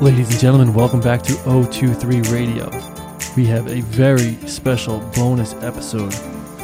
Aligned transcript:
Ladies 0.00 0.30
and 0.30 0.40
gentlemen, 0.40 0.72
welcome 0.72 1.00
back 1.00 1.20
to 1.24 1.34
O23 1.44 2.32
Radio. 2.32 2.70
We 3.36 3.44
have 3.48 3.68
a 3.68 3.82
very 3.82 4.34
special 4.48 4.98
bonus 5.14 5.52
episode 5.56 6.14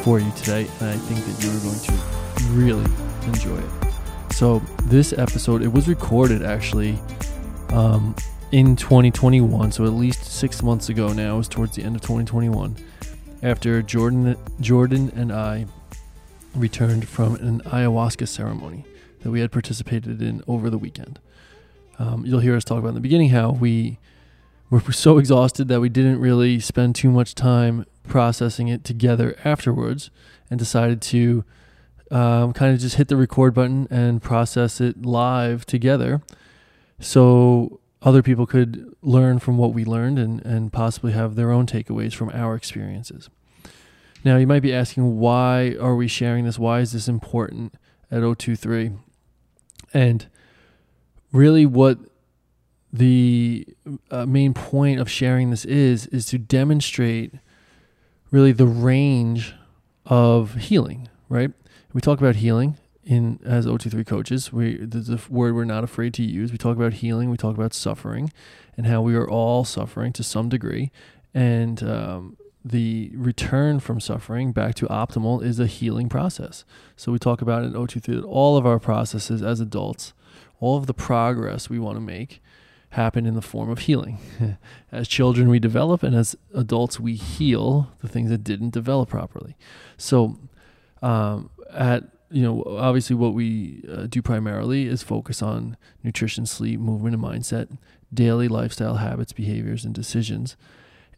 for 0.03 0.19
you 0.19 0.33
today, 0.33 0.67
and 0.81 0.89
I 0.89 0.97
think 0.97 1.23
that 1.27 1.45
you're 1.45 1.61
going 1.61 1.79
to 1.81 2.45
really 2.53 2.91
enjoy 3.27 3.59
it. 3.59 4.33
So, 4.33 4.61
this 4.85 5.13
episode, 5.13 5.61
it 5.61 5.71
was 5.71 5.87
recorded 5.87 6.43
actually 6.45 6.99
um, 7.69 8.17
in 8.53 8.75
2021, 8.75 9.71
so 9.71 9.85
at 9.85 9.93
least 9.93 10.25
six 10.25 10.63
months 10.63 10.89
ago 10.89 11.13
now, 11.13 11.35
it 11.35 11.37
was 11.37 11.49
towards 11.49 11.77
the 11.77 11.85
end 11.85 11.95
of 11.95 12.01
2021, 12.01 12.75
after 13.43 13.83
Jordan, 13.83 14.35
Jordan 14.63 15.13
and 15.15 15.31
I 15.31 15.67
returned 16.55 17.07
from 17.07 17.35
an 17.35 17.61
ayahuasca 17.67 18.29
ceremony 18.29 18.87
that 19.21 19.31
we 19.31 19.41
had 19.41 19.53
participated 19.53 20.23
in 20.23 20.43
over 20.49 20.71
the 20.71 20.79
weekend. 20.79 21.19
Um, 21.99 22.25
you'll 22.27 22.41
hear 22.41 22.57
us 22.57 22.65
talk 22.65 22.79
about 22.79 22.89
in 22.89 22.95
the 22.95 23.01
beginning 23.01 23.31
how 23.31 23.51
we 23.51 23.99
were 24.71 24.81
so 24.93 25.19
exhausted 25.19 25.69
that 25.69 25.81
we 25.81 25.89
didn't 25.89 26.21
really 26.21 26.61
spend 26.61 26.95
too 26.95 27.11
much 27.11 27.35
time 27.35 27.85
processing 28.07 28.69
it 28.69 28.85
together 28.85 29.37
afterwards 29.45 30.11
and 30.51 30.59
decided 30.59 31.01
to 31.03 31.45
um, 32.11 32.53
kind 32.53 32.73
of 32.73 32.81
just 32.81 32.97
hit 32.97 33.09
the 33.09 33.17
record 33.17 33.55
button 33.55 33.89
and 33.91 34.23
process 34.23 34.81
it 34.81 35.05
live 35.05 35.67
together 35.67 36.23
so 37.01 37.81
other 38.03 38.23
people 38.23 38.47
could 38.47 38.95
learn 39.03 39.39
from 39.39 39.59
what 39.59 39.73
we 39.73 39.85
learned 39.85 40.19
and, 40.19 40.45
and 40.45 40.73
possibly 40.73 41.13
have 41.13 41.35
their 41.35 41.51
own 41.51 41.67
takeaways 41.67 42.15
from 42.15 42.31
our 42.31 42.55
experiences. 42.55 43.29
Now, 44.25 44.37
you 44.37 44.47
might 44.47 44.63
be 44.63 44.73
asking, 44.73 45.19
why 45.19 45.77
are 45.81 45.95
we 45.95 46.09
sharing 46.09 46.45
this? 46.45 46.59
Why 46.59 46.81
is 46.81 46.93
this 46.93 47.09
important 47.09 47.75
at 48.11 48.23
O23? 48.23 48.97
And 49.93 50.27
really, 51.37 51.67
what 51.67 51.99
the 52.93 53.67
uh, 54.11 54.27
main 54.27 54.55
point 54.55 55.01
of 55.01 55.11
sharing 55.11 55.51
this 55.51 55.65
is, 55.65 56.07
is 56.09 56.27
to 56.27 56.39
demonstrate 56.39 57.35
really 58.31 58.53
the 58.53 58.67
range 58.67 59.55
of 60.07 60.55
healing, 60.55 61.09
right? 61.29 61.51
We 61.93 62.01
talk 62.01 62.19
about 62.19 62.37
healing 62.37 62.79
in 63.05 63.39
as 63.45 63.67
O23 63.67 64.07
coaches. 64.07 64.53
We 64.53 64.81
a 64.83 65.21
word 65.31 65.55
we're 65.55 65.65
not 65.65 65.85
afraid 65.85 66.15
to 66.15 66.23
use. 66.23 66.53
We 66.53 66.59
talk 66.59 66.77
about 66.77 66.95
healing. 66.95 67.31
We 67.31 67.37
talk 67.37 67.57
about 67.57 67.73
suffering, 67.73 68.33
and 68.77 68.87
how 68.87 69.01
we 69.03 69.15
are 69.15 69.29
all 69.29 69.65
suffering 69.65 70.13
to 70.15 70.23
some 70.23 70.49
degree, 70.49 70.91
and 71.33 71.83
um, 71.83 72.37
the 72.65 73.13
return 73.15 73.79
from 73.79 74.01
suffering 74.01 74.53
back 74.53 74.75
to 74.77 74.87
optimal 74.87 75.43
is 75.43 75.61
a 75.61 75.67
healing 75.67 76.09
process. 76.09 76.65
So 76.97 77.13
we 77.13 77.19
talk 77.19 77.41
about 77.41 77.63
in 77.63 77.75
O23 77.75 78.07
that 78.07 78.25
all 78.25 78.57
of 78.57 78.67
our 78.67 78.81
processes 78.81 79.41
as 79.41 79.61
adults, 79.61 80.13
all 80.61 80.77
of 80.77 80.87
the 80.87 80.95
progress 80.95 81.69
we 81.69 81.79
want 81.79 81.97
to 81.97 82.01
make 82.01 82.41
happen 82.91 83.27
in 83.27 83.35
the 83.35 83.43
form 83.43 83.69
of 83.71 83.81
healing. 83.81 84.19
as 84.93 85.07
children, 85.09 85.49
we 85.49 85.59
develop, 85.59 86.03
and 86.03 86.15
as 86.15 86.37
adults, 86.55 86.99
we 86.99 87.15
heal 87.15 87.93
the 88.01 88.09
things 88.09 88.31
that 88.31 88.45
didn't 88.45 88.71
develop 88.71 89.09
properly. 89.09 89.57
So, 89.97 90.39
um, 91.03 91.51
at 91.73 92.05
you 92.31 92.43
know, 92.43 92.65
obviously, 92.65 93.15
what 93.15 93.35
we 93.35 93.85
uh, 93.91 94.07
do 94.07 94.21
primarily 94.21 94.87
is 94.87 95.03
focus 95.03 95.43
on 95.43 95.77
nutrition, 96.03 96.45
sleep, 96.45 96.81
movement, 96.81 97.15
and 97.15 97.23
mindset, 97.23 97.77
daily 98.13 98.49
lifestyle 98.49 98.97
habits, 98.97 99.33
behaviors, 99.33 99.85
and 99.85 99.95
decisions. 99.95 100.57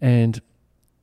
And 0.01 0.41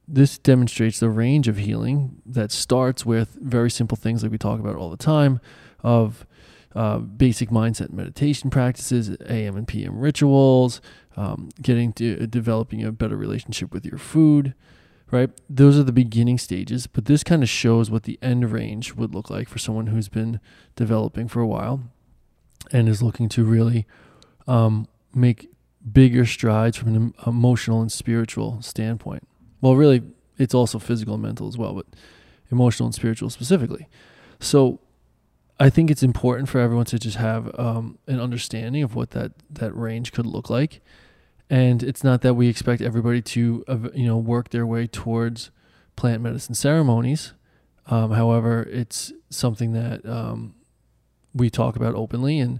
this 0.08 0.38
demonstrates 0.38 1.00
the 1.00 1.10
range 1.10 1.48
of 1.48 1.58
healing 1.58 2.22
that 2.26 2.52
starts 2.52 3.06
with 3.06 3.38
very 3.42 3.72
simple 3.72 3.98
things 3.98 4.22
like 4.22 4.32
we 4.32 4.38
talk 4.38 4.60
about 4.60 4.76
all 4.76 4.92
the 4.92 4.98
time 4.98 5.40
of 5.82 6.28
uh, 6.76 7.00
basic 7.00 7.50
mindset 7.50 7.92
meditation 7.92 8.50
practices, 8.50 9.16
AM 9.28 9.56
and 9.56 9.68
PM 9.68 9.98
rituals, 9.98 10.82
um, 11.16 11.50
getting 11.62 11.94
to 11.94 12.28
developing 12.28 12.84
a 12.84 12.92
better 12.92 13.16
relationship 13.16 13.74
with 13.74 13.86
your 13.86 13.98
food, 13.98 14.54
right? 15.12 15.30
Those 15.50 15.80
are 15.80 15.84
the 15.84 15.94
beginning 15.94 16.38
stages, 16.38 16.86
but 16.88 17.06
this 17.06 17.24
kind 17.24 17.42
of 17.44 17.50
shows 17.50 17.90
what 17.90 18.04
the 18.04 18.20
end 18.22 18.52
range 18.52 18.94
would 18.94 19.16
look 19.16 19.30
like 19.30 19.48
for 19.48 19.58
someone 19.58 19.88
who's 19.88 20.10
been 20.10 20.40
developing 20.76 21.28
for 21.28 21.42
a 21.42 21.48
while 21.48 21.84
and 22.72 22.90
is 22.90 23.02
looking 23.02 23.30
to 23.30 23.44
really 23.46 23.86
um, 24.48 24.88
make 25.14 25.50
bigger 25.92 26.26
strides 26.26 26.76
from 26.76 26.96
an 26.96 27.14
emotional 27.26 27.82
and 27.82 27.92
spiritual 27.92 28.62
standpoint. 28.62 29.28
Well, 29.62 29.76
really, 29.76 30.04
it's 30.38 30.54
also 30.54 30.80
physical 30.80 31.14
and 31.14 31.24
mental 31.24 31.48
as 31.48 31.58
well, 31.58 31.74
but 31.74 31.86
emotional 32.52 32.88
and 32.88 32.96
spiritual 32.96 33.30
specifically. 33.30 33.88
So, 34.40 34.80
I 35.60 35.70
think 35.70 35.90
it's 35.90 36.04
important 36.04 36.50
for 36.50 36.60
everyone 36.60 36.86
to 36.86 37.00
just 37.00 37.18
have 37.18 37.58
um, 37.58 37.98
an 38.08 38.20
understanding 38.20 38.84
of 38.84 38.96
what 38.96 39.12
that 39.12 39.32
that 39.50 39.76
range 39.76 40.12
could 40.12 40.26
look 40.26 40.50
like, 40.50 40.82
and 41.50 41.82
it's 41.82 42.04
not 42.04 42.22
that 42.22 42.34
we 42.34 42.50
expect 42.50 42.82
everybody 42.82 43.22
to 43.22 43.64
you 43.94 44.06
know 44.06 44.18
work 44.18 44.50
their 44.50 44.66
way 44.66 44.88
towards 44.88 45.52
plant 45.96 46.22
medicine 46.22 46.56
ceremonies. 46.56 47.34
Um, 47.88 48.12
however, 48.12 48.64
it's 48.64 49.14
something 49.30 49.74
that 49.74 50.06
um, 50.06 50.56
we 51.34 51.50
talk 51.50 51.76
about 51.76 51.96
openly, 51.96 52.40
and 52.40 52.60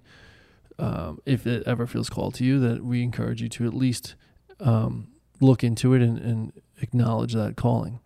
um, 0.80 1.20
if 1.26 1.46
it 1.46 1.64
ever 1.66 1.88
feels 1.88 2.10
called 2.10 2.36
to 2.36 2.46
you, 2.46 2.60
that 2.60 2.84
we 2.84 3.04
encourage 3.04 3.42
you 3.42 3.50
to 3.50 3.66
at 3.66 3.74
least 3.74 4.16
um, 4.60 5.08
look 5.42 5.64
into 5.64 5.94
it 5.94 6.02
and, 6.02 6.18
and 6.20 6.54
acknowledge 6.82 7.34
that 7.34 7.58
calling. 7.58 8.00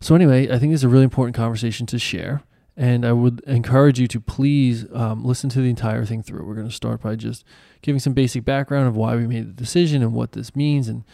So 0.00 0.14
anyway, 0.14 0.50
I 0.50 0.58
think 0.58 0.72
it's 0.72 0.82
a 0.82 0.88
really 0.88 1.04
important 1.04 1.36
conversation 1.36 1.86
to 1.86 1.98
share. 1.98 2.42
And 2.80 3.04
I 3.04 3.12
would 3.12 3.40
encourage 3.40 4.00
you 4.00 4.08
to 4.08 4.18
please 4.18 4.86
um, 4.94 5.22
listen 5.22 5.50
to 5.50 5.60
the 5.60 5.68
entire 5.68 6.06
thing 6.06 6.22
through. 6.22 6.46
We're 6.46 6.54
going 6.54 6.66
to 6.66 6.74
start 6.74 7.02
by 7.02 7.14
just 7.14 7.44
giving 7.82 8.00
some 8.00 8.14
basic 8.14 8.42
background 8.42 8.88
of 8.88 8.96
why 8.96 9.16
we 9.16 9.26
made 9.26 9.48
the 9.48 9.52
decision 9.52 10.02
and 10.02 10.14
what 10.14 10.32
this 10.32 10.56
means 10.56 10.88
and 10.88 11.04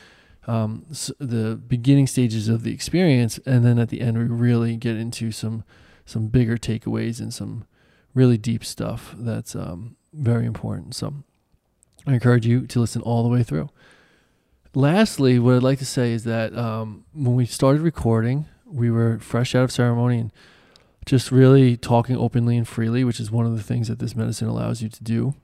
um, 0.47 0.87
the 1.19 1.56
beginning 1.56 2.06
stages 2.06 2.49
of 2.49 2.62
the 2.62 2.72
experience. 2.72 3.41
And 3.44 3.65
then 3.65 3.81
at 3.81 3.88
the 3.88 4.00
end, 4.00 4.16
we 4.16 4.26
really 4.26 4.76
get 4.76 4.94
into 4.94 5.32
some 5.32 5.65
some 6.05 6.28
bigger 6.28 6.56
takeaways 6.56 7.19
and 7.19 7.34
some 7.34 7.65
really 8.15 8.38
deep 8.38 8.65
stuff 8.65 9.12
that's 9.19 9.56
um, 9.56 9.97
very 10.12 10.47
important. 10.47 10.94
So 10.94 11.15
I 12.06 12.15
encourage 12.15 12.47
you 12.47 12.69
to 12.69 12.78
listen 12.78 13.03
all 13.03 13.25
the 13.25 13.28
way 13.28 13.43
through. 13.43 13.71
Lastly, 14.72 15.41
what 15.41 15.56
I'd 15.56 15.65
like 15.65 15.81
to 15.81 15.84
say 15.84 16.12
is 16.12 16.22
that 16.22 16.56
um, 16.56 17.06
when 17.12 17.34
we 17.34 17.44
started 17.44 17.81
recording, 17.81 18.47
we 18.65 18.88
were 18.88 19.19
fresh 19.19 19.56
out 19.56 19.65
of 19.65 19.72
ceremony 19.72 20.21
and 20.21 20.32
just 21.06 21.31
really 21.31 21.77
talking 21.77 22.17
openly 22.17 22.56
and 22.56 22.67
freely, 22.67 23.05
which 23.05 23.21
is 23.21 23.31
one 23.31 23.47
of 23.47 23.56
the 23.56 23.62
things 23.62 23.89
that 23.89 24.00
this 24.00 24.17
medicine 24.17 24.49
allows 24.49 24.83
you 24.83 24.89
to 24.89 25.03
do. 25.05 25.34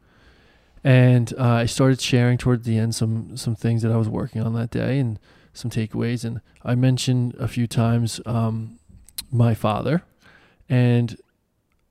And 0.85 1.33
uh, 1.39 1.45
I 1.45 1.67
started 1.67 2.01
sharing 2.01 2.37
towards 2.37 2.67
the 2.67 2.77
end 2.77 2.95
some 2.97 3.37
some 3.37 3.55
things 3.55 3.83
that 3.83 3.93
I 3.93 3.97
was 3.97 4.09
working 4.09 4.43
on 4.43 4.53
that 4.55 4.71
day 4.71 4.99
and 4.99 5.19
some 5.55 5.71
takeaways. 5.71 6.25
And 6.25 6.41
I 6.65 6.75
mentioned 6.75 7.35
a 7.37 7.47
few 7.47 7.69
times 7.69 8.21
um, 8.27 8.81
my 9.31 9.55
father, 9.55 10.03
and 10.69 11.17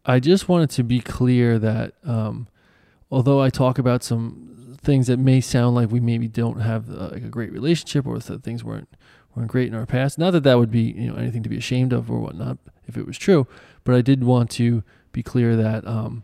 I 0.05 0.19
just 0.19 0.49
wanted 0.49 0.71
to 0.71 0.83
be 0.83 0.99
clear 0.99 1.57
that 1.59 1.93
um, 2.03 2.47
although 3.09 3.41
I 3.41 3.49
talk 3.49 3.79
about 3.79 4.03
some 4.03 4.77
things 4.81 5.07
that 5.07 5.17
may 5.17 5.39
sound 5.39 5.75
like 5.75 5.91
we 5.91 5.99
maybe 5.99 6.27
don't 6.27 6.59
have 6.59 6.89
uh, 6.89 7.09
like 7.11 7.23
a 7.23 7.29
great 7.29 7.51
relationship 7.53 8.05
or 8.05 8.19
that 8.19 8.43
things 8.43 8.63
weren't 8.63 8.89
weren't 9.35 9.49
great 9.49 9.69
in 9.69 9.75
our 9.75 9.85
past, 9.85 10.19
not 10.19 10.31
that 10.31 10.43
that 10.43 10.57
would 10.59 10.71
be 10.71 10.81
you 10.81 11.09
know 11.09 11.15
anything 11.15 11.43
to 11.43 11.49
be 11.49 11.57
ashamed 11.57 11.93
of 11.93 12.11
or 12.11 12.19
whatnot, 12.19 12.57
if 12.91 12.97
it 12.97 13.07
was 13.07 13.17
true. 13.17 13.47
But 13.83 13.95
I 13.95 14.01
did 14.01 14.23
want 14.23 14.49
to 14.51 14.83
be 15.11 15.23
clear 15.23 15.55
that 15.55 15.85
um, 15.87 16.23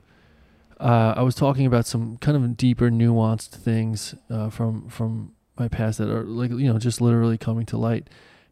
uh, 0.79 1.13
I 1.17 1.22
was 1.22 1.35
talking 1.35 1.66
about 1.66 1.85
some 1.85 2.17
kind 2.17 2.38
of 2.38 2.57
deeper, 2.57 2.89
nuanced 2.89 3.50
things 3.50 4.16
uh, 4.29 4.50
from 4.50 4.89
from 4.89 5.33
my 5.57 5.67
past 5.67 5.97
that 5.97 6.09
are 6.09 6.23
like 6.23 6.51
you 6.51 6.72
know 6.72 6.78
just 6.78 7.01
literally 7.01 7.38
coming 7.38 7.66
to 7.67 7.78
light. 7.78 8.07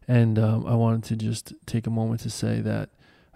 And 0.08 0.38
um, 0.38 0.66
I 0.66 0.74
wanted 0.74 1.04
to 1.04 1.16
just 1.16 1.54
take 1.66 1.86
a 1.86 1.90
moment 1.90 2.20
to 2.20 2.30
say 2.30 2.60
that 2.60 2.90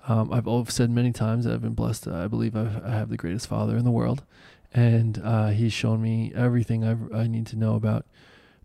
um, 0.06 0.32
I've 0.32 0.70
said 0.70 0.90
many 0.90 1.12
times 1.12 1.44
that 1.44 1.52
I've 1.52 1.62
been 1.62 1.74
blessed. 1.74 2.06
I 2.06 2.28
believe 2.28 2.56
I've, 2.56 2.84
I 2.84 2.90
have 2.90 3.10
the 3.10 3.16
greatest 3.16 3.48
father 3.48 3.76
in 3.76 3.84
the 3.84 3.90
world, 3.90 4.24
and 4.72 5.20
uh, 5.22 5.48
he's 5.48 5.72
shown 5.72 6.00
me 6.00 6.32
everything 6.34 6.84
I've, 6.84 7.12
I 7.12 7.26
need 7.26 7.46
to 7.48 7.56
know 7.56 7.74
about 7.74 8.06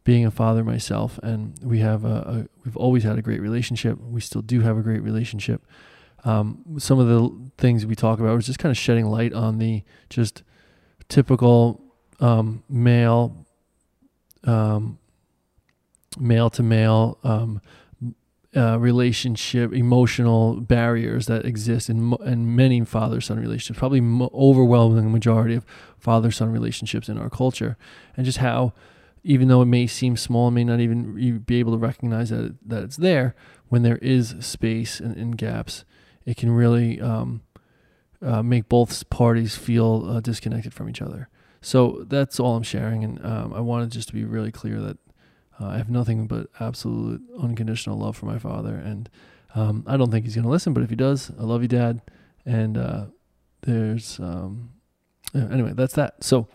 being 0.03 0.23
a 0.25 0.31
father 0.31 0.63
myself. 0.63 1.19
And 1.23 1.59
we 1.63 1.79
have 1.79 2.05
a, 2.05 2.07
a 2.07 2.47
we've 2.63 2.77
always 2.77 3.03
had 3.03 3.17
a 3.17 3.23
great 3.23 3.41
relationship. 3.41 3.99
We 3.99 4.21
still 4.21 4.41
do 4.41 4.61
have 4.61 4.77
a 4.77 4.81
great 4.81 5.01
relationship 5.01 5.63
um, 6.25 6.75
some 6.79 6.99
of 6.99 7.07
the 7.07 7.51
things 7.57 7.85
we 7.85 7.95
talk 7.95 8.19
about 8.19 8.35
was 8.35 8.47
just 8.47 8.59
kind 8.59 8.71
of 8.71 8.77
shedding 8.77 9.05
light 9.05 9.31
on 9.31 9.59
the 9.59 9.83
just 10.09 10.43
typical 11.07 11.81
um, 12.19 12.63
male 12.67 13.45
um, 14.43 14.97
male 16.17 16.49
to 16.49 16.63
male 16.63 17.19
um, 17.23 17.61
uh, 18.55 18.79
relationship 18.79 19.73
emotional 19.73 20.61
barriers 20.61 21.27
that 21.27 21.45
exist 21.45 21.89
in, 21.89 22.13
in 22.25 22.55
many 22.55 22.83
father 22.85 23.21
son 23.21 23.39
relationships 23.39 23.77
probably 23.77 23.99
overwhelming 24.33 25.11
majority 25.11 25.55
of 25.55 25.65
father 25.99 26.31
son 26.31 26.51
relationships 26.51 27.09
in 27.09 27.17
our 27.17 27.29
culture. 27.29 27.77
And 28.15 28.25
just 28.25 28.39
how 28.39 28.73
even 29.23 29.47
though 29.47 29.61
it 29.61 29.65
may 29.65 29.87
seem 29.87 30.15
small 30.15 30.51
may 30.51 30.63
not 30.63 30.79
even 30.79 31.39
be 31.39 31.59
able 31.59 31.73
to 31.73 31.77
recognize 31.77 32.29
that, 32.29 32.55
that 32.65 32.83
it's 32.83 32.97
there 32.97 33.35
when 33.67 33.81
there 33.83 33.97
is 33.97 34.35
space 34.39 34.99
and, 34.99 35.17
and 35.17 35.37
gaps 35.37 35.83
it 36.25 36.37
can 36.37 36.51
really 36.51 36.99
um, 37.01 37.41
uh, 38.21 38.41
make 38.41 38.69
both 38.69 39.09
parties 39.09 39.55
feel 39.55 40.05
uh, 40.09 40.19
disconnected 40.19 40.73
from 40.73 40.89
each 40.89 41.01
other. 41.01 41.29
So 41.61 42.05
that's 42.07 42.39
all 42.39 42.55
I'm 42.55 42.63
sharing, 42.63 43.03
and 43.03 43.25
um, 43.25 43.53
I 43.53 43.59
wanted 43.59 43.91
just 43.91 44.07
to 44.09 44.13
be 44.13 44.23
really 44.23 44.51
clear 44.51 44.79
that 44.81 44.97
uh, 45.59 45.67
I 45.67 45.77
have 45.77 45.89
nothing 45.89 46.27
but 46.27 46.47
absolute 46.59 47.21
unconditional 47.41 47.97
love 47.97 48.15
for 48.15 48.25
my 48.27 48.37
father, 48.37 48.75
and 48.75 49.09
um, 49.55 49.83
I 49.87 49.97
don't 49.97 50.11
think 50.11 50.25
he's 50.25 50.35
gonna 50.35 50.49
listen. 50.49 50.73
But 50.73 50.83
if 50.83 50.89
he 50.89 50.95
does, 50.95 51.31
I 51.39 51.43
love 51.43 51.61
you, 51.61 51.67
Dad. 51.67 52.01
And 52.45 52.77
uh, 52.77 53.05
there's 53.61 54.19
um, 54.19 54.69
anyway, 55.33 55.73
that's 55.73 55.93
that. 55.95 56.23
So 56.23 56.47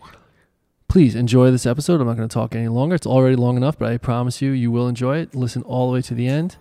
please 0.87 1.15
enjoy 1.15 1.51
this 1.51 1.65
episode. 1.65 2.01
I'm 2.01 2.07
not 2.07 2.17
going 2.17 2.27
to 2.27 2.33
talk 2.33 2.55
any 2.55 2.67
longer. 2.67 2.95
It's 2.95 3.07
already 3.07 3.35
long 3.35 3.57
enough, 3.57 3.77
but 3.77 3.91
I 3.91 3.97
promise 3.97 4.41
you, 4.41 4.51
you 4.51 4.71
will 4.71 4.87
enjoy 4.87 5.19
it. 5.19 5.35
Listen 5.35 5.63
all 5.63 5.87
the 5.87 5.93
way 5.93 6.01
to 6.01 6.13
the 6.13 6.27
end. 6.27 6.57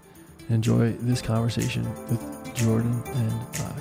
Enjoy 0.49 0.93
this 0.93 1.23
conversation 1.23 1.85
with 2.09 2.40
Jordan 2.55 3.03
and 3.07 3.33
I. 3.59 3.81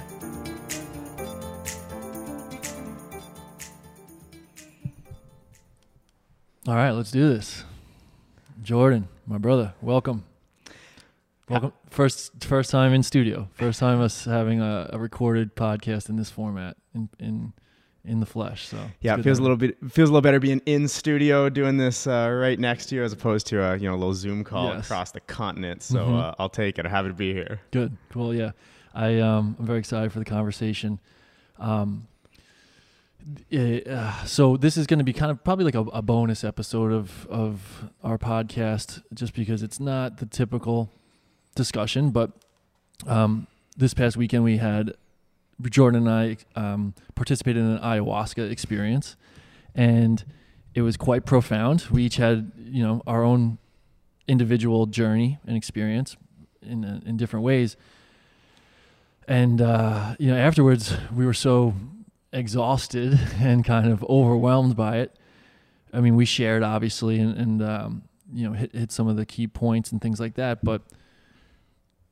All 6.67 6.75
right, 6.75 6.91
let's 6.91 7.11
do 7.11 7.27
this. 7.27 7.63
Jordan, 8.61 9.07
my 9.25 9.37
brother, 9.37 9.73
welcome. 9.81 10.23
Welcome. 11.49 11.73
First, 11.89 12.43
first 12.43 12.69
time 12.69 12.93
in 12.93 13.01
studio. 13.01 13.49
First 13.53 13.79
time 13.79 14.01
us 14.01 14.25
having 14.25 14.61
a, 14.61 14.89
a 14.93 14.99
recorded 14.99 15.55
podcast 15.55 16.09
in 16.09 16.15
this 16.15 16.29
format 16.29 16.77
in 16.93 17.09
in 17.19 17.53
in 18.09 18.19
the 18.19 18.25
flesh. 18.25 18.67
So 18.67 18.77
yeah, 19.01 19.17
it 19.17 19.23
feels 19.23 19.39
a 19.39 19.41
little 19.41 19.57
bit 19.57 19.77
feels 19.89 20.09
a 20.09 20.11
little 20.11 20.21
better 20.21 20.39
being 20.39 20.61
in 20.65 20.87
studio 20.87 21.49
doing 21.49 21.77
this 21.77 22.07
uh, 22.07 22.29
right 22.31 22.59
next 22.59 22.87
to 22.87 22.95
you 22.95 23.03
as 23.03 23.13
opposed 23.13 23.47
to 23.47 23.61
a 23.61 23.77
you 23.77 23.87
know 23.87 23.95
a 23.95 23.97
little 23.97 24.13
Zoom 24.13 24.43
call 24.43 24.73
yes. 24.73 24.85
across 24.85 25.11
the 25.11 25.19
continent. 25.21 25.83
So 25.83 25.99
mm-hmm. 25.99 26.15
uh, 26.15 26.33
I'll 26.39 26.49
take 26.49 26.79
it. 26.79 26.85
I'm 26.85 26.91
happy 26.91 27.09
to 27.09 27.13
be 27.13 27.33
here. 27.33 27.61
Good. 27.71 27.95
Well, 28.15 28.33
yeah, 28.33 28.51
I 28.93 29.19
um 29.19 29.55
I'm 29.59 29.65
very 29.65 29.79
excited 29.79 30.11
for 30.11 30.19
the 30.19 30.25
conversation. 30.25 30.99
Um, 31.59 32.07
uh, 33.53 34.25
so 34.25 34.57
this 34.57 34.77
is 34.77 34.87
going 34.87 34.97
to 34.97 35.03
be 35.03 35.13
kind 35.13 35.29
of 35.29 35.43
probably 35.43 35.65
like 35.65 35.75
a, 35.75 35.81
a, 35.81 36.01
bonus 36.01 36.43
episode 36.43 36.91
of 36.91 37.27
of 37.27 37.89
our 38.03 38.17
podcast, 38.17 39.03
just 39.13 39.33
because 39.33 39.61
it's 39.61 39.79
not 39.79 40.17
the 40.17 40.25
typical 40.25 40.89
discussion. 41.53 42.11
But 42.11 42.31
um, 43.05 43.47
this 43.77 43.93
past 43.93 44.17
weekend 44.17 44.43
we 44.43 44.57
had 44.57 44.95
Jordan 45.67 46.07
and 46.07 46.09
I 46.09 46.37
um, 46.55 46.93
participated 47.15 47.61
in 47.61 47.69
an 47.69 47.79
ayahuasca 47.79 48.49
experience, 48.49 49.15
and 49.75 50.23
it 50.73 50.81
was 50.81 50.97
quite 50.97 51.25
profound. 51.25 51.85
We 51.91 52.03
each 52.03 52.17
had 52.17 52.51
you 52.57 52.83
know 52.83 53.01
our 53.05 53.23
own 53.23 53.57
individual 54.27 54.85
journey 54.85 55.39
and 55.45 55.57
experience 55.57 56.15
in 56.61 56.85
uh, 56.85 57.01
in 57.05 57.17
different 57.17 57.43
ways. 57.43 57.75
And 59.27 59.61
uh, 59.61 60.15
you 60.17 60.31
know, 60.31 60.37
afterwards, 60.37 60.95
we 61.13 61.25
were 61.25 61.33
so 61.33 61.73
exhausted 62.31 63.19
and 63.39 63.65
kind 63.65 63.91
of 63.91 64.03
overwhelmed 64.05 64.75
by 64.75 64.97
it. 64.97 65.15
I 65.91 66.01
mean, 66.01 66.15
we 66.15 66.25
shared 66.25 66.63
obviously, 66.63 67.19
and, 67.19 67.37
and 67.37 67.61
um, 67.61 68.03
you 68.33 68.47
know, 68.47 68.53
hit 68.53 68.73
hit 68.73 68.91
some 68.91 69.07
of 69.07 69.17
the 69.17 69.25
key 69.25 69.47
points 69.47 69.91
and 69.91 70.01
things 70.01 70.19
like 70.19 70.35
that. 70.35 70.63
But 70.63 70.83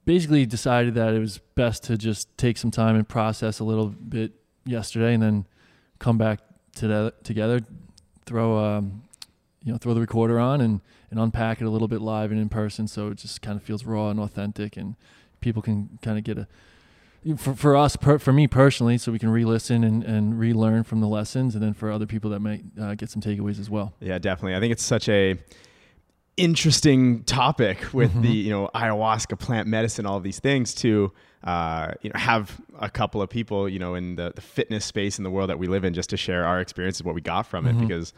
basically, 0.07 0.45
decided 0.47 0.95
that 0.95 1.13
it 1.13 1.19
was 1.19 1.39
best 1.53 1.83
to 1.83 1.97
just 1.97 2.35
take 2.37 2.57
some 2.57 2.71
time 2.71 2.95
and 2.95 3.07
process 3.07 3.59
a 3.59 3.63
little 3.63 3.89
bit 3.89 4.31
yesterday, 4.65 5.13
and 5.13 5.21
then 5.21 5.45
come 5.99 6.17
back 6.17 6.39
to 6.77 7.13
together, 7.23 7.59
throw 8.25 8.57
um, 8.57 9.03
you 9.63 9.71
know, 9.71 9.77
throw 9.77 9.93
the 9.93 10.01
recorder 10.01 10.39
on 10.39 10.61
and 10.61 10.81
and 11.11 11.19
unpack 11.19 11.61
it 11.61 11.65
a 11.65 11.69
little 11.69 11.87
bit 11.87 12.01
live 12.01 12.31
and 12.31 12.39
in 12.39 12.49
person, 12.49 12.87
so 12.87 13.09
it 13.09 13.17
just 13.17 13.41
kind 13.41 13.57
of 13.57 13.63
feels 13.63 13.85
raw 13.85 14.09
and 14.09 14.19
authentic, 14.19 14.77
and 14.77 14.95
people 15.41 15.61
can 15.61 15.99
kind 16.01 16.17
of 16.17 16.23
get 16.23 16.37
a 16.37 16.47
for, 17.35 17.53
for 17.55 17.75
us, 17.75 17.95
per, 17.97 18.19
for 18.19 18.31
me 18.31 18.47
personally, 18.47 18.97
so 18.97 19.11
we 19.11 19.19
can 19.19 19.29
re-listen 19.29 19.83
and, 19.83 20.03
and 20.03 20.39
relearn 20.39 20.83
from 20.83 21.01
the 21.01 21.07
lessons, 21.07 21.55
and 21.55 21.63
then 21.63 21.73
for 21.73 21.91
other 21.91 22.05
people 22.05 22.29
that 22.29 22.39
might 22.39 22.63
uh, 22.79 22.95
get 22.95 23.09
some 23.09 23.21
takeaways 23.21 23.59
as 23.59 23.69
well. 23.69 23.93
Yeah, 23.99 24.17
definitely. 24.17 24.55
I 24.55 24.59
think 24.61 24.71
it's 24.71 24.85
such 24.85 25.09
a 25.09 25.35
interesting 26.37 27.23
topic 27.23 27.93
with 27.93 28.11
mm-hmm. 28.11 28.21
the 28.21 28.29
you 28.29 28.49
know 28.49 28.69
ayahuasca, 28.73 29.37
plant 29.39 29.67
medicine, 29.67 30.05
all 30.05 30.19
these 30.19 30.39
things 30.39 30.73
to 30.75 31.11
uh, 31.43 31.91
you 32.01 32.09
know 32.11 32.19
have 32.19 32.59
a 32.79 32.89
couple 32.89 33.21
of 33.21 33.29
people 33.29 33.67
you 33.67 33.79
know 33.79 33.95
in 33.95 34.15
the, 34.15 34.31
the 34.35 34.41
fitness 34.41 34.85
space 34.85 35.17
in 35.17 35.23
the 35.23 35.31
world 35.31 35.49
that 35.49 35.59
we 35.59 35.67
live 35.67 35.83
in 35.83 35.93
just 35.93 36.09
to 36.11 36.17
share 36.17 36.45
our 36.45 36.59
experiences, 36.59 37.03
what 37.03 37.15
we 37.15 37.21
got 37.21 37.45
from 37.45 37.65
mm-hmm. 37.65 37.79
it, 37.79 37.87
because 37.87 38.13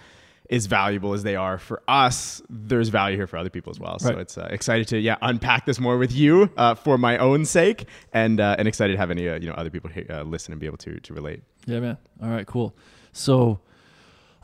as 0.50 0.66
valuable 0.66 1.13
as 1.13 1.24
they 1.24 1.36
are 1.36 1.60
for 1.60 1.81
us, 1.88 2.42
there's 2.50 2.89
value 2.89 3.16
here 3.16 3.27
for 3.27 3.38
other 3.38 3.51
people 3.51 3.69
as 3.69 3.80
well. 3.80 3.98
Right. 4.01 4.13
So 4.13 4.18
it's 4.18 4.38
uh, 4.38 4.48
excited 4.50 4.88
to 4.89 5.00
yeah 5.00 5.18
unpack 5.21 5.66
this 5.66 5.80
more 5.80 5.98
with 5.98 6.12
you 6.12 6.50
uh, 6.57 6.75
for 6.75 6.98
my 6.98 7.18
own 7.18 7.45
sake, 7.45 7.88
and 8.13 8.39
uh, 8.39 8.56
and 8.57 8.68
excited 8.68 8.94
to 8.94 8.98
have 8.98 9.12
any 9.12 9.30
uh, 9.30 9.39
you 9.39 9.48
know 9.48 9.54
other 9.54 9.69
people 9.69 9.89
uh, 10.10 10.24
listen 10.24 10.51
and 10.51 10.60
be 10.60 10.66
able 10.66 10.77
to 10.77 11.00
to 11.00 11.13
relate. 11.13 11.42
Yeah, 11.66 11.80
man. 11.80 11.98
All 12.21 12.30
right, 12.30 12.48
cool. 12.48 12.75
So 13.12 13.60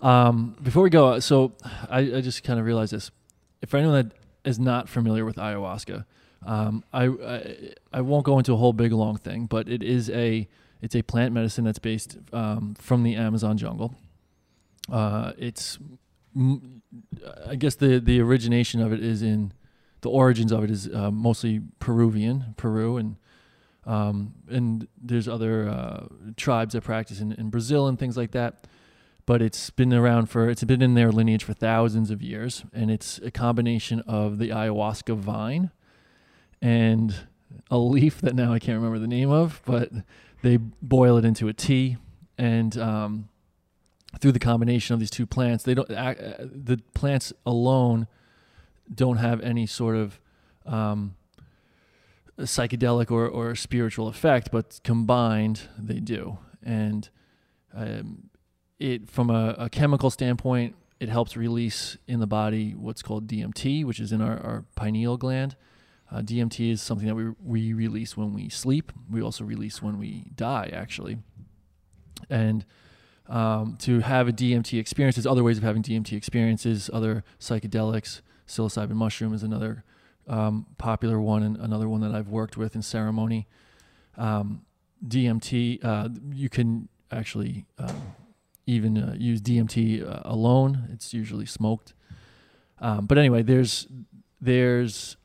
um, 0.02 0.56
before 0.62 0.84
we 0.84 0.90
go, 0.90 1.20
so 1.20 1.54
I, 1.90 2.00
I 2.00 2.22
just 2.22 2.44
kind 2.44 2.60
of 2.60 2.66
realized 2.66 2.94
this. 2.94 3.12
If 3.66 3.74
anyone 3.74 3.96
that 3.96 4.12
is 4.48 4.60
not 4.60 4.88
familiar 4.88 5.26
with 5.26 5.38
ayahuasca, 5.38 6.06
um, 6.46 6.84
I, 6.94 7.06
I, 7.08 7.74
I 7.92 8.02
won't 8.02 8.24
go 8.24 8.38
into 8.38 8.54
a 8.54 8.58
whole 8.58 8.74
big 8.74 8.92
long 8.92 9.18
thing, 9.18 9.48
but 9.48 9.68
it 9.68 9.82
is 9.82 10.08
a 10.12 10.48
it's 10.84 10.96
a 10.96 11.02
plant 11.02 11.34
medicine 11.34 11.64
that's 11.64 11.80
based 11.80 12.20
um, 12.32 12.76
from 12.76 13.02
the 13.02 13.16
Amazon 13.16 13.58
jungle. 13.58 13.96
Uh, 14.88 15.32
it's 15.40 15.80
I 17.48 17.56
guess 17.56 17.74
the 17.74 17.98
the 17.98 18.22
origination 18.22 18.82
of 18.82 18.94
it 18.94 19.04
is 19.04 19.24
in 19.24 19.52
the 20.02 20.12
origins 20.12 20.52
of 20.52 20.64
it 20.64 20.70
is 20.70 20.88
uh, 20.94 21.10
mostly 21.10 21.62
Peruvian, 21.80 22.54
Peru, 22.58 22.98
and 22.98 23.16
um, 23.88 24.36
and 24.48 24.88
there's 25.02 25.28
other 25.28 25.68
uh, 25.68 26.06
tribes 26.38 26.74
that 26.74 26.84
practice 26.84 27.20
in, 27.20 27.32
in 27.32 27.50
Brazil 27.50 27.88
and 27.88 27.98
things 27.98 28.16
like 28.16 28.30
that. 28.32 28.68
But 29.26 29.42
it's 29.42 29.72
been 29.72 29.94
around 29.94 30.28
for 30.28 30.50
it's 30.50 30.64
been 30.64 30.82
in 30.82 30.94
their 30.94 31.12
lineage 31.12 31.44
for 31.44 31.54
thousands 31.54 32.12
of 32.12 32.22
years, 32.22 32.64
and 32.74 32.92
it's 32.92 33.18
a 33.20 33.32
combination 33.32 34.02
of 34.02 34.38
the 34.38 34.50
ayahuasca 34.50 35.16
vine 35.18 35.72
and 36.62 37.16
a 37.72 37.78
leaf 37.78 38.22
that 38.22 38.36
now 38.36 38.54
I 38.54 38.60
can't 38.60 38.76
remember 38.76 39.00
the 39.00 39.08
name 39.08 39.32
of, 39.32 39.62
but 39.66 39.90
they 40.44 40.58
boil 40.58 41.18
it 41.18 41.26
into 41.26 41.48
a 41.48 41.54
tea 41.54 41.98
and 42.38 42.78
um, 42.78 43.30
through 44.20 44.32
the 44.32 44.40
combination 44.40 44.94
of 44.94 45.00
these 45.00 45.10
two 45.10 45.26
plants, 45.26 45.64
they 45.64 45.74
don't 45.74 45.88
the 45.88 46.80
plants 46.94 47.34
alone 47.46 48.08
don't 48.94 49.18
have 49.18 49.42
any 49.42 49.66
sort 49.66 49.96
of 49.96 50.20
um, 50.66 51.16
psychedelic 52.40 53.12
or, 53.12 53.28
or 53.28 53.56
spiritual 53.56 54.08
effect, 54.08 54.50
but 54.52 54.80
combined 54.84 55.62
they 55.78 56.00
do. 56.00 56.38
And 56.64 57.10
um, 57.74 58.30
it 58.80 59.10
from 59.10 59.30
a, 59.30 59.56
a, 59.58 59.70
chemical 59.70 60.10
standpoint, 60.10 60.76
it 61.00 61.10
helps 61.10 61.38
release 61.38 61.98
in 62.08 62.20
the 62.20 62.28
body 62.28 62.72
what's 62.72 63.02
called 63.02 63.28
DMT, 63.28 63.86
which 63.86 64.00
is 64.00 64.12
in 64.12 64.22
our, 64.22 64.38
our 64.38 64.66
pineal 64.76 65.18
gland. 65.18 65.56
Uh, 66.12 66.20
DMT 66.20 66.72
is 66.72 66.82
something 66.82 67.08
that 67.08 67.16
we, 67.16 67.32
we 67.44 67.74
release 67.74 68.16
when 68.16 68.34
we 68.34 68.50
sleep. 68.50 68.92
We 69.10 69.22
also 69.22 69.44
release 69.44 69.82
when 69.82 69.98
we 69.98 70.26
die, 70.36 70.70
actually. 70.74 71.18
And 72.30 72.66
um, 73.28 73.78
to 73.82 74.02
have 74.02 74.28
a 74.28 74.32
DMT 74.32 74.80
experience. 74.80 75.16
There's 75.16 75.26
other 75.26 75.44
ways 75.44 75.58
of 75.58 75.64
having 75.64 75.82
DMT 75.82 76.16
experiences, 76.16 76.90
other 76.94 77.24
psychedelics. 77.40 78.22
Psilocybin 78.48 78.92
mushroom 78.92 79.34
is 79.34 79.42
another 79.42 79.84
um, 80.28 80.68
popular 80.78 81.20
one, 81.20 81.42
and 81.42 81.58
another 81.58 81.90
one 81.90 82.02
that 82.02 82.14
I've 82.14 82.30
worked 82.30 82.58
with 82.58 82.76
in 82.76 82.82
ceremony. 82.82 83.48
Um, 84.18 84.62
DMT, 85.06 85.84
uh, 85.84 86.10
you 86.32 86.50
can 86.50 86.88
actually 87.12 87.66
um, 87.80 88.16
even 88.68 88.98
uh, 88.98 89.16
use 89.18 89.42
DMT 89.42 90.08
uh, 90.08 90.22
alone. 90.26 90.90
It's 90.92 91.14
usually 91.14 91.46
smoked. 91.46 91.94
Um, 92.80 93.06
but 93.06 93.18
anyway, 93.18 93.42
there's 93.42 93.88
there's 94.42 95.18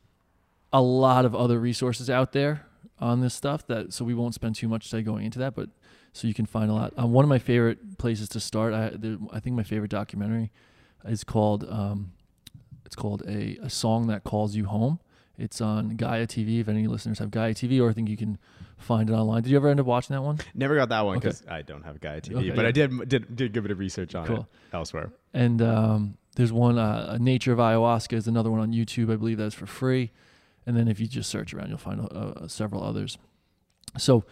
a 0.73 0.81
lot 0.81 1.25
of 1.25 1.35
other 1.35 1.59
resources 1.59 2.09
out 2.09 2.31
there 2.31 2.65
on 2.99 3.19
this 3.21 3.33
stuff 3.33 3.65
that 3.67 3.93
so 3.93 4.05
we 4.05 4.13
won't 4.13 4.33
spend 4.33 4.55
too 4.55 4.67
much 4.67 4.89
time 4.89 5.03
going 5.03 5.25
into 5.25 5.39
that, 5.39 5.55
but 5.55 5.69
so 6.13 6.27
you 6.27 6.33
can 6.33 6.45
find 6.45 6.69
a 6.69 6.73
lot. 6.73 6.93
Um, 6.97 7.11
one 7.11 7.23
of 7.23 7.29
my 7.29 7.39
favorite 7.39 7.97
places 7.97 8.29
to 8.29 8.39
start, 8.39 8.73
I, 8.73 8.91
I 9.31 9.39
think 9.39 9.55
my 9.55 9.63
favorite 9.63 9.91
documentary 9.91 10.51
is 11.05 11.23
called 11.23 11.65
um, 11.69 12.13
it's 12.85 12.95
called 12.95 13.23
a, 13.27 13.57
a 13.61 13.69
song 13.69 14.07
that 14.07 14.23
calls 14.23 14.55
you 14.55 14.65
home. 14.65 14.99
It's 15.41 15.59
on 15.59 15.95
Gaia 15.95 16.27
TV. 16.27 16.59
If 16.59 16.67
any 16.67 16.87
listeners 16.87 17.19
have 17.19 17.31
Gaia 17.31 17.53
TV, 17.53 17.81
or 17.81 17.89
I 17.89 17.93
think 17.93 18.09
you 18.09 18.17
can 18.17 18.37
find 18.77 19.09
it 19.09 19.13
online. 19.13 19.41
Did 19.41 19.49
you 19.49 19.57
ever 19.57 19.69
end 19.69 19.79
up 19.79 19.85
watching 19.85 20.15
that 20.15 20.21
one? 20.21 20.39
Never 20.53 20.75
got 20.75 20.89
that 20.89 21.01
one 21.01 21.19
because 21.19 21.41
okay. 21.41 21.55
I 21.55 21.61
don't 21.63 21.83
have 21.83 21.99
Gaia 21.99 22.21
TV, 22.21 22.35
okay, 22.37 22.49
but 22.51 22.61
yeah. 22.61 22.67
I 22.67 22.71
did 22.71 23.09
did 23.09 23.35
did 23.35 23.53
give 23.53 23.65
it 23.65 23.71
a 23.71 23.75
research 23.75 24.13
on 24.13 24.27
cool. 24.27 24.37
it 24.37 24.75
elsewhere. 24.75 25.11
And 25.33 25.61
um, 25.61 26.17
there's 26.35 26.53
one, 26.53 26.77
uh, 26.77 27.17
Nature 27.19 27.53
of 27.53 27.59
Ayahuasca 27.59 28.13
is 28.13 28.27
another 28.27 28.51
one 28.51 28.59
on 28.59 28.71
YouTube. 28.71 29.11
I 29.11 29.15
believe 29.15 29.37
that's 29.37 29.55
for 29.55 29.65
free. 29.65 30.11
And 30.67 30.77
then 30.77 30.87
if 30.87 30.99
you 30.99 31.07
just 31.07 31.29
search 31.29 31.53
around, 31.53 31.69
you'll 31.69 31.79
find 31.79 32.01
uh, 32.01 32.03
uh 32.03 32.47
several 32.47 32.83
others. 32.83 33.17
So 33.97 34.25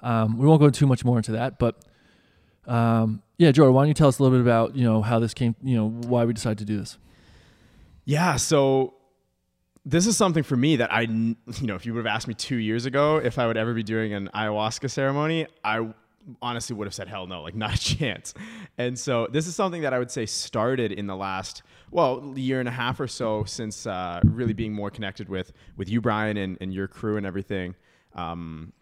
um, 0.00 0.36
we 0.36 0.46
won't 0.46 0.60
go 0.60 0.70
too 0.70 0.86
much 0.86 1.04
more 1.04 1.16
into 1.18 1.32
that, 1.32 1.58
but 1.60 1.76
um, 2.66 3.22
yeah, 3.38 3.52
Jordan, 3.52 3.74
why 3.74 3.82
don't 3.82 3.88
you 3.88 3.94
tell 3.94 4.08
us 4.08 4.18
a 4.18 4.22
little 4.22 4.36
bit 4.36 4.42
about 4.42 4.74
you 4.74 4.82
know 4.82 5.00
how 5.00 5.20
this 5.20 5.32
came, 5.32 5.54
you 5.62 5.76
know, 5.76 5.88
why 5.88 6.24
we 6.24 6.32
decided 6.32 6.58
to 6.58 6.64
do 6.64 6.78
this? 6.78 6.98
Yeah, 8.04 8.36
so 8.36 8.94
this 9.86 10.08
is 10.08 10.16
something 10.16 10.42
for 10.42 10.56
me 10.56 10.76
that 10.76 10.92
I, 10.92 11.02
you 11.02 11.36
know, 11.62 11.76
if 11.76 11.86
you 11.86 11.94
would 11.94 12.04
have 12.04 12.12
asked 12.12 12.26
me 12.26 12.34
two 12.34 12.56
years 12.56 12.86
ago 12.86 13.18
if 13.18 13.38
I 13.38 13.46
would 13.46 13.56
ever 13.56 13.72
be 13.72 13.84
doing 13.84 14.12
an 14.12 14.28
ayahuasca 14.34 14.90
ceremony, 14.90 15.46
I 15.62 15.88
honestly 16.42 16.74
would 16.74 16.88
have 16.88 16.94
said 16.94 17.06
hell 17.06 17.28
no, 17.28 17.40
like 17.42 17.54
not 17.54 17.72
a 17.72 17.78
chance. 17.96 18.34
And 18.78 18.98
so 18.98 19.28
this 19.30 19.46
is 19.46 19.54
something 19.54 19.82
that 19.82 19.94
I 19.94 20.00
would 20.00 20.10
say 20.10 20.26
started 20.26 20.90
in 20.90 21.06
the 21.06 21.14
last 21.14 21.62
well 21.92 22.34
year 22.36 22.58
and 22.58 22.68
a 22.68 22.72
half 22.72 22.98
or 22.98 23.06
so 23.06 23.44
since 23.44 23.86
uh, 23.86 24.20
really 24.24 24.52
being 24.52 24.72
more 24.72 24.90
connected 24.90 25.28
with 25.28 25.52
with 25.76 25.88
you, 25.88 26.00
Brian, 26.00 26.36
and, 26.36 26.58
and 26.60 26.74
your 26.74 26.88
crew 26.88 27.16
and 27.16 27.24
everything. 27.24 27.76
Um, 28.16 28.72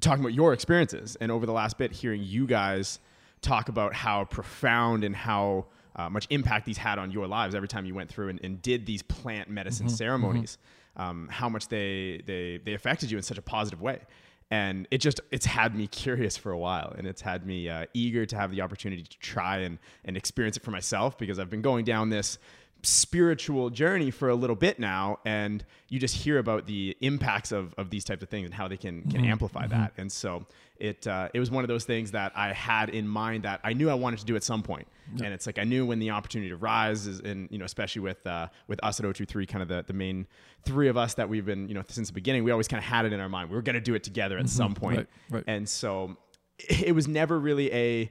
talking 0.00 0.24
about 0.24 0.32
your 0.34 0.54
experiences 0.54 1.14
and 1.20 1.30
over 1.30 1.44
the 1.44 1.52
last 1.52 1.76
bit, 1.76 1.92
hearing 1.92 2.22
you 2.22 2.46
guys 2.46 3.00
talk 3.42 3.68
about 3.68 3.92
how 3.92 4.24
profound 4.24 5.04
and 5.04 5.14
how 5.14 5.66
uh, 5.96 6.08
much 6.10 6.26
impact 6.30 6.66
these 6.66 6.78
had 6.78 6.98
on 6.98 7.10
your 7.10 7.26
lives 7.26 7.54
every 7.54 7.68
time 7.68 7.84
you 7.84 7.94
went 7.94 8.10
through 8.10 8.28
and, 8.28 8.40
and 8.42 8.60
did 8.62 8.86
these 8.86 9.02
plant 9.02 9.48
medicine 9.48 9.86
mm-hmm, 9.86 9.94
ceremonies. 9.94 10.58
Mm-hmm. 10.58 10.70
Um, 10.96 11.28
how 11.28 11.48
much 11.48 11.66
they 11.66 12.22
they 12.24 12.60
they 12.64 12.74
affected 12.74 13.10
you 13.10 13.16
in 13.16 13.24
such 13.24 13.38
a 13.38 13.42
positive 13.42 13.80
way 13.80 14.02
and 14.50 14.86
it 14.90 14.98
just 14.98 15.20
it's 15.30 15.46
had 15.46 15.74
me 15.74 15.86
curious 15.86 16.36
for 16.36 16.52
a 16.52 16.58
while 16.58 16.94
and 16.96 17.06
it's 17.06 17.22
had 17.22 17.46
me 17.46 17.68
uh, 17.68 17.86
eager 17.94 18.26
to 18.26 18.36
have 18.36 18.50
the 18.50 18.60
opportunity 18.60 19.02
to 19.02 19.18
try 19.18 19.58
and, 19.58 19.78
and 20.04 20.16
experience 20.16 20.56
it 20.56 20.62
for 20.62 20.70
myself 20.70 21.16
because 21.18 21.38
i've 21.38 21.50
been 21.50 21.62
going 21.62 21.84
down 21.84 22.10
this 22.10 22.38
spiritual 22.84 23.70
journey 23.70 24.10
for 24.10 24.28
a 24.28 24.34
little 24.34 24.56
bit 24.56 24.78
now 24.78 25.18
and 25.24 25.64
you 25.88 25.98
just 25.98 26.14
hear 26.14 26.38
about 26.38 26.66
the 26.66 26.96
impacts 27.00 27.52
of, 27.52 27.74
of 27.78 27.90
these 27.90 28.04
types 28.04 28.22
of 28.22 28.28
things 28.28 28.44
and 28.44 28.54
how 28.54 28.68
they 28.68 28.76
can 28.76 29.02
can 29.02 29.20
mm-hmm. 29.20 29.30
amplify 29.30 29.62
mm-hmm. 29.62 29.78
that 29.78 29.92
and 29.96 30.10
so 30.10 30.46
it 30.76 31.06
uh, 31.06 31.28
it 31.32 31.40
was 31.40 31.50
one 31.50 31.62
of 31.62 31.68
those 31.68 31.84
things 31.84 32.10
that 32.10 32.32
I 32.34 32.52
had 32.52 32.88
in 32.88 33.06
mind 33.06 33.44
that 33.44 33.60
I 33.62 33.74
knew 33.74 33.88
I 33.88 33.94
wanted 33.94 34.18
to 34.20 34.24
do 34.24 34.34
at 34.34 34.42
some 34.42 34.62
point. 34.62 34.88
Yep. 35.14 35.24
and 35.26 35.34
it's 35.34 35.46
like 35.46 35.58
I 35.58 35.64
knew 35.64 35.86
when 35.86 35.98
the 35.98 36.10
opportunity 36.10 36.48
to 36.48 36.56
rise 36.56 37.06
is 37.06 37.20
and 37.20 37.48
you 37.50 37.58
know 37.58 37.64
especially 37.64 38.00
with 38.00 38.26
uh, 38.26 38.48
with 38.66 38.82
us 38.82 38.98
at 38.98 39.06
O23 39.06 39.46
kind 39.46 39.62
of 39.62 39.68
the, 39.68 39.84
the 39.86 39.92
main 39.92 40.26
three 40.64 40.88
of 40.88 40.96
us 40.96 41.14
that 41.14 41.28
we've 41.28 41.46
been 41.46 41.68
you 41.68 41.74
know 41.74 41.82
since 41.88 42.08
the 42.08 42.14
beginning 42.14 42.42
we 42.42 42.50
always 42.50 42.66
kind 42.66 42.78
of 42.78 42.84
had 42.84 43.04
it 43.04 43.12
in 43.12 43.20
our 43.20 43.28
mind 43.28 43.50
we 43.50 43.56
were 43.56 43.62
going 43.62 43.74
to 43.74 43.80
do 43.80 43.94
it 43.94 44.02
together 44.02 44.36
at 44.36 44.46
mm-hmm. 44.46 44.56
some 44.56 44.74
point 44.74 44.96
right, 44.96 45.06
right. 45.30 45.44
and 45.46 45.68
so 45.68 46.16
it 46.58 46.94
was 46.94 47.06
never 47.06 47.38
really 47.38 47.72
a 47.72 48.10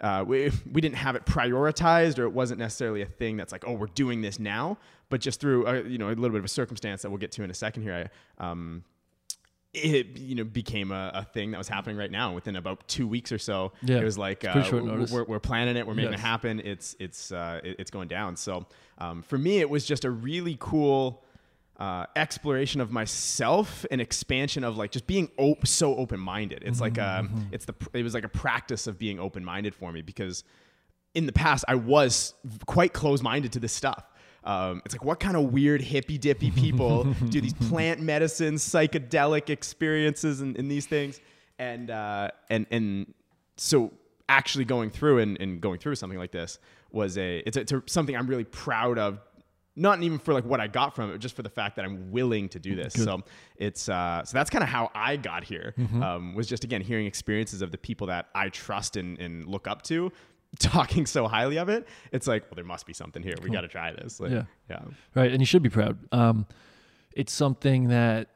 uh, 0.00 0.24
we, 0.26 0.50
we 0.72 0.80
didn't 0.80 0.96
have 0.96 1.16
it 1.16 1.24
prioritized 1.24 2.18
or 2.18 2.24
it 2.24 2.32
wasn't 2.32 2.58
necessarily 2.58 3.02
a 3.02 3.06
thing 3.06 3.36
that's 3.36 3.52
like 3.52 3.64
oh 3.66 3.72
we're 3.72 3.86
doing 3.86 4.20
this 4.20 4.38
now. 4.38 4.78
But 5.08 5.20
just 5.20 5.40
through 5.40 5.66
a, 5.66 5.82
you 5.82 5.98
know 5.98 6.08
a 6.08 6.10
little 6.10 6.30
bit 6.30 6.38
of 6.38 6.44
a 6.44 6.48
circumstance 6.48 7.02
that 7.02 7.10
we'll 7.10 7.18
get 7.18 7.32
to 7.32 7.42
in 7.42 7.50
a 7.50 7.54
second 7.54 7.82
here 7.82 8.08
I, 8.38 8.50
um, 8.50 8.84
it 9.72 10.18
you 10.18 10.34
know 10.34 10.44
became 10.44 10.90
a, 10.90 11.12
a, 11.14 11.24
thing 11.24 11.52
that 11.52 11.58
was 11.58 11.68
happening 11.68 11.96
right 11.96 12.10
now. 12.10 12.34
Within 12.34 12.56
about 12.56 12.86
two 12.88 13.06
weeks 13.06 13.30
or 13.30 13.38
so 13.38 13.72
yeah, 13.82 13.98
it 13.98 14.04
was 14.04 14.18
like 14.18 14.44
uh, 14.44 14.68
we're, 14.72 15.24
we're, 15.24 15.38
planning 15.38 15.76
it. 15.76 15.86
We're 15.86 15.94
making 15.94 16.12
yes. 16.12 16.20
it 16.20 16.24
happen. 16.24 16.60
It's 16.64 16.96
it's 16.98 17.30
uh, 17.30 17.60
it, 17.62 17.76
it's 17.78 17.90
going 17.90 18.08
down. 18.08 18.36
So 18.36 18.66
um, 18.98 19.22
for 19.22 19.38
me 19.38 19.60
it 19.60 19.70
was 19.70 19.84
just 19.84 20.04
a 20.04 20.10
really 20.10 20.56
cool 20.58 21.22
uh, 21.80 22.04
exploration 22.14 22.82
of 22.82 22.92
myself 22.92 23.86
and 23.90 24.02
expansion 24.02 24.64
of 24.64 24.76
like 24.76 24.90
just 24.90 25.06
being 25.06 25.30
op- 25.38 25.66
so 25.66 25.96
open-minded. 25.96 26.62
It's 26.62 26.76
mm-hmm, 26.76 26.82
like 26.82 26.98
a, 26.98 27.24
mm-hmm. 27.24 27.38
it's 27.52 27.64
the 27.64 27.74
it 27.94 28.02
was 28.02 28.12
like 28.12 28.24
a 28.24 28.28
practice 28.28 28.86
of 28.86 28.98
being 28.98 29.18
open-minded 29.18 29.74
for 29.74 29.90
me 29.90 30.02
because 30.02 30.44
in 31.14 31.26
the 31.26 31.32
past 31.32 31.64
i 31.66 31.74
was 31.74 32.34
quite 32.66 32.92
closed-minded 32.92 33.52
to 33.52 33.58
this 33.58 33.72
stuff. 33.72 34.04
Um, 34.44 34.82
it's 34.84 34.94
like 34.94 35.04
what 35.04 35.20
kind 35.20 35.36
of 35.36 35.52
weird 35.52 35.80
hippy 35.80 36.18
dippy 36.18 36.50
people 36.50 37.04
do 37.28 37.40
these 37.40 37.52
plant 37.68 38.00
medicine 38.00 38.54
psychedelic 38.56 39.50
experiences 39.50 40.42
and, 40.42 40.56
and 40.58 40.70
these 40.70 40.86
things? 40.86 41.20
And 41.58 41.90
uh, 41.90 42.30
and 42.50 42.66
and 42.70 43.14
so 43.56 43.92
actually 44.28 44.64
going 44.64 44.90
through 44.90 45.18
and, 45.18 45.40
and 45.40 45.60
going 45.60 45.78
through 45.78 45.94
something 45.94 46.18
like 46.18 46.30
this 46.30 46.58
was 46.92 47.18
a 47.18 47.38
it's, 47.38 47.56
a, 47.56 47.60
it's 47.60 47.72
a, 47.72 47.82
something 47.86 48.16
I'm 48.16 48.26
really 48.26 48.44
proud 48.44 48.98
of 48.98 49.20
not 49.76 50.02
even 50.02 50.18
for 50.18 50.34
like 50.34 50.44
what 50.44 50.60
I 50.60 50.66
got 50.66 50.94
from 50.94 51.12
it, 51.12 51.18
just 51.18 51.36
for 51.36 51.42
the 51.42 51.48
fact 51.48 51.76
that 51.76 51.84
I'm 51.84 52.10
willing 52.10 52.48
to 52.50 52.58
do 52.58 52.74
this. 52.74 52.94
Good. 52.94 53.04
So 53.04 53.22
it's 53.56 53.88
uh, 53.88 54.24
so 54.24 54.36
that's 54.36 54.50
kind 54.50 54.62
of 54.62 54.68
how 54.68 54.90
I 54.94 55.16
got 55.16 55.44
here. 55.44 55.74
Mm-hmm. 55.78 56.02
Um, 56.02 56.34
was 56.34 56.46
just 56.46 56.64
again 56.64 56.80
hearing 56.80 57.06
experiences 57.06 57.62
of 57.62 57.70
the 57.70 57.78
people 57.78 58.08
that 58.08 58.28
I 58.34 58.48
trust 58.48 58.96
and, 58.96 59.18
and 59.18 59.46
look 59.46 59.68
up 59.68 59.82
to, 59.82 60.12
talking 60.58 61.06
so 61.06 61.28
highly 61.28 61.58
of 61.58 61.68
it, 61.68 61.86
it's 62.12 62.26
like, 62.26 62.42
well, 62.44 62.56
there 62.56 62.64
must 62.64 62.86
be 62.86 62.92
something 62.92 63.22
here. 63.22 63.34
We 63.42 63.50
got 63.50 63.60
to 63.62 63.68
try 63.68 63.92
this. 63.92 64.20
Like, 64.20 64.32
yeah. 64.32 64.44
Yeah. 64.68 64.80
Right. 65.14 65.30
And 65.30 65.40
you 65.40 65.46
should 65.46 65.62
be 65.62 65.68
proud. 65.68 65.98
Um, 66.12 66.46
it's 67.12 67.32
something 67.32 67.88
that, 67.88 68.28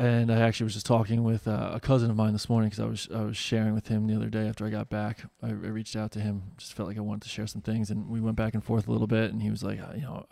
and 0.00 0.32
I 0.32 0.40
actually 0.40 0.64
was 0.64 0.72
just 0.72 0.86
talking 0.86 1.24
with 1.24 1.46
uh, 1.46 1.72
a 1.74 1.78
cousin 1.78 2.10
of 2.10 2.16
mine 2.16 2.32
this 2.32 2.48
morning 2.48 2.70
because 2.70 2.82
I 2.82 2.88
was 2.88 3.08
I 3.14 3.22
was 3.22 3.36
sharing 3.36 3.74
with 3.74 3.88
him 3.88 4.06
the 4.06 4.16
other 4.16 4.30
day 4.30 4.48
after 4.48 4.64
I 4.64 4.70
got 4.70 4.88
back. 4.88 5.24
I, 5.42 5.48
I, 5.48 5.50
reached 5.50 5.94
out 5.94 6.10
to 6.12 6.20
him, 6.20 6.42
just 6.56 6.72
felt 6.72 6.88
like 6.88 6.96
I 6.96 7.02
wanted 7.02 7.22
to 7.22 7.28
share 7.28 7.46
some 7.46 7.60
things, 7.60 7.90
and 7.90 8.08
we 8.08 8.18
went 8.18 8.36
back 8.36 8.54
and 8.54 8.64
forth 8.64 8.88
a 8.88 8.92
little 8.92 9.06
bit. 9.06 9.30
And 9.30 9.42
he 9.42 9.50
was 9.50 9.62
like, 9.62 9.78
you 9.94 10.00
know, 10.00 10.24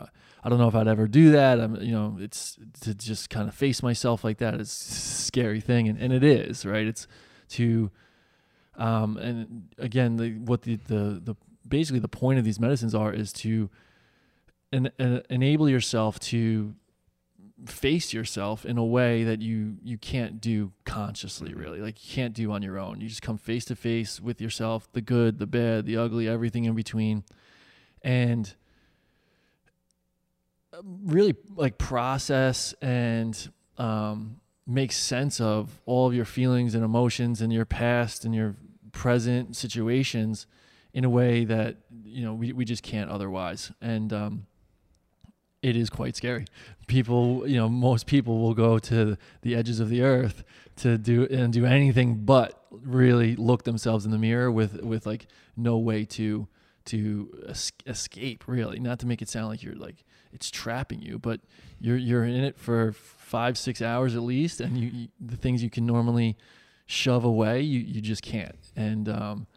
I 0.43 0.49
don't 0.49 0.57
know 0.57 0.67
if 0.67 0.73
I'd 0.73 0.87
ever 0.87 1.07
do 1.07 1.31
that. 1.33 1.59
I'm, 1.59 1.75
you 1.81 1.91
know, 1.91 2.17
it's 2.19 2.57
to 2.81 2.95
just 2.95 3.29
kind 3.29 3.47
of 3.47 3.53
face 3.53 3.83
myself 3.83 4.23
like 4.23 4.39
that 4.39 4.55
is 4.55 4.69
a 4.69 4.93
scary 4.95 5.61
thing, 5.61 5.87
and, 5.87 5.99
and 5.99 6.11
it 6.11 6.23
is 6.23 6.65
right. 6.65 6.87
It's 6.87 7.05
to 7.49 7.91
um, 8.75 9.17
and 9.17 9.67
again, 9.77 10.15
the, 10.15 10.31
what 10.31 10.63
the, 10.63 10.77
the, 10.77 11.21
the 11.23 11.35
basically 11.67 11.99
the 11.99 12.07
point 12.07 12.39
of 12.39 12.45
these 12.45 12.59
medicines 12.59 12.95
are 12.95 13.13
is 13.13 13.31
to 13.33 13.69
en- 14.73 14.91
en- 14.97 15.21
enable 15.29 15.69
yourself 15.69 16.19
to 16.21 16.73
face 17.65 18.13
yourself 18.13 18.65
in 18.65 18.77
a 18.77 18.85
way 18.85 19.23
that 19.23 19.41
you 19.41 19.77
you 19.83 19.97
can't 19.97 20.39
do 20.39 20.71
consciously 20.85 21.53
really. 21.53 21.79
Like 21.79 22.03
you 22.05 22.13
can't 22.13 22.33
do 22.33 22.51
on 22.51 22.61
your 22.61 22.79
own. 22.79 23.01
You 23.01 23.07
just 23.07 23.21
come 23.21 23.37
face 23.37 23.65
to 23.65 23.75
face 23.75 24.19
with 24.19 24.41
yourself 24.41 24.91
the 24.93 25.01
good 25.01 25.39
the 25.39 25.47
bad 25.47 25.85
the 25.85 25.97
ugly 25.97 26.27
everything 26.27 26.65
in 26.65 26.75
between. 26.75 27.23
And 28.01 28.53
really 31.03 31.35
like 31.55 31.77
process 31.77 32.73
and 32.81 33.51
um, 33.77 34.39
make 34.65 34.91
sense 34.91 35.41
of 35.41 35.81
all 35.85 36.07
of 36.07 36.13
your 36.13 36.25
feelings 36.25 36.75
and 36.75 36.83
emotions 36.83 37.41
and 37.41 37.51
your 37.51 37.65
past 37.65 38.25
and 38.25 38.33
your 38.33 38.55
present 38.91 39.55
situations 39.55 40.47
in 40.93 41.03
a 41.03 41.09
way 41.09 41.45
that 41.45 41.77
you 42.03 42.23
know 42.23 42.33
we, 42.33 42.53
we 42.53 42.65
just 42.65 42.83
can't 42.83 43.09
otherwise. 43.09 43.71
And 43.81 44.11
um, 44.13 44.45
it 45.61 45.75
is 45.75 45.89
quite 45.89 46.15
scary 46.15 46.45
people 46.87 47.47
you 47.47 47.57
know 47.57 47.67
most 47.67 48.05
people 48.05 48.39
will 48.39 48.53
go 48.53 48.79
to 48.79 49.17
the 49.41 49.55
edges 49.55 49.79
of 49.79 49.89
the 49.89 50.01
earth 50.01 50.43
to 50.75 50.97
do 50.97 51.27
and 51.29 51.53
do 51.53 51.65
anything 51.65 52.15
but 52.15 52.65
really 52.71 53.35
look 53.35 53.63
themselves 53.63 54.05
in 54.05 54.11
the 54.11 54.17
mirror 54.17 54.51
with 54.51 54.81
with 54.81 55.05
like 55.05 55.27
no 55.57 55.77
way 55.77 56.05
to 56.05 56.47
to 56.85 57.43
escape 57.85 58.43
really 58.47 58.79
not 58.79 58.99
to 58.99 59.05
make 59.05 59.21
it 59.21 59.29
sound 59.29 59.47
like 59.47 59.61
you're 59.61 59.75
like 59.75 60.03
it's 60.31 60.49
trapping 60.49 61.01
you 61.01 61.19
but 61.19 61.41
you're 61.79 61.97
you're 61.97 62.23
in 62.23 62.43
it 62.43 62.57
for 62.57 62.93
five 62.93 63.57
six 63.57 63.81
hours 63.81 64.15
at 64.15 64.21
least 64.21 64.61
and 64.61 64.77
you, 64.77 64.89
you 64.89 65.07
the 65.19 65.35
things 65.35 65.61
you 65.61 65.69
can 65.69 65.85
normally 65.85 66.37
shove 66.89 67.23
away, 67.23 67.61
you, 67.61 67.79
you 67.79 68.01
just 68.01 68.23
can't. 68.23 68.57
And 68.75 69.07
um, 69.07 69.47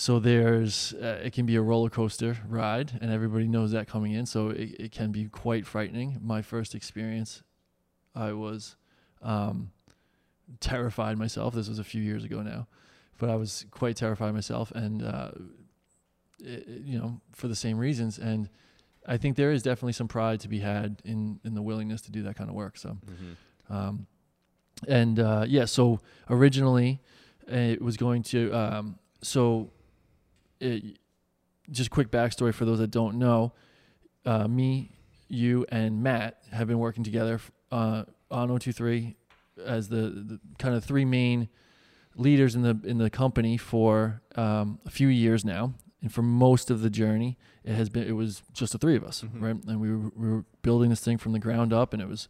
so 0.00 0.18
there's, 0.18 0.94
uh, 0.94 1.20
it 1.22 1.34
can 1.34 1.44
be 1.44 1.56
a 1.56 1.60
roller 1.60 1.90
coaster 1.90 2.38
ride, 2.48 2.98
and 3.02 3.12
everybody 3.12 3.46
knows 3.46 3.72
that 3.72 3.86
coming 3.86 4.12
in. 4.12 4.24
So 4.24 4.48
it, 4.48 4.74
it 4.80 4.92
can 4.92 5.12
be 5.12 5.26
quite 5.26 5.66
frightening. 5.66 6.18
My 6.22 6.40
first 6.40 6.74
experience, 6.74 7.42
I 8.14 8.32
was 8.32 8.76
um, 9.20 9.72
terrified 10.58 11.18
myself. 11.18 11.52
This 11.52 11.68
was 11.68 11.78
a 11.78 11.84
few 11.84 12.00
years 12.00 12.24
ago 12.24 12.40
now, 12.40 12.66
but 13.18 13.28
I 13.28 13.36
was 13.36 13.66
quite 13.70 13.94
terrified 13.94 14.32
myself, 14.32 14.70
and 14.70 15.02
uh, 15.02 15.32
it, 16.42 16.66
you 16.66 16.98
know, 16.98 17.20
for 17.32 17.48
the 17.48 17.54
same 17.54 17.76
reasons. 17.76 18.16
And 18.16 18.48
I 19.06 19.18
think 19.18 19.36
there 19.36 19.52
is 19.52 19.62
definitely 19.62 19.92
some 19.92 20.08
pride 20.08 20.40
to 20.40 20.48
be 20.48 20.60
had 20.60 21.02
in 21.04 21.40
in 21.44 21.54
the 21.54 21.60
willingness 21.60 22.00
to 22.02 22.10
do 22.10 22.22
that 22.22 22.36
kind 22.36 22.48
of 22.48 22.56
work. 22.56 22.78
So. 22.78 22.88
Mm-hmm. 22.88 23.72
Um, 23.76 24.06
and 24.88 25.20
uh, 25.20 25.44
yeah, 25.46 25.66
so 25.66 26.00
originally 26.30 27.02
it 27.46 27.82
was 27.82 27.98
going 27.98 28.22
to. 28.22 28.50
Um, 28.54 28.98
so, 29.22 29.70
it, 30.60 30.98
just 31.70 31.90
quick 31.90 32.10
backstory 32.10 32.52
for 32.52 32.64
those 32.64 32.78
that 32.78 32.90
don't 32.90 33.16
know. 33.16 33.52
Uh, 34.24 34.46
me, 34.48 34.90
you, 35.28 35.64
and 35.70 36.02
Matt 36.02 36.42
have 36.52 36.68
been 36.68 36.78
working 36.78 37.04
together 37.04 37.40
uh, 37.70 38.04
on 38.30 38.48
O23 38.48 39.14
as 39.64 39.88
the, 39.88 39.96
the, 39.96 40.40
kind 40.58 40.74
of 40.74 40.84
three 40.84 41.04
main 41.04 41.48
leaders 42.16 42.54
in 42.54 42.62
the 42.62 42.78
in 42.84 42.98
the 42.98 43.10
company 43.10 43.56
for 43.56 44.20
um, 44.36 44.78
a 44.86 44.90
few 44.90 45.08
years 45.08 45.44
now. 45.44 45.74
And 46.02 46.12
for 46.12 46.22
most 46.22 46.70
of 46.70 46.80
the 46.80 46.88
journey, 46.88 47.38
it 47.62 47.74
has 47.74 47.88
been 47.90 48.04
it 48.04 48.12
was 48.12 48.42
just 48.52 48.72
the 48.72 48.78
three 48.78 48.96
of 48.96 49.04
us, 49.04 49.22
mm-hmm. 49.22 49.44
right? 49.44 49.56
And 49.66 49.80
we 49.80 49.90
were, 49.94 50.10
we 50.16 50.28
were 50.28 50.44
building 50.62 50.90
this 50.90 51.00
thing 51.00 51.18
from 51.18 51.32
the 51.32 51.38
ground 51.38 51.72
up, 51.72 51.92
and 51.92 52.02
it 52.02 52.08
was 52.08 52.28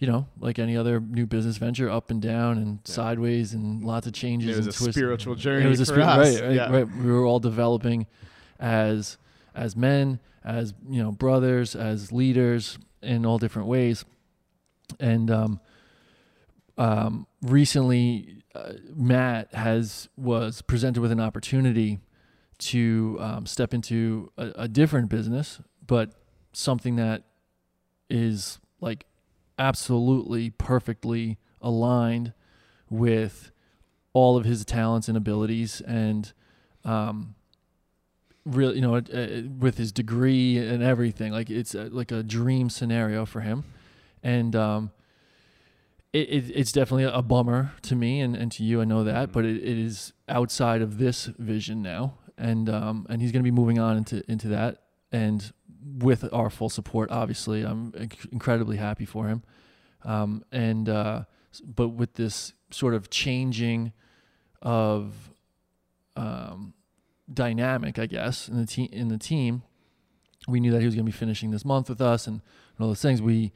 you 0.00 0.06
know, 0.06 0.26
like 0.40 0.58
any 0.58 0.78
other 0.78 0.98
new 0.98 1.26
business 1.26 1.58
venture, 1.58 1.88
up 1.90 2.10
and 2.10 2.22
down 2.22 2.56
and 2.56 2.80
yeah. 2.86 2.92
sideways 2.92 3.52
and 3.52 3.84
lots 3.84 4.06
of 4.06 4.14
changes. 4.14 4.48
It 4.48 4.56
was 4.56 4.66
and 4.66 4.74
a 4.74 4.78
twists. 4.78 4.96
spiritual 4.96 5.34
journey. 5.34 5.66
It 5.66 5.68
was 5.68 5.78
a 5.80 5.86
spiritual 5.86 6.16
right, 6.16 6.40
right, 6.40 6.52
yeah. 6.52 6.72
right. 6.72 6.88
We 6.88 7.12
were 7.12 7.26
all 7.26 7.38
developing 7.38 8.06
as 8.58 9.18
as 9.54 9.76
men, 9.76 10.18
as 10.42 10.72
you 10.88 11.02
know, 11.02 11.12
brothers, 11.12 11.76
as 11.76 12.12
leaders 12.12 12.78
in 13.02 13.26
all 13.26 13.36
different 13.36 13.68
ways. 13.68 14.06
And 14.98 15.30
um, 15.30 15.60
um, 16.78 17.26
recently, 17.42 18.42
uh, 18.54 18.72
Matt 18.94 19.52
has 19.52 20.08
was 20.16 20.62
presented 20.62 21.02
with 21.02 21.12
an 21.12 21.20
opportunity 21.20 22.00
to 22.58 23.18
um, 23.20 23.44
step 23.44 23.74
into 23.74 24.32
a, 24.38 24.52
a 24.56 24.68
different 24.68 25.10
business, 25.10 25.60
but 25.86 26.14
something 26.54 26.96
that 26.96 27.24
is 28.08 28.58
like 28.80 29.04
absolutely 29.60 30.50
perfectly 30.50 31.38
aligned 31.60 32.32
with 32.88 33.52
all 34.12 34.36
of 34.36 34.44
his 34.44 34.64
talents 34.64 35.06
and 35.06 35.16
abilities 35.16 35.80
and 35.82 36.32
um, 36.84 37.34
really, 38.44 38.76
you 38.76 38.80
know, 38.80 38.96
uh, 38.96 39.42
with 39.58 39.76
his 39.78 39.92
degree 39.92 40.58
and 40.58 40.82
everything. 40.82 41.30
Like 41.32 41.50
it's 41.50 41.74
a, 41.74 41.84
like 41.84 42.10
a 42.10 42.22
dream 42.22 42.70
scenario 42.70 43.24
for 43.26 43.40
him, 43.42 43.64
and 44.22 44.56
um, 44.56 44.90
it, 46.12 46.28
it, 46.28 46.50
it's 46.56 46.72
definitely 46.72 47.04
a 47.04 47.22
bummer 47.22 47.72
to 47.82 47.94
me 47.94 48.20
and, 48.20 48.34
and 48.34 48.50
to 48.52 48.64
you. 48.64 48.80
I 48.80 48.84
know 48.84 49.04
that, 49.04 49.28
Mhm. 49.28 49.32
but 49.32 49.44
it, 49.44 49.56
it 49.58 49.78
is 49.78 50.12
outside 50.28 50.82
of 50.82 50.98
this 50.98 51.26
vision 51.38 51.82
now, 51.82 52.14
and 52.38 52.68
um, 52.68 53.06
and 53.10 53.20
he's 53.22 53.30
going 53.30 53.42
to 53.44 53.50
be 53.50 53.54
moving 53.54 53.78
on 53.78 53.96
into 53.98 54.28
into 54.28 54.48
that, 54.48 54.82
and 55.12 55.52
with 55.82 56.32
our 56.32 56.50
full 56.50 56.68
support, 56.68 57.10
obviously, 57.10 57.62
I'm 57.62 57.92
inc- 57.92 58.30
incredibly 58.32 58.76
happy 58.76 59.04
for 59.04 59.28
him, 59.28 59.42
um, 60.04 60.44
and 60.52 60.88
uh, 60.88 61.24
but 61.64 61.88
with 61.88 62.14
this 62.14 62.52
sort 62.70 62.94
of 62.94 63.10
changing 63.10 63.92
of 64.62 65.30
um, 66.16 66.74
dynamic, 67.32 67.98
I 67.98 68.06
guess, 68.06 68.48
in 68.48 68.56
the 68.56 68.66
team 68.66 68.88
in 68.92 69.08
the 69.08 69.18
team, 69.18 69.62
we 70.48 70.60
knew 70.60 70.70
that 70.72 70.80
he 70.80 70.86
was 70.86 70.94
going 70.94 71.04
to 71.06 71.12
be 71.12 71.16
finishing 71.16 71.50
this 71.50 71.64
month 71.64 71.88
with 71.88 72.00
us 72.00 72.26
and, 72.26 72.36
and 72.76 72.80
all 72.80 72.88
those 72.88 73.02
things. 73.02 73.22
We 73.22 73.52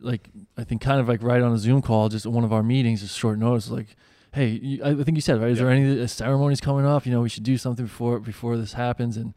like 0.00 0.28
I 0.56 0.64
think 0.64 0.80
kind 0.82 1.00
of 1.00 1.08
like 1.08 1.22
right 1.22 1.42
on 1.42 1.52
a 1.52 1.58
Zoom 1.58 1.82
call, 1.82 2.08
just 2.08 2.26
one 2.26 2.44
of 2.44 2.52
our 2.52 2.62
meetings, 2.62 3.00
just 3.02 3.18
short 3.18 3.38
notice, 3.38 3.70
like, 3.70 3.96
hey, 4.32 4.48
you, 4.48 4.84
I 4.84 4.94
think 5.02 5.16
you 5.16 5.20
said 5.22 5.40
right, 5.40 5.50
is 5.50 5.58
there 5.58 5.70
Yeah. 5.72 5.76
any 5.80 6.02
uh, 6.02 6.06
ceremonies 6.06 6.60
coming 6.60 6.86
up? 6.86 7.06
You 7.06 7.12
know, 7.12 7.20
we 7.20 7.28
should 7.28 7.44
do 7.44 7.58
something 7.58 7.84
before 7.84 8.18
before 8.20 8.56
this 8.56 8.72
happens, 8.74 9.16
and 9.16 9.34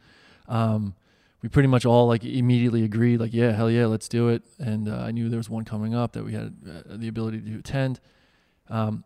um, 0.48 0.94
we 1.42 1.48
pretty 1.48 1.66
much 1.66 1.84
all 1.84 2.06
like 2.06 2.24
immediately 2.24 2.84
agreed, 2.84 3.18
like, 3.18 3.34
yeah, 3.34 3.50
hell 3.50 3.70
yeah, 3.70 3.86
let's 3.86 4.08
do 4.08 4.28
it. 4.28 4.42
And 4.58 4.88
uh, 4.88 4.98
I 4.98 5.10
knew 5.10 5.28
there 5.28 5.38
was 5.38 5.50
one 5.50 5.64
coming 5.64 5.94
up 5.94 6.12
that 6.12 6.24
we 6.24 6.32
had 6.32 6.54
uh, 6.66 6.96
the 6.96 7.08
ability 7.08 7.40
to 7.40 7.58
attend. 7.58 8.00
Um, 8.68 9.04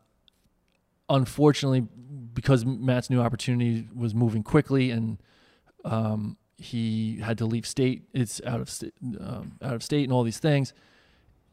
unfortunately, 1.09 1.87
because 2.35 2.67
Matt's 2.67 3.09
new 3.09 3.21
opportunity 3.21 3.89
was 3.95 4.15
moving 4.15 4.43
quickly 4.43 4.91
and 4.91 5.19
um, 5.85 6.37
he 6.59 7.21
had 7.21 7.39
to 7.39 7.47
leave 7.47 7.67
state, 7.67 8.03
it's 8.13 8.41
out 8.45 8.61
of 8.61 8.71
um, 9.19 9.53
out 9.63 9.75
of 9.75 9.83
state 9.83 10.05
and 10.05 10.13
all 10.13 10.23
these 10.23 10.39
things. 10.39 10.75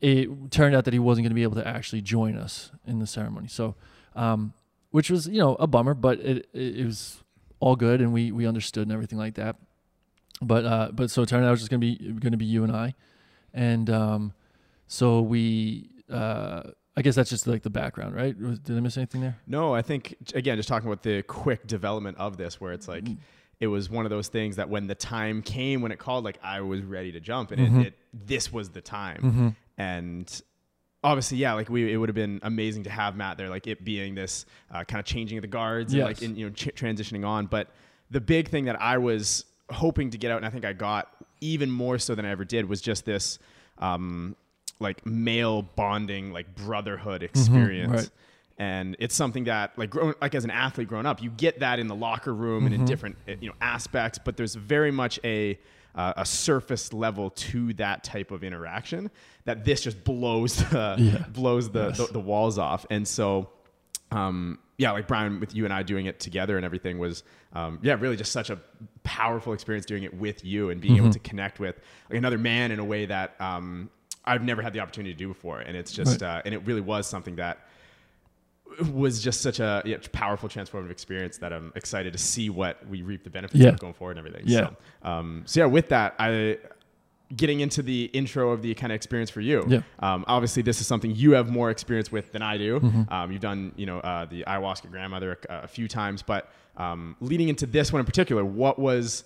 It 0.01 0.51
turned 0.51 0.75
out 0.75 0.83
that 0.83 0.93
he 0.93 0.99
wasn't 0.99 1.23
going 1.23 1.31
to 1.31 1.35
be 1.35 1.43
able 1.43 1.55
to 1.55 1.67
actually 1.67 2.01
join 2.01 2.35
us 2.35 2.71
in 2.85 2.99
the 2.99 3.07
ceremony. 3.07 3.47
So, 3.47 3.75
um, 4.17 4.53
which 4.91 5.09
was 5.09 5.27
you 5.27 5.39
know 5.39 5.55
a 5.55 5.67
bummer, 5.67 5.93
but 5.93 6.19
it 6.19 6.49
it, 6.53 6.79
it 6.79 6.85
was 6.85 7.23
all 7.61 7.77
good 7.77 8.01
and 8.01 8.11
we 8.11 8.33
we 8.33 8.45
understood 8.45 8.83
and 8.83 8.91
everything 8.91 9.17
like 9.17 9.35
that. 9.35 9.55
But 10.41 10.65
uh, 10.65 10.89
but 10.93 11.09
so 11.11 11.21
it 11.21 11.29
turned 11.29 11.45
out 11.45 11.49
it 11.49 11.51
was 11.51 11.59
just 11.61 11.69
gonna 11.71 11.79
be 11.79 11.95
gonna 12.19 12.37
be 12.37 12.45
you 12.45 12.63
and 12.63 12.75
I, 12.75 12.95
and 13.53 13.89
um, 13.89 14.33
so 14.87 15.21
we 15.21 15.89
uh, 16.11 16.63
I 16.97 17.01
guess 17.01 17.15
that's 17.15 17.29
just 17.29 17.47
like 17.47 17.63
the 17.63 17.69
background, 17.69 18.15
right? 18.15 18.37
Was- 18.39 18.59
Did 18.59 18.77
I 18.77 18.79
miss 18.81 18.97
anything 18.97 19.21
there? 19.21 19.37
No, 19.47 19.73
I 19.73 19.81
think 19.81 20.15
again, 20.35 20.57
just 20.57 20.67
talking 20.69 20.87
about 20.87 21.03
the 21.03 21.21
quick 21.23 21.65
development 21.67 22.17
of 22.17 22.37
this, 22.37 22.59
where 22.59 22.73
it's 22.73 22.87
Mm-hmm. 22.87 23.07
like 23.07 23.17
it 23.59 23.67
was 23.67 23.89
one 23.89 24.05
of 24.05 24.09
those 24.09 24.27
things 24.27 24.57
that 24.57 24.67
when 24.67 24.87
the 24.87 24.95
time 24.95 25.41
came, 25.41 25.81
when 25.81 25.91
it 25.93 25.99
called, 25.99 26.25
like 26.25 26.37
I 26.43 26.59
was 26.61 26.81
ready 26.81 27.13
to 27.13 27.19
jump, 27.21 27.51
and 27.51 27.61
Mhm. 27.61 27.81
it, 27.81 27.87
it 27.87 27.97
this 28.11 28.51
was 28.51 28.69
the 28.69 28.81
time, 28.81 29.21
Mm-hmm. 29.21 29.47
and 29.77 30.41
obviously, 31.05 31.37
yeah, 31.37 31.53
like 31.53 31.69
we, 31.69 31.93
it 31.93 31.97
would 31.97 32.09
have 32.09 32.15
been 32.15 32.39
amazing 32.43 32.83
to 32.83 32.89
have 32.89 33.15
Matt 33.15 33.37
there, 33.37 33.49
like 33.49 33.67
it 33.67 33.85
being 33.85 34.15
this 34.15 34.45
uh, 34.71 34.83
kind 34.83 34.99
of 34.99 35.05
changing 35.05 35.37
of 35.37 35.43
the 35.43 35.47
guards, 35.47 35.93
and 35.93 36.03
like 36.03 36.21
in, 36.21 36.35
you 36.35 36.47
know 36.47 36.51
ch- 36.53 36.73
transitioning 36.75 37.25
on. 37.25 37.45
But 37.45 37.69
the 38.11 38.19
big 38.19 38.49
thing 38.49 38.65
that 38.65 38.81
I 38.81 38.97
was 38.97 39.45
hoping 39.73 40.09
to 40.11 40.17
get 40.17 40.31
out, 40.31 40.37
and 40.37 40.45
I 40.45 40.49
think 40.49 40.63
I 40.65 40.73
got 40.73 41.09
even 41.41 41.69
more 41.69 41.97
so 41.99 42.15
than 42.15 42.25
I 42.25 42.29
ever 42.29 42.45
did, 42.45 42.67
was 42.69 42.81
just 42.81 43.03
this. 43.05 43.39
Um, 43.79 44.35
like 44.79 45.05
male 45.05 45.61
bonding, 45.61 46.31
like 46.33 46.55
brotherhood 46.55 47.23
experience, 47.23 47.87
Mm-hmm. 47.89 47.95
right. 47.95 48.09
and 48.57 48.95
it's 48.99 49.15
something 49.15 49.45
that 49.45 49.77
like 49.77 49.89
grown 49.89 50.13
like 50.21 50.35
as 50.35 50.43
an 50.43 50.51
athlete 50.51 50.87
growing 50.89 51.05
up 51.05 51.21
you 51.21 51.29
get 51.29 51.59
that 51.59 51.79
in 51.79 51.87
the 51.87 51.95
locker 51.95 52.33
room 52.33 52.65
and 52.65 52.75
in 52.75 52.83
different 52.83 53.15
uh, 53.29 53.33
you 53.39 53.47
know 53.49 53.55
aspects 53.61 54.19
but 54.23 54.35
there's 54.35 54.55
very 54.55 54.91
much 54.91 55.19
a 55.23 55.57
uh, 55.95 56.13
a 56.17 56.25
surface 56.25 56.91
level 56.91 57.29
to 57.29 57.71
that 57.75 58.03
type 58.03 58.31
of 58.31 58.43
interaction 58.43 59.09
that 59.45 59.63
this 59.63 59.81
just 59.81 60.03
blows 60.03 60.57
the 60.57 60.95
Yeah. 60.97 61.25
blows 61.29 61.69
the, 61.69 61.87
Yes. 61.89 61.97
the 61.97 62.07
the 62.13 62.19
walls 62.19 62.57
off 62.57 62.85
and 62.89 63.07
so 63.07 63.49
um 64.11 64.59
yeah 64.77 64.91
like 64.91 65.07
Brian 65.07 65.39
with 65.39 65.53
you 65.55 65.65
and 65.65 65.73
I 65.73 65.83
doing 65.83 66.05
it 66.07 66.19
together 66.19 66.57
and 66.57 66.65
everything 66.65 66.97
was 66.99 67.23
um 67.53 67.79
yeah 67.83 67.93
really 67.99 68.15
just 68.15 68.31
such 68.31 68.49
a 68.49 68.59
powerful 69.03 69.53
experience 69.53 69.85
doing 69.85 70.03
it 70.03 70.13
with 70.13 70.43
you 70.43 70.69
and 70.69 70.81
being 70.81 70.97
able 70.97 71.11
to 71.11 71.19
connect 71.19 71.59
with 71.59 71.79
like 72.09 72.17
another 72.17 72.37
man 72.37 72.71
in 72.71 72.79
a 72.79 72.85
way 72.85 73.05
that 73.05 73.35
um 73.39 73.89
I've 74.25 74.43
never 74.43 74.61
had 74.61 74.73
the 74.73 74.79
opportunity 74.79 75.13
to 75.13 75.17
do 75.17 75.27
before 75.27 75.59
and 75.59 75.75
it's 75.77 75.91
just 75.91 76.21
Right. 76.21 76.37
uh, 76.37 76.41
and 76.45 76.53
it 76.55 76.65
really 76.65 76.81
was 76.81 77.05
something 77.07 77.35
that 77.35 77.67
was 78.91 79.21
just 79.21 79.41
such 79.41 79.59
a 79.59 79.83
yeah, 79.85 79.97
powerful 80.13 80.49
transformative 80.49 80.89
experience 80.89 81.37
that 81.37 81.53
I'm 81.53 81.71
excited 81.75 82.13
to 82.13 82.19
see 82.19 82.49
what 82.49 82.85
we 82.87 83.03
reap 83.03 83.23
the 83.23 83.29
benefits 83.29 83.59
Yeah. 83.61 83.69
of 83.69 83.79
going 83.79 83.93
forward 83.93 84.17
and 84.17 84.25
everything. 84.25 84.47
Yeah. 84.49 84.69
So, 85.03 85.09
um, 85.09 85.43
so 85.45 85.59
yeah, 85.59 85.65
with 85.67 85.89
that, 85.89 86.15
I 86.17 86.57
getting 87.35 87.61
into 87.61 87.81
the 87.81 88.05
intro 88.13 88.51
of 88.51 88.61
the 88.61 88.73
kind 88.75 88.91
of 88.91 88.95
experience 88.95 89.29
for 89.29 89.41
you. 89.41 89.63
Yeah. 89.67 89.81
Um, 89.99 90.23
obviously, 90.27 90.61
this 90.61 90.79
is 90.81 90.87
something 90.87 91.15
you 91.15 91.31
have 91.31 91.49
more 91.49 91.71
experience 91.71 92.11
with 92.11 92.31
than 92.31 92.41
I 92.41 92.57
do. 92.57 92.79
Mm-hmm. 92.79 93.13
Um, 93.13 93.31
you've 93.31 93.41
done, 93.41 93.71
you 93.75 93.85
know, 93.85 93.99
uh, 93.99 94.25
the 94.25 94.43
ayahuasca 94.45 94.91
grandmother 94.91 95.39
a, 95.49 95.59
a 95.63 95.67
few 95.67 95.87
times, 95.87 96.21
but 96.21 96.51
um, 96.77 97.15
leading 97.21 97.49
into 97.49 97.65
this 97.65 97.91
one 97.91 97.99
in 97.99 98.05
particular, 98.05 98.43
what 98.45 98.77
was 98.77 99.23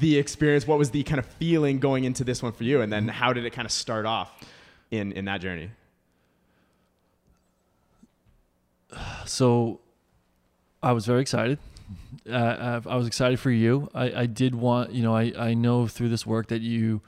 the 0.00 0.18
experience? 0.18 0.66
What 0.66 0.78
was 0.78 0.90
the 0.90 1.02
kind 1.02 1.18
of 1.18 1.26
feeling 1.26 1.78
going 1.78 2.04
into 2.04 2.24
this 2.24 2.42
one 2.42 2.52
for 2.52 2.64
you? 2.64 2.80
And 2.82 2.92
Mm-hmm. 2.92 3.06
then 3.06 3.14
how 3.14 3.32
did 3.32 3.44
it 3.44 3.50
kind 3.52 3.64
of 3.66 3.72
start 3.72 4.06
off 4.06 4.32
in 4.90 5.12
in 5.12 5.24
that 5.26 5.40
journey? 5.40 5.70
so 9.24 9.80
I 10.82 10.92
was 10.92 11.06
very 11.06 11.20
excited. 11.20 11.58
Uh, 12.28 12.80
I 12.86 12.90
I 12.90 12.96
was 12.96 13.06
excited 13.06 13.38
for 13.38 13.50
you. 13.50 13.88
I, 13.94 14.22
I 14.22 14.26
did 14.26 14.54
want, 14.54 14.92
you 14.92 15.02
know, 15.02 15.14
I, 15.14 15.32
I 15.38 15.54
know 15.54 15.86
through 15.86 16.08
this 16.08 16.26
work 16.26 16.48
that 16.48 16.60
you 16.60 17.00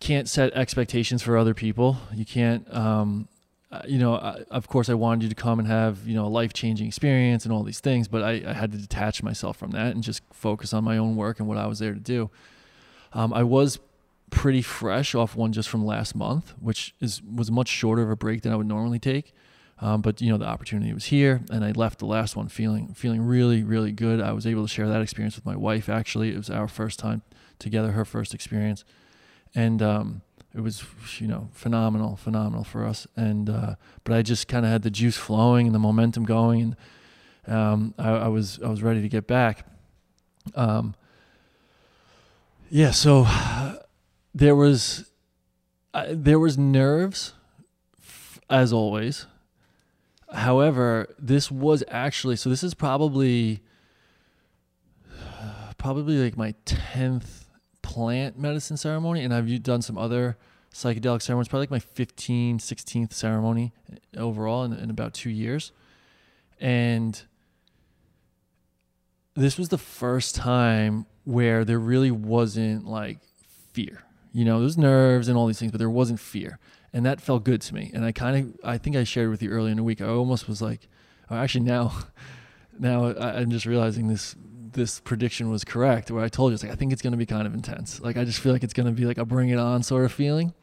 can't 0.00 0.28
set 0.28 0.52
expectations 0.52 1.22
for 1.22 1.36
other 1.36 1.54
people. 1.54 1.96
You 2.14 2.24
can't, 2.24 2.72
um, 2.74 3.28
uh, 3.70 3.82
you 3.86 3.98
know, 3.98 4.14
I, 4.14 4.42
of 4.50 4.68
course, 4.68 4.88
I 4.88 4.94
wanted 4.94 5.24
you 5.24 5.28
to 5.28 5.34
come 5.34 5.58
and 5.58 5.68
have, 5.68 6.06
you 6.06 6.14
know, 6.14 6.24
a 6.24 6.28
life 6.28 6.52
changing 6.52 6.86
experience 6.86 7.44
and 7.44 7.52
all 7.52 7.62
these 7.62 7.80
things, 7.80 8.08
but 8.08 8.22
I, 8.22 8.42
I 8.46 8.52
had 8.52 8.72
to 8.72 8.78
detach 8.78 9.22
myself 9.22 9.56
from 9.56 9.72
that 9.72 9.94
and 9.94 10.02
just 10.02 10.22
focus 10.32 10.72
on 10.72 10.84
my 10.84 10.96
own 10.96 11.16
work 11.16 11.38
and 11.40 11.48
what 11.48 11.58
I 11.58 11.66
was 11.66 11.78
there 11.78 11.92
to 11.92 12.00
do. 12.00 12.30
Um, 13.12 13.32
I 13.32 13.42
was 13.42 13.78
pretty 14.30 14.62
fresh 14.62 15.14
off 15.14 15.34
one 15.34 15.52
just 15.52 15.68
from 15.68 15.84
last 15.84 16.14
month, 16.14 16.54
which 16.60 16.94
is 17.00 17.22
was 17.22 17.50
much 17.50 17.68
shorter 17.68 18.02
of 18.02 18.10
a 18.10 18.16
break 18.16 18.42
than 18.42 18.52
I 18.52 18.56
would 18.56 18.66
normally 18.66 18.98
take. 18.98 19.34
Um, 19.80 20.00
but 20.02 20.20
you 20.20 20.30
know 20.30 20.38
the 20.38 20.46
opportunity 20.46 20.92
was 20.92 21.06
here, 21.06 21.42
and 21.50 21.64
I 21.64 21.70
left 21.70 22.00
the 22.00 22.06
last 22.06 22.36
one 22.36 22.48
feeling 22.48 22.94
feeling 22.94 23.22
really 23.22 23.62
really 23.62 23.92
good. 23.92 24.20
I 24.20 24.32
was 24.32 24.46
able 24.46 24.62
to 24.62 24.68
share 24.68 24.88
that 24.88 25.00
experience 25.02 25.36
with 25.36 25.46
my 25.46 25.56
wife. 25.56 25.88
Actually, 25.88 26.30
it 26.30 26.36
was 26.36 26.50
our 26.50 26.68
first 26.68 26.98
time 26.98 27.22
together, 27.58 27.92
her 27.92 28.04
first 28.04 28.34
experience, 28.34 28.84
and 29.54 29.82
um, 29.82 30.22
it 30.54 30.60
was 30.60 30.84
you 31.18 31.26
know 31.26 31.48
phenomenal, 31.52 32.16
phenomenal 32.16 32.64
for 32.64 32.84
us. 32.84 33.06
And 33.16 33.48
uh, 33.48 33.74
but 34.04 34.14
I 34.14 34.22
just 34.22 34.48
kind 34.48 34.64
of 34.64 34.72
had 34.72 34.82
the 34.82 34.90
juice 34.90 35.16
flowing 35.16 35.66
and 35.66 35.74
the 35.74 35.78
momentum 35.78 36.24
going, 36.24 36.76
and 37.46 37.54
um, 37.54 37.94
I, 37.98 38.10
I 38.10 38.28
was 38.28 38.60
I 38.64 38.68
was 38.68 38.82
ready 38.82 39.02
to 39.02 39.08
get 39.08 39.26
back. 39.26 39.66
Um, 40.54 40.94
yeah, 42.70 42.90
so 42.90 43.26
there 44.34 44.56
was 44.56 45.10
uh, 45.94 46.06
there 46.10 46.38
was 46.38 46.58
nerves 46.58 47.34
as 48.50 48.72
always. 48.72 49.26
However, 50.32 51.14
this 51.18 51.50
was 51.50 51.82
actually 51.88 52.36
so 52.36 52.50
this 52.50 52.62
is 52.62 52.74
probably 52.74 53.62
probably 55.78 56.16
like 56.16 56.36
my 56.36 56.54
10th 56.66 57.37
plant 57.88 58.38
medicine 58.38 58.76
ceremony 58.76 59.24
and 59.24 59.32
I've 59.32 59.62
done 59.62 59.80
some 59.80 59.96
other 59.96 60.36
psychedelic 60.74 61.22
ceremonies 61.22 61.48
probably 61.48 61.62
like 61.62 61.70
my 61.70 62.04
15th 62.04 62.56
16th 62.56 63.14
ceremony 63.14 63.72
eh, 63.90 63.96
overall 64.18 64.62
in, 64.64 64.74
in 64.74 64.90
about 64.90 65.14
2 65.14 65.30
years. 65.30 65.72
And 66.60 67.20
this 69.34 69.56
was 69.56 69.70
the 69.70 69.78
first 69.78 70.34
time 70.34 71.06
where 71.24 71.64
there 71.64 71.78
really 71.78 72.10
wasn't 72.10 72.86
like 72.86 73.18
fear. 73.72 74.04
You 74.32 74.44
know, 74.44 74.60
there's 74.60 74.76
nerves 74.76 75.28
and 75.28 75.38
all 75.38 75.46
these 75.46 75.58
things, 75.58 75.72
but 75.72 75.78
there 75.78 75.88
wasn't 75.88 76.20
fear. 76.20 76.58
And 76.92 77.06
that 77.06 77.22
felt 77.22 77.44
good 77.44 77.62
to 77.62 77.74
me. 77.74 77.90
And 77.94 78.04
I 78.04 78.12
kind 78.12 78.36
of, 78.36 78.60
I 78.64 78.76
think 78.76 78.96
I 78.96 79.04
shared 79.04 79.30
with 79.30 79.42
you 79.42 79.50
earlier 79.50 79.70
in 79.70 79.78
the 79.78 79.84
week. 79.84 80.02
I 80.02 80.08
almost 80.08 80.46
was 80.46 80.60
like, 80.60 80.88
actually 81.30 81.64
now, 81.64 81.92
now 82.78 83.16
I'm 83.16 83.50
just 83.50 83.64
realizing 83.64 84.08
this, 84.08 84.36
this 84.72 85.00
prediction 85.00 85.50
was 85.50 85.64
correct. 85.64 86.10
Where 86.10 86.24
I 86.24 86.28
told 86.28 86.50
you, 86.50 86.54
it's 86.54 86.62
like 86.62 86.72
I 86.72 86.76
think 86.76 86.92
it's 86.92 87.02
going 87.02 87.12
to 87.12 87.16
be 87.18 87.26
kind 87.26 87.46
of 87.46 87.54
intense. 87.54 88.00
Like 88.00 88.16
I 88.16 88.24
just 88.24 88.40
feel 88.40 88.52
like 88.52 88.62
it's 88.62 88.74
going 88.74 88.86
to 88.86 88.92
be 88.92 89.04
like 89.04 89.18
a 89.18 89.24
bring 89.24 89.48
it 89.50 89.58
on 89.58 89.82
sort 89.82 90.04
of 90.04 90.12
feeling. 90.12 90.54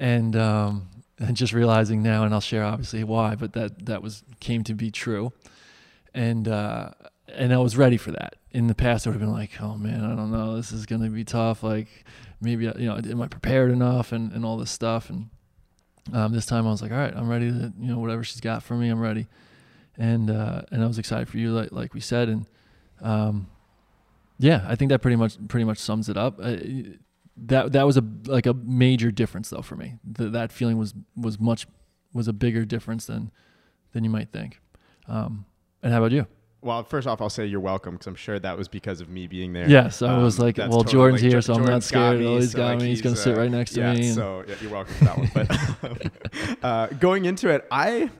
And 0.00 0.34
um, 0.36 0.88
and 1.18 1.36
just 1.36 1.52
realizing 1.52 2.02
now, 2.02 2.24
and 2.24 2.34
I'll 2.34 2.40
share 2.40 2.64
obviously 2.64 3.04
why, 3.04 3.34
but 3.34 3.52
that 3.52 3.86
that 3.86 4.02
was 4.02 4.24
came 4.40 4.64
to 4.64 4.74
be 4.74 4.90
true. 4.90 5.32
And 6.14 6.48
uh, 6.48 6.90
and 7.28 7.52
I 7.52 7.58
was 7.58 7.76
ready 7.76 7.96
for 7.96 8.10
that. 8.12 8.36
In 8.50 8.66
the 8.66 8.74
past, 8.74 9.06
I 9.06 9.10
would 9.10 9.14
have 9.14 9.20
been 9.20 9.32
like, 9.32 9.60
oh 9.60 9.76
man, 9.76 10.04
I 10.04 10.14
don't 10.14 10.30
know, 10.30 10.56
this 10.56 10.72
is 10.72 10.84
going 10.84 11.02
to 11.02 11.08
be 11.08 11.24
tough. 11.24 11.62
Like 11.62 11.88
maybe 12.40 12.64
you 12.64 12.86
know, 12.86 12.96
am 12.96 13.22
I 13.22 13.28
prepared 13.28 13.70
enough, 13.70 14.12
and 14.12 14.32
and 14.32 14.44
all 14.44 14.56
this 14.56 14.70
stuff. 14.70 15.10
And 15.10 15.30
um, 16.12 16.32
this 16.32 16.46
time, 16.46 16.66
I 16.66 16.70
was 16.70 16.82
like, 16.82 16.90
all 16.90 16.98
right, 16.98 17.14
I'm 17.14 17.28
ready 17.28 17.50
to 17.50 17.72
you 17.78 17.88
know 17.88 17.98
whatever 17.98 18.24
she's 18.24 18.40
got 18.40 18.62
for 18.62 18.74
me, 18.74 18.88
I'm 18.88 19.00
ready. 19.00 19.26
and 19.96 20.30
uh, 20.30 20.62
and 20.70 20.82
I 20.82 20.86
was 20.86 20.98
excited 20.98 21.28
for 21.28 21.38
you, 21.38 21.52
like 21.52 21.72
like 21.72 21.94
we 21.94 22.00
said, 22.00 22.28
and 22.28 22.46
um, 23.02 23.46
yeah, 24.38 24.64
I 24.66 24.74
think 24.74 24.88
that 24.90 25.00
pretty 25.00 25.16
much 25.16 25.36
pretty 25.48 25.64
much 25.64 25.78
sums 25.78 26.08
it 26.08 26.16
up. 26.16 26.38
Uh, 26.42 26.56
that 27.36 27.72
that 27.72 27.86
was 27.86 27.96
a 27.96 28.04
like 28.26 28.46
a 28.46 28.54
major 28.54 29.10
difference 29.10 29.50
though 29.50 29.62
for 29.62 29.76
me. 29.76 29.94
The, 30.04 30.28
that 30.30 30.52
feeling 30.52 30.78
was 30.78 30.94
was 31.16 31.38
much 31.38 31.66
was 32.12 32.28
a 32.28 32.32
bigger 32.32 32.64
difference 32.64 33.06
than 33.06 33.30
than 33.92 34.04
you 34.04 34.10
might 34.10 34.30
think. 34.32 34.60
Um, 35.08 35.46
and 35.82 35.92
how 35.92 35.98
about 35.98 36.12
you? 36.12 36.26
Well, 36.60 36.84
first 36.84 37.08
off, 37.08 37.20
I'll 37.20 37.28
say 37.28 37.44
you're 37.46 37.58
welcome 37.58 37.94
because 37.94 38.06
I'm 38.06 38.14
sure 38.14 38.38
that 38.38 38.56
was 38.56 38.68
because 38.68 39.00
of 39.00 39.08
me 39.08 39.26
being 39.26 39.52
there. 39.52 39.68
Yes, 39.68 40.00
I 40.00 40.14
Um, 40.14 40.22
was 40.22 40.38
like, 40.38 40.58
well, 40.58 40.68
totally, 40.70 40.92
Jordan's 40.92 41.22
like, 41.22 41.32
here, 41.32 41.40
so 41.42 41.54
I'm 41.54 41.64
not 41.64 41.82
scared. 41.82 42.20
me, 42.20 42.26
oh, 42.26 42.38
he's 42.38 42.52
so, 42.52 42.58
got 42.58 42.68
like, 42.68 42.78
me. 42.82 42.86
He's, 42.86 43.02
gonna 43.02 43.16
sit 43.16 43.36
uh, 43.36 43.40
right 43.40 43.50
next 43.50 43.72
to 43.72 43.92
me. 43.92 44.12
So 44.12 44.44
yeah, 44.46 44.54
you're 44.60 44.70
welcome 44.70 44.94
for 44.94 45.04
that 45.04 45.18
one. 45.18 45.30
But 45.34 46.58
uh, 46.64 46.86
going 46.98 47.24
into 47.24 47.48
it, 47.48 47.66
I 47.68 48.10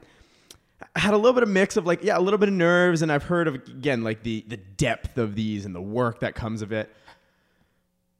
had 0.96 1.14
a 1.14 1.16
little 1.16 1.32
bit 1.32 1.42
of 1.42 1.48
mix 1.48 1.76
of 1.76 1.86
like, 1.86 2.02
yeah, 2.04 2.16
a 2.18 2.20
little 2.20 2.38
bit 2.38 2.48
of 2.48 2.54
nerves, 2.54 3.02
and 3.02 3.10
I've 3.12 3.24
heard 3.24 3.48
of 3.48 3.54
again 3.54 4.02
like 4.04 4.22
the 4.22 4.44
the 4.48 4.56
depth 4.56 5.18
of 5.18 5.34
these 5.34 5.64
and 5.64 5.74
the 5.74 5.80
work 5.82 6.20
that 6.20 6.34
comes 6.34 6.62
of 6.62 6.72
it. 6.72 6.90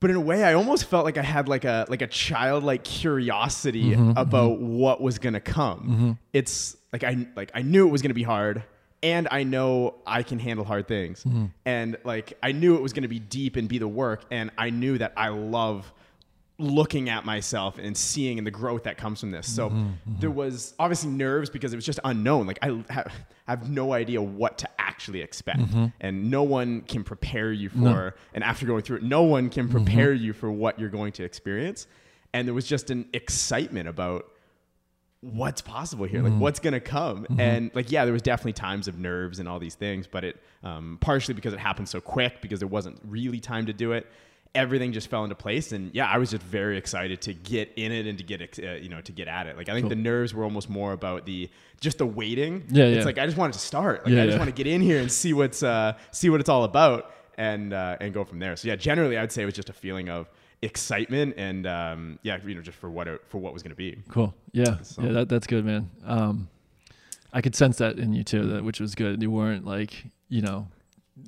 But 0.01 0.11
in 0.11 0.17
a 0.17 0.21
way, 0.21 0.43
I 0.43 0.55
almost 0.55 0.87
felt 0.87 1.05
like 1.05 1.17
I 1.17 1.23
had 1.23 1.49
like 1.49 1.65
a 1.65 1.87
like 1.89 2.03
a 2.03 2.07
childlike 2.09 2.83
curiosity 2.83 3.91
Mm-hmm, 3.93 4.19
about 4.19 4.59
what 4.59 5.01
was 5.01 5.19
gonna 5.19 5.41
come. 5.41 6.19
It's 6.33 6.77
like 6.93 7.05
I 7.05 7.27
like 7.37 7.51
I 7.55 7.63
knew 7.63 7.87
it 7.87 7.91
was 7.91 8.03
gonna 8.03 8.13
be 8.15 8.25
hard, 8.25 8.65
and 9.03 9.29
I 9.31 9.45
know 9.45 9.95
I 10.07 10.23
can 10.25 10.39
handle 10.41 10.65
hard 10.65 10.89
things, 10.89 11.23
Mm-hmm. 11.25 11.47
and 11.67 11.97
like 12.05 12.37
I 12.43 12.51
knew 12.53 12.75
it 12.75 12.83
was 12.83 12.93
gonna 12.93 13.07
be 13.09 13.21
deep 13.21 13.55
and 13.57 13.69
be 13.69 13.79
the 13.79 13.87
work, 13.89 14.25
and 14.31 14.51
I 14.59 14.71
knew 14.71 14.99
that 14.99 15.13
I 15.17 15.29
love 15.29 15.93
looking 16.63 17.09
at 17.09 17.25
myself 17.25 17.79
and 17.79 17.97
seeing 17.97 18.39
and 18.39 18.47
the 18.47 18.51
growth 18.51 18.85
that 18.85 18.97
comes 18.97 19.21
from 19.21 19.31
this. 19.31 19.53
So 19.53 19.69
mm-hmm, 19.69 19.79
mm-hmm. 19.79 20.21
there 20.21 20.31
was 20.31 20.75
obviously 20.79 21.11
nerves 21.11 21.51
because 21.51 21.73
it 21.73 21.77
was 21.77 21.85
just 21.85 22.01
unknown. 22.05 22.47
Like 22.47 22.59
I 22.63 22.83
have, 22.91 23.13
have 23.47 23.69
no 23.69 23.93
idea 23.93 24.23
what 24.23 24.59
to 24.59 24.69
actually 24.79 25.21
expect, 25.21 25.61
mm-hmm. 25.61 25.87
and 26.01 26.31
no 26.31 26.43
one 26.43 26.83
can 26.83 27.05
prepare 27.05 27.53
you 27.53 27.69
for. 27.69 28.15
And 28.35 28.45
after 28.45 28.67
going 28.67 28.83
through 28.83 28.99
it, 28.99 29.03
no 29.03 29.23
one 29.23 29.51
can 29.51 29.69
prepare 29.69 30.13
you 30.13 30.33
for 30.33 30.51
what 30.51 30.79
you're 30.79 30.91
going 30.91 31.13
to 31.15 31.25
experience. 31.25 31.87
And 32.33 32.47
there 32.47 32.55
was 32.55 32.67
just 32.67 32.91
an 32.91 33.09
excitement 33.13 33.89
about 33.89 34.27
what's 35.21 35.61
possible 35.61 36.05
here, 36.05 36.23
like 36.23 36.33
mm. 36.33 36.39
what's 36.39 36.59
gonna 36.59 36.81
come, 36.81 37.27
and 37.39 37.71
like 37.75 37.91
yeah, 37.91 38.05
there 38.05 38.13
was 38.13 38.23
definitely 38.23 38.55
times 38.55 38.89
of 38.89 38.99
nerves 38.99 39.39
and 39.39 39.49
all 39.49 39.59
these 39.59 39.75
things, 39.75 40.07
but 40.07 40.25
it 40.25 40.43
um, 40.63 40.99
partially 41.01 41.35
because 41.35 41.53
it 41.53 41.59
happened 41.59 41.89
so 41.89 42.01
quick 42.01 42.41
because 42.41 42.59
there 42.59 42.69
wasn't 42.69 42.99
really 43.07 43.41
time 43.41 43.67
to 43.67 43.73
do 43.73 43.93
it. 43.93 44.07
Everything 44.55 44.93
just 44.93 45.09
fell 45.09 45.25
into 45.25 45.35
place, 45.35 45.73
and 45.73 45.91
yeah, 45.95 46.07
I 46.07 46.19
was 46.19 46.31
just 46.31 46.43
very 46.43 46.77
excited 46.77 47.23
to 47.23 47.33
get 47.33 47.73
in 47.77 47.91
it 47.91 48.07
and 48.07 48.19
to 48.19 48.25
get 48.25 48.59
uh, 48.63 48.73
you 48.73 48.91
know 48.91 49.01
to 49.01 49.11
get 49.13 49.27
at 49.27 49.47
it. 49.47 49.57
Like 49.57 49.71
I 49.71 49.73
think 49.75 49.89
the 49.89 49.95
nerves 49.97 50.35
were 50.35 50.45
almost 50.45 50.69
more 50.69 50.93
about 50.93 51.25
the 51.25 51.49
just 51.81 51.97
the 51.97 52.05
waiting. 52.07 52.65
Yeah, 52.69 52.85
It's 52.85 52.99
yeah. 52.99 53.05
like 53.05 53.17
I 53.17 53.25
just 53.25 53.39
wanted 53.39 53.55
to 53.55 53.61
start. 53.61 54.05
Like 54.05 54.13
Yeah, 54.15 54.23
I 54.23 54.27
just 54.27 54.35
yeah. 54.35 54.39
want 54.41 54.55
to 54.55 54.65
get 54.65 54.67
in 54.71 54.83
here 54.83 55.01
and 55.01 55.11
see 55.11 55.33
what's 55.33 55.63
uh, 55.63 55.95
see 56.11 56.29
what 56.29 56.39
it's 56.41 56.51
all 56.51 56.65
about, 56.65 57.13
and 57.39 57.73
uh, 57.73 57.97
and 58.01 58.13
go 58.13 58.25
from 58.25 58.41
there. 58.41 58.55
So 58.57 58.69
yeah, 58.69 58.77
generally 58.77 59.17
I'd 59.17 59.33
say 59.33 59.41
it 59.43 59.47
was 59.47 59.55
just 59.55 59.71
a 59.71 59.73
feeling 59.73 60.11
of 60.11 60.29
excitement 60.61 61.35
and 61.39 61.67
um, 61.67 62.19
yeah, 62.23 62.39
you 62.47 62.55
know, 62.55 62.61
just 62.63 62.79
for 62.79 62.91
what 62.91 63.09
it, 63.09 63.21
for 63.29 63.39
what 63.39 63.53
was 63.53 63.63
going 63.63 63.71
to 63.71 63.77
be. 63.77 63.99
Cool. 64.11 64.35
Yeah. 64.53 64.81
So- 64.83 65.03
Yeah. 65.03 65.13
That, 65.13 65.29
that's 65.29 65.47
good, 65.47 65.65
man. 65.65 65.91
Um, 66.05 66.49
I 67.33 67.41
could 67.41 67.55
sense 67.57 67.79
that 67.79 67.99
in 67.99 68.13
you 68.13 68.23
too, 68.23 68.47
that 68.51 68.63
which 68.65 68.79
was 68.81 68.95
good. 68.95 69.23
You 69.23 69.31
weren't 69.31 69.65
like, 69.65 70.05
you 70.29 70.43
know, 70.43 70.69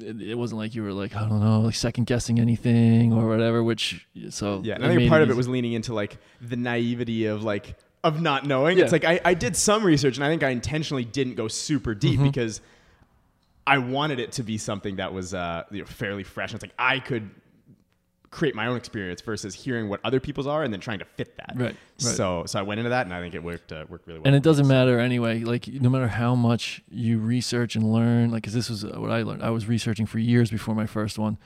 it, 0.00 0.20
it 0.20 0.34
wasn't 0.34 0.58
like 0.58 0.74
you 0.74 0.82
were 0.82 0.92
like, 0.92 1.14
I 1.14 1.28
don't 1.28 1.40
know, 1.40 1.60
like 1.60 1.74
second 1.74 2.06
guessing 2.06 2.38
anything 2.40 3.12
or 3.12 3.28
whatever. 3.28 3.62
Which 3.62 4.06
so 4.30 4.60
Yeah, 4.64 4.78
I 4.80 4.88
think 4.94 5.08
part 5.08 5.22
of 5.22 5.30
it 5.30 5.36
was 5.36 5.48
leaning 5.48 5.72
into 5.72 5.94
like 5.94 6.18
the 6.40 6.56
naivety 6.56 7.26
of 7.26 7.42
like 7.42 7.76
of 8.02 8.20
not 8.20 8.44
knowing. 8.46 8.76
Yeah. 8.78 8.84
It's 8.84 8.92
like 8.92 9.04
I, 9.04 9.20
I 9.24 9.34
did 9.34 9.56
some 9.56 9.84
research 9.84 10.16
and 10.16 10.24
I 10.24 10.28
think 10.28 10.42
I 10.42 10.50
intentionally 10.50 11.04
didn't 11.04 11.34
go 11.34 11.48
super 11.48 11.94
deep 11.94 12.14
Mm-hmm. 12.20 12.24
because 12.24 12.60
I 13.66 13.78
wanted 13.78 14.20
it 14.20 14.32
to 14.32 14.42
be 14.42 14.58
something 14.58 14.96
that 14.96 15.14
was 15.14 15.32
uh, 15.32 15.64
you 15.70 15.78
know, 15.80 15.86
fairly 15.86 16.22
fresh. 16.22 16.50
And 16.50 16.56
it's 16.56 16.64
like 16.64 16.74
I 16.78 16.98
could 17.00 17.30
create 18.34 18.54
my 18.56 18.66
own 18.66 18.76
experience 18.76 19.20
versus 19.20 19.54
hearing 19.54 19.88
what 19.88 20.00
other 20.02 20.18
people's 20.18 20.48
are 20.48 20.64
and 20.64 20.72
then 20.72 20.80
trying 20.80 20.98
to 20.98 21.04
fit 21.04 21.36
that. 21.36 21.52
Right, 21.54 21.66
right. 21.66 21.76
So 21.96 22.42
so 22.46 22.58
I 22.58 22.62
went 22.62 22.80
into 22.80 22.90
that 22.90 23.06
and 23.06 23.14
I 23.14 23.20
think 23.20 23.36
it 23.36 23.42
worked 23.42 23.70
uh, 23.70 23.84
worked 23.88 24.08
really 24.08 24.18
well. 24.18 24.26
and 24.26 24.34
it 24.34 24.42
doesn't 24.42 24.66
matter 24.66 24.98
anyway. 24.98 25.44
Like 25.44 25.68
no 25.68 25.88
matter 25.88 26.08
how 26.08 26.34
much 26.34 26.82
you 26.90 27.20
research 27.20 27.76
and 27.76 27.92
learn, 27.92 28.32
like 28.32 28.42
because 28.42 28.52
this 28.52 28.68
was 28.68 28.84
uh, 28.84 28.88
what 28.96 29.12
I 29.12 29.22
learned. 29.22 29.44
I 29.44 29.50
was 29.50 29.68
researching 29.68 30.04
for 30.04 30.18
years 30.18 30.50
before 30.50 30.74
my 30.74 30.86
first 30.86 31.16
one, 31.16 31.38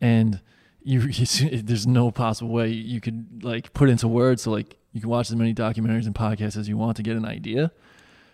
and 0.00 0.40
you, 0.82 1.00
you 1.12 1.62
there's 1.62 1.86
no 1.86 2.10
possible 2.10 2.50
way 2.50 2.68
you 2.68 3.00
could 3.00 3.44
like 3.44 3.72
put 3.72 3.88
into 3.88 4.08
words. 4.08 4.42
So 4.42 4.50
like 4.50 4.76
you 4.92 5.00
can 5.00 5.10
watch 5.10 5.30
as 5.30 5.36
many 5.36 5.54
documentaries 5.54 6.06
and 6.06 6.14
podcasts 6.14 6.56
as 6.56 6.68
you 6.68 6.76
want 6.76 6.96
to 6.96 7.04
get 7.04 7.16
an 7.16 7.24
idea, 7.24 7.70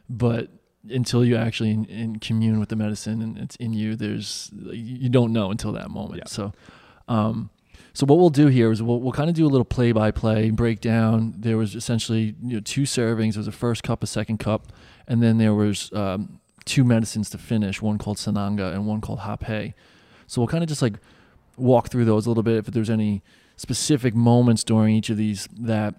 but 0.09 0.49
until 0.89 1.23
you 1.23 1.37
actually 1.37 1.73
in, 1.73 1.85
in 1.85 2.19
commune 2.21 2.59
with 2.59 2.71
the 2.71 2.77
medicine 2.77 3.21
and 3.21 3.37
it's 3.37 3.57
in 3.57 3.75
you, 3.75 3.97
there's 3.97 4.51
you 4.73 5.11
don't 5.11 5.35
know 5.35 5.51
until 5.51 5.73
that 5.73 5.91
moment. 5.91 6.21
Yeah. 6.21 6.29
So. 6.29 6.53
Um, 7.07 7.49
so 7.99 8.07
what 8.07 8.21
we'll 8.21 8.31
do 8.31 8.47
here 8.47 8.71
is 8.71 8.81
we'll, 8.81 9.01
we'll 9.01 9.11
kind 9.11 9.29
of 9.29 9.35
do 9.35 9.45
a 9.45 9.49
little 9.49 9.65
play-by-play 9.65 10.51
breakdown. 10.51 11.35
There 11.37 11.57
was 11.57 11.75
essentially 11.75 12.37
you 12.41 12.55
know, 12.55 12.61
two 12.61 12.83
servings. 12.83 13.33
There 13.33 13.41
was 13.41 13.49
a 13.49 13.51
first 13.51 13.83
cup, 13.83 14.05
a 14.05 14.07
second 14.07 14.39
cup, 14.39 14.73
and 15.09 15.21
then 15.21 15.39
there 15.39 15.53
was 15.53 15.93
um, 15.93 16.39
two 16.65 16.85
medicines 16.85 17.29
to 17.31 17.39
finish. 17.39 17.83
One 17.83 17.99
called 17.99 18.19
Sananga 18.19 18.73
and 18.73 18.87
one 18.87 19.01
called 19.01 19.19
Hape. 19.19 19.75
So 20.29 20.41
we'll 20.41 20.47
kind 20.47 20.63
of 20.63 20.69
just 20.69 20.81
like 20.81 20.93
walk 21.57 21.89
through 21.89 22.05
those 22.05 22.27
a 22.27 22.31
little 22.31 22.45
bit. 22.45 22.59
If 22.59 22.67
there's 22.67 22.89
any 22.89 23.25
specific 23.57 24.15
moments 24.15 24.63
during 24.63 24.95
each 24.95 25.11
of 25.11 25.17
these 25.17 25.49
that 25.59 25.97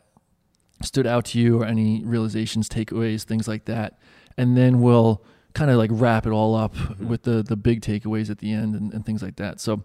stood 0.81 1.05
out 1.05 1.25
to 1.25 1.37
you, 1.37 1.61
or 1.61 1.65
any 1.65 2.05
realizations, 2.05 2.69
takeaways, 2.69 3.23
things 3.23 3.45
like 3.45 3.65
that, 3.65 3.99
and 4.37 4.55
then 4.55 4.79
we'll 4.79 5.21
kind 5.53 5.69
of 5.69 5.75
like 5.75 5.89
wrap 5.91 6.25
it 6.25 6.31
all 6.31 6.55
up 6.55 6.97
with 6.97 7.23
the 7.23 7.43
the 7.43 7.57
big 7.57 7.81
takeaways 7.81 8.29
at 8.29 8.37
the 8.37 8.53
end 8.53 8.73
and, 8.73 8.93
and 8.93 9.05
things 9.05 9.21
like 9.21 9.35
that. 9.35 9.59
So. 9.59 9.83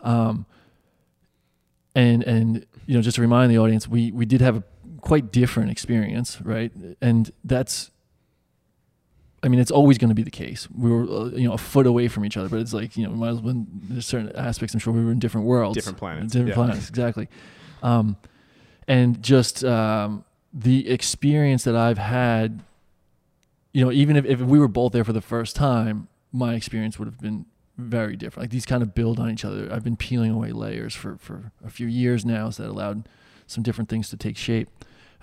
Um, 0.00 0.46
and 1.94 2.22
and 2.22 2.66
you 2.86 2.94
know 2.94 3.02
just 3.02 3.16
to 3.16 3.20
remind 3.20 3.50
the 3.50 3.58
audience 3.58 3.88
we 3.88 4.10
we 4.12 4.24
did 4.24 4.40
have 4.40 4.56
a 4.56 4.64
quite 5.00 5.32
different 5.32 5.70
experience 5.70 6.40
right? 6.42 6.72
And 7.00 7.30
that's 7.44 7.90
i 9.42 9.48
mean 9.48 9.58
it's 9.58 9.72
always 9.72 9.98
going 9.98 10.08
to 10.08 10.14
be 10.14 10.22
the 10.22 10.30
case. 10.30 10.68
We 10.70 10.90
were 10.90 11.02
uh, 11.02 11.24
you 11.30 11.48
know 11.48 11.54
a 11.54 11.58
foot 11.58 11.86
away 11.86 12.08
from 12.08 12.24
each 12.24 12.36
other 12.36 12.48
but 12.48 12.60
it's 12.60 12.72
like 12.72 12.96
you 12.96 13.04
know 13.04 13.10
we 13.10 13.16
might 13.16 13.30
as 13.30 13.40
well 13.40 13.66
there's 13.88 14.06
certain 14.06 14.34
aspects 14.36 14.74
i'm 14.74 14.80
sure 14.80 14.92
we 14.92 15.04
were 15.04 15.12
in 15.12 15.18
different 15.18 15.46
worlds. 15.46 15.76
Different 15.76 15.98
planets, 15.98 16.32
different 16.32 16.50
yeah. 16.50 16.54
planets 16.54 16.88
exactly. 16.88 17.28
Um 17.82 18.16
and 18.88 19.22
just 19.22 19.64
um 19.64 20.24
the 20.52 20.88
experience 20.88 21.64
that 21.64 21.74
i've 21.74 21.98
had 21.98 22.62
you 23.72 23.84
know 23.84 23.90
even 23.90 24.16
if, 24.16 24.24
if 24.24 24.40
we 24.40 24.58
were 24.58 24.68
both 24.68 24.92
there 24.92 25.04
for 25.04 25.12
the 25.12 25.20
first 25.20 25.56
time 25.56 26.08
my 26.32 26.54
experience 26.54 26.98
would 26.98 27.06
have 27.06 27.20
been 27.20 27.46
very 27.76 28.16
different. 28.16 28.44
Like 28.44 28.50
these 28.50 28.66
kind 28.66 28.82
of 28.82 28.94
build 28.94 29.18
on 29.18 29.30
each 29.30 29.44
other. 29.44 29.68
I've 29.72 29.84
been 29.84 29.96
peeling 29.96 30.30
away 30.30 30.52
layers 30.52 30.94
for, 30.94 31.16
for 31.18 31.52
a 31.64 31.70
few 31.70 31.86
years 31.86 32.24
now, 32.24 32.50
so 32.50 32.62
that 32.62 32.70
allowed 32.70 33.08
some 33.46 33.62
different 33.62 33.88
things 33.88 34.08
to 34.10 34.16
take 34.16 34.36
shape. 34.36 34.68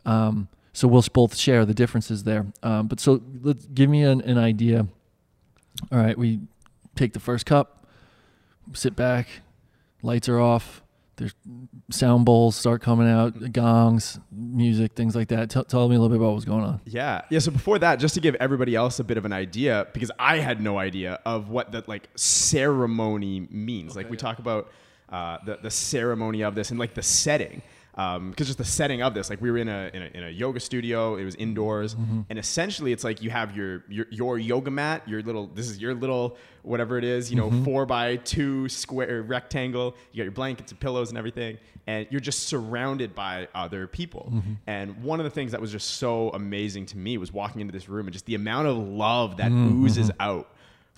Um, 0.06 0.48
so 0.74 0.88
we'll 0.88 1.04
both 1.14 1.36
share 1.36 1.66
the 1.66 1.74
differences 1.74 2.24
there. 2.24 2.46
Um, 2.64 2.88
but 2.88 3.00
so 3.00 3.22
let's 3.42 3.66
give 3.68 3.90
me 3.90 4.04
an, 4.04 4.22
an 4.22 4.38
idea. 4.38 4.88
All 5.92 6.00
right, 6.00 6.18
we 6.18 6.42
take 6.96 7.14
the 7.14 7.20
first 7.20 7.46
cup, 7.46 7.88
sit 8.74 8.96
back, 8.96 9.28
lights 10.02 10.28
are 10.30 10.40
off. 10.40 10.82
There's 11.20 11.36
sound 11.92 12.24
bowls 12.26 12.56
start 12.56 12.82
coming 12.82 13.10
out, 13.10 13.52
gongs, 13.52 14.20
music, 14.32 14.94
things 14.94 15.18
like 15.18 15.28
that. 15.28 15.50
Tell, 15.50 15.66
tell 15.66 15.90
me 15.90 15.96
a 15.96 16.00
little 16.00 16.10
bit 16.10 16.24
about 16.24 16.34
what's 16.34 16.46
going 16.46 16.64
on. 16.64 16.80
Yeah. 16.86 17.24
Yeah. 17.30 17.40
So 17.40 17.52
before 17.52 17.78
that, 17.80 18.00
just 18.00 18.14
to 18.16 18.22
give 18.22 18.36
everybody 18.36 18.74
else 18.74 19.00
a 19.00 19.04
bit 19.04 19.18
of 19.18 19.26
an 19.26 19.34
idea, 19.34 19.86
because 19.94 20.12
I 20.18 20.38
had 20.38 20.62
no 20.62 20.80
idea 20.80 21.20
of 21.26 21.50
what 21.50 21.74
that 21.74 21.90
like 21.90 22.08
ceremony 22.16 23.48
means. 23.52 23.98
like 23.98 24.10
we 24.10 24.16
talk 24.16 24.40
about 24.40 24.72
uh, 25.10 25.40
the 25.46 25.60
the 25.62 25.72
ceremony 25.72 26.42
of 26.42 26.56
this 26.56 26.70
and 26.70 26.80
like 26.80 26.94
the 26.94 27.04
setting. 27.04 27.62
Um, 28.00 28.30
because 28.30 28.48
just 28.48 28.58
the 28.58 28.64
setting 28.64 29.02
of 29.02 29.14
this, 29.14 29.30
like 29.30 29.42
we 29.42 29.52
were 29.52 29.58
in 29.58 29.68
a, 29.68 29.92
in 29.94 30.02
a 30.02 30.06
in 30.14 30.24
a 30.24 30.30
yoga 30.30 30.62
studio, 30.62 31.18
it 31.18 31.26
was 31.26 31.36
indoors, 31.36 31.96
mm-hmm. 31.96 32.22
and 32.30 32.40
essentially 32.40 32.94
it's 32.94 33.04
like 33.04 33.22
you 33.22 33.30
have 33.30 33.54
your, 33.58 33.84
your 33.90 34.06
your 34.10 34.40
yoga 34.40 34.72
mat, 34.72 35.06
your 35.06 35.22
little 35.22 35.48
this 35.48 35.68
is 35.68 35.80
your 35.80 35.94
little 35.94 36.38
whatever 36.62 36.98
it 36.98 37.04
is, 37.04 37.30
you 37.30 37.36
know, 37.36 37.50
mm-hmm. 37.50 37.66
four 37.66 37.86
by 37.86 38.16
two 38.16 38.70
square 38.70 39.22
rectangle. 39.24 39.98
You 40.14 40.20
got 40.20 40.24
your 40.24 40.32
blankets 40.32 40.72
and 40.72 40.80
pillows 40.80 41.10
and 41.10 41.18
everything, 41.18 41.58
and 41.88 42.08
you're 42.10 42.22
just 42.22 42.44
surrounded 42.44 43.16
by 43.16 43.50
other 43.54 43.86
people. 43.86 44.30
Mm-hmm. 44.34 44.54
And 44.66 45.04
one 45.04 45.20
of 45.20 45.26
the 45.26 45.30
things 45.30 45.52
that 45.52 45.60
was 45.60 45.74
just 45.74 45.96
so 45.96 46.30
amazing 46.30 46.86
to 46.88 46.98
me 46.98 47.18
was 47.18 47.34
walking 47.34 47.60
into 47.60 47.74
this 47.74 47.90
room 47.90 48.08
and 48.08 48.14
just 48.14 48.26
the 48.28 48.36
amount 48.36 48.70
of 48.70 48.78
love 48.78 49.36
that 49.38 49.52
oozes 49.52 50.10
out 50.22 50.48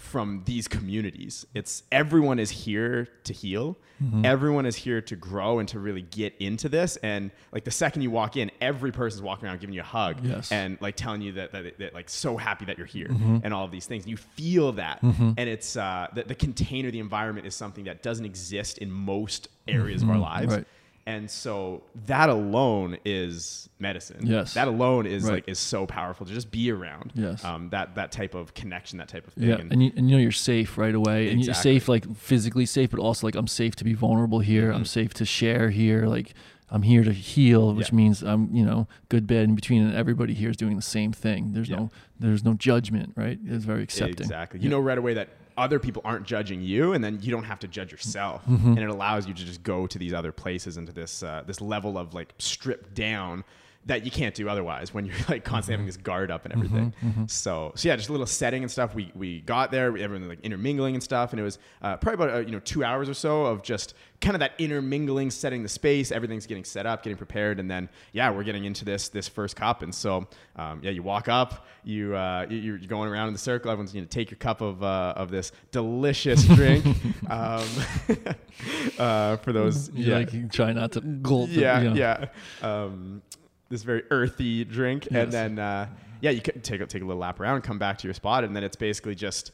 from 0.01 0.41
these 0.45 0.67
communities. 0.67 1.45
It's 1.53 1.83
everyone 1.91 2.39
is 2.39 2.49
here 2.49 3.07
to 3.23 3.33
heal. 3.33 3.77
Mm-hmm. 4.03 4.25
Everyone 4.25 4.65
is 4.65 4.75
here 4.75 4.99
to 4.99 5.15
grow 5.15 5.59
and 5.59 5.69
to 5.69 5.79
really 5.79 6.01
get 6.01 6.33
into 6.39 6.67
this. 6.69 6.97
And 6.97 7.29
like 7.51 7.63
the 7.65 7.71
second 7.71 8.01
you 8.01 8.09
walk 8.09 8.35
in, 8.35 8.49
every 8.59 8.91
person's 8.91 9.21
walking 9.21 9.47
around 9.47 9.61
giving 9.61 9.75
you 9.75 9.81
a 9.81 9.85
hug 9.85 10.17
Yes. 10.23 10.51
and 10.51 10.77
like 10.81 10.95
telling 10.95 11.21
you 11.21 11.33
that, 11.33 11.51
that, 11.51 11.77
that 11.77 11.93
like 11.93 12.09
so 12.09 12.35
happy 12.35 12.65
that 12.65 12.77
you're 12.79 12.87
here 12.87 13.09
mm-hmm. 13.09 13.37
and 13.43 13.53
all 13.53 13.63
of 13.63 13.71
these 13.71 13.85
things. 13.85 14.07
You 14.07 14.17
feel 14.17 14.71
that. 14.73 15.01
Mm-hmm. 15.03 15.33
And 15.37 15.49
it's 15.49 15.77
uh, 15.77 16.07
the, 16.15 16.23
the 16.23 16.35
container, 16.35 16.89
the 16.89 16.99
environment 16.99 17.45
is 17.45 17.53
something 17.53 17.83
that 17.83 18.01
doesn't 18.01 18.25
exist 18.25 18.79
in 18.79 18.91
most 18.91 19.49
areas 19.67 20.01
of 20.01 20.09
our 20.09 20.17
lives. 20.17 20.55
Right. 20.55 20.65
And 21.11 21.29
so 21.29 21.83
that 22.07 22.29
alone 22.29 22.97
is 23.05 23.69
medicine. 23.79 24.25
Yes. 24.25 24.53
That 24.53 24.67
alone 24.67 25.05
is 25.05 25.23
Right. 25.23 25.33
like 25.35 25.49
is 25.49 25.59
so 25.59 25.85
powerful 25.85 26.25
to 26.25 26.33
just 26.33 26.51
be 26.51 26.71
around. 26.71 27.11
Yes. 27.15 27.43
Um, 27.43 27.69
that 27.71 27.95
that 27.95 28.11
type 28.11 28.33
of 28.35 28.53
connection, 28.53 28.97
that 28.99 29.07
type 29.09 29.27
of 29.27 29.33
thing. 29.33 29.49
Yeah, 29.49 29.55
And- 29.55 29.71
and 29.73 29.83
you, 29.83 29.91
and 29.97 30.09
you 30.09 30.15
know 30.15 30.21
you're 30.21 30.31
safe 30.31 30.77
right 30.77 30.95
away, 30.95 31.23
Exactly. 31.23 31.31
and 31.33 31.45
you're 31.45 31.53
safe 31.55 31.89
like 31.89 32.15
physically 32.15 32.65
safe, 32.65 32.91
but 32.91 32.99
also 32.99 33.27
like 33.27 33.35
I'm 33.35 33.47
safe 33.47 33.75
to 33.77 33.83
be 33.83 33.93
vulnerable 33.93 34.39
here. 34.39 34.71
I'm 34.71 34.83
Mhm. 34.83 34.87
safe 34.87 35.13
to 35.15 35.25
share 35.25 35.69
here. 35.71 36.05
Like 36.05 36.33
I'm 36.73 36.83
here 36.83 37.03
to 37.03 37.11
heal, 37.11 37.73
which 37.73 37.89
Yeah. 37.89 37.95
means 37.97 38.21
I'm 38.23 38.43
you 38.55 38.63
know 38.63 38.87
good, 39.09 39.27
bad, 39.27 39.43
in 39.49 39.55
between, 39.55 39.81
and 39.83 39.93
everybody 39.93 40.33
here 40.33 40.49
is 40.49 40.57
doing 40.57 40.75
the 40.77 40.81
same 40.97 41.11
thing. 41.11 41.51
There's 41.53 41.69
Yeah. 41.69 41.77
no 41.77 41.91
there's 42.19 42.43
no 42.45 42.53
judgment, 42.53 43.13
right? 43.15 43.39
It's 43.45 43.65
very 43.65 43.81
accepting. 43.83 44.25
Exactly. 44.27 44.59
You 44.59 44.65
Yeah. 44.65 44.71
know 44.75 44.79
right 44.79 44.97
away 44.97 45.13
that 45.15 45.29
other 45.57 45.79
people 45.79 46.01
aren't 46.05 46.25
judging 46.25 46.61
you, 46.61 46.93
and 46.93 47.03
then 47.03 47.19
you 47.21 47.31
don't 47.31 47.43
have 47.43 47.59
to 47.59 47.67
judge 47.67 47.91
yourself, 47.91 48.43
Mm-hmm. 48.45 48.69
and 48.69 48.79
it 48.79 48.89
allows 48.89 49.27
you 49.27 49.33
to 49.33 49.45
just 49.45 49.63
go 49.63 49.87
to 49.87 49.97
these 49.99 50.13
other 50.13 50.31
places 50.31 50.77
and 50.77 50.87
to 50.87 50.93
this 50.93 51.23
uh, 51.23 51.43
this 51.45 51.61
level 51.61 51.97
of 51.97 52.13
like 52.13 52.33
stripped 52.37 52.93
down 52.93 53.43
that 53.87 54.05
you 54.05 54.11
can't 54.11 54.35
do 54.35 54.47
otherwise 54.47 54.93
when 54.93 55.05
you're 55.05 55.15
like 55.29 55.43
constantly 55.43 55.73
having 55.73 55.85
this 55.87 55.97
guard 55.97 56.29
up 56.29 56.45
and 56.45 56.53
everything. 56.53 56.93
Mm-hmm. 57.03 57.25
So 57.27 57.71
so 57.75 57.87
yeah, 57.89 57.95
just 57.95 58.09
a 58.09 58.11
little 58.11 58.27
setting 58.27 58.61
and 58.63 58.71
stuff. 58.71 58.93
We 58.93 59.11
we 59.15 59.41
got 59.41 59.71
there, 59.71 59.87
everyone 59.97 60.27
like 60.29 60.41
intermingling 60.41 60.93
and 60.93 61.03
stuff, 61.03 61.31
and 61.31 61.39
it 61.39 61.43
was 61.43 61.57
uh, 61.81 61.97
probably 61.97 62.23
about 62.25 62.35
uh, 62.35 62.39
you 62.45 62.51
know 62.51 62.59
two 62.59 62.83
hours 62.83 63.09
or 63.09 63.13
so 63.15 63.45
of 63.45 63.63
just 63.63 63.95
kind 64.21 64.35
of 64.35 64.39
that 64.41 64.51
intermingling, 64.59 65.31
setting 65.31 65.63
the 65.63 65.69
space. 65.69 66.11
Everything's 66.11 66.45
getting 66.45 66.63
set 66.63 66.85
up, 66.85 67.01
getting 67.01 67.17
prepared, 67.17 67.59
and 67.59 67.71
then 67.71 67.89
yeah, 68.13 68.29
we're 68.29 68.43
getting 68.43 68.65
into 68.65 68.85
this 68.85 69.09
this 69.09 69.27
first 69.27 69.55
cup. 69.55 69.81
And 69.81 69.93
so 69.95 70.27
um, 70.57 70.79
yeah, 70.83 70.91
you 70.91 71.01
walk 71.01 71.27
up, 71.27 71.65
you 71.83 72.15
uh, 72.15 72.45
you- 72.49 72.57
you're 72.57 72.77
going 72.77 73.09
around 73.09 73.27
in 73.29 73.33
the 73.33 73.39
circle. 73.39 73.71
Everyone's 73.71 73.95
you 73.95 74.01
know 74.01 74.07
take 74.07 74.29
your 74.29 74.37
cup 74.37 74.61
of 74.61 74.83
uh, 74.83 75.13
of 75.17 75.31
this 75.31 75.51
delicious 75.71 76.43
drink. 76.55 76.85
um, 77.29 77.65
uh, 78.99 79.37
for 79.37 79.51
those 79.53 79.89
You 79.89 80.05
yeah 80.05 80.17
like 80.19 80.51
try 80.51 80.71
not 80.73 80.91
to 80.93 81.01
gulp. 81.01 81.49
yeah, 81.51 81.81
you 81.81 81.89
know. 81.89 81.95
yeah. 81.95 82.25
Um, 82.61 83.21
this 83.71 83.81
very 83.83 84.03
earthy 84.11 84.63
drink, 84.65 85.07
Yes. 85.09 85.23
and 85.23 85.31
then 85.33 85.59
uh, 85.59 85.87
yeah, 86.21 86.29
you 86.29 86.41
can 86.41 86.61
take 86.61 86.81
a, 86.81 86.85
take 86.85 87.01
a 87.01 87.05
little 87.05 87.19
lap 87.21 87.39
around, 87.39 87.61
come 87.63 87.79
back 87.79 87.97
to 87.99 88.07
your 88.07 88.13
spot, 88.13 88.43
and 88.43 88.55
then 88.55 88.63
it's 88.63 88.75
basically 88.75 89.15
just 89.15 89.51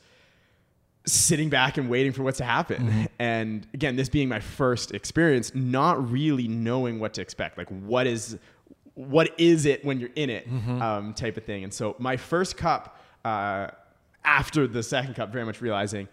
sitting 1.05 1.49
back 1.49 1.77
and 1.77 1.89
waiting 1.89 2.11
for 2.11 2.23
what's 2.23 2.39
to 2.39 2.43
happen. 2.43 2.87
Mm-hmm. 2.87 3.03
And 3.19 3.65
again, 3.73 3.95
this 3.95 4.09
being 4.09 4.27
my 4.27 4.41
first 4.41 4.93
experience, 4.93 5.55
not 5.55 6.11
really 6.11 6.47
knowing 6.49 6.99
what 6.99 7.13
to 7.13 7.21
expect, 7.21 7.57
like 7.57 7.69
what 7.69 8.05
is 8.07 8.37
what 8.95 9.29
is 9.37 9.65
it 9.67 9.85
when 9.85 9.99
you're 9.99 10.09
in 10.15 10.29
it, 10.29 10.49
Mm-hmm. 10.51 10.81
um, 10.81 11.13
type 11.13 11.37
of 11.37 11.43
thing. 11.45 11.63
And 11.63 11.71
so 11.73 11.95
my 11.99 12.17
first 12.17 12.57
cup, 12.57 12.99
uh, 13.23 13.67
after 14.25 14.67
the 14.67 14.81
second 14.83 15.13
cup, 15.13 15.31
very 15.31 15.45
much 15.45 15.61
realizing 15.61 16.07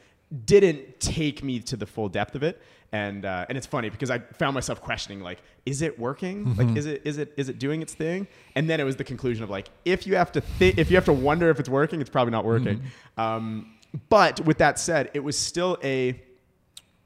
didn't 0.45 1.01
take 1.01 1.43
me 1.43 1.61
to 1.61 1.77
the 1.77 1.87
full 1.87 2.09
depth 2.09 2.35
of 2.35 2.43
it. 2.43 2.61
And 2.95 3.25
uh, 3.25 3.45
and 3.49 3.59
it's 3.59 3.67
funny 3.67 3.91
because 3.91 4.09
I 4.09 4.21
found 4.21 4.55
myself 4.55 4.81
questioning 4.81 5.21
like, 5.21 5.43
is 5.67 5.83
it 5.83 5.99
working? 5.99 6.45
Mm-hmm. 6.45 6.61
Like, 6.61 6.77
is 6.77 6.87
it 6.87 7.03
is 7.05 7.19
it 7.19 7.35
is 7.37 7.49
it 7.49 7.59
doing 7.59 7.83
its 7.83 7.93
thing? 7.93 8.29
And 8.55 8.71
then 8.71 8.79
it 8.79 8.85
was 8.85 8.95
the 8.95 9.03
conclusion 9.03 9.43
of 9.43 9.51
like, 9.51 9.69
if 9.85 10.07
you 10.07 10.15
have 10.15 10.31
to 10.31 10.41
thi- 10.41 10.75
if 10.77 10.93
you 10.93 10.97
have 10.97 11.05
to 11.07 11.13
wonder 11.13 11.51
if 11.51 11.59
it's 11.59 11.69
working, 11.69 12.01
it's 12.01 12.09
probably 12.09 12.31
not 12.31 12.45
working. 12.45 12.79
Mm-hmm. 12.79 13.21
Um, 13.21 13.75
but 14.09 14.39
with 14.45 14.59
that 14.59 14.79
said, 14.79 15.11
it 15.13 15.25
was 15.25 15.37
still 15.37 15.77
a 15.83 16.23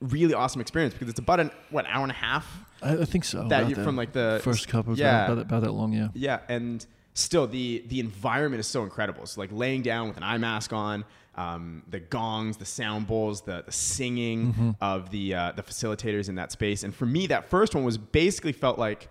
really 0.01 0.35
awesome 0.35 0.61
experience 0.61 0.92
because 0.92 1.09
it's 1.09 1.20
about 1.20 1.40
an 1.40 1.51
what 1.70 1.87
hour 1.88 2.03
and 2.03 2.12
a 2.12 2.14
half 2.14 2.46
I, 2.83 2.98
I 2.98 3.05
think 3.07 3.24
so. 3.24 3.48
that 3.48 3.70
you, 3.70 3.74
from 3.74 3.96
like 3.96 4.12
the 4.12 4.40
first 4.44 4.68
cup 4.68 4.87
was 4.87 4.98
yeah 4.98 5.24
about, 5.24 5.37
that, 5.37 5.46
about 5.46 5.62
that 5.62 5.72
long. 5.72 5.94
Yeah. 5.94 6.09
yeah 6.12 6.40
and 6.51 6.85
still 7.14 7.46
the 7.46 7.83
the 7.88 7.98
environment 7.98 8.61
is 8.61 8.66
so 8.66 8.85
incredible 8.85 9.24
so 9.24 9.40
like 9.40 9.51
laying 9.53 9.81
down 9.81 10.07
with 10.09 10.18
an 10.18 10.22
eye 10.22 10.38
mask 10.38 10.74
on 10.74 11.05
um, 11.38 11.83
the 11.88 12.01
gongs 12.01 12.57
the 12.57 12.64
sound 12.64 13.07
bowls 13.07 13.42
the, 13.42 13.62
the 13.64 13.72
singing 13.72 14.40
Mm-hmm. 14.53 14.70
of 14.81 15.11
the 15.11 15.35
uh, 15.35 15.53
the 15.59 15.62
facilitators 15.62 16.29
in 16.29 16.35
that 16.35 16.51
space. 16.53 16.83
And 16.85 16.92
for 16.94 17.07
me 17.07 17.27
that 17.29 17.48
first 17.48 17.74
one 17.74 17.85
was 17.85 17.96
basically 17.98 18.53
felt 18.53 18.79
like 18.79 19.09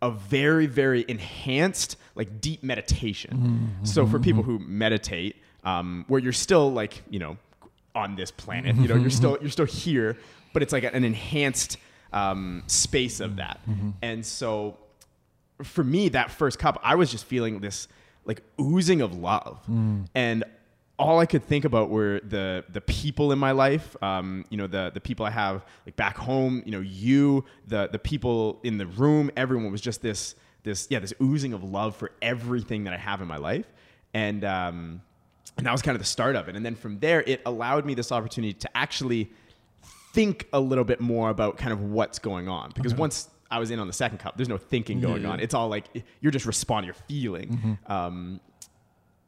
a 0.00 0.10
very 0.10 0.66
very 0.66 1.04
enhanced 1.08 1.96
like 2.14 2.40
deep 2.40 2.62
meditation. 2.62 3.32
Mm-hmm. 3.36 3.84
so 3.84 4.06
for 4.06 4.18
people 4.18 4.42
who 4.42 4.58
meditate 4.58 5.36
um, 5.64 6.04
where 6.08 6.20
you're 6.20 6.32
still 6.48 6.72
like 6.72 7.02
you 7.08 7.18
know 7.18 7.36
on 7.94 8.16
this 8.16 8.30
planet 8.30 8.74
you 8.76 8.88
know 8.88 8.96
you're 8.96 9.10
still 9.20 9.38
you're 9.40 9.50
still 9.58 9.66
here 9.66 10.16
but 10.52 10.62
it's 10.62 10.72
like 10.72 10.84
an 10.84 11.04
enhanced 11.04 11.76
um, 12.12 12.62
space 12.66 13.20
of 13.20 13.36
that. 13.36 13.60
And 14.02 14.24
so 14.26 14.76
for 15.62 15.84
me 15.84 16.08
that 16.10 16.28
first 16.30 16.58
cup 16.58 16.80
i 16.82 16.94
was 16.96 17.08
just 17.10 17.24
feeling 17.24 17.60
this 17.60 17.86
like 18.24 18.42
oozing 18.60 19.00
of 19.00 19.10
love. 19.16 19.58
And 20.14 20.44
all 21.02 21.18
i 21.18 21.26
could 21.26 21.44
think 21.44 21.64
about 21.64 21.90
were 21.90 22.20
the 22.24 22.64
the 22.70 22.80
people 22.80 23.32
in 23.32 23.38
my 23.38 23.50
life 23.50 23.96
um, 24.02 24.44
you 24.50 24.56
know 24.56 24.66
the 24.66 24.90
the 24.94 25.00
people 25.00 25.26
i 25.26 25.30
have 25.30 25.64
like 25.86 25.96
back 25.96 26.16
home 26.16 26.62
you 26.64 26.72
know 26.72 26.80
you 26.80 27.44
the 27.66 27.88
the 27.92 27.98
people 27.98 28.60
in 28.62 28.78
the 28.78 28.86
room 28.86 29.30
everyone 29.36 29.70
was 29.70 29.80
just 29.80 30.02
this 30.02 30.34
this 30.62 30.86
yeah 30.90 30.98
this 30.98 31.12
oozing 31.20 31.52
of 31.52 31.64
love 31.64 31.96
for 31.96 32.12
everything 32.22 32.84
that 32.84 32.92
i 32.92 32.96
have 32.96 33.20
in 33.20 33.28
my 33.28 33.36
life 33.36 33.66
and 34.14 34.44
um 34.44 35.02
and 35.58 35.66
that 35.66 35.72
was 35.72 35.82
kind 35.82 35.94
of 35.94 36.00
the 36.00 36.06
start 36.06 36.36
of 36.36 36.48
it 36.48 36.56
and 36.56 36.64
then 36.64 36.74
from 36.74 36.98
there 37.00 37.22
it 37.26 37.42
allowed 37.46 37.84
me 37.84 37.94
this 37.94 38.12
opportunity 38.12 38.54
to 38.54 38.68
actually 38.76 39.30
think 40.12 40.46
a 40.52 40.60
little 40.60 40.84
bit 40.84 41.00
more 41.00 41.30
about 41.30 41.56
kind 41.56 41.72
of 41.72 41.82
what's 41.82 42.18
going 42.18 42.48
on 42.48 42.70
because 42.74 42.94
once 42.94 43.28
I 43.50 43.58
was 43.58 43.70
in 43.70 43.78
on 43.78 43.86
the 43.86 43.92
second 43.92 44.16
cup, 44.16 44.38
there's 44.38 44.48
no 44.48 44.56
thinking 44.56 45.00
going 45.02 45.24
yeah. 45.24 45.28
on. 45.28 45.38
It's 45.40 45.52
all 45.52 45.68
like 45.68 45.84
you're 46.22 46.32
just 46.32 46.46
responding, 46.46 46.86
you're 46.86 46.94
feeling. 47.06 47.78
Um, 47.86 48.40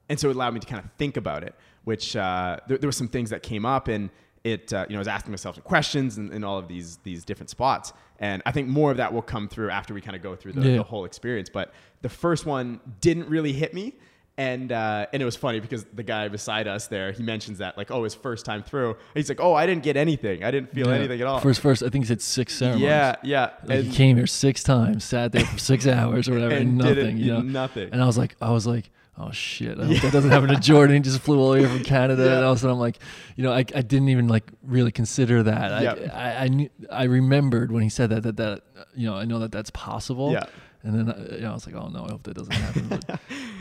and 0.08 0.18
so 0.18 0.28
it 0.30 0.36
allowed 0.36 0.54
me 0.54 0.60
to 0.60 0.66
kind 0.66 0.84
of 0.84 0.90
think 0.98 1.16
about 1.16 1.42
it, 1.44 1.54
which 1.84 2.14
uh, 2.16 2.58
there, 2.68 2.78
there 2.78 2.88
were 2.88 2.92
some 2.92 3.08
things 3.08 3.30
that 3.30 3.42
came 3.42 3.64
up 3.64 3.88
and 3.88 4.10
it, 4.44 4.72
uh, 4.74 4.84
you 4.88 4.92
know, 4.94 4.98
I 4.98 5.00
was 5.00 5.08
asking 5.08 5.30
myself 5.32 5.54
some 5.54 5.64
questions 5.64 6.18
in, 6.18 6.30
in 6.32 6.44
all 6.44 6.58
of 6.58 6.68
these, 6.68 6.98
these 6.98 7.24
different 7.24 7.48
spots. 7.48 7.94
And 8.18 8.42
I 8.44 8.52
think 8.52 8.68
more 8.68 8.90
of 8.90 8.98
that 8.98 9.10
will 9.12 9.22
come 9.22 9.48
through 9.48 9.70
after 9.70 9.94
we 9.94 10.02
kind 10.02 10.14
of 10.14 10.22
go 10.22 10.36
through 10.36 10.52
the, 10.52 10.60
Yeah. 10.68 10.76
the 10.76 10.82
whole 10.82 11.06
experience. 11.06 11.48
But 11.48 11.72
the 12.02 12.10
first 12.10 12.44
one 12.44 12.80
didn't 13.00 13.28
really 13.30 13.52
hit 13.54 13.72
me. 13.72 13.94
And, 14.36 14.72
uh, 14.72 15.06
and 15.12 15.22
it 15.22 15.24
was 15.24 15.36
funny 15.36 15.60
because 15.60 15.84
the 15.94 16.02
guy 16.02 16.26
beside 16.28 16.66
us 16.68 16.88
there, 16.88 17.12
he 17.12 17.22
mentions 17.22 17.58
that 17.58 17.78
like, 17.78 17.90
oh, 17.92 18.02
his 18.04 18.14
first 18.14 18.44
time 18.44 18.62
through. 18.64 18.96
He's 19.14 19.28
like, 19.28 19.40
oh, 19.40 19.54
I 19.54 19.64
didn't 19.64 19.84
get 19.84 19.96
anything. 19.96 20.42
I 20.44 20.50
didn't 20.50 20.74
feel 20.74 20.88
Yeah. 20.88 20.94
anything 20.96 21.20
at 21.22 21.26
all. 21.26 21.38
First, 21.40 21.60
first, 21.60 21.82
I 21.82 21.88
think 21.88 22.04
he 22.04 22.08
said 22.08 22.20
six 22.20 22.52
ceremonies. 22.54 22.82
yeah, 22.84 23.14
yeah. 23.22 23.50
Like 23.64 23.78
And- 23.78 23.86
he 23.88 23.94
came 23.94 24.16
here 24.16 24.26
six 24.26 24.62
times, 24.64 25.04
sat 25.04 25.32
there 25.32 25.46
for 25.46 25.58
six 25.58 25.86
hours 25.98 26.28
or 26.28 26.32
whatever, 26.34 26.54
and, 26.56 26.68
and 26.68 26.78
nothing. 26.78 27.16
You 27.16 27.32
know, 27.32 27.40
nothing. 27.40 27.88
And 27.92 28.02
I 28.02 28.06
was 28.06 28.18
like, 28.18 28.34
I 28.42 28.50
was 28.50 28.66
like, 28.66 28.90
oh 29.18 29.30
shit, 29.30 29.78
I 29.78 29.84
hope 29.86 30.00
that 30.02 30.12
doesn't 30.12 30.30
happen 30.30 30.48
to 30.50 30.56
Jordan. 30.56 30.96
He 30.96 31.00
just 31.02 31.20
flew 31.20 31.38
all 31.40 31.52
the 31.52 31.62
way 31.62 31.66
from 31.68 31.82
Canada, 31.84 32.24
Yeah. 32.24 32.36
and 32.36 32.44
all 32.44 32.52
of 32.52 32.58
a 32.58 32.60
sudden 32.60 32.74
I'm 32.74 32.80
like, 32.80 32.98
you 33.36 33.44
know, 33.44 33.52
I, 33.52 33.58
I 33.58 33.62
didn't 33.82 34.08
even 34.08 34.28
like 34.28 34.44
really 34.62 34.92
consider 34.92 35.42
that. 35.44 35.82
Yep. 35.82 36.10
I, 36.14 36.18
I 36.32 36.42
I, 36.44 36.48
knew, 36.48 36.70
I 36.90 37.04
remembered 37.04 37.70
when 37.72 37.82
he 37.82 37.88
said 37.88 38.10
that 38.10 38.22
that 38.24 38.36
that 38.38 38.62
you 38.94 39.06
know 39.08 39.14
I 39.16 39.24
know 39.24 39.38
that 39.40 39.52
that's 39.52 39.70
possible. 39.70 40.32
Yeah. 40.32 40.44
And 40.82 40.94
then 40.98 41.08
uh, 41.08 41.28
you 41.36 41.40
know, 41.40 41.50
I 41.50 41.54
was 41.54 41.66
like, 41.66 41.74
oh 41.76 41.88
no, 41.88 42.04
I 42.04 42.10
hope 42.10 42.24
that 42.24 42.34
doesn't 42.34 42.52
happen. 42.52 43.00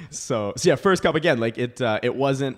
So, 0.10 0.54
so 0.56 0.70
yeah, 0.70 0.76
first 0.76 1.02
cup 1.02 1.16
again. 1.16 1.40
Like 1.40 1.58
it, 1.58 1.82
uh, 1.82 2.00
it 2.04 2.16
wasn't 2.16 2.58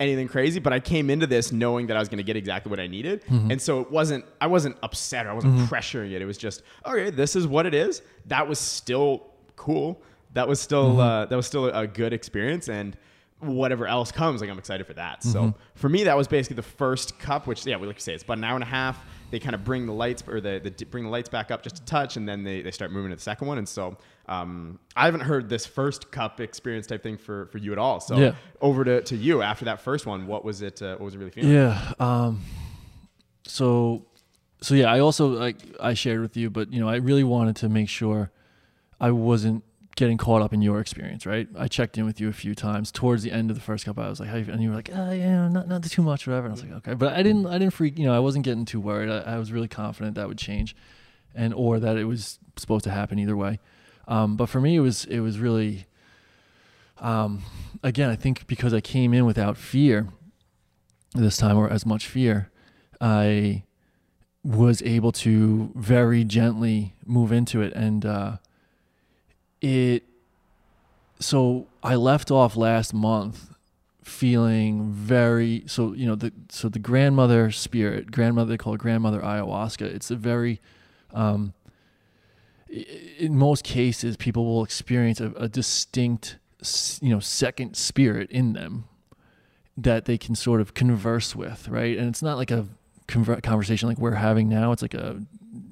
anything 0.00 0.26
crazy, 0.26 0.58
but 0.58 0.72
I 0.72 0.80
came 0.80 1.10
into 1.10 1.26
this 1.26 1.52
knowing 1.52 1.88
that 1.88 1.96
I 1.96 2.00
was 2.00 2.08
going 2.08 2.16
to 2.18 2.24
get 2.24 2.36
exactly 2.36 2.70
what 2.70 2.80
I 2.80 2.86
needed, 2.86 3.22
Mm-hmm. 3.26 3.50
and 3.50 3.60
so 3.60 3.80
it 3.80 3.90
wasn't. 3.90 4.24
I 4.40 4.46
wasn't 4.46 4.76
upset. 4.82 5.26
Or 5.26 5.30
I 5.30 5.34
wasn't 5.34 5.58
pressuring 5.68 6.12
it. 6.12 6.22
It 6.22 6.24
was 6.24 6.38
just 6.38 6.62
okay. 6.86 7.10
This 7.10 7.36
is 7.36 7.46
what 7.46 7.66
it 7.66 7.74
is. 7.74 8.00
That 8.26 8.48
was 8.48 8.58
still 8.58 9.26
cool. 9.56 10.00
That 10.34 10.46
was 10.48 10.60
still 10.60 10.90
Mm-hmm. 10.92 11.00
uh, 11.00 11.24
that 11.26 11.36
was 11.36 11.46
still 11.46 11.66
a 11.66 11.86
good 11.86 12.12
experience, 12.12 12.68
and 12.68 12.96
whatever 13.40 13.86
else 13.86 14.10
comes, 14.10 14.40
like 14.40 14.48
I'm 14.50 14.58
excited 14.58 14.86
for 14.86 14.94
that. 14.94 15.20
Mm-hmm. 15.20 15.30
So 15.30 15.54
for 15.74 15.88
me, 15.88 16.04
that 16.04 16.16
was 16.16 16.28
basically 16.28 16.56
the 16.56 16.62
first 16.62 17.18
cup, 17.18 17.46
which 17.46 17.66
yeah, 17.66 17.76
we 17.76 17.86
like 17.86 17.96
to 17.96 18.02
say 18.02 18.14
it's 18.14 18.22
about 18.24 18.38
an 18.38 18.44
hour 18.44 18.54
and 18.54 18.62
a 18.62 18.66
half. 18.66 19.04
They 19.30 19.38
kind 19.40 19.54
of 19.54 19.64
bring 19.64 19.84
the 19.86 19.92
lights 19.92 20.22
or 20.28 20.40
the, 20.40 20.60
the 20.62 20.84
bring 20.86 21.04
the 21.04 21.10
lights 21.10 21.28
back 21.28 21.50
up 21.50 21.62
just 21.62 21.78
a 21.80 21.84
touch, 21.84 22.16
and 22.16 22.28
then 22.28 22.42
they, 22.44 22.62
they 22.62 22.70
start 22.70 22.92
moving 22.92 23.10
to 23.10 23.16
the 23.16 23.22
second 23.22 23.48
one. 23.48 23.58
And 23.58 23.68
so 23.68 23.96
um, 24.28 24.78
I 24.96 25.04
haven't 25.06 25.22
heard 25.22 25.48
this 25.48 25.66
first 25.66 26.10
cup 26.12 26.40
experience 26.40 26.86
type 26.86 27.02
thing 27.02 27.18
for, 27.18 27.46
for 27.46 27.58
you 27.58 27.72
at 27.72 27.78
all. 27.78 28.00
So 28.00 28.16
Yeah. 28.16 28.34
over 28.60 28.84
to, 28.84 29.02
to 29.02 29.16
you 29.16 29.42
after 29.42 29.64
that 29.66 29.80
first 29.80 30.06
one, 30.06 30.26
what 30.26 30.44
was 30.44 30.62
it? 30.62 30.80
Uh, 30.80 30.92
what 30.92 31.00
was 31.06 31.14
it 31.14 31.18
really 31.18 31.30
feeling? 31.32 31.52
Yeah. 31.52 31.92
Um. 31.98 32.40
So, 33.46 34.06
so 34.60 34.74
yeah, 34.74 34.90
I 34.92 35.00
also 35.00 35.26
like 35.28 35.56
I 35.80 35.94
shared 35.94 36.20
with 36.20 36.36
you, 36.36 36.48
but 36.50 36.72
you 36.72 36.80
know, 36.80 36.88
I 36.88 36.96
really 36.96 37.24
wanted 37.24 37.56
to 37.56 37.68
make 37.68 37.88
sure 37.88 38.30
I 39.00 39.10
wasn't 39.10 39.64
getting 39.96 40.18
caught 40.18 40.42
up 40.42 40.52
in 40.52 40.62
your 40.62 40.80
experience. 40.80 41.26
Right. 41.26 41.48
I 41.56 41.68
checked 41.68 41.96
in 41.98 42.04
with 42.04 42.20
you 42.20 42.28
a 42.28 42.32
few 42.32 42.54
times 42.54 42.90
towards 42.90 43.22
the 43.22 43.32
end 43.32 43.50
of 43.50 43.56
the 43.56 43.62
first 43.62 43.84
cup. 43.84 43.98
I 43.98 44.08
was 44.08 44.20
like, 44.20 44.28
"How?" 44.28 44.36
you? 44.36 44.52
And 44.52 44.62
you 44.62 44.70
were 44.70 44.74
like, 44.74 44.90
"Ah, 44.94 45.10
yeah, 45.12 45.48
not 45.48 45.68
not 45.68 45.82
too 45.84 46.02
much, 46.02 46.26
whatever." 46.26 46.46
And 46.46 46.52
I 46.52 46.54
was 46.54 46.62
like, 46.62 46.72
"Okay," 46.78 46.94
but 46.94 47.12
I 47.12 47.22
didn't. 47.22 47.46
I 47.46 47.58
didn't 47.58 47.74
freak. 47.74 47.98
You 47.98 48.06
know, 48.06 48.14
I 48.14 48.18
wasn't 48.18 48.44
getting 48.44 48.64
too 48.64 48.80
worried. 48.80 49.10
I, 49.10 49.34
I 49.34 49.38
was 49.38 49.52
really 49.52 49.68
confident 49.68 50.16
that 50.16 50.28
would 50.28 50.38
change, 50.38 50.74
and 51.34 51.54
or 51.54 51.78
that 51.80 51.96
it 51.96 52.04
was 52.04 52.38
supposed 52.56 52.84
to 52.84 52.90
happen 52.90 53.18
either 53.18 53.36
way. 53.36 53.60
Um, 54.06 54.36
but 54.36 54.46
for 54.46 54.60
me, 54.60 54.76
it 54.76 54.80
was 54.80 55.04
it 55.06 55.20
was 55.20 55.38
really. 55.38 55.86
Um, 56.98 57.42
again, 57.82 58.08
I 58.08 58.16
think 58.16 58.46
because 58.46 58.72
I 58.72 58.80
came 58.80 59.12
in 59.12 59.26
without 59.26 59.56
fear 59.56 60.08
this 61.14 61.36
time 61.36 61.56
or 61.56 61.68
as 61.68 61.84
much 61.84 62.06
fear, 62.06 62.50
I 63.00 63.64
was 64.42 64.82
able 64.82 65.10
to 65.10 65.72
very 65.74 66.24
gently 66.24 66.94
move 67.06 67.32
into 67.32 67.62
it 67.62 67.72
and 67.72 68.04
uh, 68.04 68.36
it 69.64 70.04
so 71.18 71.66
I 71.82 71.94
left 71.94 72.30
off 72.30 72.56
last 72.56 72.92
month 72.92 73.54
feeling 74.02 74.92
very 74.92 75.64
so 75.66 75.94
you 75.94 76.06
know 76.06 76.14
the 76.14 76.32
so 76.50 76.68
the 76.68 76.78
grandmother 76.78 77.50
spirit 77.50 78.10
grandmother 78.10 78.50
they 78.50 78.58
call 78.58 78.74
it 78.74 78.78
grandmother 78.78 79.20
ayahuasca 79.20 79.80
it's 79.80 80.10
a 80.10 80.16
very 80.16 80.60
um 81.14 81.54
in 83.18 83.36
most 83.36 83.64
cases, 83.64 84.16
people 84.16 84.44
will 84.44 84.64
experience 84.64 85.20
a, 85.20 85.30
a 85.36 85.48
distinct, 85.48 86.38
you 87.00 87.10
know, 87.10 87.20
second 87.20 87.76
spirit 87.76 88.30
in 88.30 88.52
them 88.52 88.84
that 89.76 90.04
they 90.04 90.18
can 90.18 90.34
sort 90.34 90.60
of 90.60 90.74
converse 90.74 91.36
with, 91.36 91.68
right? 91.68 91.96
And 91.98 92.08
it's 92.08 92.22
not 92.22 92.36
like 92.36 92.50
a 92.50 92.66
conversation 93.06 93.88
like 93.88 93.98
we're 93.98 94.12
having 94.12 94.48
now. 94.48 94.72
It's 94.72 94.82
like 94.82 94.94
a, 94.94 95.20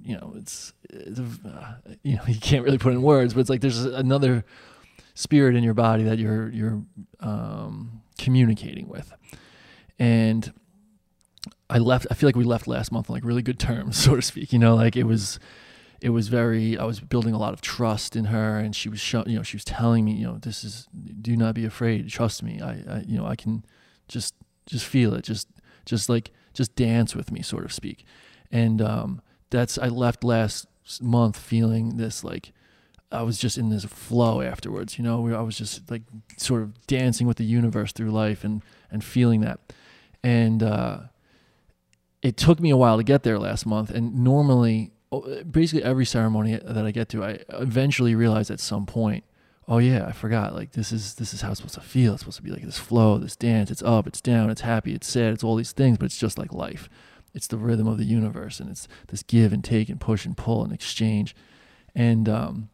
you 0.03 0.17
know, 0.17 0.35
it's, 0.37 0.73
it's 0.91 1.21
uh, 1.21 1.75
you 2.03 2.17
know, 2.17 2.23
you 2.29 2.41
can't 2.41 2.65
really 2.65 2.79
put 2.79 2.93
in 2.93 3.03
words, 3.03 3.35
but 3.35 3.41
it's 3.41 3.51
like 3.51 3.61
there's 3.61 3.85
another 3.85 4.45
spirit 5.15 5.55
in 5.55 5.63
your 5.63 5.75
body 5.75 6.05
that 6.05 6.19
you're 6.19 6.49
you're 6.51 6.83
um, 7.21 8.03
communicating 8.19 8.89
with, 8.89 9.13
and 9.99 10.53
I 11.71 11.79
left. 11.79 12.07
I 12.11 12.15
feel 12.15 12.29
like 12.29 12.37
we 12.37 12.45
left 12.45 12.67
last 12.67 12.93
month 12.93 13.11
on 13.11 13.15
like 13.15 13.25
really 13.25 13.43
good 13.43 13.59
terms, 13.59 13.97
so 14.05 14.17
to 14.17 14.23
speak. 14.23 14.53
You 14.53 14.59
know, 14.59 14.75
like 14.75 14.97
it 14.97 15.05
was 15.05 15.39
it 16.03 16.11
was 16.11 16.27
very 16.29 16.77
i 16.79 16.85
was 16.85 16.99
building 16.99 17.33
a 17.33 17.39
lot 17.39 17.55
of 17.55 17.61
trust 17.61 18.17
in 18.17 18.27
her 18.27 18.59
and 18.59 18.75
she 18.75 18.89
was 18.89 18.99
show, 18.99 19.23
you 19.25 19.37
know 19.37 19.43
she 19.43 19.57
was 19.57 19.65
telling 19.65 20.05
me 20.05 20.13
you 20.13 20.27
know 20.27 20.37
this 20.39 20.65
is 20.65 20.89
do 21.21 21.37
not 21.37 21.55
be 21.55 21.65
afraid 21.65 22.09
trust 22.09 22.43
me 22.43 22.61
I, 22.61 22.71
I 22.89 23.05
you 23.07 23.17
know 23.17 23.25
i 23.25 23.37
can 23.37 23.65
just 24.09 24.35
just 24.67 24.85
feel 24.85 25.15
it 25.15 25.23
just 25.23 25.49
just 25.87 26.09
like 26.09 26.33
just 26.55 26.75
dance 26.75 27.15
with 27.15 27.31
me 27.31 27.41
sort 27.41 27.65
of 27.65 27.73
speak 27.73 28.05
and 28.51 28.83
um 28.83 29.23
that's 29.53 29.79
i 29.79 29.87
left 29.87 30.25
last 30.25 30.67
month 31.01 31.39
feeling 31.39 31.97
this 31.97 32.25
like 32.25 32.53
i 33.13 33.23
was 33.23 33.39
just 33.39 33.57
in 33.57 33.69
this 33.69 33.85
flow 33.85 34.41
afterwards 34.41 34.99
you 34.99 35.05
know 35.05 35.21
where 35.21 35.37
i 35.37 35.41
was 35.41 35.57
just 35.57 35.89
like 35.89 36.03
sort 36.37 36.63
of 36.63 36.87
dancing 36.89 37.27
with 37.27 37.37
the 37.37 37.45
universe 37.45 37.93
through 37.93 38.11
life 38.11 38.43
and 38.43 38.63
and 38.91 39.05
feeling 39.05 39.41
that 39.41 39.61
and 40.25 40.63
uh 40.63 40.99
it 42.21 42.37
took 42.37 42.59
me 42.59 42.71
a 42.71 42.77
while 42.77 42.97
to 42.97 43.05
get 43.05 43.23
there 43.23 43.39
last 43.39 43.65
month 43.65 43.91
and 43.91 44.15
normally 44.25 44.93
basically 45.51 45.83
every 45.83 46.07
ceremony 46.07 46.57
that 46.57 46.87
I 46.87 46.91
get 46.91 47.09
to, 47.11 47.25
I 47.25 47.41
eventually 47.51 48.15
realize 48.15 48.51
at 48.51 48.61
some 48.61 48.87
point, 48.87 49.25
oh 49.69 49.79
yeah, 49.79 50.07
I 50.07 50.13
forgot. 50.13 50.55
Like 50.55 50.73
this 50.73 50.93
is 50.93 51.15
this 51.17 51.35
is 51.35 51.43
how 51.43 51.51
it's 51.51 51.59
supposed 51.61 51.75
to 51.75 51.81
feel. 51.81 52.15
It's 52.15 52.23
supposed 52.23 52.39
to 52.39 52.43
be 52.43 52.51
like 52.51 52.63
this 52.63 52.79
flow, 52.79 53.19
this 53.19 53.37
dance. 53.37 53.71
It's 53.71 53.83
up, 53.83 54.07
it's 54.07 54.21
down, 54.21 54.51
it's 54.51 54.63
happy, 54.63 54.95
it's 54.95 55.07
sad, 55.07 55.33
it's 55.35 55.45
all 55.45 55.57
these 55.57 55.73
things. 55.73 55.99
But 55.99 56.07
it's 56.07 56.19
just 56.19 56.39
like 56.39 56.53
life. 56.53 56.89
It's 57.35 57.47
the 57.47 57.57
rhythm 57.57 57.87
of 57.87 57.99
the 57.99 58.05
universe, 58.05 58.61
and 58.61 58.71
it's 58.71 58.89
this 59.09 59.23
give 59.23 59.53
and 59.53 59.65
take 59.65 59.89
and 59.89 60.01
push 60.01 60.27
and 60.27 60.37
pull 60.37 60.65
and 60.65 60.73
exchange. 60.73 61.35
And 61.95 62.29
um, 62.29 62.69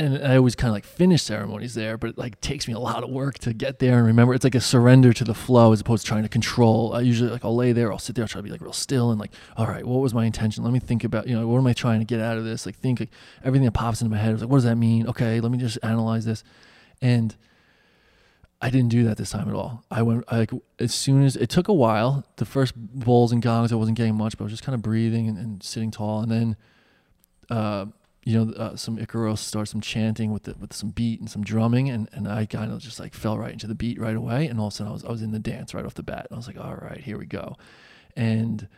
and 0.00 0.24
I 0.24 0.36
always 0.36 0.54
kind 0.54 0.70
of 0.70 0.74
like 0.74 0.86
finish 0.86 1.22
ceremonies 1.22 1.74
there, 1.74 1.98
but 1.98 2.10
it 2.10 2.18
like 2.18 2.40
takes 2.40 2.66
me 2.66 2.72
a 2.72 2.78
lot 2.78 3.04
of 3.04 3.10
work 3.10 3.38
to 3.40 3.52
get 3.52 3.80
there 3.80 3.98
and 3.98 4.06
remember. 4.06 4.32
It's 4.32 4.44
like 4.44 4.54
a 4.54 4.60
surrender 4.60 5.12
to 5.12 5.24
the 5.24 5.34
flow 5.34 5.72
as 5.72 5.80
opposed 5.82 6.04
to 6.04 6.08
trying 6.08 6.22
to 6.22 6.28
control. 6.28 6.94
I 6.94 7.02
usually 7.02 7.30
like 7.30 7.44
I'll 7.44 7.54
lay 7.54 7.72
there, 7.72 7.92
I'll 7.92 7.98
sit 7.98 8.16
there, 8.16 8.24
I'll 8.24 8.28
try 8.28 8.38
to 8.38 8.42
be 8.42 8.50
like 8.50 8.62
real 8.62 8.72
still 8.72 9.10
and 9.10 9.20
like, 9.20 9.32
all 9.58 9.66
right, 9.66 9.84
what 9.84 10.00
was 10.00 10.14
my 10.14 10.24
intention? 10.24 10.64
Let 10.64 10.72
me 10.72 10.80
think 10.80 11.04
about 11.04 11.26
you 11.26 11.38
know 11.38 11.46
what 11.46 11.58
am 11.58 11.66
I 11.66 11.74
trying 11.74 11.98
to 11.98 12.06
get 12.06 12.18
out 12.18 12.38
of 12.38 12.44
this? 12.44 12.64
Like 12.64 12.76
think 12.76 13.00
like 13.00 13.10
everything 13.44 13.66
that 13.66 13.72
pops 13.72 14.00
into 14.00 14.10
my 14.10 14.16
head. 14.16 14.30
I 14.30 14.32
was 14.32 14.40
like, 14.40 14.50
what 14.50 14.56
does 14.58 14.64
that 14.64 14.76
mean? 14.76 15.06
Okay, 15.06 15.38
let 15.38 15.52
me 15.52 15.58
just 15.58 15.78
analyze 15.82 16.24
this, 16.24 16.44
and 17.02 17.36
I 18.62 18.68
didn't 18.68 18.90
do 18.90 19.04
that 19.04 19.16
this 19.16 19.30
time 19.30 19.48
at 19.48 19.54
all. 19.54 19.84
I 19.90 20.02
went 20.02 20.24
I, 20.28 20.38
like 20.38 20.50
as 20.78 20.94
soon 20.94 21.24
as 21.24 21.34
it 21.36 21.48
took 21.48 21.68
a 21.68 21.72
while. 21.72 22.24
The 22.36 22.44
first 22.44 22.74
bowls 22.76 23.32
and 23.32 23.40
gongs, 23.40 23.72
I 23.72 23.76
wasn't 23.76 23.96
getting 23.96 24.16
much, 24.16 24.36
but 24.36 24.44
I 24.44 24.46
was 24.46 24.52
just 24.52 24.64
kind 24.64 24.74
of 24.74 24.82
breathing 24.82 25.28
and, 25.28 25.38
and 25.38 25.62
sitting 25.62 25.90
tall, 25.90 26.20
and 26.20 26.30
then. 26.30 26.56
Uh, 27.48 27.86
you 28.24 28.38
know, 28.44 28.52
uh, 28.52 28.76
some 28.76 28.98
Icaros 28.98 29.38
start 29.38 29.68
some 29.68 29.80
chanting 29.80 30.30
with 30.30 30.42
the, 30.42 30.54
with 30.60 30.72
some 30.72 30.90
beat 30.90 31.20
and 31.20 31.30
some 31.30 31.42
drumming, 31.42 31.88
and, 31.88 32.08
and 32.12 32.28
I 32.28 32.44
kind 32.44 32.70
of 32.70 32.78
just 32.80 33.00
like 33.00 33.14
fell 33.14 33.38
right 33.38 33.52
into 33.52 33.66
the 33.66 33.74
beat 33.74 33.98
right 33.98 34.14
away, 34.14 34.46
and 34.46 34.60
all 34.60 34.66
of 34.66 34.74
a 34.74 34.76
sudden 34.76 34.90
I 34.90 34.92
was 34.92 35.04
I 35.04 35.10
was 35.10 35.22
in 35.22 35.32
the 35.32 35.38
dance 35.38 35.72
right 35.72 35.84
off 35.84 35.94
the 35.94 36.02
bat. 36.02 36.26
I 36.30 36.36
was 36.36 36.46
like, 36.46 36.58
all 36.58 36.74
right, 36.74 37.00
here 37.00 37.18
we 37.18 37.26
go, 37.26 37.56
and 38.16 38.68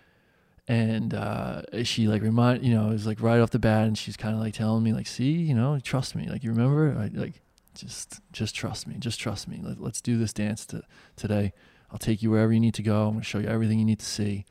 and 0.69 1.13
uh, 1.13 1.63
she 1.83 2.07
like 2.07 2.23
remind 2.23 2.65
you 2.65 2.73
know 2.73 2.91
it 2.91 2.93
was 2.93 3.07
like 3.07 3.21
right 3.21 3.41
off 3.41 3.51
the 3.51 3.59
bat, 3.59 3.87
and 3.89 3.99
she's 3.99 4.17
kind 4.17 4.35
of 4.35 4.41
like 4.41 4.55
telling 4.55 4.85
me 4.85 4.93
like, 4.93 5.09
see, 5.09 5.33
you 5.33 5.55
know, 5.55 5.79
trust 5.81 6.15
me, 6.15 6.29
like 6.29 6.45
you 6.45 6.51
remember, 6.51 6.97
I, 6.97 7.11
like 7.13 7.43
just 7.75 8.21
just 8.33 8.55
trust 8.55 8.87
me, 8.87 8.97
just 8.99 9.21
trust 9.21 9.49
me. 9.49 9.61
Let, 9.63 9.81
let's 9.81 10.01
do 10.01 10.19
this 10.19 10.33
dance 10.33 10.67
to, 10.67 10.83
today. 11.17 11.53
I'll 11.91 11.99
take 11.99 12.23
you 12.23 12.31
wherever 12.31 12.53
you 12.53 12.61
need 12.61 12.75
to 12.75 12.83
go. 12.83 13.07
I'm 13.07 13.15
gonna 13.15 13.25
show 13.25 13.39
you 13.39 13.49
everything 13.49 13.79
you 13.79 13.85
need 13.85 14.01
to 14.01 14.07
see, 14.07 14.45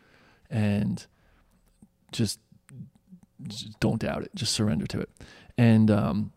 and 0.50 1.06
just 2.12 2.40
don't 3.80 4.00
doubt 4.00 4.24
it. 4.24 4.32
Just 4.36 4.54
surrender 4.54 4.86
to 4.88 5.00
it. 5.00 5.10
And 5.58 5.90
um, 5.90 6.32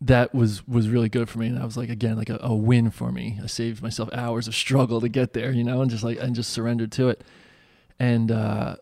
that 0.00 0.34
was 0.34 0.66
was 0.66 0.88
really 0.88 1.08
good 1.08 1.28
for 1.28 1.38
me. 1.38 1.48
And 1.48 1.58
I 1.58 1.64
was 1.64 1.76
like, 1.76 1.88
again, 1.88 2.16
like 2.16 2.30
a, 2.30 2.38
a, 2.40 2.54
win 2.54 2.90
for 2.90 3.12
me. 3.12 3.38
I 3.42 3.46
saved 3.46 3.82
myself 3.82 4.08
hours 4.12 4.48
of 4.48 4.54
struggle 4.54 5.00
to 5.00 5.08
get 5.08 5.32
there, 5.32 5.52
you 5.52 5.64
know, 5.64 5.80
and 5.80 5.90
just 5.90 6.04
like 6.04 6.18
and 6.20 6.34
just 6.34 6.50
surrendered 6.50 6.92
to 6.92 7.08
it. 7.08 7.24
And 7.98 8.30
uh, 8.30 8.76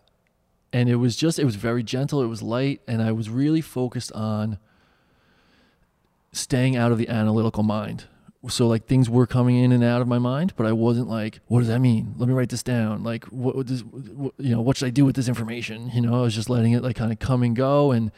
and 0.73 0.89
it 0.89 0.97
was 0.97 1.17
just 1.17 1.39
it 1.39 1.45
was 1.45 1.57
very 1.57 1.83
gentle. 1.83 2.23
It 2.23 2.27
was 2.27 2.43
light, 2.43 2.81
and 2.89 3.03
I 3.03 3.13
was 3.13 3.29
really 3.29 3.61
focused 3.61 4.13
on 4.13 4.59
staying 6.33 6.77
out 6.77 6.93
of 6.93 6.99
the 6.99 7.09
analytical 7.09 7.63
mind 7.63 8.07
so 8.49 8.67
like 8.67 8.87
things 8.87 9.09
were 9.09 9.27
coming 9.27 9.57
in 9.57 9.71
and 9.71 9.85
out 9.85 10.03
of 10.03 10.09
my 10.09 10.19
mind, 10.19 10.55
but 10.57 10.67
I 10.67 10.73
wasn't 10.73 11.09
like, 11.09 11.39
what 11.47 11.61
does 11.61 11.69
that 11.69 11.79
mean? 11.79 12.15
Let 12.17 12.29
me 12.29 12.35
write 12.35 12.49
this 12.49 12.63
down. 12.63 13.05
Like, 13.05 13.25
what, 13.27 13.67
does, 13.67 13.85
what, 13.85 14.35
you 14.39 14.51
know, 14.55 14.61
what 14.61 14.77
should 14.77 14.87
I 14.87 14.91
do 14.91 15.05
with 15.05 15.15
this 15.15 15.29
information? 15.29 15.91
You 15.91 16.01
know, 16.01 16.19
I 16.19 16.23
was 16.23 16.35
just 16.35 16.51
letting 16.51 16.73
it 16.73 16.83
like 16.83 16.97
kind 16.97 17.13
of 17.13 17.21
come 17.21 17.43
and 17.45 17.55
go 17.55 17.93
and 17.93 18.11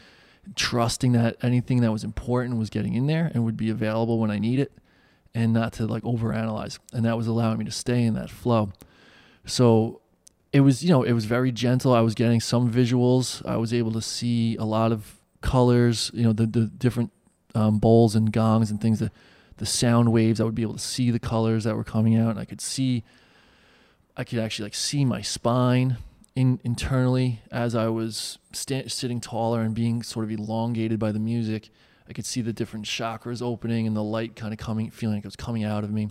trusting 0.55 1.12
that 1.12 1.37
anything 1.42 1.83
that 1.83 1.92
was 1.92 2.05
important 2.05 2.59
was 2.59 2.70
getting 2.70 2.94
in 2.94 3.07
there 3.07 3.31
and 3.35 3.44
would 3.44 3.57
be 3.57 3.68
available 3.68 4.18
when 4.18 4.31
I 4.31 4.38
need 4.38 4.61
it 4.61 4.72
and 5.35 5.53
not 5.53 5.74
to 5.74 5.87
like 5.87 6.05
overanalyze. 6.05 6.79
And 6.92 7.05
that 7.05 7.18
was 7.18 7.27
allowing 7.27 7.59
me 7.59 7.66
to 7.66 7.70
stay 7.70 8.03
in 8.05 8.14
that 8.14 8.31
flow. 8.31 8.72
So 9.44 10.00
it 10.55 10.61
was, 10.61 10.83
you 10.83 10.90
know, 10.90 11.03
it 11.03 11.12
was 11.12 11.27
very 11.27 11.53
gentle. 11.53 11.92
I 11.92 12.00
was 12.00 12.14
getting 12.14 12.40
some 12.40 12.72
visuals. 12.72 13.44
I 13.46 13.57
was 13.57 13.74
able 13.74 13.92
to 13.92 14.03
see 14.03 14.57
a 14.57 14.64
lot 14.64 14.90
of 14.90 15.20
colors, 15.42 16.11
you 16.14 16.22
know, 16.22 16.33
the, 16.33 16.46
the 16.46 16.66
different 16.66 17.11
um, 17.55 17.79
bowls 17.79 18.14
and 18.14 18.33
gongs 18.33 18.71
and 18.71 18.81
things 18.81 18.99
that, 19.01 19.12
the 19.57 19.67
sound 19.67 20.12
waves. 20.12 20.40
I 20.40 20.45
would 20.45 20.55
be 20.55 20.62
able 20.62 20.75
to 20.75 20.79
see 20.79 21.11
the 21.11 21.19
colors 21.19 21.64
that 21.64 21.77
were 21.77 21.85
coming 21.85 22.17
out, 22.17 22.31
and 22.31 22.38
I 22.38 22.45
could 22.45 22.61
see, 22.61 23.05
I 24.17 24.25
could 24.25 24.38
actually 24.38 24.64
like 24.64 24.75
see 24.75 25.05
my 25.05 25.23
spine 25.23 25.99
in 26.35 26.61
internally 26.64 27.40
as 27.53 27.75
I 27.75 27.87
was 27.88 28.38
sta- 28.53 28.88
sitting 28.88 29.21
taller 29.21 29.61
and 29.61 29.75
being 29.75 30.03
sort 30.03 30.25
of 30.25 30.31
elongated 30.31 30.99
by 30.99 31.12
the 31.12 31.21
music. 31.21 31.71
I 32.09 32.12
could 32.12 32.27
see 32.27 32.43
the 32.43 32.53
different 32.53 32.85
chakras 32.85 33.40
opening 33.40 33.87
and 33.87 33.97
the 33.97 34.03
light 34.03 34.37
kind 34.37 34.53
of 34.53 34.59
coming, 34.59 34.90
feeling 34.90 35.17
like 35.17 35.25
it 35.25 35.29
was 35.29 35.37
coming 35.37 35.64
out 35.64 35.85
of 35.85 35.90
me, 35.90 36.11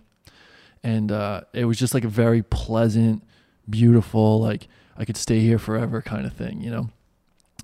and 0.81 1.11
uh, 1.11 1.41
it 1.53 1.65
was 1.65 1.77
just 1.77 1.93
like 1.93 2.03
a 2.03 2.09
very 2.09 2.41
pleasant, 2.41 3.23
beautiful, 3.69 4.39
like 4.39 4.67
I 4.97 5.05
could 5.05 5.17
stay 5.17 5.39
here 5.39 5.59
forever 5.59 6.01
kind 6.01 6.25
of 6.25 6.33
thing, 6.33 6.61
you 6.61 6.71
know. 6.71 6.89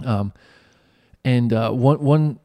Um, 0.05 0.33
and 1.25 1.51
uh, 1.51 1.71
one 1.71 1.99
one 1.99 2.39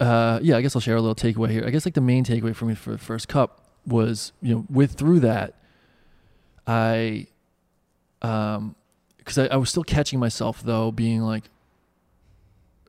uh, 0.00 0.38
yeah, 0.42 0.56
I 0.56 0.62
guess 0.62 0.76
I'll 0.76 0.80
share 0.80 0.96
a 0.96 1.00
little 1.00 1.14
takeaway 1.14 1.50
here. 1.50 1.64
I 1.66 1.70
guess 1.70 1.84
like 1.84 1.94
the 1.94 2.00
main 2.00 2.24
takeaway 2.24 2.54
for 2.54 2.64
me 2.64 2.74
for 2.74 2.90
the 2.90 2.98
first 2.98 3.28
cup 3.28 3.64
was, 3.86 4.32
you 4.40 4.54
know, 4.54 4.66
with 4.70 4.92
through 4.92 5.20
that, 5.20 5.54
I, 6.66 7.26
um, 8.22 8.76
because 9.18 9.38
I, 9.38 9.46
I 9.46 9.56
was 9.56 9.70
still 9.70 9.84
catching 9.84 10.18
myself 10.18 10.62
though, 10.62 10.92
being 10.92 11.22
like, 11.22 11.44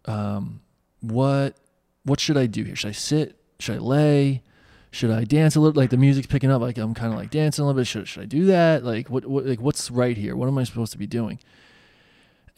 um, 0.05 0.61
what, 1.01 1.55
what 2.03 2.19
should 2.19 2.37
I 2.37 2.45
do 2.45 2.63
here? 2.63 2.75
Should 2.75 2.89
I 2.89 2.93
sit? 2.93 3.35
Should 3.59 3.75
I 3.75 3.79
lay? 3.79 4.43
Should 4.91 5.11
I 5.11 5.23
dance 5.23 5.55
a 5.55 5.59
little? 5.59 5.79
Like 5.79 5.91
the 5.91 5.97
music's 5.97 6.27
picking 6.27 6.49
up, 6.49 6.61
like 6.61 6.77
I'm 6.77 6.93
kind 6.93 7.13
of 7.13 7.19
like 7.19 7.29
dancing 7.29 7.63
a 7.63 7.67
little 7.67 7.79
bit. 7.79 7.85
Should 7.85 8.07
should 8.07 8.23
I 8.23 8.25
do 8.25 8.45
that? 8.45 8.83
Like 8.83 9.09
what, 9.09 9.25
what 9.25 9.45
like 9.45 9.61
what's 9.61 9.91
right 9.91 10.17
here? 10.17 10.35
What 10.35 10.47
am 10.47 10.57
I 10.57 10.63
supposed 10.63 10.91
to 10.93 10.97
be 10.97 11.05
doing? 11.05 11.39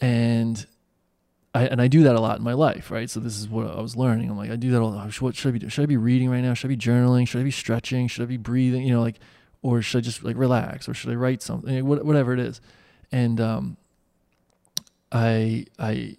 And 0.00 0.66
I, 1.54 1.66
and 1.66 1.82
I 1.82 1.88
do 1.88 2.02
that 2.04 2.16
a 2.16 2.20
lot 2.20 2.38
in 2.38 2.44
my 2.44 2.54
life, 2.54 2.90
right? 2.90 3.10
So 3.10 3.20
this 3.20 3.38
is 3.38 3.46
what 3.46 3.66
I 3.66 3.80
was 3.80 3.94
learning. 3.94 4.30
I'm 4.30 4.38
like, 4.38 4.50
I 4.50 4.56
do 4.56 4.70
that 4.70 4.80
all. 4.80 4.92
What 4.92 5.36
should 5.36 5.48
I 5.48 5.52
be 5.52 5.58
doing? 5.58 5.70
Should 5.70 5.82
I 5.82 5.86
be 5.86 5.98
reading 5.98 6.30
right 6.30 6.40
now? 6.40 6.54
Should 6.54 6.68
I 6.68 6.74
be 6.74 6.78
journaling? 6.78 7.28
Should 7.28 7.40
I 7.40 7.44
be 7.44 7.50
stretching? 7.50 8.08
Should 8.08 8.22
I 8.22 8.26
be 8.26 8.38
breathing? 8.38 8.84
You 8.84 8.94
know, 8.94 9.02
like, 9.02 9.18
or 9.60 9.82
should 9.82 9.98
I 9.98 10.00
just 10.00 10.24
like 10.24 10.36
relax? 10.36 10.88
Or 10.88 10.94
should 10.94 11.10
I 11.10 11.14
write 11.14 11.42
something? 11.42 11.86
Whatever 11.86 12.32
it 12.32 12.40
is. 12.40 12.60
And 13.10 13.38
um, 13.38 13.76
I 15.10 15.66
I 15.78 16.16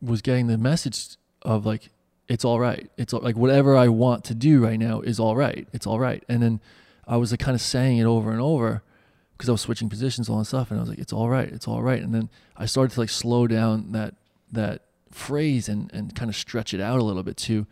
was 0.00 0.22
getting 0.22 0.46
the 0.46 0.56
message 0.56 1.16
of 1.42 1.66
like, 1.66 1.90
it's 2.26 2.44
all 2.44 2.58
right. 2.58 2.90
It's 2.96 3.12
all, 3.12 3.20
like 3.20 3.36
whatever 3.36 3.76
I 3.76 3.88
want 3.88 4.24
to 4.24 4.34
do 4.34 4.64
right 4.64 4.78
now 4.78 5.02
is 5.02 5.20
all 5.20 5.36
right. 5.36 5.68
It's 5.74 5.86
all 5.86 5.98
right. 5.98 6.24
And 6.26 6.42
then 6.42 6.60
I 7.06 7.18
was 7.18 7.32
like 7.32 7.40
kind 7.40 7.54
of 7.54 7.60
saying 7.60 7.98
it 7.98 8.04
over 8.04 8.32
and 8.32 8.40
over 8.40 8.82
because 9.36 9.50
I 9.50 9.52
was 9.52 9.60
switching 9.60 9.90
positions 9.90 10.30
all 10.30 10.38
and 10.38 10.46
stuff, 10.46 10.70
and 10.70 10.80
I 10.80 10.82
was 10.82 10.88
like, 10.88 10.98
it's 10.98 11.12
all 11.12 11.28
right. 11.28 11.48
It's 11.48 11.68
all 11.68 11.82
right. 11.82 12.00
And 12.00 12.14
then 12.14 12.30
I 12.56 12.64
started 12.64 12.94
to 12.94 13.00
like 13.00 13.10
slow 13.10 13.46
down 13.46 13.92
that 13.92 14.14
that 14.54 14.82
phrase 15.10 15.68
and, 15.68 15.92
and 15.92 16.14
kind 16.14 16.28
of 16.28 16.36
stretch 16.36 16.74
it 16.74 16.80
out 16.80 16.98
a 16.98 17.04
little 17.04 17.22
bit 17.22 17.36
too. 17.36 17.66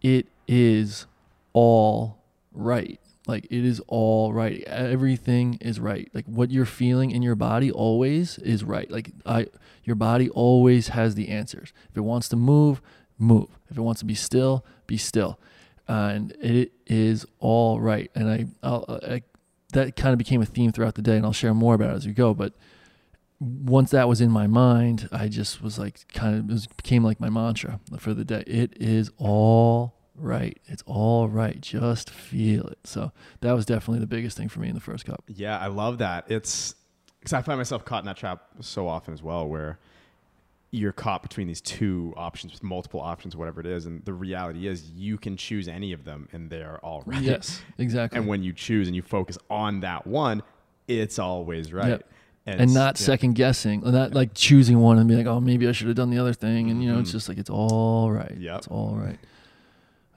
It 0.00 0.26
is 0.48 1.06
all 1.52 2.18
right. 2.52 2.98
Like 3.26 3.44
it 3.44 3.64
is 3.64 3.80
all 3.86 4.32
right. 4.32 4.62
Everything 4.64 5.58
is 5.60 5.78
right. 5.78 6.10
Like 6.12 6.26
what 6.26 6.50
you're 6.50 6.64
feeling 6.64 7.12
in 7.12 7.22
your 7.22 7.36
body 7.36 7.70
always 7.70 8.38
is 8.38 8.64
right. 8.64 8.90
Like 8.90 9.10
I 9.24 9.46
your 9.84 9.96
body 9.96 10.28
always 10.30 10.88
has 10.88 11.14
the 11.14 11.28
answers. 11.28 11.72
If 11.90 11.96
it 11.96 12.00
wants 12.00 12.28
to 12.30 12.36
move, 12.36 12.82
move. 13.18 13.48
If 13.70 13.78
it 13.78 13.80
wants 13.80 14.00
to 14.00 14.04
be 14.04 14.14
still, 14.14 14.64
be 14.86 14.96
still. 14.96 15.38
Uh, 15.88 16.10
and 16.14 16.32
it 16.40 16.72
is 16.86 17.26
all 17.38 17.80
right. 17.80 18.10
And 18.14 18.28
I, 18.28 18.46
I'll, 18.62 19.00
I 19.02 19.22
that 19.72 19.96
kind 19.96 20.12
of 20.12 20.18
became 20.18 20.42
a 20.42 20.46
theme 20.46 20.72
throughout 20.72 20.96
the 20.96 21.02
day, 21.02 21.16
and 21.16 21.24
I'll 21.24 21.32
share 21.32 21.54
more 21.54 21.74
about 21.74 21.90
it 21.90 21.96
as 21.96 22.06
we 22.06 22.12
go. 22.12 22.34
But 22.34 22.54
once 23.42 23.90
that 23.90 24.08
was 24.08 24.20
in 24.20 24.30
my 24.30 24.46
mind, 24.46 25.08
I 25.10 25.28
just 25.28 25.62
was 25.62 25.78
like, 25.78 26.06
kind 26.12 26.38
of, 26.38 26.48
it 26.48 26.52
was, 26.52 26.66
became 26.66 27.02
like 27.02 27.20
my 27.20 27.30
mantra 27.30 27.80
for 27.98 28.14
the 28.14 28.24
day. 28.24 28.44
It 28.46 28.76
is 28.80 29.10
all 29.18 29.94
right. 30.14 30.58
It's 30.66 30.82
all 30.86 31.28
right. 31.28 31.60
Just 31.60 32.10
feel 32.10 32.66
it. 32.66 32.78
So 32.84 33.12
that 33.40 33.52
was 33.52 33.66
definitely 33.66 34.00
the 34.00 34.06
biggest 34.06 34.36
thing 34.36 34.48
for 34.48 34.60
me 34.60 34.68
in 34.68 34.74
the 34.74 34.80
first 34.80 35.04
cup. 35.04 35.24
Yeah, 35.26 35.58
I 35.58 35.66
love 35.66 35.98
that. 35.98 36.30
It's 36.30 36.74
because 37.18 37.32
I 37.32 37.42
find 37.42 37.58
myself 37.58 37.84
caught 37.84 38.02
in 38.02 38.06
that 38.06 38.16
trap 38.16 38.42
so 38.60 38.86
often 38.88 39.14
as 39.14 39.22
well, 39.22 39.48
where 39.48 39.78
you're 40.70 40.92
caught 40.92 41.22
between 41.22 41.46
these 41.46 41.60
two 41.60 42.14
options, 42.16 42.62
multiple 42.62 43.00
options, 43.00 43.36
whatever 43.36 43.60
it 43.60 43.66
is, 43.66 43.86
and 43.86 44.04
the 44.04 44.12
reality 44.12 44.66
is 44.66 44.90
you 44.90 45.18
can 45.18 45.36
choose 45.36 45.68
any 45.68 45.92
of 45.92 46.04
them, 46.04 46.28
and 46.32 46.48
they're 46.48 46.78
all 46.84 47.02
right. 47.06 47.22
Yes, 47.22 47.60
exactly. 47.78 48.18
And 48.18 48.26
when 48.26 48.42
you 48.42 48.52
choose 48.52 48.88
and 48.88 48.96
you 48.96 49.02
focus 49.02 49.36
on 49.50 49.80
that 49.80 50.06
one, 50.06 50.42
it's 50.88 51.18
always 51.18 51.72
right. 51.72 51.88
Yep. 51.88 52.08
And, 52.44 52.60
and 52.62 52.74
not 52.74 52.98
yeah. 53.00 53.06
second 53.06 53.34
guessing, 53.34 53.82
not 53.84 54.14
like 54.14 54.30
choosing 54.34 54.80
one 54.80 54.98
and 54.98 55.08
be 55.08 55.14
like, 55.14 55.26
oh, 55.26 55.38
maybe 55.40 55.68
I 55.68 55.72
should 55.72 55.86
have 55.86 55.94
done 55.96 56.10
the 56.10 56.18
other 56.18 56.32
thing. 56.32 56.70
And, 56.70 56.82
you 56.82 56.92
know, 56.92 56.98
it's 56.98 57.10
Mhm. 57.10 57.12
just 57.12 57.28
like, 57.28 57.38
it's 57.38 57.50
all 57.50 58.10
right. 58.10 58.34
Yeah, 58.36 58.56
It's 58.56 58.66
all 58.66 58.96
right. 58.96 59.18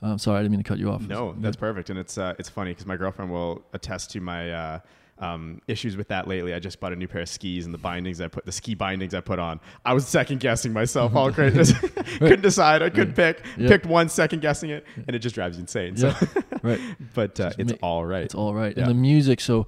I'm 0.01 0.17
sorry, 0.19 0.39
I 0.39 0.41
didn't 0.41 0.51
mean 0.51 0.63
to 0.63 0.67
cut 0.67 0.78
you 0.78 0.91
off. 0.91 1.01
No, 1.01 1.34
that's 1.39 1.55
perfect, 1.55 1.89
and 1.89 1.97
it's 1.97 2.17
uh, 2.17 2.36
it's 2.38 2.49
funny 2.49 2.71
because 2.71 2.86
my 2.86 2.95
girlfriend 2.95 3.32
will 3.32 3.63
attest 3.73 4.11
to 4.11 4.19
my 4.21 4.51
uh, 4.51 4.80
um, 5.17 5.61
issues 5.67 5.97
with 5.97 6.09
that 6.09 6.28
lately. 6.28 6.53
I 6.53 6.59
just 6.59 6.80
bought 6.80 6.93
a 6.93 6.95
new 6.95 7.07
pair 7.07 7.21
of 7.21 7.30
skis, 7.30 7.65
and 7.65 7.73
the 7.73 7.80
bindings 7.80 8.21
I 8.21 8.28
put, 8.28 8.45
the 8.45 8.51
ski 8.51 8.76
bindings 8.76 9.15
I 9.15 9.21
put 9.21 9.39
on, 9.39 9.59
I 9.84 9.93
was 9.93 10.05
second 10.07 10.41
guessing 10.41 10.73
myself 10.73 11.15
all 11.15 11.32
crazy. 11.38 11.73
couldn't 12.19 12.41
decide. 12.41 12.84
I 12.84 12.89
couldn't 12.91 13.15
pick. 13.15 13.43
Yeah. 13.57 13.67
Picked 13.69 13.88
one, 13.88 14.07
second 14.09 14.41
guessing 14.41 14.69
it, 14.69 14.86
and 15.07 15.15
it 15.15 15.19
just 15.19 15.34
drives 15.34 15.57
you 15.57 15.61
insane. 15.61 15.95
So, 15.97 16.09
Yeah. 16.09 16.28
right. 16.61 16.80
but 17.15 17.39
uh, 17.39 17.51
it's 17.57 17.71
ma- 17.71 17.78
all 17.82 18.05
right. 18.05 18.26
It's 18.26 18.36
all 18.36 18.53
right. 18.53 18.76
Yeah. 18.78 18.84
And 18.84 18.91
the 18.91 18.95
music, 18.95 19.41
so 19.41 19.65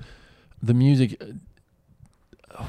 the 0.61 0.73
music, 0.75 1.19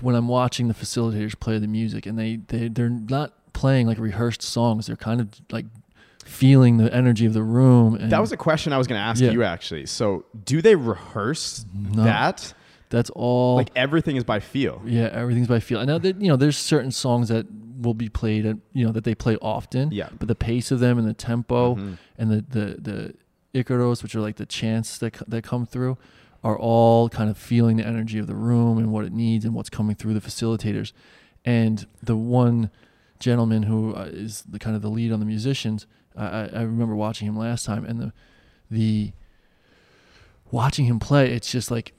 when 0.01 0.15
I'm 0.15 0.29
watching 0.29 0.69
the 0.69 0.75
facilitators 0.75 1.39
play 1.39 1.59
the 1.59 1.67
music 1.69 2.07
and 2.07 2.19
they, 2.19 2.37
they, 2.49 2.69
they're 2.69 2.89
not 2.89 3.33
playing 3.53 3.87
like 3.87 3.99
rehearsed 3.99 4.43
songs, 4.43 4.87
they're 4.87 4.97
kind 4.97 5.21
of 5.21 5.29
like 5.51 5.67
feeling 6.25 6.77
the 6.77 6.93
energy 6.95 7.27
of 7.27 7.33
the 7.35 7.43
room. 7.43 7.95
And 7.95 8.13
that 8.13 8.21
was 8.21 8.33
a 8.33 8.37
question 8.37 8.73
I 8.73 8.79
was 8.79 8.87
going 8.87 8.99
to 8.99 9.03
ask 9.05 9.21
Yeah. 9.21 9.31
you 9.31 9.43
actually. 9.45 9.87
So, 9.87 10.25
do 10.45 10.61
they 10.63 10.75
rehearse 10.77 11.65
No. 11.75 12.05
that? 12.05 12.55
that's 12.91 13.11
all. 13.11 13.57
Like 13.57 13.71
everything 13.77 14.17
is 14.17 14.25
by 14.25 14.41
feel. 14.41 14.81
Yeah, 14.87 15.11
everything's 15.13 15.49
by 15.49 15.61
feel. 15.61 15.79
I 15.79 15.85
know 15.85 15.99
that 15.99 16.21
you 16.23 16.29
know 16.29 16.37
there's 16.37 16.57
certain 16.57 16.91
songs 16.91 17.29
that 17.29 17.47
will 17.83 17.93
be 17.95 18.09
played 18.09 18.47
at 18.47 18.57
you 18.73 18.87
know 18.87 18.93
that 18.93 19.05
they 19.05 19.15
play 19.15 19.37
often. 19.43 19.91
Yeah. 19.93 20.09
But 20.19 20.27
the 20.29 20.35
pace 20.35 20.71
of 20.71 20.81
them 20.81 20.99
and 20.99 21.07
the 21.07 21.13
tempo 21.15 21.75
Mhm. 21.75 21.99
and 22.17 22.31
the 22.31 22.45
the 22.49 23.15
the 23.53 23.63
Icaros, 23.63 24.03
which 24.03 24.15
are 24.15 24.21
like 24.21 24.37
the 24.37 24.47
chants 24.47 24.97
that 24.99 25.17
that 25.29 25.43
come 25.45 25.67
through, 25.67 25.99
are 26.49 26.59
all 26.59 27.11
kind 27.11 27.29
of 27.29 27.37
feeling 27.37 27.77
the 27.77 27.87
energy 27.87 28.19
of 28.19 28.27
the 28.27 28.35
room 28.35 28.79
and 28.79 28.91
what 28.91 29.05
it 29.05 29.13
needs 29.13 29.45
and 29.45 29.55
what's 29.55 29.69
coming 29.69 29.95
through 29.95 30.15
the 30.15 30.21
facilitators. 30.21 30.93
And 31.45 31.87
the 32.03 32.17
one 32.17 32.71
gentleman 33.19 33.65
who 33.65 33.93
uh, 33.93 34.11
the 34.49 34.59
kind 34.59 34.75
of 34.75 34.81
the 34.81 34.89
lead 34.89 35.13
on 35.13 35.21
the 35.21 35.27
musicians, 35.27 35.87
I, 36.17 36.27
I 36.27 36.45
I 36.55 36.63
remember 36.63 36.95
watching 36.95 37.29
him 37.29 37.37
last 37.37 37.67
time, 37.67 37.85
and 37.85 38.01
the 38.01 38.13
the 38.71 39.13
watching 40.51 40.87
him 40.87 40.99
play, 40.99 41.33
it's 41.33 41.53
just 41.53 41.71
like 41.71 41.93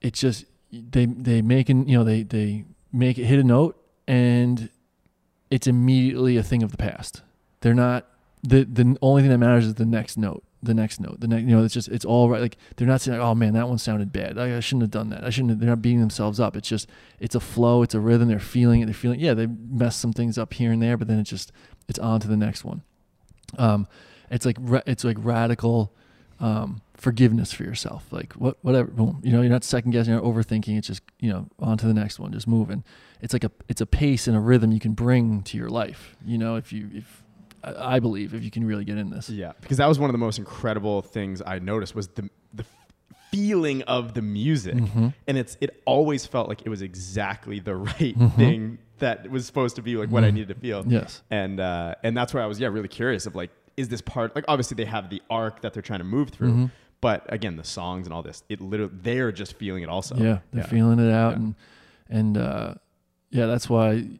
it's 0.00 0.20
just 0.20 0.46
they 0.72 1.06
they 1.06 1.42
make 1.42 1.68
an 1.68 1.86
you 1.88 1.96
know 1.96 2.04
they 2.04 2.24
they 2.24 2.64
make 2.92 3.18
it 3.18 3.24
hit 3.24 3.38
a 3.38 3.44
note 3.44 3.80
and 4.08 4.68
it's 5.50 5.68
immediately 5.68 6.36
a 6.36 6.42
thing 6.42 6.62
of 6.64 6.72
the 6.72 6.76
past. 6.76 7.22
They're 7.60 7.72
not 7.72 8.08
the 8.42 8.64
the 8.64 8.96
only 9.00 9.22
thing 9.22 9.30
that 9.30 9.38
matters 9.38 9.66
is 9.66 9.74
the 9.74 9.86
next 9.86 10.16
note, 10.16 10.42
the 10.62 10.74
next 10.74 11.00
note, 11.00 11.20
the 11.20 11.28
next 11.28 11.42
you 11.42 11.48
know 11.48 11.64
it's 11.64 11.74
just 11.74 11.88
it's 11.88 12.04
all 12.04 12.28
right. 12.28 12.40
Like 12.40 12.56
they're 12.76 12.88
not 12.88 13.00
saying 13.00 13.20
oh 13.20 13.34
man 13.34 13.54
that 13.54 13.68
one 13.68 13.78
sounded 13.78 14.12
bad. 14.12 14.38
I, 14.38 14.56
I 14.56 14.60
shouldn't 14.60 14.82
have 14.82 14.90
done 14.90 15.10
that. 15.10 15.24
I 15.24 15.30
shouldn't. 15.30 15.50
Have, 15.50 15.60
they're 15.60 15.68
not 15.68 15.82
beating 15.82 16.00
themselves 16.00 16.40
up. 16.40 16.56
It's 16.56 16.68
just 16.68 16.88
it's 17.20 17.34
a 17.34 17.40
flow. 17.40 17.82
It's 17.82 17.94
a 17.94 18.00
rhythm. 18.00 18.28
They're 18.28 18.38
feeling 18.38 18.80
it. 18.80 18.86
They're 18.86 18.94
feeling 18.94 19.20
yeah 19.20 19.34
they 19.34 19.46
mess 19.46 19.96
some 19.96 20.12
things 20.12 20.38
up 20.38 20.54
here 20.54 20.72
and 20.72 20.82
there, 20.82 20.96
but 20.96 21.08
then 21.08 21.18
it's 21.18 21.30
just 21.30 21.52
it's 21.88 21.98
on 21.98 22.20
to 22.20 22.28
the 22.28 22.36
next 22.36 22.64
one. 22.64 22.82
Um, 23.58 23.86
it's 24.30 24.44
like 24.44 24.58
it's 24.86 25.04
like 25.04 25.16
radical 25.20 25.92
um, 26.40 26.82
forgiveness 26.94 27.52
for 27.52 27.64
yourself. 27.64 28.06
Like 28.10 28.32
what, 28.34 28.56
whatever, 28.62 28.90
boom. 28.90 29.20
You 29.22 29.32
know, 29.32 29.42
you're 29.42 29.50
not 29.50 29.64
second 29.64 29.92
guessing 29.92 30.14
or 30.14 30.20
overthinking. 30.20 30.76
It's 30.78 30.88
just 30.88 31.02
you 31.20 31.30
know 31.30 31.48
on 31.58 31.78
to 31.78 31.86
the 31.86 31.94
next 31.94 32.18
one, 32.18 32.32
just 32.32 32.48
moving. 32.48 32.84
It's 33.20 33.32
like 33.32 33.44
a 33.44 33.50
it's 33.68 33.80
a 33.80 33.86
pace 33.86 34.26
and 34.26 34.36
a 34.36 34.40
rhythm 34.40 34.72
you 34.72 34.80
can 34.80 34.92
bring 34.92 35.42
to 35.44 35.56
your 35.56 35.68
life. 35.68 36.16
You 36.24 36.38
know, 36.38 36.56
if 36.56 36.72
you 36.72 36.90
if 36.92 37.22
I 37.64 37.96
I 37.96 38.00
believe 38.00 38.34
if 38.34 38.42
you 38.44 38.50
can 38.50 38.64
really 38.64 38.84
get 38.84 38.98
in 38.98 39.10
this. 39.10 39.28
Yeah, 39.30 39.52
because 39.60 39.76
that 39.78 39.86
was 39.88 39.98
one 39.98 40.08
of 40.10 40.14
the 40.14 40.18
most 40.18 40.38
incredible 40.38 41.02
things 41.02 41.42
I 41.44 41.58
noticed 41.58 41.94
was 41.94 42.08
the 42.08 42.28
the 42.54 42.64
feeling 43.30 43.82
of 43.82 44.14
the 44.14 44.22
music, 44.22 44.74
Mhm. 44.76 45.12
and 45.26 45.36
it's 45.36 45.56
it 45.60 45.82
always 45.84 46.24
felt 46.26 46.48
like 46.48 46.62
it 46.64 46.68
was 46.68 46.80
exactly 46.82 47.58
the 47.60 47.74
right 47.90 48.16
Mhm. 48.18 48.34
thing 48.36 48.78
that 48.98 49.30
was 49.30 49.44
supposed 49.44 49.76
to 49.76 49.82
be 49.82 49.96
like 49.96 50.10
what 50.10 50.24
I 50.24 50.30
Mhm. 50.30 50.34
needed 50.34 50.48
to 50.54 50.60
feel. 50.60 50.84
Yes. 50.86 51.22
and 51.30 51.60
uh, 51.60 51.94
and 52.02 52.16
that's 52.16 52.32
where 52.32 52.42
I 52.42 52.46
was 52.46 52.58
yeah 52.60 52.68
really 52.68 52.88
curious 52.88 53.26
of 53.26 53.34
like 53.34 53.50
is 53.76 53.88
this 53.88 54.00
part 54.00 54.34
like 54.34 54.44
obviously 54.48 54.74
they 54.76 54.86
have 54.86 55.10
the 55.10 55.20
arc 55.28 55.60
that 55.62 55.74
they're 55.74 55.82
trying 55.82 55.98
to 56.00 56.04
move 56.04 56.30
through, 56.30 56.52
Mhm. 56.52 56.70
but 57.02 57.26
again 57.28 57.56
the 57.56 57.64
songs 57.64 58.06
and 58.06 58.14
all 58.14 58.22
this 58.22 58.42
it 58.48 58.60
literally 58.60 58.92
they're 59.02 59.32
just 59.32 59.54
feeling 59.54 59.82
it 59.82 59.88
also. 59.90 60.16
Yeah, 60.16 60.38
they're 60.52 60.64
feeling 60.64 60.98
it 60.98 61.12
out, 61.12 61.32
Yeah. 61.32 61.36
and 61.36 61.54
and 62.08 62.38
uh, 62.38 62.74
yeah, 63.30 63.46
that's 63.46 63.68
why. 63.68 64.18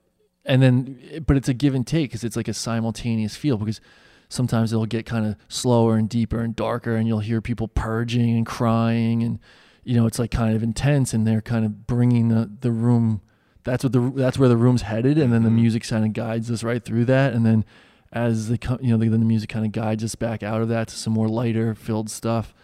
And 0.49 0.63
then, 0.63 1.23
but 1.27 1.37
it's 1.37 1.49
a 1.49 1.55
give 1.55 1.75
and 1.75 1.87
take 1.87 2.11
because 2.11 2.23
it's 2.25 2.37
like 2.37 2.49
a 2.49 2.55
simultaneous 2.55 3.35
feel 3.37 3.57
because 3.59 3.81
sometimes 4.29 4.73
it'll 4.73 4.87
get 4.87 5.05
kind 5.07 5.27
of 5.27 5.37
slower 5.49 5.97
and 5.97 6.09
deeper 6.09 6.39
and 6.41 6.55
darker, 6.55 6.95
and 6.97 7.07
you'll 7.09 7.19
hear 7.21 7.41
people 7.41 7.69
purging 7.69 8.37
and 8.37 8.47
crying, 8.47 9.23
and 9.23 9.39
you 9.85 9.95
know 9.97 10.07
it's 10.07 10.19
like 10.19 10.31
kind 10.31 10.55
of 10.55 10.63
intense, 10.63 11.13
and 11.13 11.27
they're 11.27 11.41
kind 11.43 11.65
of 11.65 11.87
bringing 11.87 12.29
the 12.29 12.51
the 12.61 12.71
room. 12.71 13.21
That's 13.65 13.83
what 13.83 13.93
the 13.93 14.13
that's 14.15 14.39
where 14.39 14.49
the 14.49 14.57
room's 14.57 14.83
headed, 14.83 15.19
and 15.19 15.33
then 15.33 15.43
the 15.43 15.51
Mhm. 15.51 15.55
music 15.63 15.83
kind 15.83 16.05
of 16.05 16.13
guides 16.13 16.49
us 16.51 16.63
right 16.63 16.85
through 16.85 17.07
that, 17.07 17.35
and 17.35 17.45
then 17.45 17.65
as 18.13 18.47
the 18.49 18.59
you 18.81 18.91
know 18.91 18.97
the, 18.99 19.09
the 19.09 19.19
music 19.19 19.51
kind 19.51 19.67
of 19.67 19.73
guides 19.73 20.05
us 20.05 20.15
back 20.15 20.45
out 20.45 20.63
of 20.63 20.69
that 20.69 20.87
to 20.89 20.95
some 20.97 21.13
more 21.13 21.29
lighter 21.29 21.75
filled 21.75 22.09
stuff. 22.09 22.55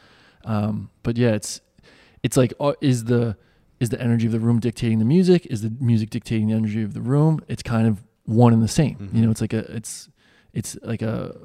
Um, 0.45 0.91
but 1.03 1.17
yeah, 1.19 1.31
it's 1.33 1.61
it's 2.23 2.37
like 2.37 2.55
uh, 2.61 2.75
is 2.81 3.05
the 3.05 3.37
is 3.83 3.89
the 3.91 4.01
energy 4.01 4.27
of 4.27 4.33
the 4.33 4.41
room 4.41 4.61
dictating 4.61 4.99
the 5.01 5.05
music? 5.05 5.47
Is 5.47 5.63
the 5.63 5.73
music 5.81 6.09
dictating 6.11 6.47
the 6.49 6.55
energy 6.55 6.83
of 6.83 6.95
the 6.95 7.01
room? 7.01 7.41
It's 7.49 7.63
kind 7.63 7.87
of 7.87 8.03
one 8.25 8.53
and 8.53 8.63
the 8.63 8.69
same. 8.69 8.97
Mhm. 8.97 9.15
You 9.15 9.23
know, 9.23 9.31
it's 9.33 9.41
like 9.41 9.53
a 9.53 9.65
it's 9.79 10.09
it's 10.53 10.77
like 10.83 11.03
a 11.03 11.37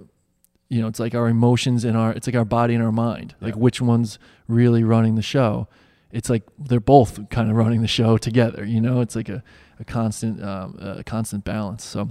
you 0.70 0.82
know, 0.82 0.88
it's 0.88 1.00
like 1.00 1.16
our 1.16 1.28
emotions 1.28 1.84
and 1.84 1.98
our 1.98 2.12
it's 2.12 2.28
like 2.28 2.36
our 2.36 2.46
body 2.46 2.76
and 2.76 2.84
our 2.84 2.92
mind. 2.92 3.34
Like 3.42 3.56
which 3.56 3.82
one's 3.82 4.20
really 4.48 4.84
running 4.84 5.16
the 5.16 5.22
show? 5.36 5.68
It's 6.12 6.30
like 6.30 6.44
they're 6.70 6.80
both 6.80 7.30
kind 7.30 7.50
of 7.50 7.56
running 7.58 7.82
the 7.82 7.88
show 7.88 8.18
together. 8.18 8.64
You 8.64 8.82
know, 8.82 9.02
it's 9.02 9.16
like 9.16 9.30
a 9.30 9.44
a 9.80 9.86
constant 9.86 10.44
um, 10.44 10.78
a 10.80 11.04
constant 11.04 11.44
balance. 11.44 11.84
So. 11.84 12.10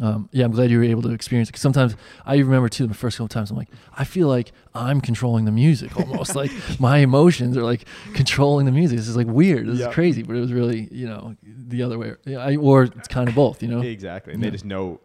Um, 0.00 0.28
yeah, 0.32 0.46
I'm 0.46 0.52
glad 0.52 0.70
you 0.70 0.78
were 0.78 0.84
able 0.84 1.02
to 1.02 1.10
experience 1.10 1.50
it. 1.50 1.52
'Cause 1.52 1.60
sometimes 1.60 1.96
I 2.24 2.36
remember 2.38 2.70
too 2.70 2.86
the 2.86 2.94
first 2.94 3.18
couple 3.18 3.28
times 3.28 3.50
I'm 3.50 3.58
like, 3.58 3.68
I 3.92 4.04
feel 4.04 4.26
like 4.26 4.52
I'm 4.74 5.02
controlling 5.02 5.44
the 5.44 5.50
music 5.52 5.94
almost. 6.00 6.34
like 6.34 6.50
my 6.80 6.98
emotions 6.98 7.56
are 7.58 7.62
like 7.62 7.84
controlling 8.14 8.64
the 8.64 8.72
music. 8.72 8.96
This 8.98 9.06
is 9.08 9.16
like 9.16 9.26
weird. 9.26 9.66
This 9.66 9.80
Yeah. 9.80 9.88
is 9.88 9.94
crazy, 9.94 10.22
but 10.22 10.34
it 10.34 10.40
was 10.40 10.52
really 10.52 10.88
you 10.90 11.06
know 11.06 11.36
the 11.44 11.82
other 11.82 11.98
way. 11.98 12.14
Yeah, 12.24 12.38
I, 12.38 12.56
or 12.56 12.84
it's 12.84 13.08
kind 13.08 13.28
of 13.28 13.34
both. 13.34 13.62
You 13.62 13.68
know. 13.68 13.80
exactly, 13.98 14.32
and 14.32 14.42
Yeah. 14.42 14.48
they 14.48 14.52
just 14.52 14.64
know 14.64 14.98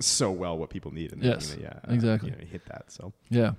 so 0.00 0.30
well 0.30 0.58
what 0.58 0.68
people 0.70 0.92
need. 0.92 1.12
And 1.12 1.22
Yes, 1.22 1.56
yeah, 1.58 1.78
exactly. 1.88 2.30
You 2.30 2.36
know, 2.36 2.44
hit 2.50 2.66
that 2.66 2.90
so. 2.92 3.12
Yeah. 3.30 3.52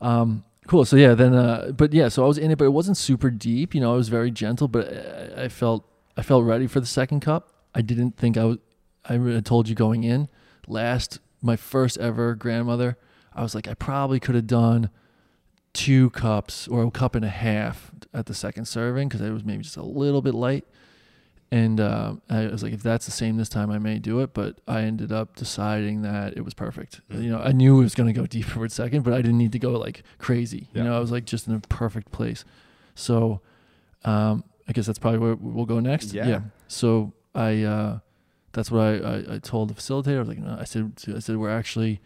Um, 0.00 0.44
cool. 0.66 0.84
So 0.86 0.96
yeah, 0.96 1.14
then, 1.14 1.34
uh, 1.34 1.72
but 1.76 1.92
yeah, 1.92 2.08
so 2.08 2.24
I 2.24 2.28
was 2.28 2.38
in 2.38 2.50
it, 2.50 2.56
but 2.58 2.64
it 2.64 2.72
wasn't 2.72 2.96
super 2.96 3.30
deep. 3.30 3.74
You 3.74 3.80
know, 3.82 3.92
I 3.92 3.96
was 3.96 4.08
very 4.08 4.30
gentle, 4.30 4.68
but 4.68 4.88
I, 5.38 5.44
I 5.44 5.48
felt 5.48 5.84
I 6.16 6.22
felt 6.22 6.44
ready 6.44 6.66
for 6.68 6.80
the 6.80 6.86
second 6.86 7.20
cup. 7.20 7.50
I 7.74 7.82
didn't 7.82 8.16
think 8.16 8.38
I 8.38 8.44
was. 8.44 8.58
I 9.08 9.40
told 9.40 9.68
you 9.68 9.74
going 9.74 10.04
in 10.04 10.28
last 10.66 11.20
my 11.42 11.56
first 11.56 11.98
ever 11.98 12.34
grandmother. 12.34 12.96
I 13.34 13.42
was 13.42 13.54
like, 13.54 13.68
I 13.68 13.74
probably 13.74 14.20
could 14.20 14.34
have 14.34 14.46
done 14.46 14.90
two 15.72 16.10
cups 16.10 16.68
or 16.68 16.84
a 16.84 16.90
cup 16.90 17.14
and 17.14 17.24
a 17.24 17.30
half 17.30 17.90
at 18.14 18.26
the 18.26 18.34
second 18.34 18.66
serving 18.66 19.08
because 19.08 19.20
I 19.20 19.30
was 19.30 19.44
maybe 19.44 19.62
just 19.62 19.76
a 19.76 19.82
little 19.82 20.22
bit 20.22 20.34
light. 20.34 20.64
And 21.50 21.78
uh, 21.78 22.14
I 22.30 22.46
was 22.46 22.62
like, 22.62 22.72
if 22.72 22.82
that's 22.82 23.04
the 23.04 23.12
same 23.12 23.36
this 23.36 23.48
time, 23.48 23.70
I 23.70 23.78
may 23.78 23.98
do 23.98 24.20
it. 24.20 24.32
But 24.32 24.60
I 24.66 24.82
ended 24.82 25.12
up 25.12 25.36
deciding 25.36 26.02
that 26.02 26.36
it 26.36 26.44
was 26.44 26.54
perfect. 26.54 27.00
Mm. 27.10 27.22
You 27.22 27.30
know, 27.30 27.40
I 27.40 27.52
knew 27.52 27.80
it 27.80 27.84
was 27.84 27.94
going 27.94 28.12
to 28.12 28.18
go 28.18 28.26
deeper 28.38 28.58
with 28.58 28.72
second, 28.72 29.02
but 29.02 29.12
I 29.12 29.18
didn't 29.18 29.38
need 29.38 29.52
to 29.52 29.58
go 29.58 29.72
like 29.72 30.02
crazy. 30.18 30.68
You 30.72 30.82
know, 30.82 30.96
I 30.96 31.00
was 31.00 31.12
like 31.12 31.26
just 31.26 31.46
in 31.46 31.54
a 31.54 31.60
perfect 31.60 32.10
place. 32.10 32.44
So 32.94 33.40
um, 34.04 34.44
I 34.66 34.72
guess 34.72 34.86
that's 34.86 34.98
probably 34.98 35.18
where 35.18 35.34
we'll 35.34 35.66
go 35.66 35.80
next. 35.80 36.12
Yeah. 36.12 36.40
So 36.66 37.12
I, 37.34 37.62
uh, 37.62 37.98
that's 38.54 38.70
what 38.70 38.80
I, 38.80 38.94
I, 38.96 39.34
I 39.34 39.38
told 39.38 39.68
the 39.68 39.74
facilitator. 39.74 40.16
I 40.16 40.18
was 40.20 40.28
like, 40.28 40.38
no, 40.38 40.56
I 40.58 40.64
said, 40.64 40.92
I 41.14 41.18
said, 41.18 41.36
we're 41.36 41.50
actually, 41.50 42.00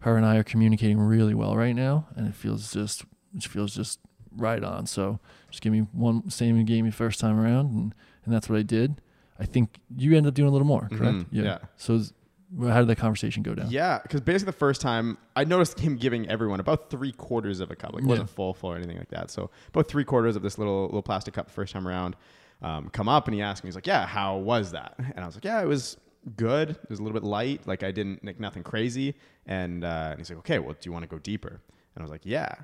her 0.00 0.16
and 0.16 0.24
I 0.24 0.36
are 0.36 0.42
communicating 0.44 0.98
really 0.98 1.34
well 1.34 1.56
right 1.56 1.74
now, 1.76 2.06
and 2.16 2.26
it 2.26 2.34
feels 2.34 2.72
just, 2.72 3.04
it 3.36 3.42
feels 3.42 3.74
just 3.74 4.00
right 4.36 4.62
on. 4.64 4.86
So 4.86 5.18
just 5.50 5.62
give 5.62 5.72
me 5.72 5.80
one, 5.92 6.30
same 6.30 6.56
you 6.56 6.64
gave 6.64 6.84
me 6.84 6.90
first 6.90 7.20
time 7.20 7.38
around, 7.38 7.72
and 7.72 7.94
and 8.24 8.34
that's 8.34 8.48
what 8.48 8.58
I 8.58 8.62
did. 8.62 9.00
I 9.38 9.44
think 9.46 9.78
you 9.96 10.16
ended 10.16 10.30
up 10.30 10.34
doing 10.34 10.48
a 10.48 10.52
little 10.52 10.66
more, 10.66 10.88
correct? 10.88 11.18
Mhm, 11.18 11.26
yeah. 11.30 11.58
So 11.76 11.94
is- 11.94 12.12
how 12.60 12.78
did 12.80 12.88
that 12.88 12.96
conversation 12.96 13.42
go 13.42 13.54
down? 13.54 13.70
Yeah, 13.70 13.98
because 14.02 14.22
basically 14.22 14.52
the 14.52 14.58
first 14.58 14.80
time 14.80 15.18
I 15.36 15.44
noticed 15.44 15.78
him 15.80 15.96
giving 15.98 16.26
everyone 16.30 16.60
about 16.60 16.88
three 16.88 17.12
quarters 17.12 17.60
of 17.60 17.70
a 17.70 17.76
cup. 17.76 17.92
Like 17.92 18.02
it 18.02 18.06
Yeah. 18.06 18.10
wasn't 18.10 18.30
full 18.30 18.54
full 18.54 18.72
or 18.72 18.76
anything 18.76 18.96
like 18.96 19.10
that. 19.10 19.30
So 19.30 19.50
about 19.68 19.86
three 19.88 20.04
quarters 20.04 20.34
of 20.34 20.40
this 20.42 20.56
little 20.56 20.84
little 20.86 21.02
plastic 21.02 21.34
cup 21.34 21.50
first 21.50 21.74
time 21.74 21.86
around. 21.86 22.16
Um, 22.62 22.88
come 22.90 23.08
up 23.08 23.26
and 23.26 23.34
he 23.34 23.42
asked 23.42 23.64
me, 23.64 23.68
he's 23.68 23.74
like, 23.74 23.86
yeah, 23.86 24.06
how 24.06 24.36
was 24.36 24.72
that? 24.72 24.94
And 24.98 25.20
I 25.20 25.26
was 25.26 25.36
like, 25.36 25.44
yeah, 25.44 25.62
it 25.62 25.66
was 25.66 25.96
good. 26.36 26.70
It 26.70 26.90
was 26.90 26.98
a 26.98 27.02
little 27.02 27.18
bit 27.18 27.26
light. 27.26 27.66
Like 27.66 27.82
I 27.82 27.90
didn't 27.90 28.24
like 28.24 28.40
nothing 28.40 28.62
crazy. 28.62 29.14
And, 29.46 29.84
uh, 29.84 30.08
and 30.10 30.18
he's 30.18 30.30
like, 30.30 30.38
okay, 30.40 30.58
well, 30.58 30.72
do 30.72 30.88
you 30.88 30.92
want 30.92 31.04
to 31.04 31.08
go 31.08 31.18
deeper? 31.18 31.60
And 31.94 32.02
I 32.02 32.04
was 32.04 32.10
like, 32.12 32.20
yeah. 32.24 32.54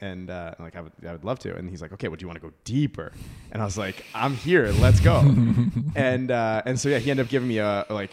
And 0.00 0.30
uh, 0.30 0.54
like, 0.58 0.74
I 0.74 0.80
would, 0.80 0.92
I 1.06 1.12
would 1.12 1.24
love 1.24 1.38
to. 1.40 1.54
And 1.54 1.70
he's 1.70 1.80
like, 1.80 1.92
okay, 1.92 2.08
well, 2.08 2.16
do 2.16 2.24
you 2.24 2.26
want 2.26 2.40
to 2.40 2.46
go 2.48 2.52
deeper? 2.64 3.12
And 3.52 3.62
I 3.62 3.64
was 3.64 3.78
like, 3.78 4.04
I'm 4.16 4.34
here. 4.34 4.66
Let's 4.80 4.98
go. 4.98 5.20
and 5.94 6.30
uh, 6.32 6.62
and 6.66 6.80
so 6.80 6.88
yeah, 6.88 6.98
he 6.98 7.08
ended 7.08 7.26
up 7.26 7.30
giving 7.30 7.46
me 7.46 7.58
a 7.58 7.86
like 7.88 8.10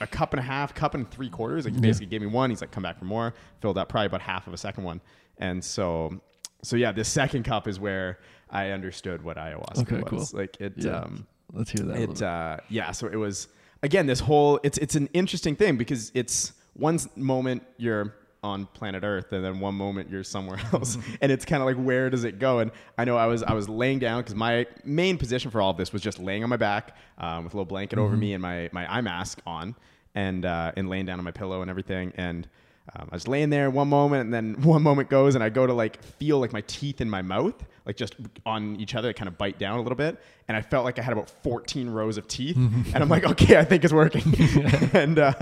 a 0.00 0.06
cup 0.06 0.32
and 0.32 0.40
a 0.40 0.42
half, 0.42 0.74
cup 0.74 0.94
and 0.94 1.10
three 1.10 1.28
quarters. 1.28 1.66
Like 1.66 1.74
he 1.74 1.80
basically 1.80 2.06
gave 2.06 2.22
me 2.22 2.28
one. 2.28 2.48
He's 2.48 2.62
like, 2.62 2.70
come 2.70 2.82
back 2.82 2.98
for 2.98 3.04
more. 3.04 3.34
Filled 3.60 3.76
up 3.76 3.90
probably 3.90 4.06
about 4.06 4.22
half 4.22 4.46
of 4.46 4.54
a 4.54 4.56
second 4.56 4.84
one. 4.84 5.02
And 5.36 5.62
so 5.62 6.20
so 6.62 6.76
yeah, 6.76 6.92
this 6.92 7.08
second 7.08 7.44
cup 7.44 7.68
is 7.68 7.78
where 7.78 8.18
I 8.50 8.70
understood 8.70 9.22
what 9.22 9.36
ayahuasca 9.36 9.82
Okay, 9.82 10.02
was. 10.10 10.30
cool. 10.30 10.40
Like 10.40 10.60
it. 10.60 10.74
Yeah. 10.76 11.00
Um, 11.00 11.26
Let's 11.52 11.70
hear 11.70 11.84
that. 11.86 11.96
it 12.00 12.22
uh, 12.22 12.56
yeah 12.68 12.90
so 12.90 13.06
it 13.06 13.14
was 13.16 13.46
again 13.82 14.06
this 14.06 14.18
whole 14.18 14.58
it's 14.64 14.76
it's 14.78 14.96
an 14.96 15.08
interesting 15.12 15.54
thing 15.54 15.76
because 15.76 16.10
it's 16.14 16.52
one 16.72 16.98
moment 17.14 17.62
you're 17.76 18.14
on 18.42 18.66
planet 18.66 19.04
earth 19.04 19.32
and 19.32 19.44
then 19.44 19.60
one 19.60 19.74
moment 19.74 20.10
you're 20.10 20.24
somewhere 20.24 20.58
else 20.72 20.98
and 21.20 21.30
it's 21.30 21.44
kind 21.44 21.62
of 21.62 21.66
like 21.66 21.76
where 21.76 22.10
does 22.10 22.24
it 22.24 22.38
go 22.40 22.58
and 22.58 22.72
i 22.98 23.04
know 23.04 23.16
i 23.16 23.26
was 23.26 23.42
i 23.44 23.52
was 23.52 23.68
laying 23.68 23.98
down 24.00 24.20
because 24.20 24.34
my 24.34 24.66
main 24.84 25.16
position 25.16 25.50
for 25.50 25.60
all 25.62 25.70
of 25.70 25.76
this 25.76 25.92
was 25.92 26.02
just 26.02 26.18
laying 26.18 26.42
on 26.42 26.50
my 26.50 26.56
back 26.56 26.96
um, 27.18 27.44
with 27.44 27.54
a 27.54 27.56
little 27.56 27.64
blanket 27.64 27.98
over 27.98 28.16
me 28.16 28.32
and 28.32 28.42
my 28.42 28.68
my 28.72 28.92
eye 28.92 29.00
mask 29.00 29.40
on 29.46 29.76
and 30.16 30.44
uh, 30.44 30.72
and 30.76 30.88
laying 30.88 31.06
down 31.06 31.18
on 31.20 31.24
my 31.24 31.30
pillow 31.30 31.60
and 31.62 31.70
everything 31.70 32.12
and 32.16 32.48
um, 32.94 33.08
I 33.10 33.16
was 33.16 33.26
laying 33.26 33.48
there 33.48 33.70
one 33.70 33.88
moment, 33.88 34.24
and 34.24 34.34
then 34.34 34.54
one 34.62 34.82
moment 34.82 35.08
goes, 35.08 35.34
and 35.34 35.42
I 35.42 35.48
go 35.48 35.66
to 35.66 35.72
like 35.72 36.02
feel 36.02 36.38
like 36.38 36.52
my 36.52 36.60
teeth 36.62 37.00
in 37.00 37.08
my 37.08 37.22
mouth, 37.22 37.54
like 37.86 37.96
just 37.96 38.14
on 38.44 38.76
each 38.76 38.94
other, 38.94 39.12
kind 39.12 39.26
of 39.28 39.38
bite 39.38 39.58
down 39.58 39.78
a 39.78 39.82
little 39.82 39.96
bit, 39.96 40.20
and 40.48 40.56
I 40.56 40.60
felt 40.60 40.84
like 40.84 40.98
I 40.98 41.02
had 41.02 41.12
about 41.12 41.30
14 41.42 41.88
rows 41.88 42.18
of 42.18 42.28
teeth, 42.28 42.56
and 42.56 42.96
I'm 42.96 43.08
like, 43.08 43.24
okay, 43.24 43.56
I 43.58 43.64
think 43.64 43.84
it's 43.84 43.92
working, 43.92 44.22
and, 44.92 45.18
uh, 45.18 45.32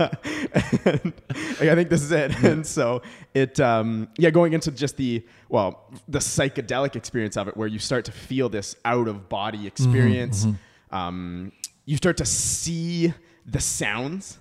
and 0.85 1.13
like, 1.59 1.69
I 1.69 1.75
think 1.75 1.89
this 1.89 2.01
is 2.01 2.11
it, 2.11 2.33
and 2.43 2.65
so 2.65 3.01
it, 3.33 3.59
um, 3.59 4.07
yeah, 4.17 4.29
going 4.29 4.53
into 4.53 4.71
just 4.71 4.95
the 4.95 5.25
well, 5.49 5.91
the 6.07 6.19
psychedelic 6.19 6.95
experience 6.95 7.35
of 7.35 7.47
it, 7.49 7.57
where 7.57 7.67
you 7.67 7.79
start 7.79 8.05
to 8.05 8.11
feel 8.11 8.47
this 8.47 8.75
out 8.85 9.07
of 9.09 9.27
body 9.27 9.67
experience, 9.67 10.47
um, 10.91 11.51
you 11.85 11.97
start 11.97 12.17
to 12.17 12.25
see 12.25 13.13
the 13.45 13.59
sounds 13.59 14.39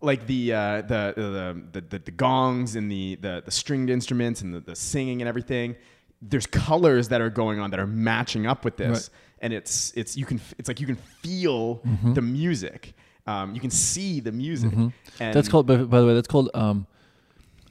like 0.00 0.26
the, 0.26 0.52
uh, 0.52 0.80
the, 0.82 1.62
the, 1.72 1.80
the 1.88 1.98
the 1.98 2.10
gongs 2.10 2.76
and 2.76 2.90
the 2.90 3.16
the, 3.16 3.42
the 3.44 3.50
stringed 3.50 3.90
instruments 3.90 4.40
and 4.42 4.54
the, 4.54 4.60
the 4.60 4.74
singing 4.76 5.20
and 5.22 5.28
everything 5.28 5.76
there's 6.22 6.46
colors 6.46 7.08
that 7.08 7.22
are 7.22 7.30
going 7.30 7.58
on 7.60 7.70
that 7.70 7.80
are 7.80 7.86
matching 7.86 8.46
up 8.46 8.62
with 8.64 8.76
this. 8.76 9.08
And 9.40 9.54
it's 9.54 9.90
it's 9.96 10.16
you 10.18 10.26
can 10.26 10.38
it's 10.58 10.68
like 10.68 10.78
you 10.78 10.86
can 10.86 10.96
feel 10.96 11.80
the 12.14 12.20
music. 12.20 12.94
Um, 13.26 13.54
you 13.54 13.60
can 13.60 13.70
see 13.70 14.20
the 14.20 14.32
music. 14.32 14.70
And 15.18 15.34
that's 15.34 15.48
called, 15.48 15.66
by, 15.66 15.76
by 15.76 16.00
the 16.00 16.06
way, 16.06 16.12
that's 16.14 16.28
called 16.28 16.50
um, 16.52 16.86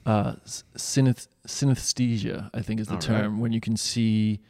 uh, 0.04 0.34
s- 0.44 0.64
synesthesia. 1.46 2.50
I 2.54 2.60
think 2.62 2.80
is 2.80 2.86
the 2.88 2.94
All 2.94 2.98
right. 2.98 3.06
term 3.06 3.40
when 3.40 3.52
you 3.52 3.60
can 3.60 3.76
see, 3.76 4.40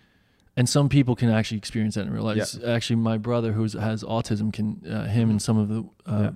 and 0.60 0.68
some 0.68 0.88
people 0.90 1.16
can 1.16 1.30
actually 1.30 1.56
experience 1.56 1.94
that 1.94 2.02
in 2.06 2.12
real 2.12 2.22
life. 2.22 2.36
Yeah. 2.36 2.72
Actually, 2.74 2.96
my 2.96 3.16
brother 3.16 3.52
who 3.52 3.62
has 3.62 4.04
autism 4.04 4.52
can, 4.52 4.66
uh, 4.86 5.06
him 5.06 5.30
and 5.30 5.40
some 5.40 5.56
of 5.56 5.68
the 5.68 5.80
uh, 6.06 6.30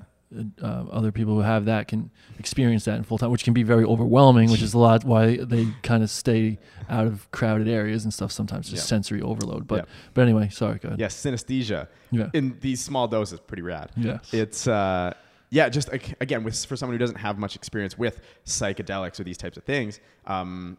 uh, 0.62 0.84
other 0.90 1.12
people 1.12 1.34
who 1.34 1.40
have 1.40 1.66
that 1.66 1.88
can 1.88 2.10
experience 2.38 2.86
that 2.86 2.96
in 2.96 3.02
full 3.04 3.18
time, 3.18 3.30
which 3.30 3.44
can 3.44 3.52
be 3.52 3.62
very 3.62 3.84
overwhelming. 3.84 4.50
Which 4.50 4.62
is 4.62 4.72
a 4.72 4.78
lot 4.78 5.04
why 5.04 5.36
they 5.36 5.66
kind 5.82 6.02
of 6.02 6.08
stay 6.08 6.58
out 6.88 7.06
of 7.06 7.30
crowded 7.32 7.68
areas 7.68 8.04
and 8.04 8.12
stuff. 8.14 8.32
Sometimes 8.32 8.70
just 8.70 8.84
Yeah. 8.84 8.94
sensory 8.96 9.20
overload. 9.20 9.66
But 9.68 9.80
Yeah. 9.80 9.94
but 10.14 10.22
anyway, 10.22 10.48
sorry. 10.48 10.78
Go 10.78 10.88
ahead. 10.88 11.00
yes 11.00 11.14
synesthesia 11.22 11.86
Yeah. 12.10 12.30
in 12.32 12.56
these 12.60 12.80
small 12.82 13.06
doses 13.06 13.40
pretty 13.40 13.62
rad 13.62 13.90
Yeah. 13.96 14.18
it's 14.32 14.66
uh 14.66 15.12
yeah 15.50 15.68
just 15.68 15.88
again 16.20 16.42
with 16.44 16.64
for 16.64 16.76
someone 16.76 16.94
who 16.94 16.98
doesn't 17.06 17.20
have 17.28 17.36
much 17.38 17.54
experience 17.60 17.94
with 17.98 18.20
psychedelics 18.46 19.20
or 19.20 19.24
these 19.24 19.36
types 19.44 19.56
of 19.58 19.64
things 19.64 20.00
um 20.26 20.78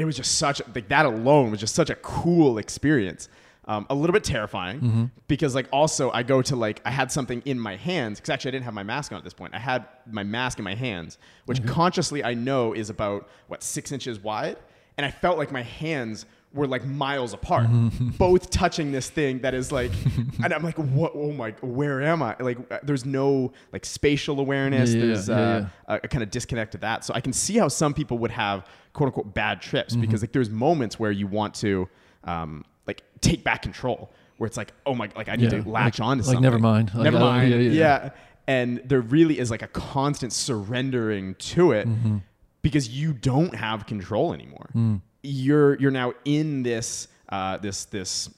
it 0.00 0.04
was 0.04 0.16
just 0.16 0.32
such 0.38 0.58
like 0.74 0.88
that 0.88 1.04
alone 1.06 1.50
was 1.50 1.60
just 1.60 1.74
such 1.74 1.90
a 1.90 1.94
cool 1.96 2.58
experience 2.58 3.28
um, 3.72 3.84
a 3.90 3.94
little 4.00 4.14
bit 4.18 4.24
terrifying 4.24 4.80
Mm-hmm. 4.80 5.04
because 5.26 5.54
like 5.54 5.68
also 5.80 6.04
i 6.12 6.22
go 6.22 6.38
to 6.50 6.54
like 6.56 6.80
i 6.84 6.90
had 7.00 7.08
something 7.12 7.40
in 7.44 7.58
my 7.68 7.76
hands 7.76 8.18
because 8.18 8.30
actually 8.34 8.50
i 8.50 8.52
didn't 8.52 8.64
have 8.70 8.74
my 8.82 8.86
mask 8.94 9.12
on 9.12 9.18
at 9.18 9.24
this 9.24 9.34
point 9.34 9.52
i 9.54 9.58
had 9.58 9.80
my 10.18 10.22
mask 10.36 10.58
in 10.58 10.64
my 10.64 10.74
hands 10.86 11.18
which 11.46 11.60
Mm-hmm. 11.60 11.74
consciously 11.80 12.20
i 12.24 12.34
know 12.48 12.72
is 12.82 12.88
about 12.96 13.28
what 13.50 13.62
six 13.62 13.92
inches 13.92 14.16
wide 14.20 14.56
and 14.96 15.04
i 15.04 15.10
felt 15.10 15.36
like 15.36 15.50
my 15.52 15.62
hands 15.62 16.24
were 16.54 16.66
like 16.66 16.84
miles 16.84 17.32
apart 17.34 17.66
Mm-hmm. 17.68 18.08
both 18.10 18.48
touching 18.50 18.90
this 18.90 19.10
thing 19.10 19.40
that 19.40 19.52
is 19.54 19.70
like 19.70 19.92
and 20.42 20.52
i'm 20.54 20.62
like 20.62 20.78
what 20.78 21.12
oh 21.14 21.32
my 21.32 21.50
where 21.60 22.00
am 22.02 22.22
i 22.22 22.34
like 22.40 22.56
uh, 22.72 22.78
there's 22.82 23.04
no 23.04 23.52
like 23.72 23.84
spatial 23.84 24.40
awareness 24.40 24.92
Yeah, 24.94 25.00
there's 25.06 25.28
yeah, 25.28 25.34
uh, 25.36 25.66
yeah. 25.90 25.98
a, 26.02 26.08
kind 26.08 26.22
of 26.22 26.30
disconnect 26.30 26.72
to 26.72 26.78
that 26.78 27.04
so 27.04 27.12
i 27.14 27.20
can 27.20 27.32
see 27.34 27.58
how 27.58 27.68
some 27.68 27.92
people 27.92 28.16
would 28.18 28.30
have 28.30 28.66
quote 28.94 29.08
unquote 29.08 29.34
bad 29.34 29.60
trips 29.60 29.92
Mm-hmm. 29.92 30.00
because 30.00 30.22
like 30.22 30.32
there's 30.32 30.48
moments 30.50 30.98
where 30.98 31.10
you 31.12 31.26
want 31.26 31.54
to 31.56 31.86
um 32.24 32.64
like 32.86 33.02
take 33.20 33.44
back 33.44 33.60
control 33.62 34.10
where 34.38 34.46
it's 34.46 34.56
like 34.56 34.72
oh 34.86 34.94
my 34.94 35.10
like 35.14 35.28
i 35.28 35.36
need 35.36 35.50
to 35.50 35.62
latch 35.68 35.98
like- 35.98 36.08
on 36.08 36.16
to 36.16 36.22
like, 36.22 36.26
something 36.26 36.42
never 36.42 36.58
mind. 36.58 36.92
Like, 36.94 37.04
never 37.04 37.18
mind 37.20 37.50
yeah, 37.50 37.56
yeah, 37.58 37.70
yeah, 37.70 38.04
yeah. 38.04 38.10
and 38.46 38.80
there 38.86 39.02
really 39.02 39.38
is 39.38 39.50
like 39.50 39.62
a 39.62 39.68
constant 39.68 40.32
surrendering 40.32 41.34
to 41.34 41.72
it 41.72 41.86
Mm-hmm. 41.86 42.16
because 42.62 42.88
you 42.88 43.12
don't 43.12 43.54
have 43.54 43.84
control 43.86 44.32
anymore 44.32 44.70
Mm. 44.74 45.02
You're 45.22 45.74
you're 45.76 45.90
now 45.90 46.12
in 46.24 46.62
this 46.62 47.08
uh 47.30 47.56
this 47.58 47.84
this 47.86 48.30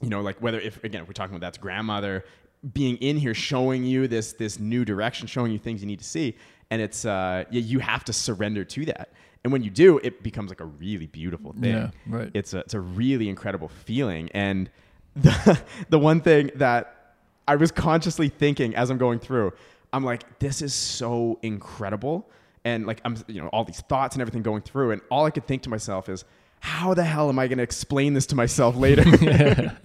you 0.00 0.08
know 0.08 0.20
like 0.20 0.40
whether 0.40 0.60
if 0.60 0.82
again 0.84 1.02
if 1.02 1.08
we're 1.08 1.12
talking 1.12 1.36
about 1.36 1.46
that's 1.46 1.58
grandmother 1.58 2.24
being 2.72 2.96
in 2.96 3.16
here 3.16 3.34
showing 3.34 3.84
you 3.84 4.08
this 4.08 4.32
this 4.32 4.58
new 4.58 4.84
direction 4.84 5.26
showing 5.26 5.52
you 5.52 5.58
things 5.58 5.82
you 5.82 5.86
need 5.86 5.98
to 5.98 6.04
see 6.04 6.34
and 6.70 6.80
it's 6.80 7.04
uh 7.04 7.44
yeah 7.50 7.60
you 7.60 7.78
have 7.78 8.04
to 8.04 8.12
surrender 8.12 8.64
to 8.64 8.84
that. 8.86 9.10
And 9.42 9.52
when 9.52 9.62
you 9.62 9.70
do 9.70 9.98
it 10.02 10.22
becomes 10.22 10.50
like 10.50 10.60
a 10.60 10.64
really 10.64 11.06
beautiful 11.06 11.52
thing. 11.52 11.74
Yeah, 11.74 11.90
right. 12.06 12.30
it's 12.32 12.54
a 12.54 12.60
it's 12.60 12.74
a 12.74 12.80
really 12.80 13.28
incredible 13.28 13.68
feeling. 13.68 14.30
And 14.32 14.70
the 15.14 15.60
the 15.90 15.98
one 15.98 16.20
thing 16.20 16.50
that 16.54 17.14
I 17.46 17.56
was 17.56 17.70
consciously 17.70 18.30
thinking 18.30 18.74
as 18.74 18.90
I'm 18.90 18.98
going 18.98 19.18
through 19.18 19.52
I'm 19.92 20.04
like 20.04 20.38
this 20.38 20.62
is 20.62 20.74
so 20.74 21.38
incredible 21.42 22.28
and 22.64 22.86
like 22.86 23.00
I'm 23.04 23.16
you 23.26 23.40
know 23.42 23.48
all 23.48 23.64
these 23.64 23.80
thoughts 23.80 24.14
and 24.14 24.22
everything 24.22 24.42
going 24.42 24.62
through 24.62 24.92
and 24.92 25.00
all 25.10 25.24
I 25.26 25.30
could 25.30 25.46
think 25.46 25.62
to 25.62 25.68
myself 25.70 26.08
is 26.08 26.24
how 26.60 26.94
the 26.94 27.04
hell 27.04 27.28
am 27.28 27.38
I 27.38 27.46
going 27.46 27.58
to 27.58 27.64
explain 27.64 28.14
this 28.14 28.26
to 28.26 28.34
myself 28.36 28.74
later 28.76 29.04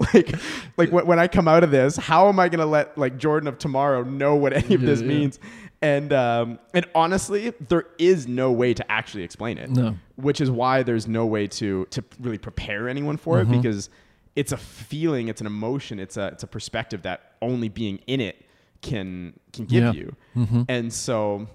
like 0.14 0.34
like 0.76 0.90
when, 0.92 1.18
I 1.18 1.28
come 1.28 1.48
out 1.48 1.64
of 1.64 1.70
this 1.70 1.96
how 1.96 2.28
am 2.28 2.38
I 2.38 2.48
going 2.48 2.60
to 2.60 2.66
let 2.66 2.96
like 2.98 3.16
Jordan 3.18 3.48
of 3.48 3.58
tomorrow 3.58 4.02
know 4.02 4.34
what 4.36 4.52
any 4.52 4.74
of 4.74 4.82
Yeah, 4.82 4.86
this 4.86 5.00
yeah. 5.00 5.06
means 5.08 5.38
and 5.82 6.12
um 6.12 6.58
and 6.74 6.84
honestly 6.94 7.52
there 7.68 7.86
is 7.98 8.28
no 8.28 8.52
way 8.52 8.74
to 8.74 8.92
actually 8.92 9.22
explain 9.22 9.56
it 9.58 9.70
No. 9.70 9.96
which 10.16 10.40
is 10.40 10.50
why 10.50 10.82
there's 10.82 11.06
no 11.08 11.24
way 11.26 11.46
to 11.48 11.86
to 11.90 12.04
really 12.20 12.38
prepare 12.38 12.88
anyone 12.88 13.16
for 13.16 13.36
Mm-hmm. 13.38 13.54
it 13.54 13.56
because 13.62 13.88
it's 14.36 14.52
a 14.52 14.56
feeling, 14.56 15.26
it's 15.26 15.40
an 15.40 15.46
emotion, 15.48 15.98
it's 15.98 16.16
a 16.16 16.28
it's 16.28 16.42
a 16.44 16.46
perspective 16.46 17.02
that 17.02 17.32
only 17.42 17.68
being 17.68 17.98
in 18.06 18.20
it 18.20 18.36
can 18.80 19.34
can 19.52 19.64
give 19.64 19.82
Yeah. 19.82 19.92
you. 19.92 20.16
Mhm. 20.36 20.66
And 20.68 20.92
so 20.92 21.48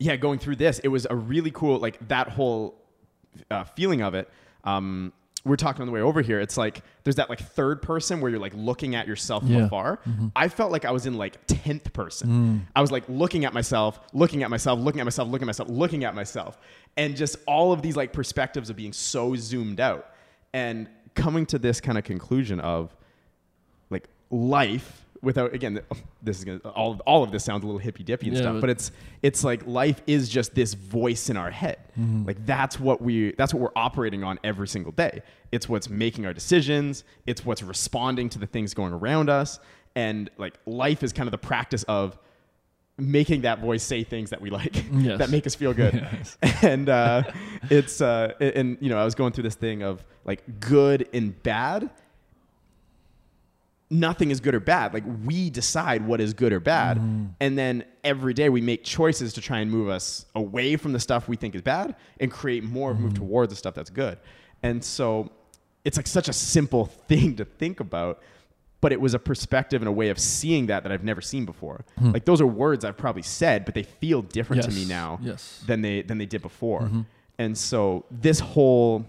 yeah, 0.00 0.16
going 0.16 0.38
through 0.40 0.56
this, 0.56 0.80
it 0.80 0.88
was 0.88 1.06
a 1.08 1.14
really 1.14 1.52
cool 1.52 1.78
like 1.78 2.08
that 2.08 2.28
whole 2.28 2.74
uh, 3.50 3.62
feeling 3.64 4.00
of 4.02 4.14
it. 4.14 4.28
Um, 4.64 5.12
we're 5.44 5.56
talking 5.56 5.80
on 5.80 5.86
the 5.86 5.92
way 5.92 6.00
over 6.02 6.20
here. 6.20 6.38
It's 6.40 6.56
like 6.58 6.82
there's 7.04 7.16
that 7.16 7.30
like 7.30 7.38
third 7.40 7.80
person 7.80 8.20
where 8.20 8.30
you're 8.30 8.40
like 8.40 8.52
looking 8.54 8.94
at 8.94 9.06
yourself 9.06 9.42
from 9.42 9.52
Yeah. 9.54 9.66
afar. 9.66 10.00
I 10.36 10.48
felt 10.48 10.70
like 10.72 10.84
I 10.84 10.90
was 10.90 11.06
in 11.06 11.14
like 11.16 11.38
tenth 11.46 11.92
person. 11.94 12.28
Mm. 12.28 12.60
I 12.76 12.80
was 12.82 12.90
like 12.92 13.04
looking 13.08 13.44
at 13.46 13.54
myself, 13.54 14.00
looking 14.12 14.42
at 14.42 14.50
myself, 14.50 14.78
looking 14.80 15.00
at 15.00 15.04
myself, 15.04 15.28
looking 15.30 15.44
at 15.44 15.46
myself, 15.46 15.68
looking 15.70 16.04
at 16.04 16.14
myself, 16.14 16.58
and 16.98 17.16
just 17.16 17.36
all 17.46 17.72
of 17.72 17.80
these 17.80 17.96
like 17.96 18.12
perspectives 18.12 18.68
of 18.68 18.76
being 18.76 18.92
so 18.92 19.34
zoomed 19.36 19.80
out 19.80 20.10
and 20.52 20.88
coming 21.14 21.46
to 21.46 21.58
this 21.58 21.80
kind 21.80 21.96
of 21.96 22.04
conclusion 22.04 22.60
of 22.60 22.94
like 23.88 24.08
life 24.30 25.06
without 25.22 25.52
again 25.54 25.80
this 26.22 26.38
is 26.38 26.44
gonna 26.44 26.58
all 26.60 26.98
all 27.06 27.22
of 27.22 27.30
this 27.30 27.44
sounds 27.44 27.62
a 27.62 27.66
little 27.66 27.78
hippy 27.78 28.02
dippy 28.02 28.28
and 28.28 28.36
Yeah, 28.36 28.42
stuff 28.42 28.54
but- 28.54 28.60
but 28.62 28.70
it's 28.70 28.90
it's 29.22 29.44
like 29.44 29.66
life 29.66 30.00
is 30.06 30.28
just 30.28 30.54
this 30.54 30.74
voice 30.74 31.28
in 31.30 31.36
our 31.36 31.50
head 31.50 31.78
Mm-hmm. 31.98 32.24
like 32.26 32.46
that's 32.46 32.80
what 32.80 33.02
we 33.02 33.32
that's 33.32 33.52
what 33.52 33.60
we're 33.60 33.76
operating 33.76 34.24
on 34.24 34.38
every 34.44 34.66
single 34.68 34.92
day 34.92 35.22
it's 35.52 35.68
what's 35.68 35.90
making 35.90 36.24
our 36.24 36.32
decisions 36.32 37.04
it's 37.26 37.44
what's 37.44 37.62
responding 37.62 38.28
to 38.30 38.38
the 38.38 38.46
things 38.46 38.72
going 38.72 38.92
around 38.94 39.28
us 39.28 39.58
and 39.96 40.30
like 40.38 40.54
life 40.66 41.02
is 41.02 41.12
kind 41.12 41.26
of 41.26 41.32
the 41.32 41.38
practice 41.38 41.82
of 41.84 42.16
making 42.96 43.42
that 43.42 43.60
voice 43.60 43.82
say 43.82 44.04
things 44.04 44.30
that 44.30 44.40
we 44.40 44.50
like 44.50 44.84
Yes. 44.92 45.18
that 45.18 45.30
make 45.30 45.46
us 45.46 45.54
feel 45.54 45.72
good 45.74 45.94
Yes. 45.94 46.38
and 46.62 46.88
uh, 46.88 47.22
it's 47.70 48.00
uh, 48.00 48.32
and 48.40 48.78
you 48.80 48.88
know 48.88 48.98
I 48.98 49.04
was 49.04 49.14
going 49.14 49.32
through 49.32 49.44
this 49.44 49.54
thing 49.54 49.82
of 49.82 50.04
like 50.24 50.42
good 50.60 51.08
and 51.12 51.40
bad. 51.42 51.90
Nothing 53.92 54.30
is 54.30 54.38
good 54.38 54.54
or 54.54 54.60
bad. 54.60 54.94
Like 54.94 55.02
we 55.24 55.50
decide 55.50 56.06
what 56.06 56.20
is 56.20 56.32
good 56.32 56.52
or 56.52 56.60
bad, 56.60 56.98
and 57.40 57.58
then 57.58 57.84
every 58.04 58.34
day 58.34 58.48
we 58.48 58.60
make 58.60 58.84
choices 58.84 59.32
to 59.34 59.40
try 59.40 59.58
and 59.58 59.68
move 59.70 59.88
us 59.88 60.26
away 60.36 60.76
from 60.76 60.92
the 60.92 61.00
stuff 61.00 61.28
we 61.28 61.34
think 61.36 61.56
is 61.56 61.62
bad 61.62 61.96
and 62.20 62.30
create 62.30 62.62
more 62.62 62.94
move 62.94 63.14
towards 63.14 63.50
the 63.50 63.56
stuff 63.56 63.74
that's 63.74 63.90
good. 63.90 64.16
And 64.62 64.82
so 64.84 65.32
it's 65.84 65.96
like 65.96 66.06
such 66.06 66.28
a 66.28 66.32
simple 66.32 66.84
thing 67.08 67.34
to 67.36 67.44
think 67.44 67.80
about, 67.80 68.22
but 68.80 68.92
it 68.92 69.00
was 69.00 69.12
a 69.14 69.18
perspective 69.18 69.82
and 69.82 69.88
a 69.88 69.92
way 69.92 70.10
of 70.10 70.20
seeing 70.20 70.66
that 70.66 70.84
that 70.84 70.92
I've 70.92 71.02
never 71.04 71.20
seen 71.20 71.44
before. 71.44 71.84
Hmm. 71.98 72.12
Like 72.12 72.24
those 72.26 72.40
are 72.40 72.46
words 72.46 72.84
I've 72.84 72.96
probably 72.96 73.22
said, 73.22 73.64
but 73.64 73.74
they 73.74 73.82
feel 73.82 74.22
different 74.22 74.62
to 74.62 74.70
me 74.70 74.84
now 74.84 75.18
Yes. 75.20 75.64
than 75.66 75.82
they 75.82 76.02
than 76.02 76.18
they 76.18 76.26
did 76.26 76.42
before. 76.42 76.82
Mhm. 76.82 77.06
And 77.40 77.58
so 77.58 78.04
this 78.10 78.38
whole 78.38 79.04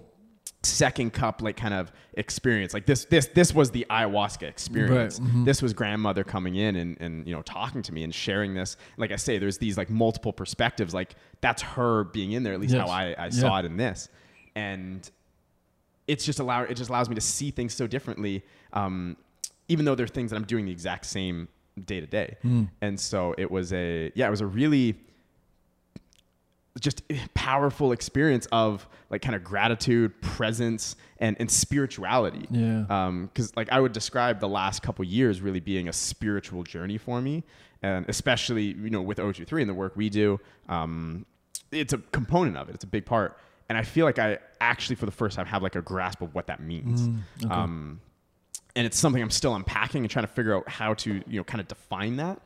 second 0.63 1.11
cup 1.11 1.41
like 1.41 1.57
kind 1.57 1.73
of 1.73 1.91
experience 2.13 2.71
like 2.71 2.85
this 2.85 3.05
this 3.05 3.25
this 3.33 3.51
was 3.53 3.71
the 3.71 3.83
ayahuasca 3.89 4.43
experience 4.43 5.19
Right, 5.19 5.29
mhm. 5.31 5.43
this 5.45 5.59
was 5.59 5.73
grandmother 5.73 6.23
coming 6.23 6.53
in 6.55 6.75
and 6.75 6.97
and 7.01 7.25
you 7.27 7.33
know 7.33 7.41
talking 7.41 7.81
to 7.81 7.91
me 7.91 8.03
and 8.03 8.13
sharing 8.13 8.53
this 8.53 8.77
like 8.97 9.11
i 9.11 9.15
say 9.15 9.39
there's 9.39 9.57
these 9.57 9.75
like 9.75 9.89
multiple 9.89 10.31
perspectives 10.31 10.93
like 10.93 11.15
that's 11.41 11.63
her 11.63 12.03
being 12.03 12.33
in 12.33 12.43
there 12.43 12.53
at 12.53 12.59
least 12.59 12.75
Yes. 12.75 12.87
how 12.87 12.93
i 12.93 13.05
i 13.17 13.25
Yeah. 13.25 13.29
saw 13.31 13.57
it 13.57 13.65
in 13.65 13.75
this 13.77 14.07
and 14.55 15.09
it's 16.07 16.25
just 16.25 16.39
allow 16.39 16.61
it 16.61 16.75
just 16.75 16.89
allows 16.91 17.09
me 17.09 17.15
to 17.15 17.21
see 17.21 17.49
things 17.49 17.73
so 17.73 17.87
differently 17.87 18.43
um 18.73 19.17
even 19.67 19.85
though 19.85 19.95
they're 19.95 20.05
things 20.07 20.29
that 20.29 20.35
i'm 20.37 20.45
doing 20.45 20.65
the 20.65 20.71
exact 20.71 21.05
same 21.07 21.47
day 21.85 21.99
to 22.01 22.05
day 22.07 22.37
Mm. 22.43 22.69
and 22.81 22.99
so 22.99 23.33
it 23.37 23.49
was 23.49 23.73
a 23.73 24.11
yeah 24.13 24.27
it 24.27 24.31
was 24.31 24.41
a 24.41 24.45
really 24.47 24.95
just 26.79 27.03
powerful 27.33 27.91
experience 27.91 28.47
of 28.51 28.87
like 29.09 29.21
kind 29.21 29.35
of 29.35 29.43
gratitude 29.43 30.19
presence 30.21 30.95
and 31.19 31.35
and 31.39 31.51
spirituality. 31.51 32.47
Yeah. 32.49 32.85
um 32.89 33.25
because 33.27 33.55
like 33.57 33.69
i 33.71 33.79
would 33.79 33.91
describe 33.91 34.39
the 34.39 34.47
last 34.47 34.81
couple 34.81 35.03
years 35.03 35.41
really 35.41 35.59
being 35.59 35.89
a 35.89 35.93
spiritual 35.93 36.63
journey 36.63 36.97
for 36.97 37.21
me. 37.21 37.43
And 37.83 38.05
especially 38.07 38.63
you 38.65 38.89
know 38.89 39.01
with 39.01 39.17
o23 39.17 39.61
and 39.61 39.69
the 39.69 39.73
work 39.73 39.95
we 39.95 40.09
do 40.09 40.39
um 40.69 41.25
it's 41.71 41.93
a 41.93 41.97
component 41.97 42.57
of 42.57 42.69
it. 42.69 42.75
It's 42.75 42.83
a 42.83 42.87
big 42.87 43.05
part. 43.05 43.37
And 43.67 43.77
i 43.77 43.83
feel 43.83 44.05
like 44.05 44.19
i 44.19 44.37
actually 44.61 44.95
for 44.95 45.05
the 45.05 45.11
first 45.11 45.35
time 45.35 45.45
have 45.47 45.63
like 45.63 45.75
a 45.75 45.81
grasp 45.81 46.21
of 46.21 46.33
what 46.33 46.47
that 46.47 46.61
means. 46.61 47.01
Mm, 47.07 47.21
okay. 47.45 47.53
um 47.53 47.99
and 48.75 48.85
it's 48.87 48.97
something 48.97 49.21
I'm 49.21 49.29
still 49.29 49.55
unpacking 49.55 50.03
and 50.03 50.09
trying 50.09 50.25
to 50.25 50.31
figure 50.31 50.55
out 50.55 50.69
how 50.69 50.93
to, 50.93 51.21
you 51.27 51.37
know, 51.39 51.43
kind 51.43 51.59
of 51.59 51.67
define 51.67 52.15
that, 52.17 52.41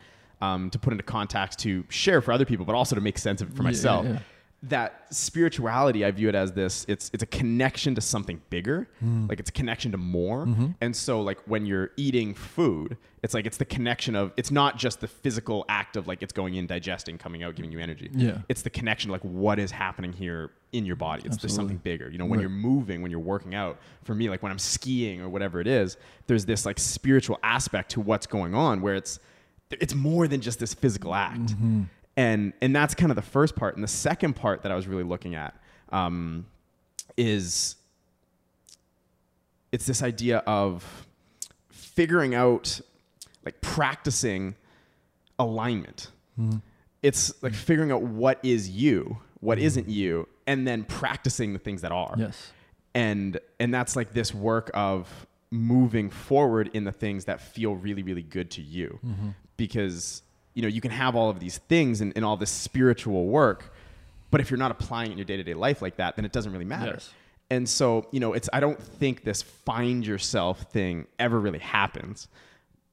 um, 0.45 0.69
to 0.69 0.79
put 0.79 0.91
into 0.93 1.03
context, 1.03 1.59
to 1.59 1.83
share 1.89 2.21
for 2.21 2.31
other 2.31 2.45
people, 2.45 2.65
but 2.65 2.75
also 2.75 2.95
to 2.95 3.01
make 3.01 3.17
sense 3.17 3.41
of 3.41 3.49
it 3.49 3.55
for 3.55 3.63
Yeah, 3.63 3.69
myself. 3.69 4.05
yeah. 4.05 4.19
That 4.63 5.05
spirituality, 5.11 6.03
I 6.05 6.09
view 6.11 6.27
it 6.29 6.33
as 6.33 6.53
this. 6.53 6.85
It's 6.87 7.11
it's 7.13 7.21
a 7.21 7.27
connection 7.27 7.93
to 7.95 8.01
something 8.01 8.41
bigger, 8.49 8.87
Hmm. 8.99 9.27
like 9.27 9.39
it's 9.39 9.49
a 9.49 9.53
connection 9.53 9.91
to 9.91 9.97
more. 9.97 10.45
Mm-hmm. 10.45 10.67
And 10.81 10.95
so, 10.95 11.21
like 11.21 11.37
when 11.45 11.65
you're 11.67 11.91
eating 11.97 12.33
food, 12.33 12.97
it's 13.21 13.33
like 13.35 13.45
it's 13.45 13.57
the 13.57 13.65
connection 13.65 14.15
of. 14.15 14.31
It's 14.37 14.49
not 14.51 14.77
just 14.77 15.01
the 15.01 15.07
physical 15.07 15.65
act 15.69 15.97
of 15.97 16.07
like 16.07 16.23
it's 16.23 16.33
going 16.33 16.55
in, 16.55 16.65
digesting, 16.65 17.17
coming 17.19 17.43
out, 17.43 17.55
giving 17.55 17.71
you 17.71 17.79
energy. 17.79 18.09
Yeah. 18.13 18.39
It's 18.49 18.63
the 18.63 18.71
connection, 18.71 19.11
like 19.11 19.21
what 19.21 19.59
is 19.59 19.69
happening 19.71 20.13
here 20.13 20.49
in 20.71 20.83
your 20.85 20.95
body. 20.95 21.21
It's 21.25 21.35
Absolutely. 21.35 21.55
something 21.55 21.77
bigger. 21.77 22.09
You 22.09 22.17
know, 22.17 22.25
when 22.25 22.39
Right. 22.39 22.43
you're 22.49 22.49
moving, 22.71 23.01
when 23.03 23.11
you're 23.11 23.19
working 23.19 23.53
out, 23.53 23.77
for 24.03 24.15
me, 24.15 24.29
like 24.29 24.41
when 24.41 24.51
I'm 24.51 24.59
skiing 24.59 25.21
or 25.21 25.29
whatever 25.29 25.59
it 25.61 25.67
is, 25.67 25.95
there's 26.27 26.45
this 26.45 26.65
like 26.65 26.79
spiritual 26.79 27.37
aspect 27.43 27.91
to 27.91 28.01
what's 28.01 28.25
going 28.25 28.55
on 28.55 28.81
where 28.81 28.95
it's 28.95 29.19
it's 29.71 29.93
more 29.95 30.27
than 30.27 30.41
just 30.41 30.59
this 30.59 30.73
physical 30.73 31.13
act. 31.15 31.39
Mm-hmm. 31.47 31.83
And 32.17 32.53
and 32.61 32.75
that's 32.75 32.95
kind 32.95 33.11
of 33.11 33.15
the 33.15 33.21
first 33.21 33.55
part. 33.55 33.75
And 33.75 33.83
the 33.83 33.87
second 33.89 34.35
part 34.35 34.61
that 34.63 34.71
I 34.71 34.75
was 34.75 34.87
really 34.87 35.03
looking 35.03 35.35
at 35.35 35.53
um, 35.91 36.45
is 37.17 37.75
it's 39.71 39.85
this 39.85 40.01
idea 40.01 40.37
of 40.47 41.07
figuring 41.69 42.35
out 42.35 42.79
like 43.45 43.59
practicing 43.61 44.55
alignment 45.39 46.09
Mm-hmm. 46.39 46.57
it's 47.01 47.41
like 47.41 47.53
figuring 47.53 47.93
out 47.93 48.01
what 48.01 48.39
is 48.43 48.69
you 48.69 49.19
what 49.39 49.57
isn't 49.57 49.87
you 49.87 50.27
and 50.47 50.67
then 50.67 50.83
practicing 50.83 51.53
the 51.53 51.59
things 51.59 51.81
that 51.81 51.93
are 51.93 52.13
Yes. 52.17 52.51
and 52.93 53.39
and 53.57 53.73
that's 53.73 53.95
like 53.95 54.11
this 54.11 54.33
work 54.33 54.69
of 54.73 55.25
moving 55.49 56.09
forward 56.09 56.69
in 56.73 56.83
the 56.83 56.91
things 56.91 57.23
that 57.25 57.39
feel 57.39 57.73
really 57.75 58.03
really 58.03 58.21
good 58.21 58.51
to 58.51 58.61
you 58.61 58.99
Mm-hmm. 59.05 59.29
Because 59.57 60.21
you 60.53 60.61
know 60.61 60.67
you 60.67 60.81
can 60.81 60.91
have 60.91 61.15
all 61.15 61.29
of 61.29 61.39
these 61.39 61.57
things 61.57 62.01
and, 62.01 62.13
and 62.15 62.23
all 62.25 62.37
this 62.37 62.51
spiritual 62.51 63.25
work 63.27 63.73
but 64.31 64.41
if 64.41 64.49
you're 64.49 64.57
not 64.57 64.71
applying 64.71 65.09
it 65.09 65.11
in 65.13 65.17
your 65.17 65.25
day-to-day 65.25 65.53
life 65.53 65.81
like 65.81 65.97
that 65.97 66.15
then 66.15 66.25
it 66.25 66.31
doesn't 66.31 66.51
really 66.51 66.65
matter 66.65 66.93
Yes. 66.93 67.09
and 67.49 67.67
so 67.67 68.07
you 68.11 68.19
know 68.19 68.33
it's 68.33 68.49
i 68.53 68.59
don't 68.59 68.81
think 68.81 69.23
this 69.23 69.41
find 69.41 70.05
yourself 70.05 70.61
thing 70.71 71.07
ever 71.19 71.39
really 71.39 71.59
happens 71.59 72.27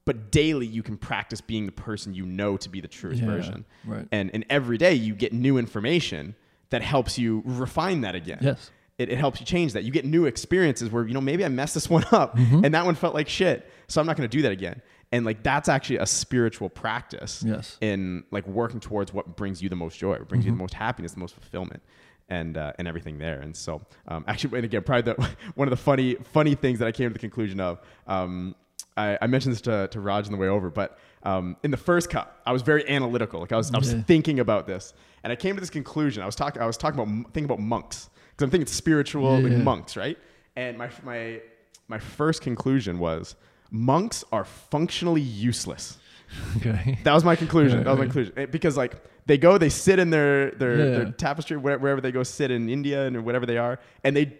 but 0.05 0.31
daily 0.31 0.65
you 0.65 0.83
can 0.83 0.97
practice 0.97 1.39
being 1.41 1.65
the 1.65 1.71
person 1.71 2.13
you 2.13 2.25
know 2.25 2.57
to 2.57 2.69
be 2.69 2.81
the 2.81 2.87
truest 2.87 3.21
Yeah, 3.21 3.27
version 3.27 3.65
right. 3.85 4.07
and 4.11 4.29
and 4.33 4.45
every 4.49 4.77
day 4.77 4.93
you 4.93 5.15
get 5.15 5.31
new 5.33 5.57
information 5.57 6.35
that 6.69 6.81
helps 6.81 7.17
you 7.17 7.41
refine 7.45 8.01
that 8.01 8.15
again 8.15 8.39
Yes. 8.41 8.71
it, 8.97 9.09
it 9.09 9.17
helps 9.17 9.39
you 9.39 9.45
change 9.45 9.73
that. 9.73 9.83
You 9.83 9.91
get 9.91 10.05
new 10.05 10.25
experiences 10.25 10.89
where, 10.91 11.05
you 11.07 11.13
know, 11.13 11.21
maybe 11.21 11.43
I 11.45 11.47
messed 11.49 11.73
this 11.75 11.89
one 11.97 12.03
up 12.11 12.35
Mm-hmm. 12.35 12.63
and 12.65 12.73
that 12.73 12.85
one 12.85 12.95
felt 12.95 13.13
like 13.13 13.27
shit. 13.29 13.69
So 13.87 13.99
I'm 14.01 14.07
not 14.07 14.17
going 14.17 14.27
to 14.29 14.37
do 14.37 14.41
that 14.43 14.51
again. 14.51 14.81
And 15.13 15.25
like, 15.25 15.43
that's 15.43 15.69
actually 15.69 15.97
a 15.97 16.05
spiritual 16.07 16.69
practice 16.69 17.43
Yes. 17.47 17.77
in 17.81 18.23
like 18.31 18.45
working 18.47 18.79
towards 18.79 19.13
what 19.13 19.37
brings 19.37 19.61
you 19.61 19.69
the 19.69 19.75
most 19.75 19.97
joy, 19.99 20.13
what 20.17 20.27
brings 20.27 20.43
you 20.43 20.51
Mm-hmm. 20.51 20.57
the 20.57 20.63
most 20.63 20.73
happiness, 20.73 21.13
the 21.13 21.19
most 21.19 21.35
fulfillment 21.35 21.81
and, 22.29 22.57
uh, 22.57 22.73
and 22.79 22.87
everything 22.87 23.19
there. 23.19 23.39
And 23.41 23.55
so, 23.55 23.81
um, 24.07 24.25
actually, 24.27 24.57
and 24.57 24.65
again, 24.65 24.81
probably 24.83 25.13
the, 25.13 25.29
one 25.55 25.67
of 25.67 25.69
the 25.69 25.77
funny, 25.77 26.15
funny 26.33 26.55
things 26.55 26.79
that 26.79 26.87
I 26.87 26.91
came 26.91 27.09
to 27.09 27.13
the 27.13 27.19
conclusion 27.19 27.59
of, 27.59 27.79
um, 28.07 28.55
I, 28.97 29.17
I 29.21 29.27
mentioned 29.27 29.53
this 29.53 29.61
to, 29.61 29.87
to 29.91 29.99
Raj 30.01 30.25
on 30.25 30.31
the 30.31 30.37
way 30.37 30.47
over, 30.47 30.69
but 30.71 30.97
um, 31.21 31.57
in 31.63 31.69
the 31.71 31.77
first 31.77 32.09
cup, 32.09 32.41
I 32.45 32.51
was 32.51 32.63
very 32.63 32.87
analytical. 32.89 33.39
Like 33.39 33.51
I 33.51 33.57
was, 33.57 33.71
I 33.73 33.77
was 33.77 33.93
Yeah. 33.93 34.01
thinking 34.03 34.39
about 34.39 34.65
this, 34.67 34.93
and 35.23 35.31
I 35.31 35.35
came 35.35 35.53
to 35.55 35.59
this 35.61 35.69
conclusion. 35.69 36.23
I 36.23 36.25
was 36.25 36.35
talking, 36.35 36.59
I 36.61 36.65
was 36.65 36.75
talking 36.77 36.99
about 36.99 37.11
thinking 37.33 37.45
about 37.45 37.59
monks 37.59 38.09
because 38.31 38.43
I'm 38.45 38.49
thinking 38.49 38.67
spiritual 38.67 39.37
Yeah, 39.37 39.43
like 39.43 39.51
yeah. 39.53 39.57
monks, 39.59 39.95
right? 39.95 40.17
And 40.55 40.77
my 40.77 40.89
my 41.03 41.39
my 41.87 41.99
first 41.99 42.41
conclusion 42.41 42.97
was 42.99 43.35
monks 43.73 44.23
are 44.31 44.45
functionally 44.45 45.21
useless. 45.21 45.97
Okay. 46.57 46.99
That 47.03 47.13
was 47.13 47.25
my 47.25 47.35
conclusion. 47.35 47.79
Right, 47.79 47.83
that 47.83 47.89
was 47.91 47.97
my 47.99 48.05
right. 48.05 48.13
conclusion 48.13 48.51
because 48.51 48.77
like 48.77 48.95
they 49.25 49.37
go, 49.37 49.57
they 49.57 49.69
sit 49.69 49.99
in 49.99 50.09
their 50.09 50.51
their, 50.51 50.77
Yeah. 50.77 50.97
their 50.97 51.11
tapestry 51.11 51.57
wherever 51.57 51.99
they 51.99 52.11
go 52.11 52.23
sit 52.23 52.51
in 52.51 52.69
India 52.69 53.05
and 53.05 53.25
whatever 53.25 53.45
they 53.45 53.57
are, 53.57 53.79
and 54.03 54.15
they 54.15 54.37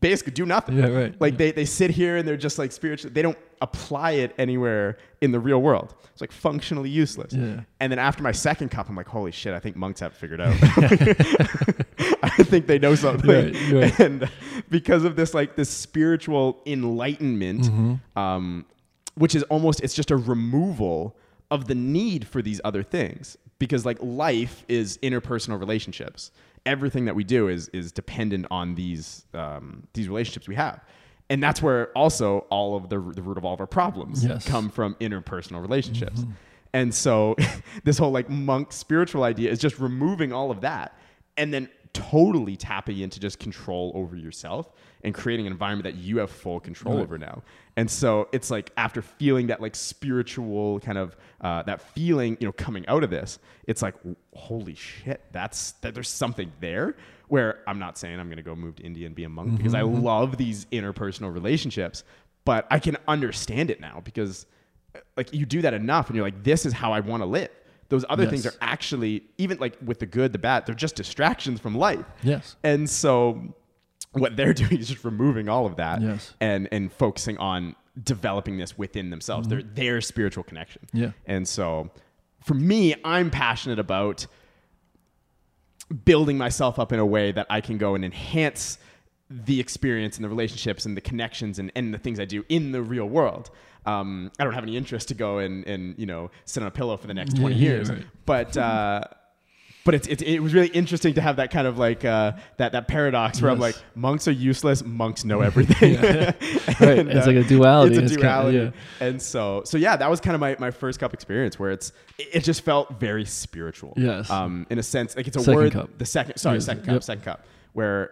basically 0.00 0.32
do 0.32 0.46
nothing. 0.46 0.76
Yeah, 0.78 0.88
right. 0.88 1.20
Like 1.20 1.36
they, 1.36 1.52
they 1.52 1.64
sit 1.64 1.90
here 1.90 2.16
and 2.16 2.26
they're 2.26 2.36
just 2.36 2.58
like 2.58 2.72
spiritual. 2.72 3.10
They 3.10 3.22
don't 3.22 3.38
apply 3.62 4.12
it 4.12 4.34
anywhere 4.38 4.98
in 5.20 5.32
the 5.32 5.40
real 5.40 5.62
world. 5.62 5.94
It's 6.12 6.20
like 6.20 6.32
functionally 6.32 6.90
useless. 6.90 7.32
Yeah. 7.32 7.60
And 7.80 7.90
then 7.90 7.98
after 7.98 8.22
my 8.22 8.32
second 8.32 8.70
cup, 8.70 8.88
I'm 8.88 8.96
like, 8.96 9.08
holy 9.08 9.32
shit, 9.32 9.54
I 9.54 9.60
think 9.60 9.76
monks 9.76 10.00
have 10.00 10.12
it 10.12 10.18
figured 10.18 10.40
out. 10.40 10.54
I 12.38 12.42
think 12.52 12.66
they 12.66 12.78
know 12.78 12.94
something. 12.94 13.30
Right, 13.52 13.72
right. 13.72 14.00
And 14.06 14.28
because 14.70 15.04
of 15.04 15.16
this, 15.16 15.34
like 15.34 15.56
this 15.56 15.70
spiritual 15.70 16.60
enlightenment, 16.66 17.62
Mm-hmm. 17.62 18.18
um, 18.18 18.66
which 19.14 19.34
is 19.34 19.42
almost, 19.44 19.80
it's 19.82 19.94
just 19.94 20.10
a 20.10 20.16
removal 20.16 21.16
of 21.50 21.66
the 21.68 21.74
need 21.74 22.26
for 22.26 22.42
these 22.42 22.60
other 22.64 22.82
things. 22.82 23.36
Because 23.58 23.86
like 23.86 23.96
life 24.02 24.64
is 24.68 24.98
interpersonal 24.98 25.58
relationships. 25.58 26.30
Everything 26.66 27.06
that 27.06 27.14
we 27.14 27.24
do 27.24 27.48
is 27.48 27.68
is 27.68 27.92
dependent 27.92 28.46
on 28.50 28.74
these 28.74 29.24
um, 29.32 29.84
these 29.94 30.08
relationships 30.08 30.46
we 30.48 30.56
have. 30.56 30.84
And 31.30 31.42
that's 31.42 31.62
where 31.62 31.88
also 31.96 32.40
all 32.50 32.76
of 32.76 32.88
the, 32.90 32.98
the 33.00 33.22
root 33.22 33.38
of 33.38 33.44
all 33.44 33.54
of 33.54 33.60
our 33.60 33.66
problems 33.66 34.24
Yes. 34.24 34.46
come 34.46 34.68
from 34.68 34.94
interpersonal 35.00 35.62
relationships. 35.62 36.24
And 36.74 36.94
so 36.94 37.34
this 37.84 37.96
whole 37.96 38.10
like 38.10 38.28
monk 38.28 38.72
spiritual 38.72 39.22
idea 39.24 39.50
is 39.50 39.58
just 39.58 39.78
removing 39.78 40.32
all 40.32 40.50
of 40.50 40.60
that 40.60 40.98
and 41.38 41.52
then 41.54 41.68
totally 41.96 42.56
tapping 42.56 42.98
into 42.98 43.18
just 43.20 43.38
control 43.38 43.92
over 43.94 44.16
yourself 44.16 44.70
and 45.02 45.14
creating 45.14 45.46
an 45.46 45.52
environment 45.52 45.84
that 45.84 45.94
you 46.00 46.18
have 46.18 46.30
full 46.30 46.60
control 46.60 46.96
Right. 46.96 47.02
over 47.02 47.18
now. 47.18 47.42
And 47.76 47.90
so 47.90 48.28
it's 48.32 48.50
like 48.50 48.70
after 48.76 49.02
feeling 49.02 49.48
that 49.48 49.60
like 49.60 49.74
spiritual 49.74 50.80
kind 50.80 50.98
of 50.98 51.16
uh, 51.40 51.62
that 51.64 51.80
feeling, 51.80 52.36
you 52.40 52.46
know, 52.46 52.52
coming 52.52 52.86
out 52.88 53.04
of 53.04 53.10
this, 53.10 53.38
it's 53.66 53.82
like 53.82 53.94
holy 54.34 54.74
shit, 54.74 55.22
that's 55.32 55.72
that 55.82 55.94
there's 55.94 56.08
something 56.08 56.52
there 56.60 56.96
where 57.28 57.60
I'm 57.66 57.78
not 57.78 57.98
saying 57.98 58.20
I'm 58.20 58.28
going 58.28 58.36
to 58.36 58.42
go 58.42 58.54
move 58.54 58.76
to 58.76 58.82
India 58.84 59.06
and 59.06 59.14
be 59.14 59.24
a 59.24 59.28
monk 59.28 59.56
because 59.56 59.74
I 59.74 59.82
love 59.82 60.36
these 60.36 60.64
interpersonal 60.66 61.32
relationships, 61.34 62.04
but 62.44 62.66
I 62.70 62.78
can 62.78 62.96
understand 63.08 63.70
it 63.70 63.80
now 63.80 64.00
because 64.04 64.46
like 65.16 65.32
you 65.34 65.44
do 65.44 65.60
that 65.62 65.74
enough 65.74 66.06
and 66.08 66.16
you're 66.16 66.24
like 66.24 66.42
this 66.44 66.64
is 66.64 66.72
how 66.72 66.92
I 66.92 67.00
want 67.00 67.22
to 67.22 67.26
live. 67.26 67.50
Those 67.88 68.04
other 68.08 68.24
Yes. 68.24 68.30
things 68.30 68.46
are 68.46 68.54
actually 68.60 69.22
even 69.38 69.58
like 69.58 69.76
with 69.84 69.98
the 70.00 70.06
good, 70.06 70.32
the 70.32 70.38
bad, 70.38 70.66
they're 70.66 70.74
just 70.74 70.96
distractions 70.96 71.60
from 71.60 71.74
life. 71.76 72.04
Yes. 72.22 72.56
And 72.64 72.88
so 72.90 73.54
what 74.12 74.36
they're 74.36 74.54
doing 74.62 74.78
is 74.78 74.88
just 74.88 75.04
removing 75.04 75.48
all 75.48 75.66
of 75.66 75.76
that 75.76 76.00
Yes. 76.02 76.34
and 76.40 76.68
and 76.72 76.92
focusing 76.92 77.36
on 77.38 77.76
developing 78.02 78.58
this 78.58 78.76
within 78.76 79.10
themselves. 79.10 79.48
Their 79.48 79.62
their 79.62 80.00
spiritual 80.00 80.44
connection. 80.44 80.82
Mm-hmm. 80.88 80.98
Yeah. 81.04 81.10
And 81.26 81.46
so 81.46 81.90
for 82.42 82.54
me, 82.54 82.94
I'm 83.04 83.30
passionate 83.30 83.78
about 83.78 84.26
building 86.04 86.36
myself 86.36 86.78
up 86.78 86.92
in 86.92 86.98
a 86.98 87.06
way 87.06 87.32
that 87.32 87.46
I 87.48 87.60
can 87.60 87.78
go 87.78 87.94
and 87.94 88.04
enhance 88.04 88.78
the 89.28 89.58
experience 89.60 90.16
and 90.16 90.24
the 90.24 90.28
relationships 90.28 90.86
and 90.86 90.96
the 90.96 91.00
connections 91.00 91.58
and, 91.58 91.72
and 91.74 91.92
the 91.92 91.98
things 91.98 92.20
I 92.20 92.24
do 92.26 92.44
in 92.48 92.72
the 92.72 92.82
real 92.82 93.06
world. 93.08 93.50
Um, 93.84 94.30
I 94.38 94.44
don't 94.44 94.52
have 94.54 94.62
any 94.64 94.76
interest 94.76 95.08
to 95.08 95.14
go 95.14 95.38
and, 95.38 95.64
and 95.66 95.94
you 95.98 96.06
know 96.06 96.30
sit 96.44 96.62
on 96.62 96.66
a 96.68 96.72
pillow 96.72 96.96
for 96.96 97.06
the 97.06 97.14
next 97.14 97.36
20 97.36 97.54
yeah, 97.56 97.60
years, 97.68 97.90
right. 97.90 98.04
but 98.24 98.56
uh, 98.56 99.02
but 99.84 99.94
it's, 99.94 100.08
it's 100.08 100.22
it 100.22 100.40
was 100.40 100.52
really 100.54 100.66
interesting 100.68 101.14
to 101.14 101.20
have 101.20 101.36
that 101.36 101.52
kind 101.52 101.68
of 101.68 101.78
like 101.78 102.04
uh, 102.04 102.32
that 102.56 102.72
that 102.72 102.88
paradox 102.88 103.40
where 103.40 103.50
I'm 103.52 103.60
like 103.60 103.76
monks 103.94 104.26
are 104.26 104.32
useless, 104.32 104.84
monks 104.84 105.24
know 105.24 105.40
everything. 105.50 105.94
Yeah. 105.94 106.32
Right, 106.80 106.98
And, 106.98 107.08
it's 107.10 107.26
uh, 107.26 107.30
like 107.32 107.44
a 107.44 107.48
duality, 107.48 107.94
It's 107.94 108.04
it's 108.04 108.12
a 108.12 108.16
duality, 108.20 108.58
yeah. 108.58 108.70
and 109.00 109.22
so 109.22 109.62
so 109.64 109.78
yeah, 109.78 109.96
that 109.96 110.10
was 110.10 110.20
kind 110.20 110.34
of 110.34 110.40
my, 110.40 110.56
my 110.58 110.70
first 110.72 110.98
cup 111.00 111.14
experience 111.14 111.58
where 111.58 111.70
it's 111.70 111.92
it 112.18 112.28
it 112.34 112.44
just 112.44 112.62
felt 112.62 112.98
very 113.00 113.24
spiritual. 113.24 113.94
Yes. 113.96 114.28
um, 114.30 114.66
in 114.68 114.78
a 114.78 114.82
sense, 114.82 115.16
like 115.16 115.26
it's 115.28 115.36
a 115.36 115.40
Second 115.40 115.54
word. 115.54 115.72
cup. 115.72 115.90
The 115.98 116.04
second, 116.04 116.36
sorry, 116.38 116.56
Yes, 116.56 116.66
second 116.66 116.82
cup, 116.84 116.92
yep. 116.94 117.02
second 117.04 117.24
cup, 117.24 117.46
where 117.72 118.10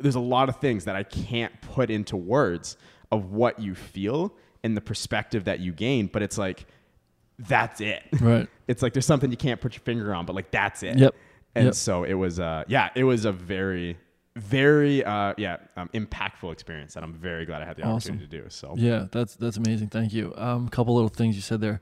there's 0.00 0.14
a 0.14 0.20
lot 0.20 0.48
of 0.48 0.56
things 0.60 0.84
that 0.84 0.96
I 0.96 1.02
can't 1.02 1.52
put 1.60 1.90
into 1.90 2.16
words 2.16 2.76
of 3.10 3.32
what 3.32 3.58
you 3.58 3.74
feel 3.74 4.32
and 4.62 4.76
the 4.76 4.80
perspective 4.80 5.44
that 5.44 5.60
you 5.60 5.72
gain, 5.72 6.06
but 6.06 6.22
it's 6.22 6.38
like 6.38 6.66
that's 7.38 7.80
it. 7.80 8.02
Right. 8.20 8.48
It's 8.66 8.82
like 8.82 8.92
there's 8.92 9.06
something 9.06 9.30
you 9.30 9.36
can't 9.36 9.60
put 9.60 9.74
your 9.74 9.80
finger 9.82 10.14
on, 10.14 10.26
but 10.26 10.34
like 10.36 10.50
that's 10.50 10.82
it. 10.82 10.98
Yep. 10.98 11.14
And 11.54 11.64
Yep. 11.66 11.74
so 11.74 12.04
it 12.04 12.14
was, 12.14 12.38
uh, 12.38 12.64
yeah, 12.68 12.90
it 12.94 13.04
was 13.04 13.24
a 13.24 13.32
very, 13.32 13.96
very, 14.36 15.02
uh, 15.04 15.34
yeah, 15.38 15.56
um, 15.76 15.88
impactful 15.94 16.52
experience 16.52 16.94
that 16.94 17.02
I'm 17.02 17.14
very 17.14 17.46
glad 17.46 17.62
I 17.62 17.64
had 17.64 17.76
the 17.76 17.82
Awesome. 17.82 18.14
opportunity 18.16 18.26
to 18.36 18.42
do. 18.44 18.50
So 18.50 18.74
Yeah, 18.76 19.06
that's 19.10 19.34
that's 19.36 19.56
amazing. 19.56 19.88
Thank 19.88 20.12
you. 20.12 20.32
Um, 20.36 20.66
a 20.66 20.70
couple 20.70 20.94
little 20.94 21.08
things 21.08 21.34
you 21.34 21.42
said 21.42 21.60
there. 21.60 21.80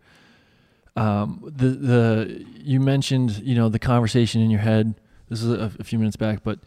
Um, 0.96 1.42
the 1.44 1.68
the 1.68 2.46
you 2.56 2.80
mentioned 2.80 3.38
you 3.38 3.54
know 3.54 3.68
the 3.68 3.78
conversation 3.78 4.40
in 4.40 4.50
your 4.50 4.60
head. 4.60 4.94
This 5.28 5.42
is 5.42 5.50
a, 5.52 5.70
a 5.78 5.84
few 5.84 5.98
minutes 5.98 6.16
back, 6.16 6.42
but 6.42 6.60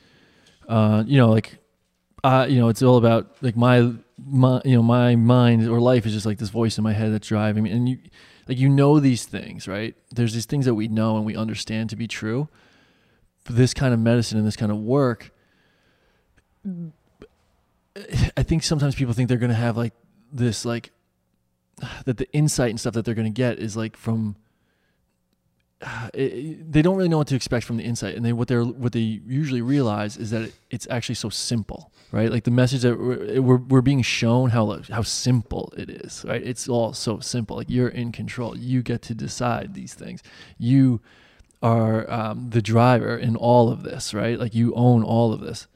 uh, 0.70 1.04
you 1.06 1.18
know 1.18 1.30
like 1.30 1.58
uh, 2.24 2.48
you 2.50 2.60
know 2.60 2.70
it's 2.70 2.82
all 2.82 2.96
about 2.96 3.36
like 3.42 3.58
my 3.58 3.92
my 4.18 4.62
you 4.64 4.76
know 4.76 4.84
my 4.84 5.18
mind 5.18 5.68
or 5.68 5.82
life 5.82 6.06
is 6.06 6.14
just 6.14 6.26
like 6.26 6.38
this 6.38 6.50
voice 6.50 6.78
in 6.78 6.84
my 6.86 6.94
head 6.94 7.12
that's 7.12 7.28
driving 7.28 7.64
me, 7.64 7.72
and 7.72 7.90
you 7.90 7.98
like 8.48 8.58
you 8.58 8.70
know 8.70 9.02
these 9.02 9.26
things, 9.26 9.68
right? 9.68 9.96
There's 10.12 10.34
these 10.34 10.46
things 10.46 10.66
that 10.66 10.76
we 10.76 10.88
know 10.88 11.18
and 11.18 11.26
we 11.26 11.36
understand 11.36 11.90
to 11.90 11.98
be 11.98 12.08
true. 12.08 12.48
But 13.44 13.58
this 13.58 13.74
kind 13.74 13.94
of 13.94 14.00
medicine 14.00 14.38
and 14.38 14.48
this 14.48 14.56
kind 14.56 14.72
of 14.72 14.78
work 14.78 15.32
I 18.38 18.44
think 18.44 18.64
sometimes 18.64 18.96
people 18.96 19.14
think 19.14 19.30
they're 19.30 19.38
going 19.38 19.50
to 19.50 19.56
have 19.56 19.78
like 19.78 19.94
this 20.32 20.66
like 20.66 20.92
that 22.06 22.18
the 22.18 22.32
insight 22.34 22.70
and 22.70 22.80
stuff 22.80 22.94
that 22.94 23.06
they're 23.06 23.16
going 23.16 23.32
to 23.32 23.36
get 23.36 23.60
is 23.60 23.76
like 23.76 23.98
from 23.98 24.36
it, 26.14 26.72
they 26.72 26.82
don't 26.82 26.96
really 26.96 27.10
know 27.10 27.18
what 27.18 27.28
to 27.28 27.36
expect 27.36 27.66
from 27.66 27.78
the 27.78 27.84
insight 27.84 28.16
and 28.16 28.26
they 28.26 28.34
what 28.34 28.48
they're 28.48 28.64
what 28.64 28.94
they 28.94 29.00
usually 29.00 29.62
realize 29.62 30.18
is 30.18 30.32
that 30.32 30.42
it, 30.44 30.54
it's 30.70 30.88
actually 30.90 31.16
so 31.16 31.30
simple 31.30 31.92
right? 32.12 32.32
Like 32.32 32.44
the 32.44 32.52
message 32.52 32.82
that 32.82 33.00
we're, 33.00 33.42
we're, 33.42 33.58
we're 33.58 33.82
being 33.82 34.02
shown 34.02 34.50
how 34.50 34.82
how 34.90 35.04
simple 35.04 35.74
it 35.78 35.90
is 35.90 36.26
right? 36.28 36.42
It's 36.42 36.68
all 36.68 36.94
so 36.94 37.20
simple. 37.20 37.58
Like 37.58 37.70
you're 37.70 37.90
in 37.90 38.12
control. 38.12 38.58
You 38.58 38.82
get 38.82 39.02
to 39.04 39.14
decide 39.14 39.74
these 39.74 39.94
things. 39.94 40.24
You 40.58 41.02
are 41.62 42.10
um, 42.10 42.50
the 42.50 42.62
driver 42.62 43.18
in 43.18 43.36
all 43.36 43.70
of 43.70 43.84
this 43.84 44.14
right? 44.14 44.40
Like 44.40 44.56
you 44.56 44.74
own 44.76 45.04
all 45.04 45.34
of 45.34 45.42
this. 45.42 45.68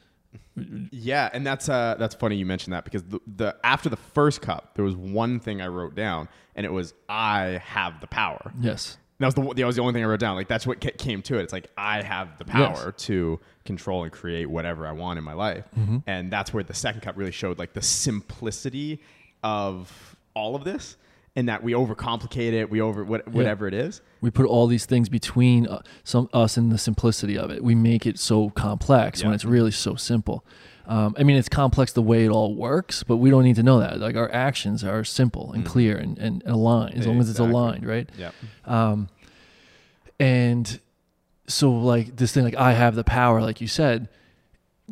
Yeah, 0.92 1.32
and 1.34 1.46
that's 1.46 1.68
uh, 1.68 1.96
that's 1.98 2.14
funny 2.14 2.36
you 2.36 2.46
mentioned 2.46 2.74
that 2.74 2.84
because 2.84 3.04
the, 3.04 3.20
the 3.26 3.56
after 3.64 3.90
the 3.90 3.98
first 3.98 4.42
cup, 4.42 4.76
there 4.76 4.86
was 4.86 4.96
one 4.96 5.40
thing 5.40 5.62
I 5.62 5.68
wrote 5.68 5.96
down, 5.96 6.30
and 6.56 6.64
it 6.64 6.72
was 6.72 6.94
I 7.10 7.60
have 7.66 8.00
the 8.02 8.08
power. 8.08 8.54
yes 8.60 8.98
That 9.20 9.28
was 9.28 9.36
the 9.36 9.42
that 9.54 9.66
was 9.66 9.76
the 9.76 9.82
only 9.82 9.94
thing 9.94 10.04
I 10.04 10.08
wrote 10.08 10.20
down. 10.20 10.36
Like 10.36 10.48
that's 10.48 10.66
what 10.68 10.80
came 10.98 11.22
to 11.24 11.38
it. 11.40 11.44
It's 11.44 11.54
like 11.54 11.70
I 11.78 12.02
have 12.02 12.38
the 12.40 12.46
power 12.46 12.92
to 12.92 13.40
control 13.64 14.04
and 14.04 14.12
create 14.12 14.48
whatever 14.50 14.86
I 14.88 14.92
want 14.92 15.18
in 15.18 15.24
my 15.24 15.34
life, 15.34 15.66
Mm-hmm. 15.80 15.98
and 16.08 16.32
that's 16.32 16.54
where 16.54 16.64
the 16.64 16.74
second 16.74 17.02
cup 17.02 17.16
really 17.16 17.32
showed 17.32 17.58
like 17.60 17.74
the 17.74 17.82
simplicity 17.82 19.02
of 19.44 20.16
all 20.36 20.56
of 20.56 20.64
this, 20.64 20.98
and 21.36 21.48
that 21.50 21.64
we 21.64 21.74
overcomplicate 21.74 22.54
it. 22.54 22.70
We 22.70 22.82
over 22.82 23.04
what, 23.04 23.28
whatever 23.28 23.68
it 23.68 23.74
is. 23.74 24.02
we 24.22 24.32
put 24.32 24.46
all 24.48 24.68
these 24.68 24.86
things 24.86 25.10
between 25.10 25.68
uh, 25.68 25.82
some 26.04 26.28
us 26.34 26.58
and 26.58 26.72
the 26.72 26.78
simplicity 26.78 27.38
of 27.38 27.52
it. 27.52 27.64
We 27.64 27.76
make 27.76 28.06
it 28.06 28.18
so 28.20 28.50
complex 28.52 29.24
when 29.24 29.34
it's 29.34 29.46
really 29.46 29.72
so 29.72 29.96
simple. 29.96 30.44
Um, 30.86 31.16
I 31.18 31.24
mean, 31.24 31.38
it's 31.38 31.48
complex 31.50 31.94
the 31.94 32.02
way 32.02 32.26
it 32.26 32.30
all 32.30 32.56
works, 32.56 33.04
but 33.04 33.18
we 33.18 33.30
don't 33.30 33.44
need 33.44 33.56
to 33.56 33.64
know 33.64 33.80
that. 33.80 34.00
Like 34.00 34.16
our 34.18 34.32
actions 34.32 34.84
are 34.84 35.04
simple 35.04 35.54
and 35.54 35.66
clear 35.66 35.96
and, 35.96 36.18
and 36.18 36.44
aligned 36.46 36.96
as 36.96 37.08
long 37.08 37.20
as 37.20 37.30
it's 37.30 37.40
Mm. 37.40 37.50
Aligned, 37.50 37.86
right? 37.86 38.10
Yeah. 38.18 38.32
Um, 38.66 39.08
and 40.20 40.80
so 41.48 41.72
like 41.72 42.16
this 42.18 42.34
thing, 42.34 42.44
like 42.44 42.56
I 42.56 42.74
have 42.74 42.96
the 42.96 43.04
power, 43.04 43.42
like 43.42 43.62
you 43.62 43.68
said, 43.68 44.10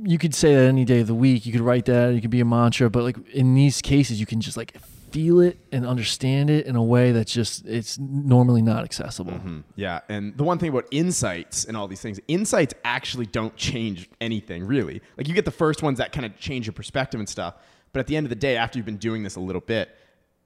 you 0.01 0.17
could 0.17 0.33
say 0.33 0.55
that 0.55 0.67
any 0.67 0.85
day 0.85 1.01
of 1.01 1.07
the 1.07 1.13
week. 1.15 1.45
You 1.45 1.51
could 1.51 1.61
write 1.61 1.85
that. 1.85 2.13
It 2.13 2.21
could 2.21 2.29
be 2.29 2.39
a 2.39 2.45
mantra, 2.45 2.89
but 2.89 3.03
like 3.03 3.17
in 3.29 3.53
these 3.53 3.81
cases, 3.81 4.19
you 4.19 4.25
can 4.25 4.39
just 4.39 4.55
like 4.55 4.75
feel 5.11 5.39
it 5.41 5.57
and 5.71 5.85
understand 5.85 6.49
it 6.49 6.65
in 6.65 6.75
a 6.75 6.83
way 6.83 7.11
that's 7.11 7.31
just 7.33 7.65
it's 7.65 7.97
normally 7.99 8.61
not 8.61 8.83
accessible. 8.83 9.33
Mhm. 9.33 9.63
Yeah, 9.75 9.99
and 10.09 10.35
the 10.37 10.43
one 10.43 10.57
thing 10.57 10.69
about 10.69 10.85
insights 10.91 11.65
and 11.65 11.75
all 11.77 11.87
these 11.87 12.01
things, 12.01 12.19
insights 12.27 12.73
actually 12.83 13.25
don't 13.25 13.55
change 13.55 14.09
anything 14.19 14.65
really. 14.65 15.01
Like 15.17 15.27
you 15.27 15.33
get 15.33 15.45
the 15.45 15.51
first 15.51 15.83
ones 15.83 15.97
that 15.97 16.11
kind 16.11 16.25
of 16.25 16.37
change 16.37 16.65
your 16.67 16.73
perspective 16.73 17.19
and 17.19 17.27
stuff, 17.29 17.55
but 17.93 17.99
at 17.99 18.07
the 18.07 18.15
end 18.15 18.25
of 18.25 18.29
the 18.29 18.35
day, 18.35 18.55
after 18.57 18.77
you've 18.79 18.85
been 18.85 18.97
doing 18.97 19.23
this 19.23 19.35
a 19.35 19.39
little 19.41 19.61
bit, 19.61 19.95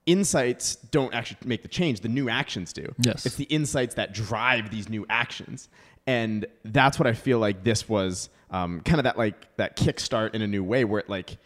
insights 0.06 0.76
don't 0.76 1.14
actually 1.14 1.38
make 1.46 1.62
the 1.62 1.68
change. 1.68 2.02
The 2.02 2.10
new 2.10 2.30
actions 2.30 2.74
do. 2.74 2.94
Yes. 3.00 3.26
it's 3.26 3.36
the 3.36 3.46
insights 3.46 3.96
that 3.96 4.14
drive 4.14 4.70
these 4.72 4.90
new 4.90 5.06
actions, 5.10 5.70
and 6.08 6.46
that's 6.64 7.00
what 7.00 7.08
I 7.08 7.14
feel 7.14 7.40
like 7.40 7.64
this 7.64 7.90
was 7.90 8.30
um, 8.52 8.82
kind 8.82 9.00
of 9.00 9.04
that 9.06 9.18
like 9.18 9.56
that 9.58 9.76
kickstart 9.78 10.36
in 10.36 10.42
a 10.42 10.48
new 10.48 10.64
way 10.64 10.86
where 10.86 11.00
it 11.00 11.10
like 11.10 11.38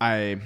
I. 0.00 0.38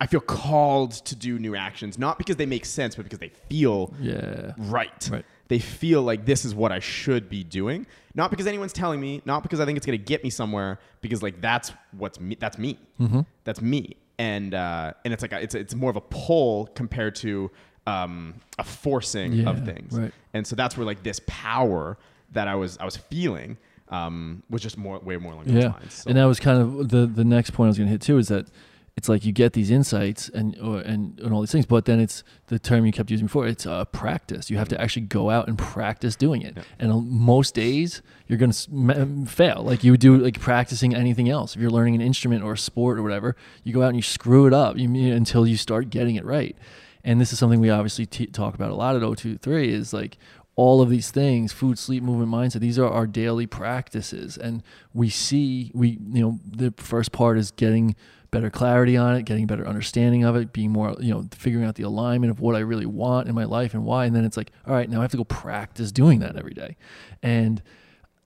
I 0.00 0.06
feel 0.06 0.20
called 0.20 0.92
to 1.06 1.14
do 1.14 1.38
new 1.38 1.54
actions, 1.54 1.98
not 1.98 2.18
because 2.18 2.36
they 2.36 2.46
make 2.46 2.64
sense, 2.64 2.94
but 2.96 3.04
because 3.04 3.20
they 3.20 3.30
feel 3.48 3.94
Yeah. 4.00 4.52
right. 4.58 5.08
Right. 5.10 5.24
They 5.48 5.58
feel 5.58 6.02
like 6.02 6.24
this 6.24 6.44
is 6.44 6.54
what 6.54 6.72
I 6.72 6.80
should 6.80 7.28
be 7.28 7.44
doing, 7.44 7.86
not 8.14 8.30
because 8.30 8.46
anyone's 8.46 8.72
telling 8.72 9.00
me, 9.00 9.22
not 9.24 9.42
because 9.42 9.60
I 9.60 9.64
think 9.66 9.76
it's 9.76 9.86
going 9.86 9.98
to 9.98 10.04
get 10.04 10.24
me 10.24 10.30
somewhere, 10.30 10.78
because 11.00 11.22
like 11.22 11.40
that's 11.40 11.72
what's 11.92 12.18
me. 12.18 12.36
That's 12.40 12.58
me. 12.58 12.78
Mm-hmm. 13.00 13.20
That's 13.44 13.60
me. 13.60 13.96
And 14.18 14.54
uh, 14.54 14.94
and 15.04 15.12
it's 15.14 15.22
like 15.22 15.32
a, 15.32 15.40
it's 15.42 15.54
it's 15.54 15.74
more 15.74 15.90
of 15.90 15.96
a 15.96 16.00
pull 16.00 16.66
compared 16.74 17.14
to 17.16 17.50
um, 17.86 18.34
a 18.58 18.64
forcing 18.64 19.32
Yeah, 19.34 19.50
of 19.50 19.64
things. 19.64 19.92
right. 19.98 20.12
And 20.32 20.46
so 20.46 20.56
that's 20.56 20.76
where 20.76 20.86
like 20.86 21.02
this 21.02 21.20
power 21.26 21.98
that 22.32 22.48
I 22.48 22.54
was 22.56 22.78
I 22.78 22.84
was 22.84 22.96
feeling 22.96 23.58
um, 23.90 24.42
was 24.50 24.62
just 24.62 24.78
more 24.78 24.98
way 24.98 25.16
more 25.18 25.32
along 25.34 25.48
Yeah. 25.48 25.68
lines. 25.68 25.94
So, 25.94 26.08
And 26.10 26.18
that 26.18 26.24
was 26.24 26.40
kind 26.40 26.60
of 26.60 26.88
the 26.88 27.06
the 27.06 27.24
next 27.24 27.50
point 27.50 27.66
I 27.66 27.70
was 27.70 27.78
going 27.78 27.88
to 27.88 27.92
hit 27.92 28.00
too 28.00 28.18
is 28.18 28.28
that 28.28 28.48
it's 28.96 29.08
like 29.08 29.24
you 29.24 29.32
get 29.32 29.54
these 29.54 29.70
insights 29.70 30.28
and 30.28 30.56
or, 30.60 30.78
and 30.78 31.18
and 31.18 31.32
all 31.32 31.40
these 31.40 31.50
things, 31.50 31.66
but 31.66 31.84
then 31.84 31.98
it's 31.98 32.22
the 32.46 32.58
term 32.60 32.86
you 32.86 32.92
kept 32.92 33.10
using 33.10 33.26
before. 33.26 33.46
It's 33.46 33.66
uh, 33.66 33.84
practice. 33.86 34.50
You 34.50 34.56
have 34.58 34.68
to 34.68 34.80
actually 34.80 35.06
go 35.06 35.30
out 35.30 35.48
and 35.48 35.58
practice 35.58 36.14
doing 36.14 36.42
it. 36.42 36.54
Yeah. 36.56 36.62
And 36.78 36.92
uh, 36.92 36.98
most 36.98 37.54
days 37.54 38.02
you're 38.28 38.38
going 38.38 38.52
to 38.52 39.26
fail, 39.26 39.62
like 39.64 39.82
you 39.82 39.90
would 39.90 40.00
do 40.00 40.16
like 40.16 40.40
practicing 40.40 40.94
anything 40.94 41.28
else. 41.28 41.56
If 41.56 41.60
you're 41.60 41.70
learning 41.70 41.96
an 41.96 42.00
instrument 42.00 42.44
or 42.44 42.52
a 42.52 42.58
sport 42.58 42.98
or 42.98 43.02
whatever, 43.02 43.36
you 43.64 43.72
go 43.72 43.82
out 43.82 43.88
and 43.88 43.96
you 43.96 44.02
screw 44.02 44.46
it 44.46 44.54
up 44.54 44.78
you, 44.78 45.12
until 45.12 45.46
you 45.46 45.56
start 45.56 45.90
getting 45.90 46.14
it 46.14 46.24
right. 46.24 46.56
And 47.02 47.20
this 47.20 47.32
is 47.32 47.38
something 47.38 47.60
we 47.60 47.70
obviously 47.70 48.06
t- 48.06 48.26
talk 48.26 48.54
about 48.54 48.70
a 48.70 48.74
lot 48.74 48.96
at 48.96 49.02
O23 49.02 49.66
is 49.68 49.92
like 49.92 50.16
all 50.56 50.80
of 50.80 50.88
these 50.88 51.10
things 51.10 51.52
food 51.52 51.76
sleep 51.76 52.00
movement 52.00 52.30
mindset 52.30 52.60
these 52.60 52.78
are 52.78 52.88
our 52.88 53.08
daily 53.08 53.44
practices 53.44 54.38
and 54.38 54.62
we 54.92 55.08
see 55.08 55.72
we 55.74 55.98
you 56.12 56.22
know 56.22 56.38
the 56.46 56.72
first 56.76 57.10
part 57.10 57.36
is 57.36 57.50
getting 57.50 57.96
better 58.34 58.50
clarity 58.50 58.96
on 58.96 59.14
it 59.14 59.24
getting 59.24 59.46
better 59.46 59.66
understanding 59.66 60.24
of 60.24 60.34
it 60.34 60.52
being 60.52 60.72
more 60.72 60.96
you 60.98 61.14
know 61.14 61.24
figuring 61.30 61.64
out 61.64 61.76
the 61.76 61.84
alignment 61.84 62.32
of 62.32 62.40
what 62.40 62.56
i 62.56 62.58
really 62.58 62.84
want 62.84 63.28
in 63.28 63.34
my 63.34 63.44
life 63.44 63.74
and 63.74 63.84
why. 63.84 64.06
And 64.06 64.14
then 64.14 64.24
it's 64.24 64.36
like 64.36 64.50
all 64.66 64.74
right 64.74 64.90
now 64.90 64.98
i 64.98 65.02
have 65.02 65.12
to 65.12 65.16
go 65.16 65.24
practice 65.24 65.92
doing 65.92 66.18
that 66.18 66.36
every 66.36 66.52
day. 66.52 66.76
And 67.22 67.62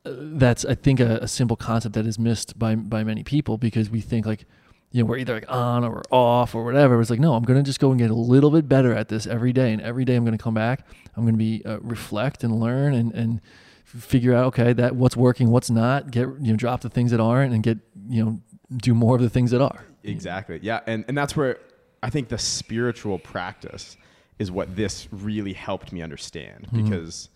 uh, 0.07 0.13
that's 0.17 0.65
i 0.65 0.75
think 0.75 0.99
a, 0.99 1.19
a 1.19 1.29
simple 1.29 1.57
concept 1.57 1.95
that 1.95 2.07
is 2.07 2.19
missed 2.19 2.59
by 2.59 2.75
by 2.75 3.05
many 3.05 3.23
people 3.23 3.59
because 3.59 3.91
we 3.91 4.01
think 4.01 4.25
like 4.25 4.47
you 4.93 5.03
know 5.03 5.07
we're 5.07 5.19
either 5.19 5.35
like 5.35 5.51
on 5.53 5.85
or 5.85 6.03
off 6.11 6.55
or 6.55 6.65
whatever. 6.65 6.99
It's 7.01 7.11
like 7.11 7.21
no 7.21 7.35
i'm 7.35 7.43
going 7.43 7.63
to 7.63 7.69
just 7.69 7.79
go 7.79 7.91
and 7.91 8.01
get 8.01 8.11
a 8.11 8.15
little 8.15 8.51
bit 8.51 8.67
better 8.67 8.95
at 8.95 9.09
this 9.09 9.27
every 9.27 9.53
day. 9.53 9.73
And 9.73 9.83
every 9.83 10.07
day 10.07 10.17
i'm 10.17 10.25
going 10.25 10.37
to 10.37 10.43
come 10.43 10.55
back 10.55 10.87
i'm 11.17 11.25
going 11.25 11.35
to 11.35 11.39
be 11.39 11.63
uh, 11.67 11.81
reflect 11.81 12.43
and 12.43 12.59
learn 12.59 12.95
and 12.95 13.13
and 13.13 13.43
figure 13.85 14.35
out 14.35 14.47
okay 14.47 14.73
that 14.75 14.97
what's 14.97 15.17
working 15.17 15.51
what's 15.51 15.71
not 15.71 16.11
get 16.11 16.29
you 16.41 16.53
know 16.53 16.57
drop 16.57 16.81
the 16.81 16.91
things 16.91 17.11
that 17.11 17.21
aren't 17.21 17.55
and 17.55 17.63
get 17.63 17.79
you 18.09 18.25
know 18.25 18.41
do 18.77 18.95
more 18.95 19.17
of 19.17 19.23
the 19.23 19.31
things 19.31 19.51
that 19.51 19.63
are 19.63 19.88
Exactly. 20.05 20.59
Yeah. 20.63 20.81
And, 20.87 21.05
and 21.09 21.17
that's 21.17 21.37
where 21.37 21.59
I 22.03 22.11
think 22.11 22.29
the 22.29 22.39
spiritual 22.39 23.19
practice 23.19 23.97
is 24.39 24.51
what 24.51 24.75
this 24.77 25.09
really 25.11 25.53
helped 25.53 25.93
me 25.93 26.01
understand 26.03 26.67
Mm-hmm. 26.73 26.85
because 26.85 27.29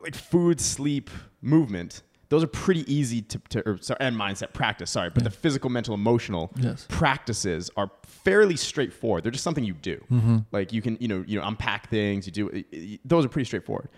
like 0.00 0.14
food, 0.14 0.60
sleep, 0.60 1.10
movement, 1.42 2.02
those 2.28 2.42
are 2.42 2.46
pretty 2.48 2.90
easy 2.92 3.20
to, 3.22 3.38
to 3.50 3.68
or, 3.68 3.78
sorry, 3.82 3.98
and 4.00 4.16
mindset 4.16 4.52
practice, 4.54 4.90
sorry, 4.90 5.10
but 5.10 5.22
the 5.22 5.30
physical, 5.30 5.68
mental, 5.70 5.94
emotional 5.94 6.50
Yes. 6.58 6.86
practices 6.88 7.70
are 7.76 7.90
fairly 8.04 8.56
straightforward. 8.56 9.22
They're 9.22 9.30
just 9.32 9.44
something 9.44 9.62
you 9.64 9.74
do. 9.74 10.02
Mm-hmm. 10.10 10.38
Like 10.50 10.72
you 10.72 10.80
can, 10.82 10.96
you 10.98 11.08
know, 11.08 11.22
you 11.26 11.38
know, 11.38 11.46
unpack 11.46 11.88
things, 11.90 12.26
you 12.26 12.32
do, 12.32 12.98
those 13.04 13.24
are 13.24 13.28
pretty 13.28 13.44
straightforward. 13.44 13.90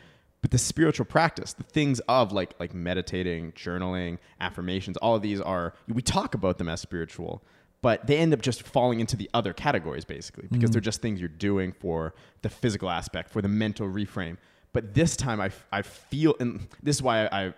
But 0.44 0.50
the 0.50 0.58
spiritual 0.58 1.06
practice, 1.06 1.54
the 1.54 1.62
things 1.62 2.00
of 2.00 2.30
like 2.30 2.52
like 2.60 2.74
meditating, 2.74 3.52
journaling, 3.52 4.18
affirmations, 4.42 4.98
all 4.98 5.16
of 5.16 5.22
these 5.22 5.40
are 5.40 5.72
we 5.88 6.02
talk 6.02 6.34
about 6.34 6.58
them 6.58 6.68
as 6.68 6.82
spiritual, 6.82 7.42
but 7.80 8.06
they 8.06 8.18
end 8.18 8.34
up 8.34 8.42
just 8.42 8.62
falling 8.62 9.00
into 9.00 9.16
the 9.16 9.30
other 9.32 9.54
categories 9.54 10.04
basically 10.04 10.46
because 10.52 10.70
they're 10.70 10.82
mm. 10.82 10.84
just 10.84 11.00
things 11.00 11.18
you're 11.18 11.30
doing 11.30 11.72
for 11.72 12.12
the 12.42 12.50
physical 12.50 12.90
aspect, 12.90 13.30
for 13.30 13.40
the 13.40 13.48
mental 13.48 13.88
reframe. 13.88 14.36
but 14.74 14.92
this 14.92 15.16
time 15.16 15.40
i, 15.40 15.50
I 15.72 15.80
feel, 15.80 16.34
and 16.38 16.68
this 16.82 16.96
is 16.96 17.02
why 17.02 17.24
I, 17.24 17.46
I 17.46 17.54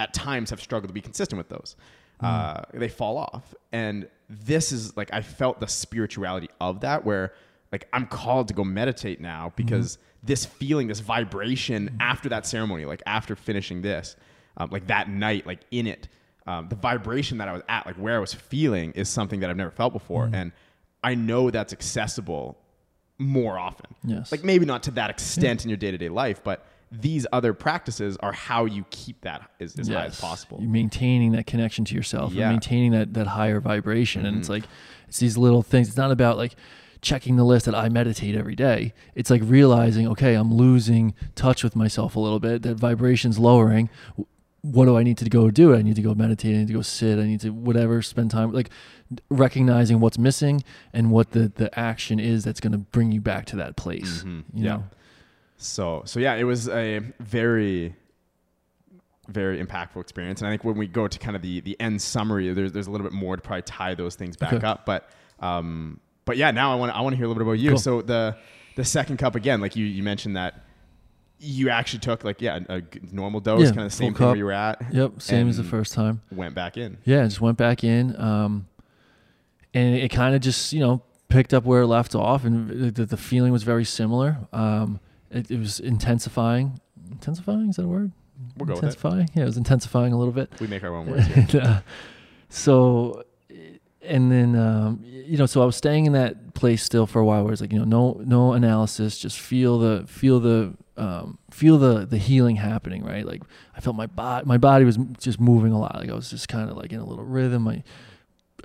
at 0.00 0.12
times 0.12 0.50
have 0.50 0.60
struggled 0.60 0.90
to 0.90 0.94
be 0.94 1.00
consistent 1.00 1.38
with 1.38 1.48
those. 1.48 1.74
Mm. 2.22 2.26
Uh, 2.26 2.62
they 2.74 2.90
fall 2.90 3.16
off, 3.16 3.54
and 3.72 4.08
this 4.28 4.72
is 4.72 4.94
like 4.94 5.08
I 5.10 5.22
felt 5.22 5.58
the 5.58 5.68
spirituality 5.68 6.50
of 6.60 6.80
that, 6.80 7.06
where 7.06 7.32
like 7.72 7.88
I'm 7.94 8.06
called 8.06 8.48
to 8.48 8.54
go 8.54 8.62
meditate 8.62 9.22
now 9.22 9.46
mm-hmm. 9.46 9.56
because 9.56 9.96
this 10.26 10.44
feeling, 10.46 10.86
this 10.88 11.00
vibration 11.00 11.96
after 12.00 12.28
that 12.30 12.46
ceremony, 12.46 12.84
like 12.84 13.02
after 13.06 13.36
finishing 13.36 13.82
this, 13.82 14.16
um, 14.56 14.70
like 14.70 14.86
that 14.88 15.08
night, 15.08 15.46
like 15.46 15.60
in 15.70 15.86
it, 15.86 16.08
um, 16.46 16.68
the 16.68 16.76
vibration 16.76 17.38
that 17.38 17.48
I 17.48 17.52
was 17.52 17.62
at, 17.68 17.86
like 17.86 17.96
where 17.96 18.16
I 18.16 18.20
was 18.20 18.32
feeling, 18.34 18.92
is 18.92 19.08
something 19.08 19.40
that 19.40 19.50
I've 19.50 19.56
never 19.56 19.70
felt 19.70 19.92
before, 19.92 20.30
and 20.32 20.52
I 21.02 21.14
know 21.14 21.50
that's 21.50 21.72
accessible 21.72 22.56
more 23.18 23.58
often. 23.58 23.94
Yes. 24.04 24.30
Like 24.30 24.44
maybe 24.44 24.66
not 24.66 24.82
to 24.84 24.90
that 24.92 25.10
extent 25.10 25.64
in 25.64 25.70
your 25.70 25.76
day 25.76 25.90
to 25.90 25.98
day 25.98 26.08
life, 26.08 26.42
but 26.44 26.66
these 26.92 27.26
other 27.32 27.52
practices 27.52 28.16
are 28.18 28.32
how 28.32 28.64
you 28.64 28.84
keep 28.90 29.22
that 29.22 29.50
as, 29.58 29.76
as 29.78 29.88
high 29.88 30.04
as 30.06 30.20
possible. 30.20 30.58
You're 30.60 30.70
maintaining 30.70 31.32
that 31.32 31.46
connection 31.46 31.84
to 31.86 31.94
yourself 31.94 32.32
Yeah. 32.32 32.44
and 32.44 32.52
maintaining 32.52 32.92
that 32.92 33.14
that 33.14 33.26
higher 33.26 33.60
vibration. 33.60 34.24
And 34.24 34.34
Mm-hmm. 34.34 34.40
it's 34.42 34.48
like 34.48 34.64
it's 35.08 35.18
these 35.18 35.36
little 35.36 35.62
things. 35.62 35.88
It's 35.88 35.96
not 35.96 36.12
about 36.12 36.36
like 36.36 36.54
checking 37.02 37.36
the 37.36 37.44
list 37.44 37.66
that 37.66 37.74
I 37.74 37.88
meditate 37.88 38.34
every 38.36 38.54
day. 38.56 38.92
It's 39.14 39.30
like 39.30 39.42
realizing, 39.44 40.06
okay, 40.08 40.34
I'm 40.34 40.52
losing 40.54 41.14
touch 41.34 41.62
with 41.64 41.76
myself 41.76 42.16
a 42.16 42.20
little 42.20 42.40
bit. 42.40 42.62
That 42.62 42.76
vibration's 42.76 43.38
lowering. 43.38 43.88
What 44.62 44.86
do 44.86 44.96
I 44.96 45.02
need 45.04 45.16
to 45.18 45.28
go 45.30 45.50
do? 45.50 45.74
I 45.74 45.82
need 45.82 45.94
to 45.96 46.02
go 46.02 46.14
meditate. 46.14 46.54
I 46.54 46.58
need 46.58 46.66
to 46.68 46.72
go 46.72 46.82
sit. 46.82 47.18
I 47.20 47.24
need 47.24 47.40
to 47.40 47.50
whatever. 47.50 48.02
Spend 48.02 48.30
time 48.32 48.52
like 48.52 48.70
recognizing 49.30 50.00
what's 50.00 50.18
missing 50.18 50.64
and 50.92 51.10
what 51.12 51.30
the 51.30 51.52
the 51.54 51.76
action 51.78 52.18
is 52.18 52.42
that's 52.44 52.58
going 52.58 52.72
to 52.72 52.78
bring 52.78 53.12
you 53.12 53.20
back 53.20 53.46
to 53.46 53.56
that 53.56 53.76
place. 53.76 54.24
Mhm. 54.24 54.44
You 54.54 54.64
Yeah. 54.64 54.70
know. 54.72 54.84
So 55.58 56.02
so 56.04 56.18
yeah, 56.18 56.34
it 56.34 56.44
was 56.44 56.68
a 56.68 56.98
very 57.20 57.94
very 59.28 59.62
impactful 59.64 60.00
experience. 60.00 60.40
And 60.40 60.48
I 60.48 60.52
think 60.52 60.62
when 60.64 60.76
we 60.76 60.86
go 60.86 61.08
to 61.08 61.18
kind 61.18 61.34
of 61.36 61.42
the 61.42 61.60
the 61.60 61.76
end 61.80 62.00
summary, 62.02 62.52
there's 62.52 62.72
there's 62.72 62.86
a 62.86 62.90
little 62.90 63.04
bit 63.06 63.12
more 63.12 63.36
to 63.36 63.42
probably 63.42 63.62
tie 63.62 63.94
those 63.94 64.14
things 64.16 64.36
back 64.36 64.52
Okay. 64.52 64.66
up. 64.66 64.84
But 64.86 65.10
um 65.40 66.00
but 66.26 66.36
yeah, 66.36 66.50
now 66.50 66.72
I 66.72 66.74
want 66.76 66.92
I 66.92 67.00
want 67.00 67.14
to 67.14 67.16
hear 67.16 67.24
a 67.24 67.28
little 67.28 67.42
bit 67.42 67.46
about 67.48 67.58
you. 67.58 67.70
Cool. 67.70 67.78
So 67.78 68.02
the 68.02 68.36
the 68.76 68.84
second 68.84 69.16
cup 69.16 69.34
again, 69.34 69.60
like 69.62 69.74
you 69.76 69.86
you 69.86 70.02
mentioned 70.02 70.36
that 70.36 70.62
you 71.38 71.68
actually 71.70 71.98
took 72.00 72.24
like 72.24 72.40
yeah 72.42 72.60
a 72.68 72.82
normal 73.12 73.40
dose, 73.40 73.60
Yeah, 73.62 73.66
kind 73.68 73.80
of 73.80 73.84
the 73.86 73.90
same 73.96 74.12
thing 74.12 74.18
cup. 74.18 74.26
where 74.28 74.36
you 74.36 74.44
were 74.44 74.52
at. 74.52 74.82
Yep. 74.92 75.20
Same 75.22 75.48
as 75.48 75.56
the 75.56 75.64
first 75.64 75.94
time. 75.94 76.20
Went 76.30 76.54
back 76.54 76.76
in. 76.76 76.98
Yeah, 77.04 77.24
just 77.24 77.40
went 77.40 77.56
back 77.58 77.82
in, 77.84 78.18
um, 78.20 78.66
and 79.74 79.94
it 79.96 80.10
kind 80.10 80.34
of 80.34 80.40
just 80.42 80.72
you 80.72 80.80
know 80.80 81.02
picked 81.28 81.52
up 81.52 81.64
where 81.64 81.82
it 81.82 81.86
left 81.86 82.14
off, 82.14 82.44
and 82.44 82.94
the, 82.94 83.04
the 83.06 83.16
feeling 83.16 83.52
was 83.52 83.62
very 83.64 83.84
similar. 83.84 84.38
Um, 84.52 85.00
it, 85.30 85.50
it 85.50 85.58
was 85.58 85.80
intensifying. 85.80 86.80
Intensifying 87.10 87.68
is 87.70 87.76
that 87.76 87.84
a 87.84 87.88
word? 87.88 88.12
We'll 88.56 88.66
go 88.66 88.74
with 88.74 88.82
it. 88.82 88.86
intensifying. 88.86 89.28
Yeah, 89.34 89.42
it 89.42 89.46
was 89.46 89.56
intensifying 89.56 90.12
a 90.12 90.18
little 90.18 90.32
bit. 90.32 90.50
We 90.60 90.66
make 90.66 90.84
our 90.84 90.94
own 90.94 91.06
words 91.06 91.26
here. 91.28 91.36
and, 91.36 91.56
uh, 91.56 91.80
so, 92.48 93.24
and 94.06 94.30
then 94.30 94.56
um, 94.56 95.02
you 95.04 95.36
know, 95.36 95.46
so 95.46 95.62
I 95.62 95.66
was 95.66 95.76
staying 95.76 96.06
in 96.06 96.12
that 96.12 96.54
place 96.54 96.82
still 96.82 97.06
for 97.06 97.20
a 97.20 97.24
while. 97.24 97.44
Where 97.44 97.52
it's 97.52 97.60
like 97.60 97.72
you 97.72 97.78
know, 97.78 97.84
no, 97.84 98.20
no 98.24 98.52
analysis, 98.52 99.18
just 99.18 99.38
feel 99.38 99.78
the, 99.78 100.04
feel 100.06 100.40
the, 100.40 100.74
um, 100.96 101.38
feel 101.50 101.78
the, 101.78 102.06
the 102.06 102.18
healing 102.18 102.56
happening. 102.56 103.04
Right, 103.04 103.26
like 103.26 103.42
I 103.74 103.80
felt 103.80 103.96
my 103.96 104.06
body, 104.06 104.46
my 104.46 104.58
body 104.58 104.84
was 104.84 104.96
just 105.18 105.40
moving 105.40 105.72
a 105.72 105.78
lot. 105.78 105.96
Like 105.96 106.10
I 106.10 106.14
was 106.14 106.30
just 106.30 106.48
kind 106.48 106.70
of 106.70 106.76
like 106.76 106.92
in 106.92 107.00
a 107.00 107.04
little 107.04 107.24
rhythm. 107.24 107.68
I 107.68 107.82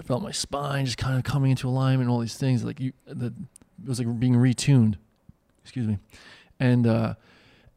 felt 0.03 0.23
my 0.23 0.31
spine 0.31 0.85
just 0.85 0.97
kind 0.97 1.17
of 1.17 1.23
coming 1.23 1.51
into 1.51 1.67
alignment. 1.67 2.09
All 2.09 2.19
these 2.19 2.37
things, 2.37 2.63
like 2.63 2.79
you, 2.79 2.93
the, 3.05 3.27
it 3.27 3.87
was 3.87 3.99
like 3.99 4.19
being 4.19 4.35
retuned. 4.35 4.95
Excuse 5.63 5.87
me, 5.87 5.97
and. 6.59 6.87
uh 6.87 7.13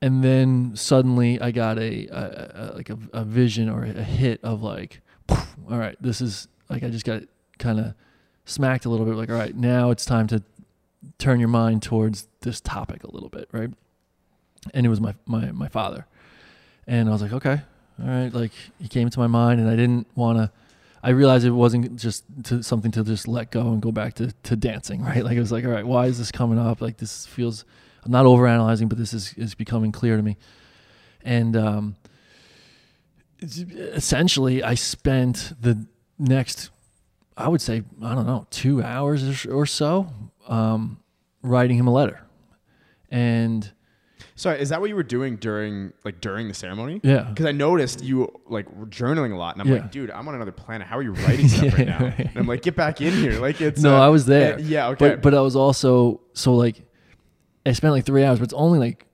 and 0.03 0.23
then 0.23 0.73
suddenly 0.77 1.41
I 1.41 1.51
got 1.51 1.79
a, 1.79 2.09
a, 2.09 2.51
a 2.55 2.65
like 2.77 2.91
a, 2.91 2.99
a 3.15 3.25
vision 3.25 3.71
or 3.71 3.85
a 3.85 4.03
hit 4.03 4.39
of 4.45 4.63
like, 4.63 5.01
all 5.31 5.79
right, 5.79 5.97
this 5.99 6.21
is 6.21 6.47
like 6.69 6.83
I 6.83 6.91
just 6.91 7.07
got 7.07 7.23
kind 7.65 7.81
of 7.81 7.95
smacked 8.45 8.85
a 8.85 8.89
little 8.89 9.07
bit. 9.07 9.17
Like, 9.17 9.31
all 9.31 9.37
right, 9.37 9.55
now 9.55 9.91
it's 9.91 10.05
time 10.05 10.27
to 10.29 10.43
turn 11.19 11.41
your 11.41 11.49
mind 11.49 11.83
towards 11.83 12.29
this 12.41 12.61
topic 12.61 13.05
a 13.05 13.11
little 13.11 13.29
bit, 13.29 13.49
right? 13.53 13.71
And 14.73 14.87
it 14.87 14.89
was 14.89 15.01
my 15.01 15.15
my 15.27 15.51
my 15.53 15.69
father, 15.69 16.07
and 16.87 17.09
I 17.09 17.13
was 17.13 17.23
like, 17.23 17.33
okay, 17.33 17.63
all 18.01 18.09
right. 18.09 18.33
Like 18.33 18.53
he 18.79 18.89
came 18.89 19.11
to 19.11 19.19
my 19.19 19.27
mind, 19.27 19.61
and 19.61 19.69
I 19.69 19.77
didn't 19.77 20.07
want 20.15 20.39
to. 20.39 20.51
I 21.03 21.11
realized 21.11 21.45
it 21.45 21.51
wasn't 21.51 21.97
just 21.97 22.25
to 22.45 22.63
something 22.63 22.91
to 22.93 23.05
just 23.05 23.29
let 23.29 23.51
go 23.51 23.73
and 23.73 23.83
go 23.83 23.93
back 23.93 24.15
to, 24.15 24.33
to 24.45 24.57
dancing, 24.57 25.03
right? 25.11 25.23
Like 25.25 25.37
it 25.37 25.41
was 25.41 25.53
like, 25.53 25.65
all 25.65 25.71
right, 25.71 25.87
why 25.87 26.07
is 26.07 26.19
this 26.19 26.33
coming 26.33 26.59
up? 26.59 26.81
Like 26.81 26.99
this 26.99 27.27
feels 27.27 27.65
I'm 28.05 28.13
not 28.13 28.27
overanalyzing, 28.27 28.89
but 28.89 28.99
this 28.99 29.13
is 29.13 29.35
is 29.35 29.55
becoming 29.55 29.93
clear 29.93 30.17
to 30.17 30.23
me. 30.23 30.37
And 31.23 31.57
um, 31.57 31.97
essentially, 33.43 34.63
I 34.63 34.75
spent 34.75 35.55
the 35.61 35.87
next, 36.19 36.71
I 37.37 37.49
would 37.49 37.61
say, 37.61 37.83
I 38.03 38.15
don't 38.15 38.27
know, 38.27 38.47
two 38.51 38.83
hours 38.83 39.45
or- 39.47 39.67
so, 39.67 40.07
um, 40.47 40.99
writing 41.43 41.77
him 41.79 41.87
a 41.89 41.93
letter. 41.93 42.21
And 43.11 43.71
Sorry, 44.37 44.61
is 44.61 44.71
that 44.71 44.81
what 44.81 44.89
you 44.89 44.97
were 44.97 45.03
doing 45.05 45.37
during 45.37 45.93
like 46.05 46.21
during 46.21 46.49
the 46.49 46.55
ceremony? 46.55 47.01
yeah, 47.05 47.23
Because 47.23 47.47
I 47.47 47.53
noticed 47.53 48.03
you 48.03 48.33
like 48.49 48.69
were 48.75 48.87
journaling 48.87 49.33
a 49.33 49.37
lot, 49.37 49.55
and 49.55 49.63
I'm 49.63 49.69
Yeah. 49.69 49.83
like, 49.83 49.93
dude, 49.93 50.11
I'm 50.11 50.27
on 50.27 50.35
another 50.35 50.51
planet. 50.53 50.87
How 50.89 50.99
are 50.99 51.03
you 51.03 51.13
writing 51.13 51.47
stuff 51.49 51.75
right 51.79 51.87
now? 51.87 51.99
right. 52.01 52.19
And 52.19 52.37
I'm 52.37 52.47
like, 52.47 52.63
get 52.63 52.75
back 52.75 53.01
in 53.01 53.13
here. 53.13 53.39
Like 53.41 53.61
it's 53.61 53.81
no, 53.83 53.97
uh, 53.97 54.01
I 54.01 54.09
was 54.09 54.27
there. 54.27 54.55
uh, 54.55 54.59
yeah, 54.59 54.89
okay. 54.89 55.11
But 55.11 55.23
but 55.23 55.35
I 55.35 55.41
was 55.41 55.55
also 55.55 56.21
so 56.33 56.55
like 56.55 56.83
I 57.65 57.73
spent 57.73 57.93
like 57.95 58.05
three 58.05 58.25
hours, 58.25 58.39
but 58.41 58.45
it's 58.45 58.55
only 58.55 58.79
like 58.81 59.07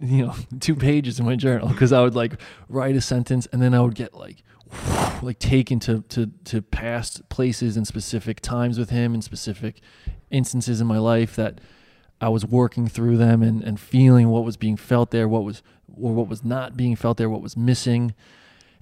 you 0.00 0.26
know 0.26 0.34
two 0.60 0.74
pages 0.74 1.18
in 1.20 1.26
my 1.26 1.36
journal 1.36 1.68
because 1.68 1.92
I 1.92 2.00
would 2.02 2.14
like 2.14 2.40
write 2.68 2.96
a 2.96 3.00
sentence 3.02 3.46
and 3.52 3.60
then 3.60 3.74
I 3.74 3.80
would 3.80 3.94
get 3.94 4.14
like 4.14 4.42
like 5.22 5.38
taken 5.38 5.80
to 5.80 6.02
to 6.02 6.30
to 6.44 6.62
past 6.62 7.28
places 7.28 7.76
and 7.76 7.86
specific 7.86 8.40
times 8.40 8.78
with 8.78 8.90
him 8.90 9.14
and 9.14 9.24
specific 9.24 9.80
instances 10.30 10.80
in 10.80 10.86
my 10.86 10.98
life 10.98 11.34
that 11.36 11.60
I 12.20 12.28
was 12.28 12.44
working 12.44 12.88
through 12.88 13.16
them 13.16 13.42
and, 13.42 13.62
and 13.62 13.78
feeling 13.78 14.28
what 14.28 14.44
was 14.44 14.56
being 14.56 14.76
felt 14.76 15.10
there, 15.10 15.28
what 15.28 15.44
was 15.44 15.62
or 16.00 16.12
what 16.12 16.28
was 16.28 16.44
not 16.44 16.76
being 16.76 16.96
felt 16.96 17.16
there, 17.16 17.30
what 17.30 17.42
was 17.42 17.56
missing, 17.56 18.14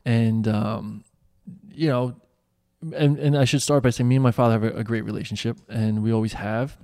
and 0.05 0.49
um, 0.49 1.05
you 1.71 1.89
know, 1.89 2.17
and 2.95 3.19
and 3.19 3.37
I 3.37 3.45
should 3.45 3.63
start 3.63 3.83
by 3.83 3.91
saying 3.91 4.09
me 4.09 4.17
and 4.17 4.23
my 4.23 4.31
father 4.31 4.53
have 4.55 4.65
a, 4.65 4.79
a 4.79 4.85
great 4.85 5.03
relationship, 5.05 5.59
and 5.69 6.03
we 6.03 6.13
always 6.13 6.35
have. 6.35 6.77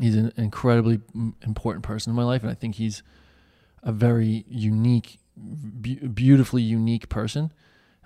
He's 0.00 0.14
an 0.14 0.32
incredibly 0.36 1.00
important 1.42 1.84
person 1.84 2.10
in 2.10 2.16
my 2.16 2.22
life, 2.22 2.42
and 2.42 2.50
I 2.50 2.54
think 2.54 2.76
he's 2.76 3.02
a 3.82 3.90
very 3.90 4.44
unique, 4.48 5.18
be- 5.80 5.96
beautifully 5.96 6.62
unique 6.62 7.08
person. 7.08 7.52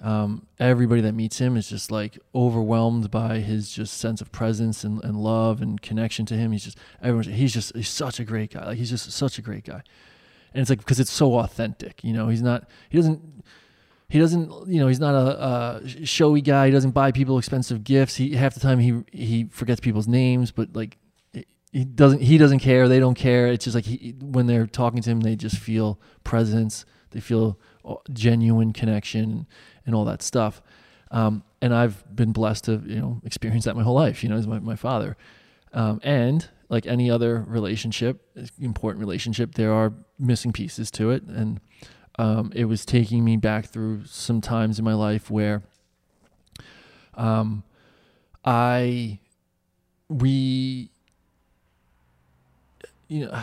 Um, 0.03 0.49
everybody 0.59 1.01
that 1.03 1.13
meets 1.13 1.39
him 1.39 1.57
is 1.57 1.69
just 1.69 1.93
like 1.93 2.19
overwhelmed 2.35 3.09
by 3.09 3.39
his 3.39 3.71
just 3.71 3.99
sense 3.99 4.21
of 4.21 4.33
presence 4.33 4.83
and, 4.83 5.03
and 5.05 5.17
love 5.17 5.63
and 5.63 5.81
connection 5.81 6.27
to 6.27 6.35
him. 6.35 6.51
He's 6.51 6.65
just 6.65 6.77
everyone's 7.01 7.29
he's 7.29 7.53
just 7.53 7.75
he's 7.77 7.89
such 7.89 8.19
a 8.19 8.25
great 8.25 8.53
guy. 8.53 8.67
Like 8.67 8.79
he's 8.79 8.91
just 8.91 9.13
such 9.13 9.39
a 9.39 9.43
great 9.43 9.65
guy, 9.65 9.83
and 10.53 10.61
it's 10.61 10.71
like 10.71 10.81
because 10.81 10.99
it's 10.99 11.13
so 11.13 11.39
authentic. 11.39 12.03
You 12.03 12.13
know, 12.13 12.27
he's 12.27 12.43
not 12.43 12.69
he 12.91 12.99
doesn't 12.99 13.45
he 14.09 14.19
doesn't 14.19 14.67
you 14.67 14.81
know 14.81 14.89
he's 14.89 14.99
not 14.99 15.15
a, 15.15 15.81
a 15.85 16.05
showy 16.05 16.41
guy. 16.41 16.67
He 16.67 16.73
doesn't 16.73 16.91
buy 16.91 17.13
people 17.13 17.39
expensive 17.39 17.85
gifts. 17.85 18.17
He 18.17 18.35
half 18.35 18.55
the 18.55 18.61
time 18.61 18.81
he 18.81 19.05
he 19.13 19.45
forgets 19.53 19.81
people's 19.81 20.09
names, 20.09 20.51
but 20.51 20.75
like 20.75 20.99
he 21.73 21.85
doesn't 21.85 22.23
he 22.23 22.39
doesn't 22.39 22.59
care. 22.59 22.89
They 22.89 22.99
don't 22.99 23.15
care. 23.15 23.47
It's 23.47 23.65
just 23.65 23.77
like 23.77 23.85
he 23.85 24.17
when 24.21 24.49
they're 24.49 24.67
talking 24.67 25.01
to 25.01 25.11
him, 25.11 25.21
they 25.21 25.37
just 25.37 25.59
feel 25.59 26.01
presence. 26.25 26.85
They 27.11 27.21
feel 27.21 27.59
uh, 27.85 27.97
genuine 28.13 28.73
connection 28.73 29.47
and 29.87 29.95
all 29.95 30.05
that 30.05 30.23
stuff. 30.23 30.63
Um, 31.11 31.43
and 31.61 31.75
I've 31.75 32.05
been 32.15 32.33
blessed 32.33 32.65
to 32.65 32.83
you 32.85 32.97
know 32.97 33.21
experience 33.25 33.65
that 33.65 33.77
my 33.77 33.83
whole 33.83 33.95
life. 33.95 34.23
You 34.23 34.31
know, 34.31 34.37
as 34.37 34.47
my 34.47 34.59
my 34.59 34.77
father. 34.77 35.17
Um, 35.75 36.01
and 36.03 36.49
like 36.69 36.87
any 36.87 37.11
other 37.11 37.45
relationship, 37.47 38.27
important 38.61 39.01
relationship, 39.01 39.55
there 39.55 39.73
are 39.73 39.93
missing 40.19 40.53
pieces 40.53 40.91
to 40.93 41.11
it, 41.11 41.23
and 41.23 41.61
um, 42.19 42.53
it 42.55 42.67
was 42.67 42.85
taking 42.85 43.25
me 43.25 43.37
back 43.37 43.67
through 43.67 44.05
some 44.07 44.41
times 44.41 44.79
in 44.79 44.85
my 44.85 44.95
life 44.95 45.31
where 45.31 45.63
um, 47.15 47.63
I 48.45 49.19
we 50.09 50.91
you 53.09 53.27
know 53.27 53.43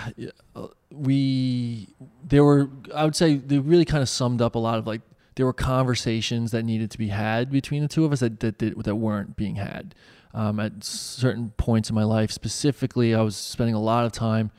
uh, 0.56 0.68
we 0.92 1.88
there 2.28 2.44
were 2.44 2.70
I 2.94 3.06
would 3.06 3.16
say 3.16 3.36
they 3.36 3.60
really 3.60 3.86
kind 3.86 4.02
of 4.02 4.10
summed 4.10 4.42
up 4.42 4.56
a 4.56 4.60
lot 4.60 4.78
of 4.78 4.88
like 4.88 5.02
there 5.40 5.46
were 5.46 5.54
conversations 5.54 6.52
that 6.52 6.64
needed 6.66 6.92
to 6.92 6.98
be 6.98 7.08
had 7.08 7.50
between 7.50 7.82
the 7.82 7.88
two 7.88 8.04
of 8.04 8.12
us 8.12 8.20
that 8.20 8.42
that 8.42 8.60
that, 8.60 8.84
that 8.84 8.96
weren't 8.96 9.38
being 9.38 9.56
had 9.56 9.96
um, 10.34 10.60
at 10.60 10.84
certain 10.84 11.54
points 11.56 11.90
in 11.90 11.96
my 11.96 12.04
life. 12.04 12.30
Specifically, 12.30 13.16
I 13.16 13.22
was 13.22 13.38
spending 13.38 13.74
a 13.74 13.80
lot 13.80 14.06
of 14.06 14.12
time 14.12 14.52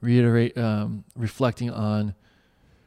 reiterate 0.00 0.56
um, 0.56 1.02
reflecting 1.16 1.70
on 1.70 2.14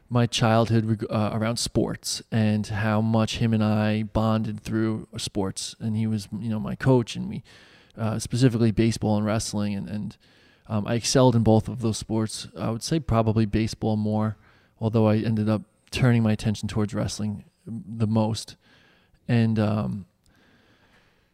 my 0.10 0.26
childhood 0.28 1.06
uh, 1.10 1.32
around 1.34 1.58
sports 1.58 2.24
and 2.32 2.66
how 2.68 3.02
much 3.02 3.40
him 3.40 3.54
and 3.54 3.64
I 3.64 4.04
bonded 4.04 4.62
through 4.62 5.08
sports. 5.18 5.76
And 5.80 5.98
he 5.98 6.08
was, 6.08 6.30
you 6.40 6.50
know, 6.50 6.60
my 6.60 6.76
coach, 6.76 7.18
and 7.18 7.28
we 7.28 7.44
uh, 7.98 8.18
specifically 8.20 8.72
baseball 8.72 9.18
and 9.18 9.26
wrestling, 9.26 9.76
and 9.76 9.90
and 9.90 10.18
Um, 10.68 10.88
I 10.88 10.96
excelled 10.96 11.36
in 11.36 11.44
both 11.44 11.68
of 11.68 11.80
those 11.80 11.98
sports. 11.98 12.48
I 12.58 12.70
would 12.72 12.84
say 12.84 13.00
probably 13.00 13.46
baseball 13.46 13.98
more, 13.98 14.36
although 14.80 15.08
I 15.14 15.18
ended 15.18 15.48
up 15.48 15.62
turning 15.96 16.24
my 16.24 16.32
attention 16.32 16.68
towards 16.68 16.94
wrestling 16.94 17.46
the 17.66 18.08
most. 18.08 18.56
And 19.28 19.58
um, 19.58 20.06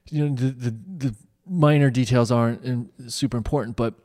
you 0.10 0.28
know, 0.28 0.36
the, 0.36 0.52
the 0.52 0.76
the 1.10 1.16
minor 1.46 1.90
details 1.90 2.32
aren't 2.32 2.64
in, 2.64 2.90
super 3.10 3.38
important, 3.38 3.76
but 3.76 3.96